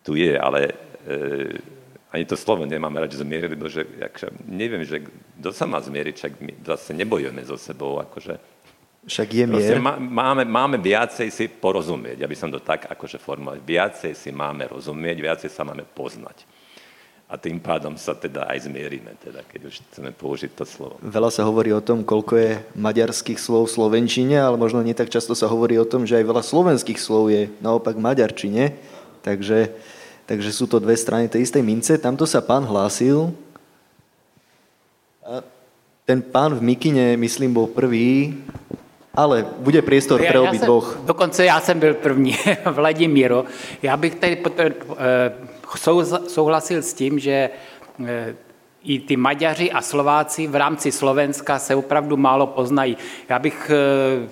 tu 0.00 0.16
je, 0.16 0.32
ale 0.32 0.72
e, 1.04 1.60
ani 2.08 2.24
to 2.24 2.36
slovo 2.40 2.64
nemáme 2.64 3.04
radi 3.04 3.20
zmierili, 3.20 3.52
lebo 3.52 3.68
že, 3.68 3.84
akže, 4.00 4.32
neviem, 4.48 4.80
že 4.80 5.04
kto 5.38 5.52
sa 5.52 5.68
má 5.68 5.76
zmieriť, 5.84 6.14
však 6.16 6.32
my 6.40 6.52
zase 6.64 6.96
nebojujeme 6.96 7.42
so 7.44 7.60
sebou, 7.60 8.00
akože. 8.00 8.57
Však 9.08 9.28
je 9.32 9.44
mier. 9.48 9.80
Má, 9.80 9.96
máme, 9.96 10.44
máme 10.44 10.76
viacej 10.76 11.32
si 11.32 11.48
porozumieť, 11.48 12.22
aby 12.22 12.36
som 12.36 12.52
to 12.52 12.60
tak 12.60 12.86
akože 12.92 13.16
formuloval. 13.16 13.58
Viacej 13.64 14.12
si 14.12 14.28
máme 14.28 14.68
rozumieť, 14.68 15.16
viacej 15.18 15.50
sa 15.50 15.64
máme 15.64 15.88
poznať. 15.88 16.44
A 17.28 17.36
tým 17.36 17.60
pádom 17.60 17.96
sa 17.96 18.16
teda 18.16 18.48
aj 18.48 18.68
zmierime, 18.68 19.12
teda, 19.20 19.44
keď 19.44 19.68
už 19.68 19.84
chceme 19.92 20.16
použiť 20.16 20.52
to 20.56 20.64
slovo. 20.64 20.96
Veľa 21.04 21.28
sa 21.28 21.44
hovorí 21.44 21.72
o 21.76 21.84
tom, 21.84 22.00
koľko 22.00 22.40
je 22.40 22.52
maďarských 22.72 23.36
slov 23.36 23.68
v 23.68 23.74
slovenčine, 23.76 24.36
ale 24.40 24.56
možno 24.56 24.80
nie 24.80 24.96
tak 24.96 25.12
často 25.12 25.36
sa 25.36 25.44
hovorí 25.44 25.76
o 25.76 25.84
tom, 25.84 26.08
že 26.08 26.16
aj 26.16 26.24
veľa 26.24 26.40
slovenských 26.40 26.96
slov 26.96 27.28
je 27.28 27.52
naopak 27.60 28.00
v 28.00 28.04
maďarčine. 28.04 28.76
Takže 29.24 29.72
Takže 30.28 30.52
sú 30.52 30.68
to 30.68 30.76
dve 30.76 30.92
strany 30.92 31.24
tej 31.24 31.48
istej 31.48 31.64
mince. 31.64 31.96
Tamto 31.96 32.28
sa 32.28 32.44
pán 32.44 32.60
hlásil. 32.60 33.32
A 35.24 35.40
ten 36.04 36.20
pán 36.20 36.52
v 36.52 36.60
Mikine, 36.60 37.16
myslím, 37.16 37.56
bol 37.56 37.64
prvý, 37.64 38.36
ale 39.14 39.46
bude 39.58 39.82
priestor 39.82 40.22
pre 40.22 40.40
obi 40.40 40.58
dvoch. 40.58 40.98
Dokonce 41.04 41.44
já 41.44 41.60
jsem 41.60 41.78
byl 41.80 41.94
první, 41.94 42.36
Vladimíro. 42.70 43.44
Já 43.82 43.96
bych 43.96 44.14
tady 44.14 44.42
eh, 44.96 45.32
souhlasil 46.26 46.82
s 46.82 46.94
tím, 46.94 47.18
že 47.18 47.50
eh, 48.06 48.34
i 48.84 49.00
ty 49.00 49.16
Maďaři 49.16 49.72
a 49.72 49.82
Slováci 49.82 50.46
v 50.46 50.54
rámci 50.54 50.92
Slovenska 50.92 51.58
se 51.58 51.74
opravdu 51.74 52.16
málo 52.16 52.46
poznají. 52.46 52.96
Já 53.28 53.38
bych 53.38 53.70
eh, 53.70 54.28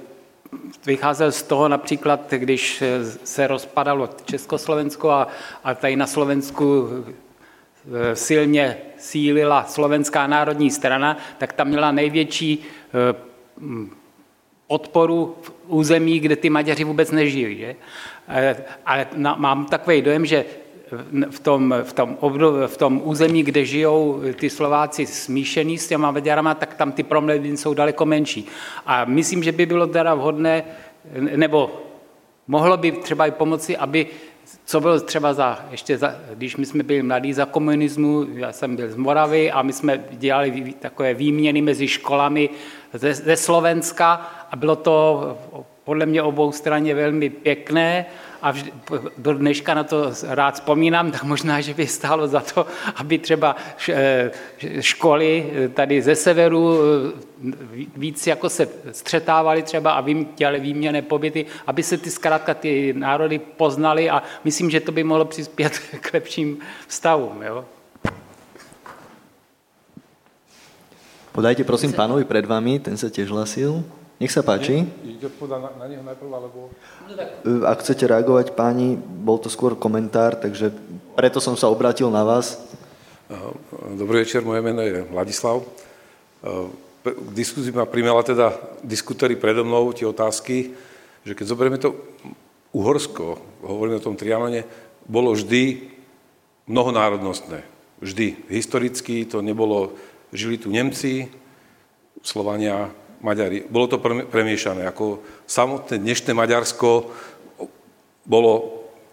vycházel 0.86 1.32
z 1.32 1.42
toho 1.42 1.68
například, 1.68 2.32
když 2.32 2.82
se 3.24 3.46
rozpadalo 3.46 4.08
Československo 4.24 5.10
a, 5.10 5.28
a 5.64 5.74
tady 5.74 5.96
na 5.96 6.06
Slovensku 6.06 6.88
silně 8.14 8.76
sílila 8.98 9.64
Slovenská 9.64 10.26
národní 10.26 10.70
strana, 10.70 11.16
tak 11.38 11.52
tam 11.52 11.68
měla 11.68 11.92
největší 11.92 12.64
podporu 14.66 15.36
v 15.42 15.52
území, 15.66 16.20
kde 16.20 16.36
ty 16.36 16.50
Maďaři 16.50 16.84
vůbec 16.84 17.10
nežijí. 17.10 17.58
Že? 17.58 17.76
E, 18.28 18.56
ale 18.86 19.06
mám 19.36 19.66
takový 19.66 20.02
dojem, 20.02 20.26
že 20.26 20.44
v 21.30 21.40
tom, 21.40 21.74
v, 21.82 21.92
tom 21.92 22.16
obdov, 22.20 22.70
v 22.70 22.76
tom 22.76 23.00
území, 23.04 23.42
kde 23.42 23.64
žijou 23.64 24.20
ty 24.34 24.50
Slováci 24.50 25.06
smíšený 25.06 25.78
s 25.78 25.88
těma 25.88 26.10
Maďarama, 26.10 26.54
tak 26.54 26.74
tam 26.74 26.92
ty 26.92 27.02
problémy 27.02 27.56
jsou 27.56 27.74
daleko 27.74 28.06
menší. 28.06 28.46
A 28.86 29.04
myslím, 29.04 29.42
že 29.42 29.52
by 29.52 29.66
bylo 29.66 29.86
teda 29.86 30.14
vhodné, 30.14 30.64
nebo 31.36 31.82
mohlo 32.48 32.76
by 32.76 32.92
třeba 32.92 33.26
i 33.26 33.30
pomoci, 33.30 33.76
aby 33.76 34.06
co 34.64 34.80
bylo 34.80 35.00
třeba 35.00 35.34
za, 35.34 35.66
ještě 35.70 35.98
za, 35.98 36.14
když 36.34 36.56
my 36.56 36.66
jsme 36.66 36.82
byli 36.82 37.02
mladí 37.02 37.32
za 37.32 37.44
komunismu, 37.44 38.26
já 38.34 38.52
jsem 38.52 38.76
byl 38.76 38.90
z 38.90 38.96
Moravy 38.96 39.50
a 39.50 39.62
my 39.62 39.72
jsme 39.72 40.04
dělali 40.10 40.74
takové 40.78 41.14
výměny 41.14 41.62
mezi 41.62 41.88
školami 41.88 42.50
ze, 42.98 43.14
ze 43.14 43.36
Slovenska 43.36 44.12
a 44.50 44.56
bylo 44.56 44.76
to 44.76 45.38
podle 45.84 46.06
mě 46.06 46.22
obou 46.22 46.52
straně 46.52 46.94
velmi 46.94 47.30
pěkné 47.30 48.06
a 48.42 48.50
vždy, 48.50 48.72
do 49.18 49.34
dneška 49.34 49.74
na 49.74 49.84
to 49.84 50.12
rád 50.28 50.54
vzpomínám, 50.54 51.10
tak 51.10 51.22
možná, 51.22 51.60
že 51.60 51.74
by 51.74 51.86
stálo 51.86 52.28
za 52.28 52.40
to, 52.40 52.66
aby 52.96 53.18
třeba 53.18 53.56
eh, 53.88 54.30
školy 54.80 55.50
tady 55.74 56.02
ze 56.02 56.14
severu 56.14 56.78
eh, 56.78 57.52
víc 57.96 58.26
jako 58.26 58.48
se 58.48 58.68
střetávaly 58.92 59.62
třeba 59.62 59.92
a 59.92 60.04
dělali 60.36 60.60
výměné 60.60 61.02
pobyty, 61.02 61.46
aby 61.66 61.82
se 61.82 61.98
ty 61.98 62.10
zkrátka 62.10 62.54
ty 62.54 62.92
národy 62.92 63.38
poznali 63.38 64.10
a 64.10 64.22
myslím, 64.44 64.70
že 64.70 64.80
to 64.80 64.92
by 64.92 65.04
mohlo 65.04 65.24
přispět 65.24 65.78
k 66.00 66.14
lepším 66.14 66.58
vztahům. 66.86 67.42
Jo? 67.42 67.64
Podajte 71.36 71.68
prosím 71.68 71.92
pánovi 71.92 72.24
pred 72.24 72.48
vami, 72.48 72.80
ten 72.80 72.96
sa 72.96 73.12
tiež 73.12 73.28
hlasil. 73.28 73.84
Nech 74.16 74.32
sa 74.32 74.40
páči. 74.40 74.88
Ide 75.04 75.28
na, 75.52 75.68
na 75.76 75.84
neho 75.84 76.00
najprv, 76.00 76.32
alebo... 76.32 76.72
E, 77.44 77.60
ak 77.60 77.84
chcete 77.84 78.08
reagovať, 78.08 78.56
páni, 78.56 78.96
bol 78.96 79.36
to 79.36 79.52
skôr 79.52 79.76
komentár, 79.76 80.40
takže 80.40 80.72
preto 81.12 81.36
som 81.36 81.52
sa 81.52 81.68
obrátil 81.68 82.08
na 82.08 82.24
vás. 82.24 82.56
Dobrý 84.00 84.24
večer, 84.24 84.40
moje 84.40 84.64
meno 84.64 84.80
je 84.80 85.04
Vladislav. 85.12 85.60
K 87.04 87.30
diskuzii 87.36 87.76
ma 87.76 87.84
primela 87.84 88.24
teda 88.24 88.56
diskutéri 88.80 89.36
predo 89.36 89.60
mnou 89.60 89.92
tie 89.92 90.08
otázky, 90.08 90.72
že 91.20 91.36
keď 91.36 91.52
zoberieme 91.52 91.76
to 91.76 91.92
Uhorsko, 92.72 93.36
hovoríme 93.60 94.00
o 94.00 94.06
tom 94.08 94.16
Trianone, 94.16 94.64
bolo 95.04 95.36
vždy 95.36 95.84
mnohonárodnostné. 96.64 97.60
Vždy. 98.00 98.48
Historicky 98.48 99.28
to 99.28 99.44
nebolo, 99.44 99.92
žili 100.36 100.60
tu 100.60 100.68
Nemci, 100.68 101.32
Slovania, 102.20 102.92
Maďari. 103.24 103.64
Bolo 103.64 103.88
to 103.88 103.96
premiešané. 104.28 104.84
Ako 104.84 105.24
samotné 105.48 105.96
dnešné 105.96 106.36
Maďarsko 106.36 107.08
bolo 108.28 108.52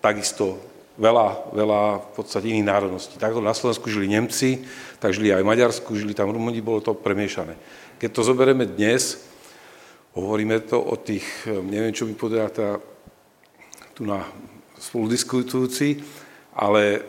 takisto 0.03 0.59
veľa, 0.99 1.55
veľa 1.55 1.81
v 2.03 2.09
podstate 2.13 2.51
iných 2.51 2.67
národností. 2.67 3.15
Takto 3.15 3.39
na 3.39 3.55
Slovensku 3.55 3.87
žili 3.87 4.11
Nemci, 4.11 4.67
tak 4.99 5.15
žili 5.15 5.31
aj 5.31 5.41
v 5.41 5.49
Maďarsku, 5.49 5.89
žili 5.95 6.11
tam 6.13 6.29
Rumuni, 6.29 6.59
bolo 6.59 6.83
to 6.83 6.93
premiešané. 6.93 7.55
Keď 7.97 8.09
to 8.11 8.21
zoberieme 8.27 8.67
dnes, 8.67 9.23
hovoríme 10.13 10.59
to 10.67 10.77
o 10.77 10.93
tých, 10.99 11.25
neviem, 11.47 11.95
čo 11.95 12.05
mi 12.05 12.13
povedal 12.13 12.51
tá, 12.51 12.77
tu 13.95 14.03
na 14.05 14.27
spoludiskutujúci, 14.77 16.03
ale 16.53 17.01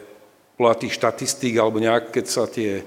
podľa 0.55 0.75
tých 0.79 0.95
štatistík, 0.95 1.59
alebo 1.59 1.83
nejak, 1.83 2.15
keď 2.15 2.25
sa 2.31 2.47
tie 2.47 2.81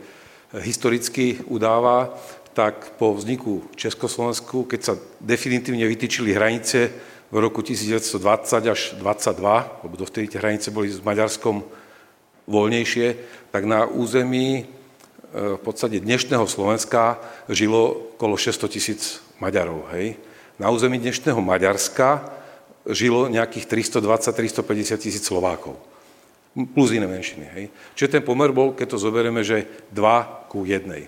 historicky 0.55 1.43
udáva, 1.47 2.15
tak 2.57 2.97
po 2.97 3.13
vzniku 3.13 3.69
Československu, 3.77 4.65
keď 4.65 4.81
sa 4.81 4.93
definitívne 5.21 5.85
vytýčili 5.85 6.33
hranice 6.33 6.89
v 7.29 7.37
roku 7.37 7.61
1920 7.61 8.17
až 8.65 8.81
22, 8.97 9.83
lebo 9.83 9.93
dovtedy 9.93 10.31
tie 10.31 10.41
hranice 10.41 10.71
boli 10.73 10.89
s 10.89 11.03
Maďarskom 11.03 11.61
voľnejšie, 12.47 13.07
tak 13.51 13.67
na 13.67 13.83
území 13.85 14.63
e, 14.63 14.65
v 15.35 15.61
podstate 15.61 15.99
dnešného 15.99 16.47
Slovenska 16.47 17.19
žilo 17.51 18.15
okolo 18.15 18.39
600 18.39 18.73
tisíc 18.73 19.19
Maďarov. 19.43 19.91
Hej. 19.93 20.15
Na 20.57 20.71
území 20.71 20.97
dnešného 20.97 21.37
Maďarska 21.43 22.31
žilo 22.87 23.27
nejakých 23.27 23.67
320-350 23.99 24.97
tisíc 24.97 25.27
Slovákov. 25.27 25.75
Plus 26.57 26.89
iné 26.89 27.05
menšiny. 27.05 27.45
Hej. 27.53 27.65
Čiže 27.93 28.17
ten 28.17 28.23
pomer 28.25 28.49
bol, 28.49 28.73
keď 28.73 28.97
to 28.97 28.97
zoberieme, 28.97 29.45
že 29.45 29.69
2 29.93 30.49
ku 30.49 30.65
1. 30.65 30.89
E, 30.89 31.05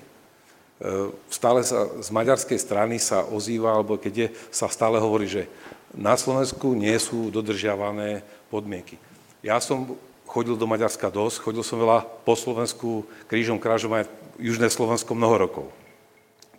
stále 1.33 1.65
sa 1.65 1.89
z 1.97 2.09
maďarskej 2.13 2.59
strany 2.61 3.01
sa 3.01 3.25
ozýva, 3.25 3.73
alebo 3.73 3.97
keď 3.97 4.13
je, 4.13 4.27
sa 4.53 4.69
stále 4.69 5.01
hovorí, 5.01 5.25
že 5.25 5.49
na 5.89 6.13
Slovensku 6.13 6.77
nie 6.77 6.93
sú 7.01 7.33
dodržiavané 7.33 8.21
podmienky. 8.53 9.01
Ja 9.41 9.57
som 9.57 9.97
chodil 10.29 10.53
do 10.53 10.69
Maďarska 10.69 11.09
dosť, 11.09 11.41
chodil 11.41 11.65
som 11.65 11.81
veľa 11.81 12.05
po 12.21 12.37
Slovensku 12.37 13.09
krížom, 13.25 13.57
krážom 13.57 13.97
aj 13.97 14.05
Južné 14.37 14.69
Slovensko 14.69 15.17
mnoho 15.17 15.49
rokov. 15.49 15.65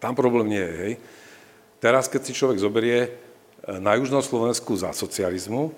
Tam 0.03 0.19
problém 0.19 0.51
nie 0.51 0.65
je, 0.67 0.75
hej. 0.83 0.95
Teraz, 1.81 2.11
keď 2.11 2.21
si 2.27 2.37
človek 2.37 2.59
zoberie, 2.59 2.99
e, 3.07 3.11
na 3.79 3.95
Južnom 3.95 4.21
Slovensku 4.21 4.75
za 4.75 4.91
socializmu 4.91 5.71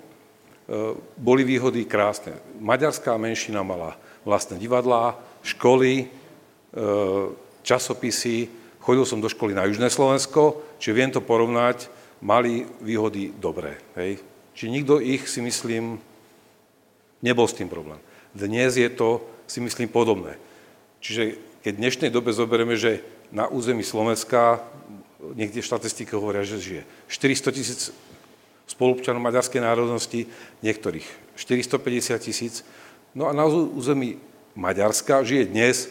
boli 1.19 1.43
výhody 1.43 1.83
krásne. 1.83 2.39
Maďarská 2.59 3.19
menšina 3.19 3.63
mala 3.63 3.99
vlastné 4.23 4.55
divadlá, 4.55 5.19
školy, 5.43 6.07
časopisy, 7.63 8.47
chodil 8.79 9.03
som 9.03 9.19
do 9.19 9.27
školy 9.27 9.51
na 9.55 9.67
Južné 9.67 9.91
Slovensko, 9.91 10.63
čiže 10.79 10.95
viem 10.95 11.11
to 11.11 11.19
porovnať, 11.19 11.91
mali 12.23 12.63
výhody 12.79 13.35
dobré. 13.35 13.79
Hej. 13.99 14.23
Či 14.55 14.71
nikto 14.71 15.03
ich, 15.03 15.27
si 15.27 15.43
myslím, 15.43 15.99
nebol 17.19 17.47
s 17.47 17.57
tým 17.57 17.67
problém. 17.67 17.99
Dnes 18.31 18.79
je 18.79 18.87
to, 18.87 19.23
si 19.47 19.59
myslím, 19.59 19.91
podobné. 19.91 20.39
Čiže 21.03 21.35
keď 21.63 21.73
v 21.75 21.81
dnešnej 21.83 22.11
dobe 22.11 22.31
zoberieme, 22.31 22.79
že 22.79 23.03
na 23.31 23.47
území 23.51 23.83
Slovenska, 23.83 24.63
niekde 25.35 25.63
štatistiky 25.63 26.15
hovoria, 26.15 26.43
že 26.47 26.59
žije 26.59 26.83
400 27.07 27.55
tisíc 27.55 27.81
spolupčanov 28.67 29.21
maďarskej 29.21 29.61
národnosti, 29.61 30.27
niektorých 30.63 31.05
450 31.35 32.17
tisíc, 32.19 32.61
no 33.13 33.27
a 33.27 33.35
na 33.35 33.45
území 33.49 34.21
Maďarska 34.53 35.25
žije 35.25 35.49
dnes 35.49 35.89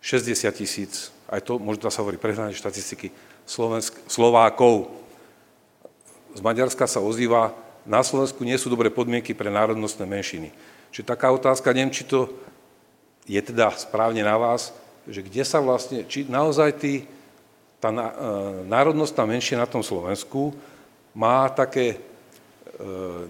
60 0.00 0.48
tisíc, 0.56 1.12
aj 1.28 1.44
to 1.44 1.60
možno 1.60 1.92
sa 1.92 2.00
hovorí 2.00 2.16
prehnané 2.16 2.56
štatistiky, 2.56 3.12
Slovensk, 3.48 3.96
Slovákov. 4.08 4.92
Z 6.36 6.40
Maďarska 6.44 6.84
sa 6.84 7.00
ozýva, 7.00 7.56
na 7.88 8.04
Slovensku 8.04 8.44
nie 8.44 8.56
sú 8.60 8.68
dobré 8.68 8.92
podmienky 8.92 9.32
pre 9.32 9.48
národnostné 9.48 10.04
menšiny. 10.04 10.52
Čiže 10.92 11.08
taká 11.08 11.32
otázka, 11.32 11.72
neviem, 11.72 11.92
či 11.92 12.04
to 12.04 12.28
je 13.28 13.40
teda 13.40 13.72
správne 13.76 14.20
na 14.24 14.36
vás, 14.36 14.72
že 15.08 15.24
kde 15.24 15.44
sa 15.44 15.60
vlastne, 15.60 16.04
či 16.04 16.28
naozaj 16.28 16.70
tý, 16.76 17.08
tá 17.80 17.88
e, 17.88 18.00
národnostná 18.68 19.24
menšina 19.24 19.64
na 19.64 19.72
tom 19.72 19.80
Slovensku 19.80 20.52
má 21.18 21.50
také 21.50 21.86
e, 21.90 21.98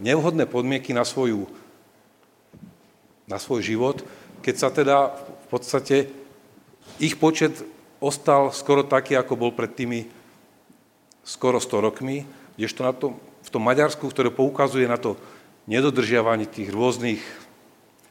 nevhodné 0.05 0.45
podmienky 0.45 0.93
na, 0.93 1.09
svoju, 1.09 1.49
na 3.25 3.41
svoj 3.41 3.65
život, 3.65 4.05
keď 4.45 4.55
sa 4.61 4.69
teda 4.69 5.17
v 5.17 5.47
podstate 5.49 5.97
ich 7.01 7.17
počet 7.17 7.65
ostal 7.97 8.53
skoro 8.53 8.85
taký, 8.85 9.17
ako 9.17 9.41
bol 9.41 9.51
pred 9.57 9.73
tými 9.73 10.05
skoro 11.25 11.57
100 11.57 11.87
rokmi, 11.89 12.29
kdežto 12.61 12.81
na 12.85 12.93
tom, 12.93 13.17
v 13.41 13.49
tom 13.49 13.65
Maďarsku, 13.65 14.05
ktoré 14.05 14.29
poukazuje 14.29 14.85
na 14.85 15.01
to 15.01 15.17
nedodržiavanie 15.65 16.45
tých 16.45 16.69
rôznych 16.69 17.21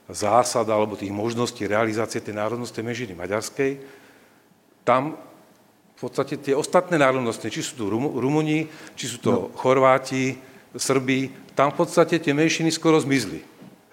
zásad 0.09 0.65
alebo 0.71 0.97
tých 0.97 1.13
možností 1.13 1.69
realizácie 1.69 2.23
tej 2.23 2.33
národnostnej 2.33 2.81
menšiny 2.81 3.13
maďarskej, 3.13 3.77
tam 4.87 5.19
v 5.97 5.99
podstate 6.05 6.37
tie 6.37 6.53
ostatné 6.53 7.01
národnosti, 7.01 7.49
či 7.49 7.65
sú 7.65 7.73
tu 7.73 7.89
Rumuni, 7.89 8.69
či 8.93 9.05
sú 9.09 9.17
to 9.17 9.31
no. 9.33 9.41
Chorváti, 9.57 10.37
Srbi, 10.77 11.33
tam 11.57 11.73
v 11.73 11.81
podstate 11.81 12.21
tie 12.21 12.37
menšiny 12.37 12.69
skoro 12.69 13.01
zmizli. 13.01 13.41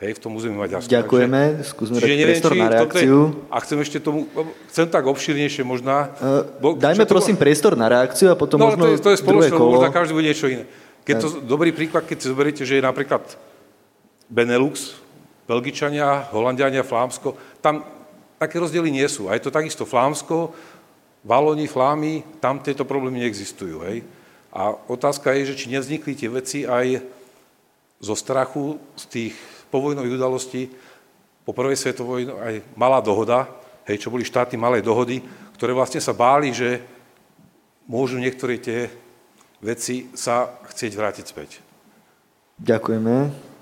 Hej, 0.05 0.18
v 0.18 0.20
tom 0.20 0.36
území 0.36 0.52
Maďarska. 0.52 0.90
Ďakujeme, 0.90 1.64
Takže, 1.64 1.70
skúsme 1.70 1.97
dať 1.97 2.09
priestor 2.12 2.52
na 2.52 2.68
reakciu. 2.68 3.16
Je, 3.32 3.48
a 3.48 3.56
chcem 3.64 3.78
ešte 3.81 3.98
tomu, 4.05 4.28
chcem 4.68 4.85
tak 4.90 5.06
obširnejšie 5.09 5.64
možná... 5.64 6.12
Uh, 6.20 6.44
bo, 6.60 6.68
dajme 6.76 7.09
prosím 7.09 7.39
to, 7.39 7.43
priestor 7.47 7.72
na 7.72 7.89
reakciu 7.89 8.28
a 8.28 8.36
potom 8.36 8.60
no, 8.60 8.68
možno 8.68 8.85
to 8.85 8.89
je, 8.90 8.97
to 9.01 9.10
je 9.14 9.18
spoločné, 9.24 9.56
možno 9.56 9.89
každý 9.89 10.12
bude 10.12 10.28
niečo 10.28 10.51
iné. 10.51 10.68
Keď 11.09 11.14
to, 11.24 11.28
dobrý 11.40 11.72
príklad, 11.72 12.05
keď 12.05 12.16
si 12.20 12.26
zoberiete, 12.28 12.62
že 12.68 12.76
je 12.76 12.85
napríklad 12.85 13.22
Benelux, 14.28 14.98
Belgičania, 15.48 16.28
Holandiania, 16.36 16.85
Flámsko, 16.85 17.39
tam 17.64 17.86
také 18.36 18.60
rozdiely 18.60 18.90
nie 18.93 19.06
sú. 19.09 19.32
A 19.32 19.39
je 19.39 19.47
to 19.47 19.55
takisto 19.55 19.89
Flámsko, 19.89 20.52
Valoni, 21.24 21.64
Flámy, 21.64 22.36
tam 22.36 22.60
tieto 22.60 22.84
problémy 22.84 23.24
neexistujú. 23.24 23.80
Hej? 23.88 24.05
A 24.52 24.76
otázka 24.92 25.32
je, 25.34 25.51
že 25.51 25.59
či 25.64 25.72
nevznikli 25.72 26.12
tie 26.12 26.28
veci 26.28 26.68
aj 26.68 27.01
zo 27.98 28.12
strachu 28.12 28.76
z 28.94 29.05
tých 29.09 29.34
povojnových 29.72 30.16
udalostí. 30.20 30.68
Po 31.48 31.56
prvej 31.56 31.80
svetovej 31.80 32.28
aj 32.28 32.55
malá 32.76 33.01
dohoda, 33.01 33.48
hej, 33.88 34.01
čo 34.01 34.12
boli 34.12 34.24
štáty 34.24 34.60
malej 34.60 34.84
dohody, 34.84 35.24
ktoré 35.56 35.72
vlastne 35.72 36.01
sa 36.01 36.12
báli, 36.12 36.52
že 36.52 36.84
môžu 37.88 38.20
niektoré 38.20 38.60
tie 38.60 38.92
veci 39.64 40.12
sa 40.12 40.60
chcieť 40.68 40.92
vrátiť 40.92 41.24
späť. 41.24 41.51
Ďakujeme. 42.60 43.53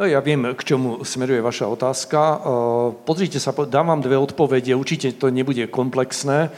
No, 0.00 0.08
ja 0.08 0.24
viem, 0.24 0.56
k 0.56 0.64
čomu 0.64 1.04
smeruje 1.04 1.44
vaša 1.44 1.68
otázka. 1.68 2.16
E, 2.16 2.36
pozrite 3.04 3.36
sa, 3.36 3.52
dám 3.52 3.92
vám 3.92 4.00
dve 4.00 4.16
odpovede, 4.16 4.72
určite 4.72 5.12
to 5.12 5.28
nebude 5.28 5.68
komplexné. 5.68 6.48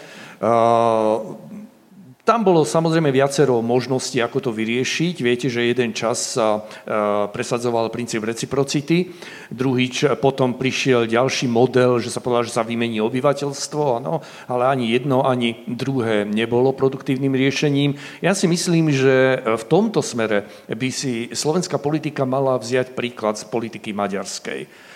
E, 2.22 2.26
tam 2.26 2.46
bolo 2.46 2.62
samozrejme 2.62 3.10
viacero 3.10 3.58
možností, 3.58 4.22
ako 4.22 4.38
to 4.38 4.50
vyriešiť. 4.54 5.16
Viete, 5.18 5.50
že 5.50 5.66
jeden 5.66 5.90
čas 5.90 6.38
sa 6.38 6.58
e, 6.58 6.60
presadzoval 7.34 7.90
princíp 7.90 8.22
reciprocity, 8.22 9.10
druhý 9.50 9.90
potom 10.22 10.54
prišiel 10.54 11.10
ďalší 11.10 11.50
model, 11.50 11.98
že 11.98 12.14
sa 12.14 12.22
povedal, 12.22 12.46
že 12.46 12.54
sa 12.54 12.62
vymení 12.62 13.02
obyvateľstvo, 13.02 13.82
ano, 13.98 14.22
ale 14.46 14.70
ani 14.70 14.94
jedno, 14.94 15.26
ani 15.26 15.66
druhé 15.66 16.22
nebolo 16.22 16.70
produktívnym 16.72 17.34
riešením. 17.34 17.98
Ja 18.22 18.38
si 18.38 18.46
myslím, 18.46 18.94
že 18.94 19.42
v 19.42 19.64
tomto 19.66 20.00
smere 20.00 20.46
by 20.70 20.88
si 20.94 21.28
slovenská 21.34 21.82
politika 21.82 22.22
mala 22.22 22.54
vziať 22.56 22.94
príklad 22.94 23.34
z 23.34 23.50
politiky 23.50 23.90
maďarskej 23.90 24.91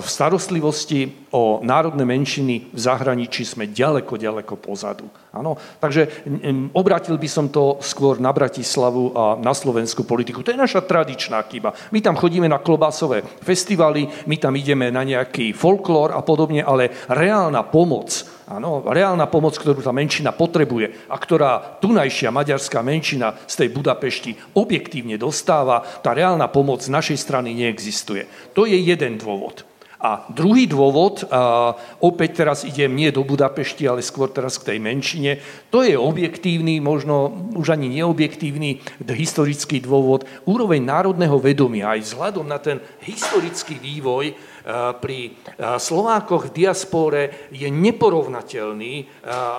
v 0.00 0.08
starostlivosti 0.08 1.28
o 1.36 1.60
národné 1.60 2.08
menšiny 2.08 2.72
v 2.72 2.78
zahraničí 2.80 3.44
sme 3.44 3.68
ďaleko, 3.68 4.16
ďaleko 4.16 4.56
pozadu. 4.56 5.04
Ano? 5.36 5.60
Takže 5.60 6.24
obrátil 6.72 7.20
by 7.20 7.28
som 7.28 7.52
to 7.52 7.76
skôr 7.84 8.16
na 8.16 8.32
Bratislavu 8.32 9.12
a 9.12 9.24
na 9.36 9.52
slovenskú 9.52 10.08
politiku. 10.08 10.40
To 10.40 10.48
je 10.48 10.56
naša 10.56 10.88
tradičná 10.88 11.44
chyba. 11.44 11.76
My 11.92 12.00
tam 12.00 12.16
chodíme 12.16 12.48
na 12.48 12.64
klobásové 12.64 13.20
festivaly, 13.44 14.08
my 14.24 14.36
tam 14.40 14.56
ideme 14.56 14.88
na 14.88 15.04
nejaký 15.04 15.52
folklór 15.52 16.16
a 16.16 16.24
podobne, 16.24 16.64
ale 16.64 17.04
reálna 17.12 17.68
pomoc 17.68 18.33
Áno, 18.44 18.84
reálna 18.84 19.24
pomoc, 19.24 19.56
ktorú 19.56 19.80
tá 19.80 19.88
menšina 19.88 20.28
potrebuje 20.28 21.08
a 21.08 21.16
ktorá 21.16 21.80
tunajšia 21.80 22.28
maďarská 22.28 22.84
menšina 22.84 23.40
z 23.48 23.64
tej 23.64 23.68
Budapešti 23.72 24.36
objektívne 24.52 25.16
dostáva, 25.16 25.80
tá 26.04 26.12
reálna 26.12 26.52
pomoc 26.52 26.84
z 26.84 26.92
našej 26.92 27.16
strany 27.16 27.56
neexistuje. 27.56 28.28
To 28.52 28.68
je 28.68 28.76
jeden 28.76 29.16
dôvod. 29.16 29.64
A 30.04 30.28
druhý 30.28 30.68
dôvod, 30.68 31.24
a 31.32 31.72
opäť 32.04 32.44
teraz 32.44 32.68
idem 32.68 32.92
nie 32.92 33.08
do 33.08 33.24
Budapešti, 33.24 33.88
ale 33.88 34.04
skôr 34.04 34.28
teraz 34.28 34.60
k 34.60 34.76
tej 34.76 34.78
menšine, 34.84 35.40
to 35.72 35.80
je 35.80 35.96
objektívny, 35.96 36.76
možno 36.76 37.32
už 37.56 37.72
ani 37.72 37.88
neobjektívny 37.88 38.84
historický 39.08 39.80
dôvod, 39.80 40.28
úroveň 40.44 40.84
národného 40.84 41.40
vedomia 41.40 41.96
aj 41.96 42.04
vzhľadom 42.04 42.44
na 42.44 42.60
ten 42.60 42.84
historický 43.00 43.80
vývoj, 43.80 44.36
Eh, 44.64 44.96
pri 44.96 45.28
eh, 45.28 45.76
Slovákoch 45.76 46.48
v 46.48 46.64
diaspore 46.64 47.52
je 47.52 47.68
neporovnateľný 47.68 48.94
eh, 48.96 49.06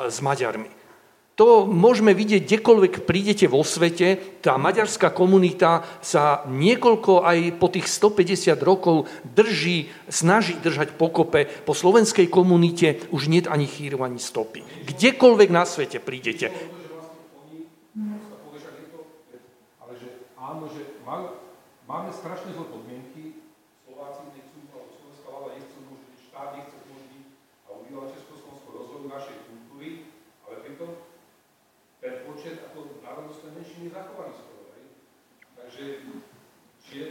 s 0.09 0.17
Maďarmi. 0.17 0.74
To 1.35 1.67
môžeme 1.67 2.15
vidieť, 2.15 2.47
kdekoľvek 2.47 3.03
prídete 3.03 3.51
vo 3.51 3.59
svete, 3.59 4.39
tá 4.39 4.55
maďarská 4.55 5.11
komunita 5.11 5.83
sa 5.99 6.47
niekoľko 6.47 7.27
aj 7.27 7.59
po 7.59 7.67
tých 7.67 7.91
150 7.91 8.55
rokov 8.63 9.11
drží, 9.35 9.91
snaží 10.07 10.55
držať 10.63 10.95
pokope. 10.95 11.43
Po 11.67 11.75
slovenskej 11.75 12.31
komunite 12.31 13.03
už 13.11 13.27
nie 13.27 13.43
ani 13.43 13.67
chýru, 13.67 13.99
ani 14.07 14.15
stopy. 14.15 14.63
Kdekoľvek 14.87 15.49
na 15.51 15.67
svete 15.67 15.99
prídete. 15.99 16.55
Ale 19.83 19.93
že 19.99 20.31
áno, 20.39 20.71
že 20.71 20.87
máme 21.83 22.11
strašne 22.15 22.55
zlé 22.55 22.63
podmienky, 22.63 23.45
menšiny 33.85 33.91
zachovali 33.91 34.31
skoro. 34.33 34.63
Hej? 34.75 34.83
Takže 35.59 35.83
či 36.85 36.93
je, 36.99 37.07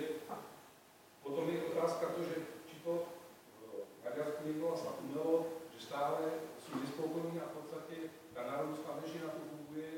potom 1.21 1.45
je 1.51 1.59
otázka 1.75 2.05
to, 2.15 2.21
že 2.25 2.35
či 2.69 2.77
to 2.85 2.93
v 3.05 4.01
Maďarsku 4.05 4.41
niekto 4.49 4.77
sa 4.77 4.91
umelo, 5.03 5.61
že 5.77 5.79
stále 5.85 6.21
sú 6.65 6.79
nespokojní 6.81 7.37
a 7.43 7.47
v 7.49 7.55
podstate 7.61 7.95
tá 8.33 8.43
národnostná 8.49 8.93
menšina 9.03 9.29
tu 9.35 9.41
funguje. 9.45 9.89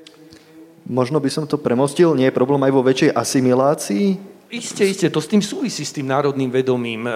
Možno 0.87 1.17
by 1.23 1.29
som 1.31 1.45
to 1.47 1.59
premostil, 1.59 2.15
nie 2.15 2.27
je 2.27 2.35
problém 2.35 2.61
aj 2.63 2.73
vo 2.73 2.83
väčšej 2.83 3.11
asimilácii? 3.15 4.05
Isté, 4.47 4.87
isté, 4.87 5.11
to 5.11 5.19
s 5.19 5.27
tým 5.27 5.43
súvisí, 5.43 5.83
s 5.83 5.91
tým 5.91 6.07
národným 6.07 6.47
vedomím. 6.47 7.03
E, 7.03 7.11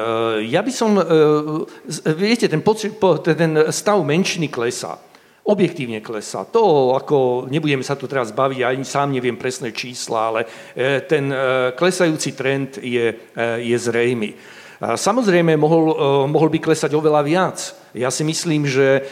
ja 0.51 0.59
by 0.59 0.71
som, 0.75 0.99
e, 0.99 1.03
viete, 2.11 2.51
ten, 2.51 2.59
pocit, 2.59 2.99
ten 3.23 3.71
stav 3.71 4.03
menšiny 4.03 4.51
klesá 4.51 4.99
objektívne 5.43 6.05
klesá. 6.05 6.45
To, 6.53 6.93
ako 6.93 7.49
nebudeme 7.49 7.81
sa 7.81 7.97
tu 7.97 8.05
teraz 8.05 8.29
baviť, 8.29 8.57
ja 8.61 8.69
ani 8.69 8.85
sám 8.85 9.09
neviem 9.09 9.37
presné 9.37 9.73
čísla, 9.73 10.29
ale 10.29 10.41
e, 10.77 11.01
ten 11.01 11.33
e, 11.33 11.37
klesajúci 11.73 12.37
trend 12.37 12.77
je, 12.77 13.09
e, 13.13 13.45
je 13.65 13.77
zrejmy. 13.77 14.60
Samozrejme, 14.81 15.61
mohol, 15.61 15.93
mohol 16.25 16.49
by 16.49 16.57
klesať 16.57 16.97
oveľa 16.97 17.21
viac. 17.21 17.57
Ja 17.93 18.09
si 18.09 18.25
myslím, 18.25 18.65
že 18.65 19.05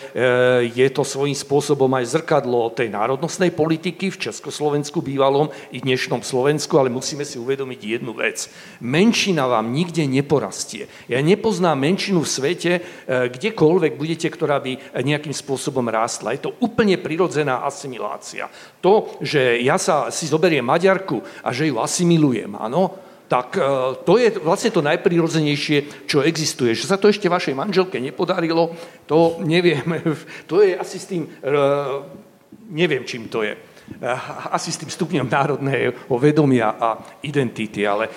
je 0.65 0.87
to 0.89 1.05
svojím 1.05 1.37
spôsobom 1.37 1.85
aj 1.93 2.17
zrkadlo 2.17 2.73
tej 2.73 2.89
národnostnej 2.89 3.53
politiky 3.53 4.09
v 4.09 4.17
Československu 4.17 5.05
bývalom 5.05 5.53
i 5.69 5.77
dnešnom 5.77 6.25
Slovensku, 6.25 6.73
ale 6.81 6.89
musíme 6.89 7.21
si 7.21 7.37
uvedomiť 7.37 7.79
jednu 7.85 8.17
vec. 8.17 8.49
Menšina 8.81 9.45
vám 9.45 9.69
nikde 9.69 10.09
neporastie. 10.09 10.89
Ja 11.05 11.21
nepoznám 11.21 11.77
menšinu 11.77 12.25
v 12.25 12.33
svete, 12.33 12.71
kdekoľvek 13.05 13.93
budete, 13.93 14.25
ktorá 14.25 14.57
by 14.57 14.97
nejakým 14.97 15.37
spôsobom 15.37 15.85
rástla. 15.85 16.33
Je 16.33 16.49
to 16.49 16.57
úplne 16.65 16.97
prirodzená 16.97 17.61
asimilácia. 17.61 18.49
To, 18.81 19.21
že 19.21 19.61
ja 19.61 19.77
sa 19.77 20.09
si 20.09 20.25
zoberiem 20.25 20.65
Maďarku 20.65 21.21
a 21.45 21.53
že 21.53 21.69
ju 21.69 21.77
asimilujem, 21.77 22.57
áno, 22.57 23.05
tak 23.29 23.55
e, 23.55 23.61
to 24.03 24.17
je 24.17 24.41
vlastne 24.41 24.73
to 24.73 24.81
najprirodzenejšie, 24.81 26.09
čo 26.09 26.25
existuje. 26.25 26.73
Že 26.73 26.89
sa 26.89 26.97
to 26.97 27.13
ešte 27.13 27.29
vašej 27.29 27.53
manželke 27.53 28.01
nepodarilo, 28.01 28.73
to 29.05 29.37
neviem. 29.45 29.85
To 30.49 30.65
je 30.65 30.73
asi 30.73 30.97
s 30.97 31.05
tým, 31.05 31.29
e, 31.29 31.53
neviem, 32.73 33.05
čím 33.05 33.29
to 33.29 33.45
je. 33.45 33.53
E, 33.53 34.09
asi 34.49 34.73
s 34.73 34.81
tým 34.81 34.89
stupňom 34.89 35.29
národného 35.29 35.93
vedomia 36.17 36.73
a 36.73 36.97
identity, 37.21 37.85
ale 37.85 38.09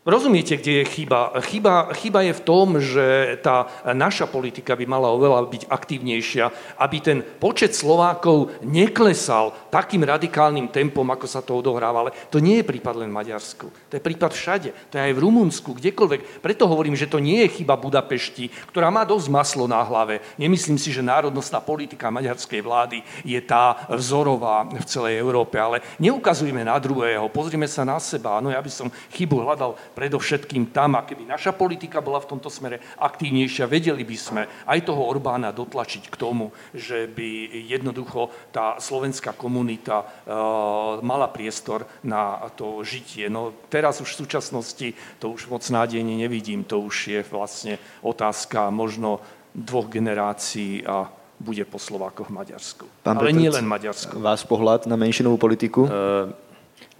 Rozumiete, 0.00 0.56
kde 0.56 0.80
je 0.80 0.84
chyba? 0.96 1.28
chyba? 1.44 1.92
Chyba 1.92 2.24
je 2.24 2.32
v 2.32 2.40
tom, 2.48 2.80
že 2.80 3.36
tá 3.44 3.68
naša 3.92 4.24
politika 4.24 4.72
by 4.72 4.88
mala 4.88 5.12
oveľa 5.12 5.44
byť 5.44 5.62
aktívnejšia, 5.68 6.44
aby 6.80 6.96
ten 7.04 7.20
počet 7.20 7.76
Slovákov 7.76 8.48
neklesal 8.64 9.52
takým 9.68 10.00
radikálnym 10.00 10.72
tempom, 10.72 11.04
ako 11.04 11.26
sa 11.28 11.44
to 11.44 11.52
odohráva. 11.52 12.08
Ale 12.08 12.16
to 12.32 12.40
nie 12.40 12.64
je 12.64 12.68
prípad 12.72 12.96
len 12.96 13.12
v 13.12 13.18
Maďarsku. 13.20 13.68
To 13.68 13.92
je 13.92 14.00
prípad 14.00 14.32
všade. 14.32 14.72
To 14.88 14.96
je 14.96 15.04
aj 15.04 15.12
v 15.12 15.20
Rumunsku, 15.20 15.76
kdekoľvek. 15.76 16.40
Preto 16.40 16.64
hovorím, 16.64 16.96
že 16.96 17.04
to 17.04 17.20
nie 17.20 17.44
je 17.44 17.60
chyba 17.60 17.76
Budapešti, 17.76 18.48
ktorá 18.72 18.88
má 18.88 19.04
dosť 19.04 19.28
maslo 19.28 19.68
na 19.68 19.84
hlave. 19.84 20.24
Nemyslím 20.40 20.80
si, 20.80 20.96
že 20.96 21.04
národnostná 21.04 21.60
politika 21.60 22.08
maďarskej 22.08 22.64
vlády 22.64 23.04
je 23.20 23.40
tá 23.44 23.84
vzorová 23.92 24.64
v 24.64 24.80
celej 24.88 25.20
Európe. 25.20 25.60
Ale 25.60 25.84
neukazujme 26.00 26.64
na 26.64 26.80
druhého, 26.80 27.28
pozrime 27.28 27.68
sa 27.68 27.84
na 27.84 28.00
seba. 28.00 28.40
Áno, 28.40 28.48
ja 28.48 28.64
by 28.64 28.72
som 28.72 28.88
chybu 29.12 29.44
hľadal 29.44 29.76
predovšetkým 29.90 30.70
tam, 30.70 30.96
a 30.96 31.04
keby 31.04 31.26
naša 31.26 31.52
politika 31.52 31.98
bola 32.00 32.22
v 32.22 32.30
tomto 32.36 32.48
smere 32.48 32.80
aktívnejšia, 32.98 33.66
vedeli 33.66 34.06
by 34.06 34.16
sme 34.16 34.42
aj 34.66 34.86
toho 34.86 35.02
Orbána 35.04 35.50
dotlačiť 35.50 36.08
k 36.08 36.16
tomu, 36.16 36.54
že 36.72 37.10
by 37.10 37.60
jednoducho 37.68 38.30
tá 38.54 38.78
slovenská 38.78 39.34
komunita 39.34 40.02
uh, 40.02 41.02
mala 41.02 41.28
priestor 41.28 41.84
na 42.06 42.48
to 42.54 42.86
žitie. 42.86 43.26
No 43.28 43.52
teraz 43.68 44.00
už 44.00 44.14
v 44.14 44.20
súčasnosti 44.26 44.88
to 45.18 45.34
už 45.34 45.50
moc 45.50 45.62
nádejne 45.66 46.16
nevidím, 46.16 46.64
to 46.64 46.80
už 46.80 46.96
je 47.10 47.20
vlastne 47.26 47.76
otázka 48.00 48.70
možno 48.70 49.20
dvoch 49.50 49.90
generácií 49.90 50.86
a 50.86 51.10
bude 51.40 51.64
po 51.64 51.80
Slovákoch 51.80 52.28
v 52.28 52.36
Maďarsku. 52.36 52.84
Pán 53.00 53.16
Ale 53.16 53.32
nie 53.32 53.48
len 53.48 53.64
Maďarsku. 53.64 54.20
Vás 54.20 54.44
pohľad 54.44 54.84
na 54.84 54.94
menšinovú 55.00 55.40
politiku? 55.40 55.88
Uh, 55.88 56.28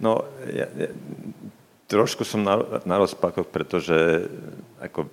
no, 0.01 0.25
ja, 0.49 0.65
ja, 0.65 0.89
trošku 1.91 2.23
som 2.23 2.39
na, 2.39 2.55
na 2.87 2.95
rozpakoch, 3.03 3.51
pretože 3.51 4.23
ako 4.79 5.11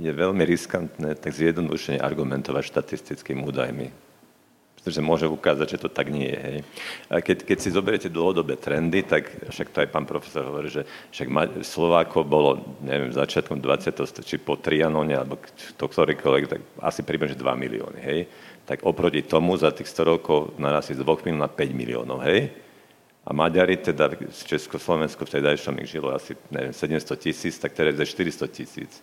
je 0.00 0.12
veľmi 0.12 0.40
riskantné 0.44 1.16
tak 1.20 1.36
zjednodušene 1.36 2.00
argumentovať 2.00 2.64
štatistickými 2.64 3.44
údajmi. 3.44 3.88
Pretože 4.76 5.02
môže 5.02 5.26
ukázať, 5.26 5.66
že 5.66 5.82
to 5.82 5.88
tak 5.90 6.14
nie 6.14 6.30
je. 6.30 6.38
Hej. 6.38 6.58
A 7.10 7.18
keď, 7.18 7.42
keď 7.42 7.58
si 7.58 7.74
zoberiete 7.74 8.06
dlhodobé 8.12 8.54
trendy, 8.54 9.02
tak 9.02 9.26
však 9.50 9.74
to 9.74 9.82
aj 9.82 9.88
pán 9.90 10.06
profesor 10.06 10.46
hovorí, 10.46 10.70
že 10.70 10.86
však 11.10 11.26
Slovákov 11.66 12.22
bolo, 12.22 12.78
neviem, 12.86 13.10
začiatkom 13.10 13.58
20. 13.58 14.22
či 14.22 14.36
po 14.38 14.54
Trianone, 14.54 15.18
alebo 15.18 15.42
to 15.74 15.84
ktorýkoľvek, 15.90 16.44
tak 16.46 16.60
asi 16.78 17.02
približne 17.02 17.34
2 17.34 17.42
milióny. 17.66 17.98
Hej. 17.98 18.20
Tak 18.62 18.86
oproti 18.86 19.26
tomu 19.26 19.58
za 19.58 19.74
tých 19.74 19.90
100 19.90 20.06
rokov 20.06 20.54
narastli 20.54 20.94
z 20.94 21.02
2 21.02 21.24
miliónov 21.26 21.44
na 21.44 21.50
5 21.50 21.66
miliónov. 21.74 22.18
Hej. 22.22 22.65
A 23.26 23.34
Maďari, 23.34 23.76
teda 23.82 24.06
z 24.30 24.40
Československu 24.54 25.26
vtedajšom 25.26 25.82
ich 25.82 25.90
žilo 25.90 26.14
asi 26.14 26.38
neviem, 26.46 26.70
700 26.70 27.18
tisíc, 27.18 27.58
tak 27.58 27.74
teraz 27.74 27.98
je 27.98 28.06
400 28.06 28.46
tisíc. 28.54 29.02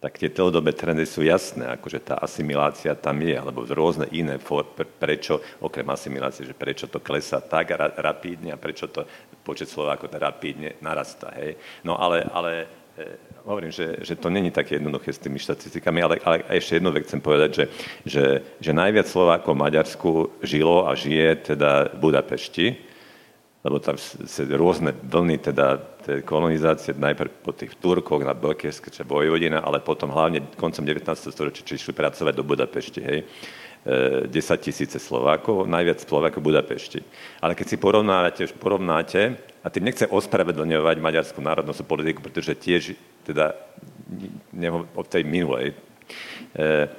Tak 0.00 0.16
tie 0.16 0.32
dlhodobé 0.32 0.72
trendy 0.72 1.04
sú 1.04 1.24
jasné, 1.24 1.68
akože 1.76 2.00
tá 2.04 2.14
asimilácia 2.20 2.92
tam 2.96 3.20
je, 3.20 3.36
alebo 3.36 3.68
rôzne 3.68 4.08
iné, 4.12 4.40
prečo, 5.00 5.40
okrem 5.60 5.88
asimilácie, 5.88 6.44
že 6.48 6.56
prečo 6.56 6.88
to 6.88 7.00
klesá 7.00 7.40
tak 7.40 7.72
rapídne 8.00 8.52
a 8.52 8.60
prečo 8.60 8.88
to 8.88 9.04
počet 9.44 9.68
Slovákov 9.68 10.12
tak 10.12 10.20
rapídne 10.20 10.80
narastá. 10.80 11.32
Hej? 11.36 11.60
No 11.84 12.00
ale, 12.00 12.24
ale 12.28 12.68
hovorím, 13.44 13.70
že, 13.70 14.00
že 14.02 14.16
to 14.16 14.30
není 14.30 14.50
také 14.50 14.80
jednoduché 14.80 15.12
s 15.12 15.22
tými 15.22 15.38
štatistikami, 15.38 16.02
ale, 16.02 16.14
ale 16.24 16.42
ešte 16.48 16.80
jednu 16.80 16.90
vec 16.92 17.06
chcem 17.06 17.20
povedať, 17.20 17.50
že, 17.54 17.64
že, 18.02 18.24
že 18.60 18.72
najviac 18.72 19.06
Slovákov 19.06 19.54
v 19.54 19.62
Maďarsku 19.62 20.10
žilo 20.42 20.88
a 20.88 20.96
žije 20.96 21.54
teda 21.54 21.94
v 21.94 21.98
Budapešti, 22.00 22.66
lebo 23.66 23.82
tam 23.82 23.98
sa 23.98 24.42
rôzne 24.46 24.94
vlny 24.94 25.36
teda 25.42 25.82
kolonizácie, 26.22 26.94
najprv 26.94 27.30
po 27.42 27.50
tých 27.50 27.74
Turkoch 27.82 28.22
na 28.22 28.30
Belkieske, 28.30 28.94
čo 28.94 29.02
Vojvodina, 29.02 29.58
ale 29.58 29.82
potom 29.82 30.14
hlavne 30.14 30.54
koncom 30.54 30.86
19. 30.86 31.02
storočia, 31.34 31.66
či 31.66 31.74
išli 31.74 31.90
pracovať 31.90 32.32
do 32.34 32.46
Budapešti, 32.46 33.00
hej. 33.02 33.26
10 33.86 34.30
e, 34.34 34.58
tisíce 34.58 34.98
Slovákov, 34.98 35.70
najviac 35.70 36.02
Slovákov 36.02 36.42
v 36.42 36.48
Budapešti. 36.50 37.00
Ale 37.38 37.54
keď 37.54 37.66
si 37.70 37.76
porovnáte, 37.78 38.42
porovnáte 38.58 39.38
a 39.62 39.70
tým 39.70 39.86
nechcem 39.86 40.10
ospravedlňovať 40.10 40.96
maďarskú 40.98 41.38
národnostnú 41.38 41.86
politiku, 41.86 42.18
pretože 42.18 42.58
tiež 42.58 42.98
teda 43.22 43.54
od 44.90 45.06
tej 45.06 45.22
minulej. 45.22 45.70
E, 45.70 46.90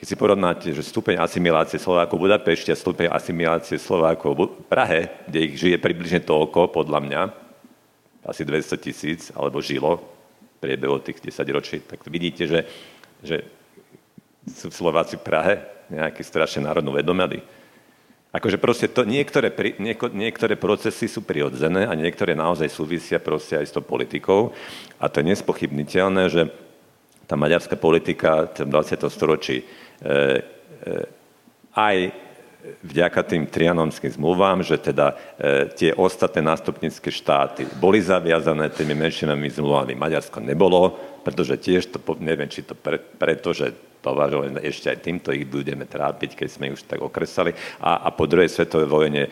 keď 0.00 0.06
si 0.08 0.16
porovnáte, 0.16 0.68
že 0.72 0.80
stupeň 0.80 1.20
asimilácie 1.20 1.76
Slovákov 1.76 2.16
v 2.16 2.32
Budapešti 2.32 2.72
a 2.72 2.80
stupeň 2.80 3.12
asimilácie 3.12 3.76
Slovákov 3.76 4.32
v 4.32 4.64
Prahe, 4.64 5.12
kde 5.28 5.44
ich 5.44 5.60
žije 5.60 5.76
približne 5.76 6.24
toľko, 6.24 6.72
podľa 6.72 7.04
mňa, 7.04 7.22
asi 8.24 8.48
200 8.48 8.80
tisíc, 8.80 9.28
alebo 9.36 9.60
žilo 9.60 10.00
v 10.00 10.56
priebehu 10.64 11.04
tých 11.04 11.20
10 11.20 11.44
ročí, 11.52 11.76
tak 11.84 12.00
vidíte, 12.08 12.48
že, 12.48 12.60
že 13.20 13.59
sú 14.54 14.68
Slováci 14.70 15.16
v 15.18 15.26
Prahe 15.26 15.54
nejaký 15.90 16.22
strašne 16.22 16.66
národno 16.66 16.94
vedomeli. 16.94 17.42
Akože 18.30 18.62
proste 18.62 18.86
to, 18.86 19.02
niektoré, 19.02 19.50
nieko, 19.82 20.06
niektoré 20.06 20.54
procesy 20.54 21.10
sú 21.10 21.26
prirodzené 21.26 21.90
a 21.90 21.98
niektoré 21.98 22.38
naozaj 22.38 22.70
súvisia 22.70 23.18
proste 23.18 23.58
aj 23.58 23.66
s 23.66 23.74
tou 23.74 23.82
politikou. 23.82 24.54
A 25.02 25.10
to 25.10 25.18
je 25.18 25.34
nespochybniteľné, 25.34 26.30
že 26.30 26.46
tá 27.26 27.34
maďarská 27.34 27.74
politika 27.74 28.46
v 28.54 28.70
20. 28.70 29.02
storočí 29.10 29.66
E, 30.00 30.08
e, 30.08 31.04
aj 31.76 31.96
vďaka 32.84 33.20
tým 33.24 33.44
trianonským 33.48 34.16
zmluvám, 34.16 34.64
že 34.64 34.80
teda 34.80 35.12
e, 35.12 35.68
tie 35.76 35.90
ostatné 35.92 36.40
nástupnické 36.40 37.12
štáty 37.12 37.68
boli 37.76 38.00
zaviazané 38.00 38.72
tými 38.72 38.96
menšinami 38.96 39.48
zmluvami. 39.52 39.92
Maďarsko 39.96 40.40
nebolo, 40.40 40.96
pretože 41.20 41.60
tiež 41.60 41.92
to, 41.92 42.00
neviem, 42.20 42.48
či 42.48 42.64
to 42.64 42.72
pre, 42.72 42.96
preto, 42.96 43.52
že 43.52 43.76
považovali 44.00 44.64
ešte 44.64 44.90
aj 44.90 44.98
týmto 45.04 45.30
ich 45.30 45.44
budeme 45.46 45.84
trápiť, 45.84 46.34
keď 46.34 46.48
sme 46.48 46.72
už 46.72 46.88
tak 46.88 47.04
okresali. 47.04 47.52
A, 47.80 48.04
a 48.04 48.08
po 48.10 48.24
druhej 48.24 48.48
svetovej 48.48 48.88
vojne 48.88 49.22
e, 49.28 49.30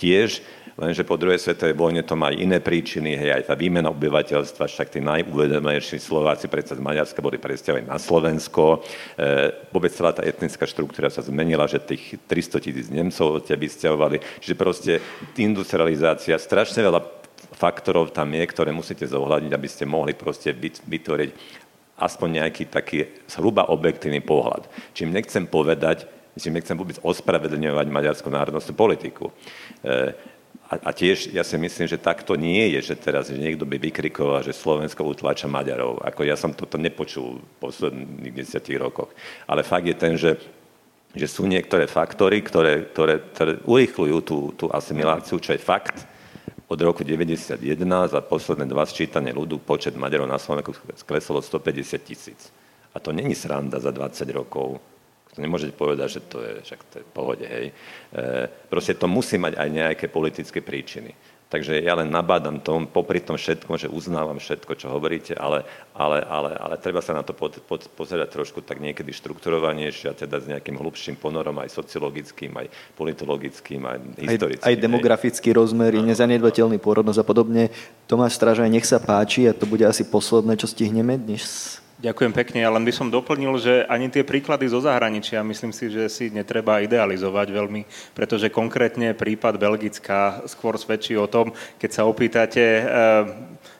tiež 0.00 0.42
lenže 0.74 1.06
po 1.06 1.14
druhej 1.14 1.38
svetovej 1.38 1.78
vojne 1.78 2.02
to 2.02 2.18
má 2.18 2.34
aj 2.34 2.36
iné 2.42 2.58
príčiny, 2.58 3.14
hej, 3.14 3.30
aj 3.30 3.42
tá 3.46 3.54
výmena 3.54 3.94
obyvateľstva, 3.94 4.66
však 4.66 4.90
tí 4.90 4.98
najuvedomejší 4.98 6.02
Slováci 6.02 6.50
predsa 6.50 6.74
z 6.74 6.82
Maďarska 6.82 7.22
boli 7.22 7.38
presťahovaní 7.38 7.86
na 7.86 7.98
Slovensko, 7.98 8.82
e, 9.14 9.54
vôbec 9.70 9.94
celá 9.94 10.10
tá 10.10 10.26
etnická 10.26 10.66
štruktúra 10.66 11.14
sa 11.14 11.22
zmenila, 11.22 11.70
že 11.70 11.78
tých 11.78 12.18
300 12.26 12.64
tisíc 12.64 12.86
Nemcov 12.90 13.38
odtiaľ 13.42 13.58
vysťahovali, 13.62 14.16
čiže 14.42 14.54
proste 14.58 14.92
industrializácia, 15.38 16.34
strašne 16.42 16.82
veľa 16.82 17.00
faktorov 17.54 18.10
tam 18.10 18.34
je, 18.34 18.42
ktoré 18.50 18.74
musíte 18.74 19.06
zohľadniť, 19.06 19.52
aby 19.54 19.68
ste 19.70 19.86
mohli 19.86 20.10
proste 20.18 20.50
vytvoriť 20.82 21.30
aspoň 21.98 22.42
nejaký 22.42 22.66
taký 22.66 23.06
zhruba 23.30 23.70
objektívny 23.70 24.18
pohľad. 24.20 24.66
Čím 24.94 25.14
nechcem 25.14 25.46
povedať, 25.46 26.10
čím 26.34 26.58
nechcem 26.58 26.74
vôbec 26.74 26.98
ospravedlňovať 27.02 27.86
maďarskú 27.86 28.28
národnostnú 28.30 28.74
politiku. 28.74 29.30
E, 29.86 30.14
a, 30.64 30.90
tiež 30.90 31.30
ja 31.30 31.46
si 31.46 31.54
myslím, 31.54 31.86
že 31.86 32.02
takto 32.02 32.34
nie 32.34 32.74
je, 32.74 32.90
že 32.90 32.94
teraz 32.98 33.30
že 33.30 33.38
niekto 33.38 33.62
by 33.62 33.78
vykrikoval, 33.78 34.42
že 34.42 34.56
Slovensko 34.56 35.06
utláča 35.06 35.46
Maďarov. 35.46 36.02
Ako 36.02 36.26
ja 36.26 36.34
som 36.34 36.50
toto 36.50 36.80
nepočul 36.80 37.38
v 37.38 37.46
posledných 37.62 38.34
desiatich 38.34 38.80
rokoch. 38.80 39.14
Ale 39.46 39.62
fakt 39.62 39.86
je 39.86 39.94
ten, 39.94 40.18
že 40.18 40.40
že 41.14 41.30
sú 41.30 41.46
niektoré 41.46 41.86
faktory, 41.86 42.42
ktoré, 42.42 42.90
ktoré, 42.90 43.22
ktoré 43.22 43.52
urýchľujú 43.62 44.16
tú, 44.26 44.38
tú 44.58 44.66
asimiláciu, 44.66 45.38
čo 45.38 45.54
je 45.54 45.62
fakt. 45.62 46.02
Od 46.74 46.82
roku 46.82 47.06
1991 47.06 48.10
za 48.10 48.18
posledné 48.18 48.66
dva 48.66 48.82
sčítanie 48.82 49.30
ľudu 49.30 49.62
počet 49.62 49.94
Maďarov 49.94 50.26
na 50.26 50.42
Slovensku 50.42 50.74
sklesol 50.98 51.38
od 51.38 51.46
150 51.46 52.02
tisíc. 52.02 52.50
A 52.90 52.98
to 52.98 53.14
není 53.14 53.38
sranda 53.38 53.78
za 53.78 53.94
20 53.94 54.26
rokov 54.34 54.82
to 55.34 55.42
nemôžete 55.42 55.74
povedať, 55.74 56.08
že 56.18 56.20
to 56.30 56.38
je, 56.46 56.52
však 56.62 56.80
to 56.86 56.94
je 57.02 57.04
v 57.04 57.10
pohode, 57.10 57.42
hej. 57.42 57.74
E, 58.14 58.46
proste 58.70 58.94
to 58.94 59.10
musí 59.10 59.34
mať 59.34 59.58
aj 59.58 59.68
nejaké 59.70 60.06
politické 60.06 60.62
príčiny. 60.62 61.10
Takže 61.52 61.78
ja 61.78 61.94
len 61.94 62.10
nabádam 62.10 62.58
tom, 62.58 62.88
popri 62.88 63.22
tom 63.22 63.38
všetkom, 63.38 63.78
že 63.78 63.86
uznávam 63.86 64.40
všetko, 64.40 64.74
čo 64.74 64.90
hovoríte, 64.90 65.38
ale, 65.38 65.62
ale, 65.94 66.24
ale, 66.24 66.50
ale 66.56 66.74
treba 66.80 66.98
sa 66.98 67.14
na 67.14 67.22
to 67.22 67.30
po, 67.30 67.52
po, 67.52 67.78
pozerať 67.78 68.32
trošku 68.32 68.64
tak 68.64 68.82
niekedy 68.82 69.14
štrukturovanejšie 69.14 70.10
a 70.10 70.18
teda 70.18 70.42
s 70.42 70.50
nejakým 70.50 70.74
hlubším 70.74 71.14
ponorom 71.20 71.54
aj 71.62 71.70
sociologickým, 71.70 72.50
aj 72.58 72.66
politologickým, 72.98 73.80
aj 73.86 73.96
historickým. 74.18 74.66
Aj, 74.66 74.74
aj 74.74 74.82
demografický 74.82 75.54
rozmer, 75.54 75.94
nezanedbateľný 76.00 76.80
pôrodnosť 76.82 77.20
a 77.22 77.26
podobne. 77.28 77.62
Tomáš 78.10 78.40
Stražaj, 78.40 78.66
nech 78.66 78.88
sa 78.88 78.98
páči 78.98 79.46
a 79.46 79.54
to 79.54 79.68
bude 79.68 79.86
asi 79.86 80.02
posledné, 80.02 80.58
čo 80.58 80.66
stihneme 80.66 81.20
dnes 81.20 81.83
Ďakujem 82.04 82.36
pekne, 82.36 82.60
ja 82.60 82.68
len 82.68 82.84
by 82.84 82.92
som 82.92 83.08
doplnil, 83.08 83.56
že 83.56 83.88
ani 83.88 84.12
tie 84.12 84.28
príklady 84.28 84.68
zo 84.68 84.76
zahraničia, 84.76 85.40
myslím 85.40 85.72
si, 85.72 85.88
že 85.88 86.12
si 86.12 86.28
netreba 86.28 86.84
idealizovať 86.84 87.48
veľmi, 87.48 88.12
pretože 88.12 88.52
konkrétne 88.52 89.16
prípad 89.16 89.56
Belgická 89.56 90.44
skôr 90.44 90.76
svedčí 90.76 91.16
o 91.16 91.24
tom, 91.24 91.56
keď 91.80 91.90
sa 91.96 92.04
opýtate 92.04 92.60
eh, 92.60 92.84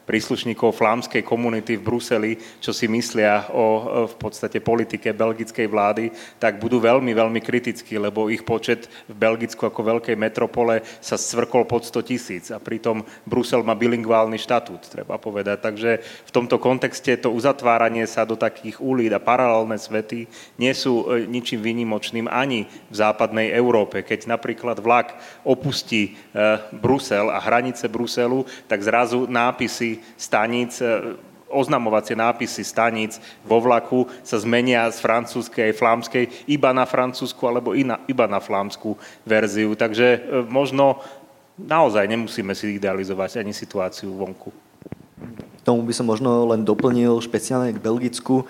príslušníkov 0.04 0.76
flámskej 0.76 1.24
komunity 1.24 1.80
v 1.80 1.84
Bruseli, 1.84 2.32
čo 2.60 2.76
si 2.76 2.86
myslia 2.88 3.48
o 3.52 3.66
v 4.04 4.14
podstate 4.20 4.60
politike 4.60 5.16
belgickej 5.16 5.66
vlády, 5.68 6.12
tak 6.36 6.60
budú 6.60 6.78
veľmi, 6.80 7.10
veľmi 7.16 7.40
kritickí, 7.40 7.96
lebo 7.96 8.28
ich 8.28 8.44
počet 8.44 8.86
v 9.08 9.16
Belgicku 9.16 9.64
ako 9.64 9.80
veľkej 9.96 10.16
metropole 10.16 10.84
sa 11.00 11.16
svrkol 11.16 11.64
pod 11.64 11.88
100 11.88 12.04
tisíc 12.04 12.44
a 12.52 12.60
pritom 12.60 13.02
Brusel 13.24 13.64
má 13.64 13.72
bilingválny 13.72 14.36
štatút, 14.36 14.92
treba 14.92 15.16
povedať. 15.16 15.58
Takže 15.64 15.90
v 16.00 16.30
tomto 16.30 16.60
kontexte 16.60 17.16
to 17.16 17.32
uzatváranie 17.32 18.04
sa 18.04 18.28
do 18.28 18.36
takých 18.36 18.78
úlíd 18.78 19.12
a 19.16 19.22
paralelné 19.22 19.80
svety 19.80 20.28
nie 20.60 20.72
sú 20.76 21.08
e, 21.08 21.24
ničím 21.24 21.64
výnimočným 21.64 22.28
ani 22.28 22.68
v 22.92 22.94
západnej 22.94 23.52
Európe. 23.56 24.04
Keď 24.04 24.28
napríklad 24.28 24.78
vlak 24.84 25.16
opustí 25.42 26.12
e, 26.12 26.40
Brusel 26.76 27.32
a 27.32 27.40
hranice 27.40 27.88
Bruselu, 27.88 28.44
tak 28.68 28.84
zrazu 28.84 29.24
nápisy 29.24 29.93
staníc 30.16 30.80
e, 30.80 31.18
oznamovacie 31.54 32.18
nápisy 32.18 32.66
staníc 32.66 33.22
vo 33.46 33.62
vlaku 33.62 34.10
sa 34.26 34.42
zmenia 34.42 34.90
z 34.90 34.98
francúzskej 34.98 35.70
flámskej 35.70 36.50
iba 36.50 36.74
na 36.74 36.82
francúzsku 36.82 37.42
alebo 37.46 37.78
iba 37.78 38.26
na 38.26 38.42
flámskú 38.42 38.98
verziu. 39.22 39.78
Takže 39.78 40.06
e, 40.06 40.18
možno 40.50 40.98
naozaj 41.58 42.10
nemusíme 42.10 42.52
si 42.56 42.74
idealizovať 42.74 43.42
ani 43.42 43.54
situáciu 43.54 44.10
vonku. 44.10 44.50
Tomu 45.64 45.80
by 45.88 45.96
som 45.96 46.04
možno 46.04 46.44
len 46.52 46.60
doplnil 46.60 47.24
špeciálne 47.24 47.72
k 47.72 47.80
Belgicku, 47.80 48.44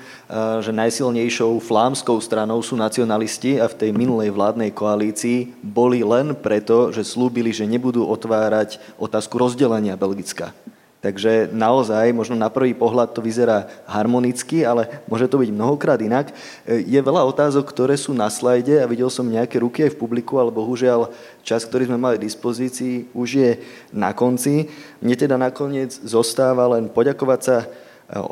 že 0.58 0.74
najsilnejšou 0.74 1.62
flámskou 1.62 2.18
stranou 2.18 2.58
sú 2.58 2.74
nacionalisti 2.74 3.62
a 3.62 3.70
v 3.70 3.78
tej 3.78 3.90
minulej 3.94 4.34
vládnej 4.34 4.74
koalícii 4.74 5.54
boli 5.62 6.02
len 6.02 6.34
preto, 6.34 6.90
že 6.90 7.06
slúbili, 7.06 7.54
že 7.54 7.70
nebudú 7.70 8.02
otvárať 8.10 8.82
otázku 8.98 9.38
rozdelenia 9.38 9.94
Belgicka. 9.94 10.50
Takže 11.04 11.52
naozaj, 11.52 12.16
možno 12.16 12.32
na 12.32 12.48
prvý 12.48 12.72
pohľad 12.72 13.12
to 13.12 13.20
vyzerá 13.20 13.68
harmonicky, 13.84 14.64
ale 14.64 15.04
môže 15.04 15.28
to 15.28 15.36
byť 15.36 15.52
mnohokrát 15.52 16.00
inak. 16.00 16.32
Je 16.64 16.96
veľa 16.96 17.28
otázok, 17.28 17.68
ktoré 17.68 17.92
sú 18.00 18.16
na 18.16 18.32
slajde 18.32 18.80
a 18.80 18.88
videl 18.88 19.12
som 19.12 19.28
nejaké 19.28 19.60
ruky 19.60 19.84
aj 19.84 19.92
v 19.92 20.00
publiku, 20.00 20.40
ale 20.40 20.48
bohužiaľ 20.48 21.12
čas, 21.44 21.68
ktorý 21.68 21.92
sme 21.92 22.00
mali 22.00 22.16
v 22.16 22.24
dispozícii, 22.24 23.12
už 23.12 23.28
je 23.36 23.50
na 23.92 24.16
konci. 24.16 24.72
Mne 25.04 25.12
teda 25.12 25.36
nakoniec 25.36 25.92
zostáva 25.92 26.64
len 26.72 26.88
poďakovať 26.88 27.40
sa 27.44 27.68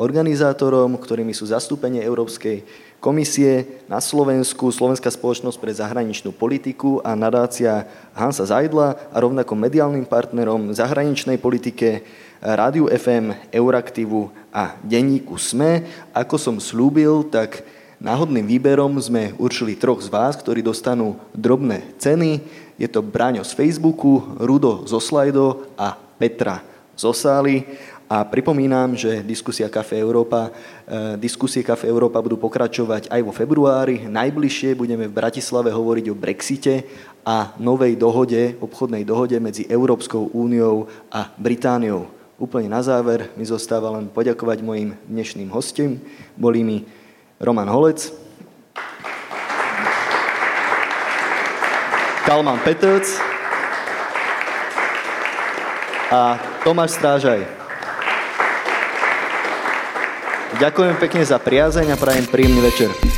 organizátorom, 0.00 0.96
ktorými 0.96 1.36
sú 1.36 1.52
zastúpenie 1.52 2.00
Európskej 2.00 2.64
komisie 3.04 3.84
na 3.84 4.00
Slovensku, 4.00 4.72
Slovenská 4.72 5.12
spoločnosť 5.12 5.58
pre 5.60 5.72
zahraničnú 5.76 6.32
politiku 6.32 7.04
a 7.04 7.12
nadácia 7.12 7.84
Hansa 8.16 8.48
Zajdla 8.48 9.12
a 9.12 9.16
rovnako 9.20 9.52
mediálnym 9.60 10.08
partnerom 10.08 10.72
zahraničnej 10.72 11.36
politike 11.36 12.00
Rádiu 12.42 12.90
FM, 12.90 13.54
Euraktivu 13.54 14.26
a 14.50 14.74
denníku 14.82 15.38
SME. 15.38 15.86
Ako 16.10 16.34
som 16.34 16.58
slúbil, 16.58 17.22
tak 17.30 17.62
náhodným 18.02 18.42
výberom 18.42 18.98
sme 18.98 19.30
určili 19.38 19.78
troch 19.78 20.02
z 20.02 20.10
vás, 20.10 20.34
ktorí 20.34 20.58
dostanú 20.58 21.22
drobné 21.30 21.94
ceny. 22.02 22.42
Je 22.82 22.90
to 22.90 22.98
Braňo 22.98 23.46
z 23.46 23.54
Facebooku, 23.54 24.26
Rudo 24.42 24.82
zo 24.90 24.98
Slido 24.98 25.70
a 25.78 25.94
Petra 25.94 26.66
zo 26.98 27.14
Sály. 27.14 27.62
A 28.10 28.26
pripomínam, 28.26 28.98
že 28.98 29.22
diskusia 29.22 29.70
Kafe 29.70 30.02
Európa, 30.02 30.50
eh, 30.50 31.14
diskusie 31.22 31.62
Kafe 31.62 31.86
Európa 31.86 32.18
budú 32.18 32.42
pokračovať 32.42 33.06
aj 33.06 33.20
vo 33.22 33.30
februári. 33.30 34.02
Najbližšie 34.10 34.74
budeme 34.74 35.06
v 35.06 35.14
Bratislave 35.14 35.70
hovoriť 35.70 36.10
o 36.10 36.18
Brexite 36.18 36.90
a 37.22 37.54
novej 37.62 37.94
dohode, 37.94 38.58
obchodnej 38.58 39.06
dohode 39.06 39.38
medzi 39.38 39.62
Európskou 39.70 40.34
úniou 40.34 40.90
a 41.06 41.30
Britániou. 41.38 42.21
Úplne 42.42 42.74
na 42.74 42.82
záver 42.82 43.30
mi 43.38 43.46
zostáva 43.46 43.86
len 43.94 44.10
poďakovať 44.10 44.66
mojim 44.66 44.98
dnešným 45.06 45.46
hostom. 45.54 46.02
Boli 46.34 46.66
mi 46.66 46.82
Roman 47.38 47.70
Holec, 47.70 48.10
Kalman 52.26 52.58
Petec 52.66 53.06
a 56.10 56.34
Tomáš 56.66 56.98
Strážaj. 56.98 57.46
Ďakujem 60.58 60.98
pekne 60.98 61.22
za 61.22 61.38
priazeň 61.38 61.94
a 61.94 61.96
prajem 61.96 62.26
príjemný 62.26 62.58
večer. 62.58 63.11